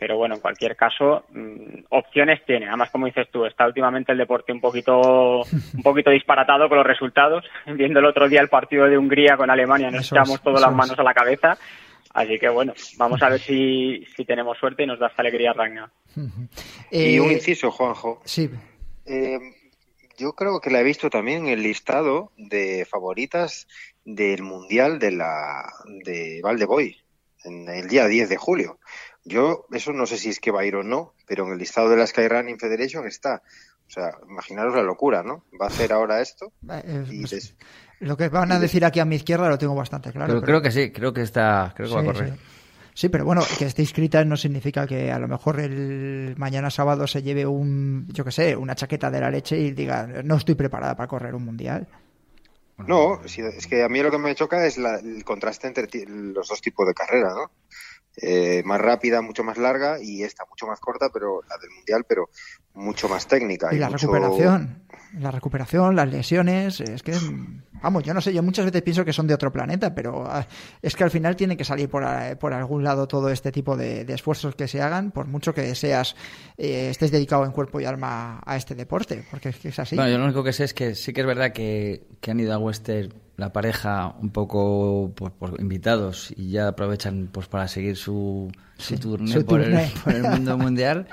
Pero 0.00 0.16
bueno, 0.16 0.34
en 0.34 0.40
cualquier 0.40 0.74
caso, 0.74 1.26
mm, 1.32 1.84
opciones 1.90 2.44
tiene. 2.44 2.66
Además, 2.66 2.90
como 2.90 3.06
dices 3.06 3.28
tú, 3.30 3.46
está 3.46 3.64
últimamente 3.64 4.10
el 4.10 4.18
deporte 4.18 4.52
un 4.52 4.60
poquito, 4.60 5.42
un 5.76 5.82
poquito 5.84 6.10
disparatado 6.10 6.68
con 6.68 6.78
los 6.78 6.86
resultados. 6.86 7.44
Viendo 7.66 8.00
el 8.00 8.06
otro 8.06 8.28
día 8.28 8.40
el 8.40 8.48
partido 8.48 8.86
de 8.86 8.98
Hungría 8.98 9.36
con 9.36 9.48
Alemania, 9.48 9.92
nos 9.92 10.10
echamos 10.10 10.42
todas 10.42 10.60
las 10.60 10.74
manos 10.74 10.98
a 10.98 11.04
la 11.04 11.14
cabeza. 11.14 11.56
Así 12.14 12.40
que 12.40 12.48
bueno, 12.48 12.74
vamos 12.98 13.22
a 13.22 13.28
ver 13.28 13.38
si, 13.38 14.04
si 14.16 14.24
tenemos 14.24 14.58
suerte 14.58 14.82
y 14.82 14.86
nos 14.86 14.98
da 14.98 15.06
esta 15.06 15.22
alegría 15.22 15.52
Ragnar. 15.52 15.88
y 16.90 17.20
un 17.20 17.30
eh, 17.30 17.34
inciso, 17.34 17.70
Juanjo. 17.70 18.22
Sí. 18.24 18.50
Eh, 19.06 19.38
yo 20.22 20.34
creo 20.34 20.60
que 20.60 20.70
la 20.70 20.80
he 20.80 20.84
visto 20.84 21.10
también 21.10 21.46
en 21.46 21.52
el 21.54 21.62
listado 21.64 22.30
de 22.36 22.86
favoritas 22.88 23.66
del 24.04 24.44
Mundial 24.44 25.00
de 25.00 25.10
la 25.10 25.72
de 26.04 26.40
Valdeboy 26.42 26.96
en 27.44 27.68
el 27.68 27.88
día 27.88 28.06
10 28.06 28.28
de 28.28 28.36
julio. 28.36 28.78
Yo 29.24 29.66
eso 29.72 29.92
no 29.92 30.06
sé 30.06 30.18
si 30.18 30.28
es 30.28 30.38
que 30.38 30.52
va 30.52 30.60
a 30.60 30.64
ir 30.64 30.76
o 30.76 30.84
no, 30.84 31.14
pero 31.26 31.44
en 31.44 31.52
el 31.52 31.58
listado 31.58 31.88
de 31.88 31.96
la 31.96 32.06
Skyrunning 32.06 32.60
Federation 32.60 33.04
está. 33.04 33.42
O 33.88 33.90
sea, 33.90 34.16
imaginaros 34.28 34.76
la 34.76 34.82
locura, 34.82 35.24
¿no? 35.24 35.44
Va 35.60 35.66
a 35.66 35.68
hacer 35.68 35.92
ahora 35.92 36.20
esto. 36.20 36.52
Eh, 36.70 37.04
pues, 37.20 37.56
lo 37.98 38.16
que 38.16 38.28
van 38.28 38.52
a 38.52 38.60
decir 38.60 38.84
aquí 38.84 39.00
a 39.00 39.04
mi 39.04 39.16
izquierda 39.16 39.48
lo 39.48 39.58
tengo 39.58 39.74
bastante 39.74 40.12
claro. 40.12 40.34
Pero, 40.34 40.42
creo 40.42 40.62
que 40.62 40.70
sí, 40.70 40.92
creo 40.92 41.12
que 41.12 41.22
está, 41.22 41.72
creo 41.76 41.88
que 41.88 41.94
va 41.96 42.00
a 42.00 42.04
correr. 42.04 42.34
Sí, 42.34 42.40
pero 43.10 43.24
bueno, 43.24 43.42
que 43.58 43.64
esté 43.64 43.82
inscrita 43.82 44.24
no 44.24 44.36
significa 44.36 44.86
que 44.86 45.10
a 45.10 45.18
lo 45.18 45.26
mejor 45.26 45.60
el 45.60 46.34
mañana 46.36 46.70
sábado 46.70 47.06
se 47.06 47.22
lleve 47.22 47.46
un, 47.46 48.06
yo 48.08 48.24
qué 48.24 48.32
sé, 48.32 48.56
una 48.56 48.74
chaqueta 48.74 49.10
de 49.10 49.20
la 49.20 49.30
leche 49.30 49.58
y 49.58 49.72
diga, 49.72 50.06
no 50.22 50.36
estoy 50.36 50.54
preparada 50.54 50.94
para 50.94 51.08
correr 51.08 51.34
un 51.34 51.44
mundial. 51.44 51.88
No, 52.86 53.20
es 53.24 53.66
que 53.66 53.82
a 53.82 53.88
mí 53.88 54.02
lo 54.02 54.10
que 54.10 54.18
me 54.18 54.34
choca 54.34 54.66
es 54.66 54.76
el 54.76 55.24
contraste 55.24 55.68
entre 55.68 55.88
los 56.06 56.48
dos 56.48 56.60
tipos 56.60 56.86
de 56.86 56.94
carrera, 56.94 57.30
¿no? 57.34 57.50
Eh, 58.16 58.62
más 58.66 58.78
rápida, 58.78 59.22
mucho 59.22 59.42
más 59.42 59.56
larga 59.56 59.96
y 59.98 60.22
esta 60.22 60.44
mucho 60.44 60.66
más 60.66 60.80
corta, 60.80 61.08
pero 61.10 61.42
la 61.48 61.56
del 61.56 61.70
mundial, 61.70 62.04
pero 62.06 62.28
mucho 62.74 63.08
más 63.08 63.26
técnica. 63.26 63.72
Y, 63.72 63.78
la 63.78 63.88
recuperación, 63.88 64.82
la 65.18 65.30
recuperación, 65.30 65.96
las 65.96 66.10
lesiones, 66.10 66.80
es 66.80 67.02
que, 67.02 67.14
vamos, 67.82 68.02
yo 68.02 68.14
no 68.14 68.20
sé, 68.20 68.32
yo 68.32 68.42
muchas 68.42 68.64
veces 68.64 68.82
pienso 68.82 69.04
que 69.04 69.12
son 69.12 69.26
de 69.26 69.34
otro 69.34 69.52
planeta, 69.52 69.94
pero 69.94 70.24
ah, 70.26 70.46
es 70.80 70.96
que 70.96 71.04
al 71.04 71.10
final 71.10 71.36
tiene 71.36 71.56
que 71.56 71.64
salir 71.64 71.88
por, 71.88 72.04
por 72.38 72.52
algún 72.52 72.82
lado 72.82 73.06
todo 73.06 73.28
este 73.28 73.52
tipo 73.52 73.76
de, 73.76 74.02
esfuerzos 74.12 74.54
que 74.54 74.68
se 74.68 74.80
hagan, 74.80 75.10
por 75.10 75.26
mucho 75.26 75.54
que 75.54 75.74
seas, 75.74 76.16
eh, 76.56 76.88
estés 76.90 77.10
dedicado 77.10 77.44
en 77.44 77.52
cuerpo 77.52 77.80
y 77.80 77.84
alma 77.84 78.40
a 78.44 78.56
este 78.56 78.74
deporte, 78.74 79.24
porque 79.30 79.50
es 79.50 79.56
que 79.56 79.68
es 79.68 79.78
así. 79.78 79.96
Bueno, 79.96 80.10
yo 80.10 80.18
lo 80.18 80.24
único 80.24 80.42
que 80.42 80.52
sé 80.52 80.64
es 80.64 80.74
que 80.74 80.94
sí 80.94 81.12
que 81.12 81.20
es 81.20 81.26
verdad 81.26 81.52
que, 81.52 82.06
que 82.20 82.30
han 82.30 82.40
ido 82.40 82.52
a 82.54 82.58
Western 82.58 83.12
la 83.36 83.52
pareja 83.52 84.14
un 84.20 84.30
poco 84.30 85.12
por 85.16 85.60
invitados 85.60 86.32
y 86.36 86.50
ya 86.50 86.68
aprovechan 86.68 87.28
pues 87.32 87.48
para 87.48 87.66
seguir 87.66 87.96
su, 87.96 88.52
su, 88.76 89.44
por, 89.46 89.62
El, 89.62 90.22
mundo 90.22 90.58
mundial. 90.58 91.08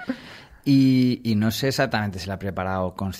Y, 0.65 1.21
y, 1.23 1.35
no 1.35 1.51
sé 1.51 1.69
exactamente 1.69 2.19
si 2.19 2.27
la 2.27 2.35
ha 2.35 2.39
preparado 2.39 2.93
con, 2.93 3.13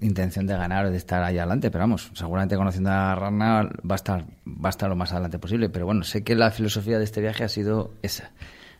intención 0.00 0.46
de 0.46 0.56
ganar 0.56 0.86
o 0.86 0.90
de 0.90 0.96
estar 0.96 1.22
ahí 1.22 1.38
adelante, 1.38 1.70
pero 1.70 1.82
vamos, 1.82 2.10
seguramente 2.14 2.56
conociendo 2.56 2.90
a 2.90 3.14
Rana 3.14 3.68
va 3.88 3.94
a 3.94 3.96
estar, 3.96 4.24
va 4.46 4.68
a 4.68 4.70
estar 4.70 4.88
lo 4.88 4.96
más 4.96 5.12
adelante 5.12 5.38
posible. 5.38 5.68
Pero 5.68 5.86
bueno, 5.86 6.04
sé 6.04 6.22
que 6.22 6.34
la 6.34 6.50
filosofía 6.50 6.98
de 6.98 7.04
este 7.04 7.20
viaje 7.20 7.44
ha 7.44 7.48
sido 7.48 7.94
esa, 8.02 8.30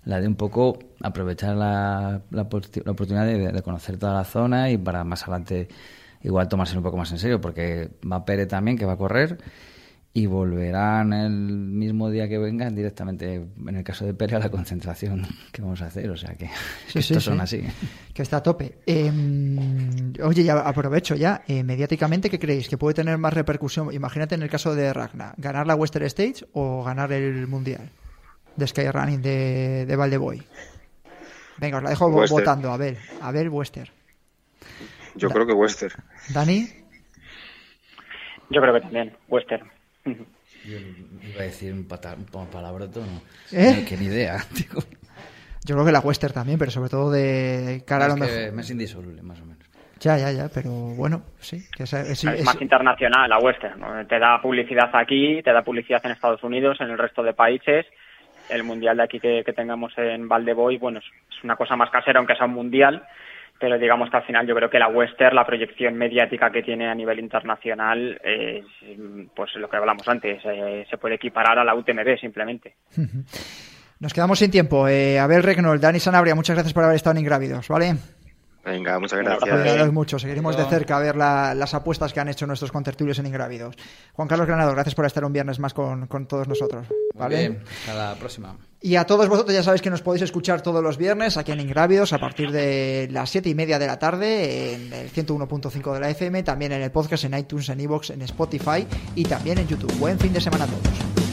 la 0.05 0.21
de 0.21 0.29
un 0.29 0.37
poco 0.37 0.79
aprovechar 1.03 1.57
la, 1.57 2.23
la, 2.31 2.43
oportunidad 2.43 3.27
de, 3.27 3.53
de, 3.53 3.63
conocer 3.63 3.99
toda 3.99 4.15
la 4.15 4.25
zona 4.25 4.71
y 4.71 4.79
para 4.79 5.05
más 5.05 5.23
adelante 5.23 5.69
igual 6.23 6.49
tomarse 6.49 6.77
un 6.77 6.83
poco 6.83 6.97
más 6.97 7.11
en 7.13 7.19
serio, 7.19 7.41
porque 7.41 7.91
va 8.11 8.25
Pérez 8.25 8.49
también, 8.49 8.79
que 8.79 8.87
va 8.87 8.93
a 8.93 8.97
correr. 8.97 9.39
Y 10.13 10.27
volverán 10.27 11.13
el 11.13 11.31
mismo 11.31 12.11
día 12.11 12.29
que 12.29 12.39
vengan 12.39 12.75
directamente, 12.75 13.35
en 13.35 13.77
el 13.77 13.85
caso 13.85 14.05
de 14.05 14.13
Pere, 14.13 14.37
a 14.37 14.39
la 14.41 14.51
concentración 14.51 15.25
que 15.53 15.63
vamos 15.63 15.81
a 15.83 15.87
hacer. 15.87 16.11
O 16.11 16.17
sea 16.17 16.35
que, 16.35 16.51
estos 16.95 17.23
son 17.23 17.41
así. 17.41 17.63
Que 18.13 18.23
está 18.23 18.39
a 18.39 18.43
tope. 18.43 18.79
Em, 18.87 20.13
oye, 20.23 20.43
ya 20.43 20.59
aprovecho 20.61 21.15
ya. 21.15 21.43
Eh, 21.47 21.63
mediáticamente, 21.63 22.29
¿qué 22.29 22.39
creéis? 22.39 22.69
¿Que 22.69 22.77
puede 22.77 22.95
tener 22.95 23.19
más 23.19 23.35
repercusión? 23.35 23.93
Imagínate 23.93 24.35
en 24.35 24.43
el 24.43 24.51
caso 24.51 24.75
de 24.75 24.93
Ragna, 24.93 25.33
¿ganar 25.37 25.67
la 25.67 25.77
Western 25.77 26.07
Stage 26.07 26.47
o 26.53 26.83
ganar 26.83 27.13
el 27.13 27.47
Mundial 27.47 27.91
de 28.57 28.67
Skyrunning 28.67 29.23
de, 29.23 29.87
de 29.87 29.97
Valdeboy? 29.97 30.43
Venga, 31.59 31.77
os 31.77 31.85
la 31.85 31.91
dejo 31.91 32.11
votando. 32.11 32.73
A 32.73 32.77
ver, 32.77 32.97
a 33.21 33.31
ver, 33.31 33.49
Western. 33.49 33.91
Yo 35.15 35.29
creo 35.29 35.47
que 35.47 35.53
Western. 35.53 36.03
¿Dani? 36.31 36.69
Yo 38.49 38.61
creo 38.61 38.75
que 38.75 38.81
también, 38.81 39.17
Western. 39.29 39.71
Yo 40.65 40.77
iba 40.77 41.41
a 41.41 41.45
decir 41.45 41.73
un, 41.73 41.87
pata, 41.87 42.17
un 42.17 42.47
palabroto, 42.47 43.01
no. 43.01 43.23
¿Eh? 43.53 43.85
Que 43.89 43.97
ni 43.97 44.07
idea. 44.07 44.39
Yo 45.65 45.75
creo 45.75 45.85
que 45.85 45.93
la 45.93 46.01
Western 46.01 46.33
también, 46.33 46.59
pero 46.59 46.71
sobre 46.71 46.89
todo 46.89 47.11
de 47.11 47.83
cara 47.87 48.07
a 48.07 48.09
lo 48.09 48.17
mejor. 48.17 48.59
Es 48.59 48.71
indisoluble, 48.71 49.23
más 49.23 49.41
o 49.41 49.45
menos. 49.45 49.61
Ya, 50.01 50.17
ya, 50.17 50.33
ya, 50.33 50.49
pero 50.49 50.71
bueno, 50.71 51.23
sí. 51.41 51.63
Que 51.77 51.83
es, 51.83 51.93
es, 51.93 52.25
más 52.43 52.61
internacional 52.61 53.29
la 53.29 53.39
Western. 53.39 54.09
Te 54.09 54.19
da 54.19 54.41
publicidad 54.41 54.89
aquí, 54.95 55.43
te 55.43 55.53
da 55.53 55.63
publicidad 55.63 56.01
en 56.07 56.13
Estados 56.13 56.43
Unidos, 56.43 56.81
en 56.81 56.89
el 56.89 56.97
resto 56.97 57.23
de 57.23 57.35
países. 57.35 57.85
El 58.49 58.65
mundial 58.65 58.97
de 58.97 59.03
aquí 59.03 59.21
que, 59.21 59.45
tengamos 59.55 59.93
en 59.99 60.27
Valdeboy, 60.27 60.79
bueno, 60.79 61.01
es 61.01 61.45
una 61.45 61.57
cosa 61.57 61.77
más 61.77 61.91
casera, 61.91 62.19
aunque 62.19 62.35
sea 62.35 62.47
un 62.47 62.55
mundial 62.55 63.07
pero 63.61 63.79
digamos 63.79 64.11
que 64.11 64.17
al 64.17 64.25
final 64.25 64.47
yo 64.47 64.55
creo 64.55 64.71
que 64.71 64.79
la 64.79 64.89
Western, 64.89 65.37
la 65.37 65.45
proyección 65.45 65.95
mediática 65.95 66.51
que 66.51 66.63
tiene 66.63 66.89
a 66.89 66.95
nivel 66.95 67.19
internacional, 67.19 68.19
es 68.25 68.65
pues 69.37 69.55
lo 69.57 69.69
que 69.69 69.77
hablamos 69.77 70.09
antes, 70.09 70.43
eh, 70.47 70.87
se 70.89 70.97
puede 70.97 71.17
equiparar 71.17 71.59
a 71.59 71.65
la 71.65 71.75
UTMB 71.75 72.19
simplemente. 72.19 72.77
Nos 74.01 74.15
quedamos 74.15 74.39
sin 74.39 74.51
tiempo. 74.51 74.89
Eh, 74.89 75.19
Abel 75.19 75.43
Regnol, 75.43 75.79
Dani 75.79 76.01
Sanabria, 76.01 76.35
muchas 76.35 76.57
gracias 76.57 76.73
por 76.73 76.85
haber 76.85 76.97
estado 76.97 77.13
en 77.13 77.21
Ingrávidos, 77.21 77.69
¿vale? 77.69 77.97
Venga, 78.65 78.99
muchas 78.99 79.19
gracias. 79.19 79.93
mucho. 79.93 80.19
Seguiremos 80.19 80.57
de 80.57 80.65
cerca 80.65 80.97
a 80.97 81.01
ver 81.01 81.17
las 81.17 81.75
apuestas 81.75 82.15
que 82.15 82.21
han 82.21 82.29
hecho 82.29 82.47
nuestros 82.47 82.73
contertulios 82.73 83.19
en 83.19 83.27
Ingrávidos. 83.27 83.77
Juan 84.15 84.27
Carlos 84.27 84.47
Granado, 84.47 84.73
gracias 84.73 84.95
por 84.95 85.05
estar 85.05 85.23
un 85.23 85.35
viernes 85.35 85.59
más 85.59 85.75
con, 85.75 86.09
todos 86.27 86.49
nosotros. 86.49 86.87
¿vale? 87.15 87.37
Bien, 87.37 87.63
hasta 87.87 87.95
la 87.95 88.15
próxima. 88.15 88.57
Y 88.83 88.97
a 88.97 89.05
todos 89.05 89.29
vosotros 89.29 89.55
ya 89.55 89.63
sabéis 89.63 89.83
que 89.83 89.91
nos 89.91 90.01
podéis 90.01 90.23
escuchar 90.23 90.63
todos 90.63 90.83
los 90.83 90.97
viernes 90.97 91.37
aquí 91.37 91.53
en 91.53 91.61
Ingrávidos 91.61 92.15
a 92.15 92.19
partir 92.19 92.51
de 92.51 93.09
las 93.11 93.29
siete 93.29 93.51
y 93.51 93.55
media 93.55 93.79
de 93.79 93.87
la 93.87 93.99
tarde 93.99 94.73
en 94.73 94.93
el 94.95 95.13
101.5 95.13 95.93
de 95.93 96.01
la 96.01 96.09
FM, 96.09 96.43
también 96.45 96.73
en 96.73 96.81
el 96.81 96.91
podcast, 96.91 97.25
en 97.25 97.37
iTunes, 97.37 97.69
en 97.69 97.81
iVoox, 97.81 98.11
en 98.11 98.23
Spotify 98.23 98.87
y 99.15 99.25
también 99.25 99.59
en 99.59 99.69
YouTube. 99.69 99.93
Buen 99.99 100.19
fin 100.19 100.33
de 100.33 100.41
semana 100.41 100.65
a 100.65 100.69
todos. 100.69 101.30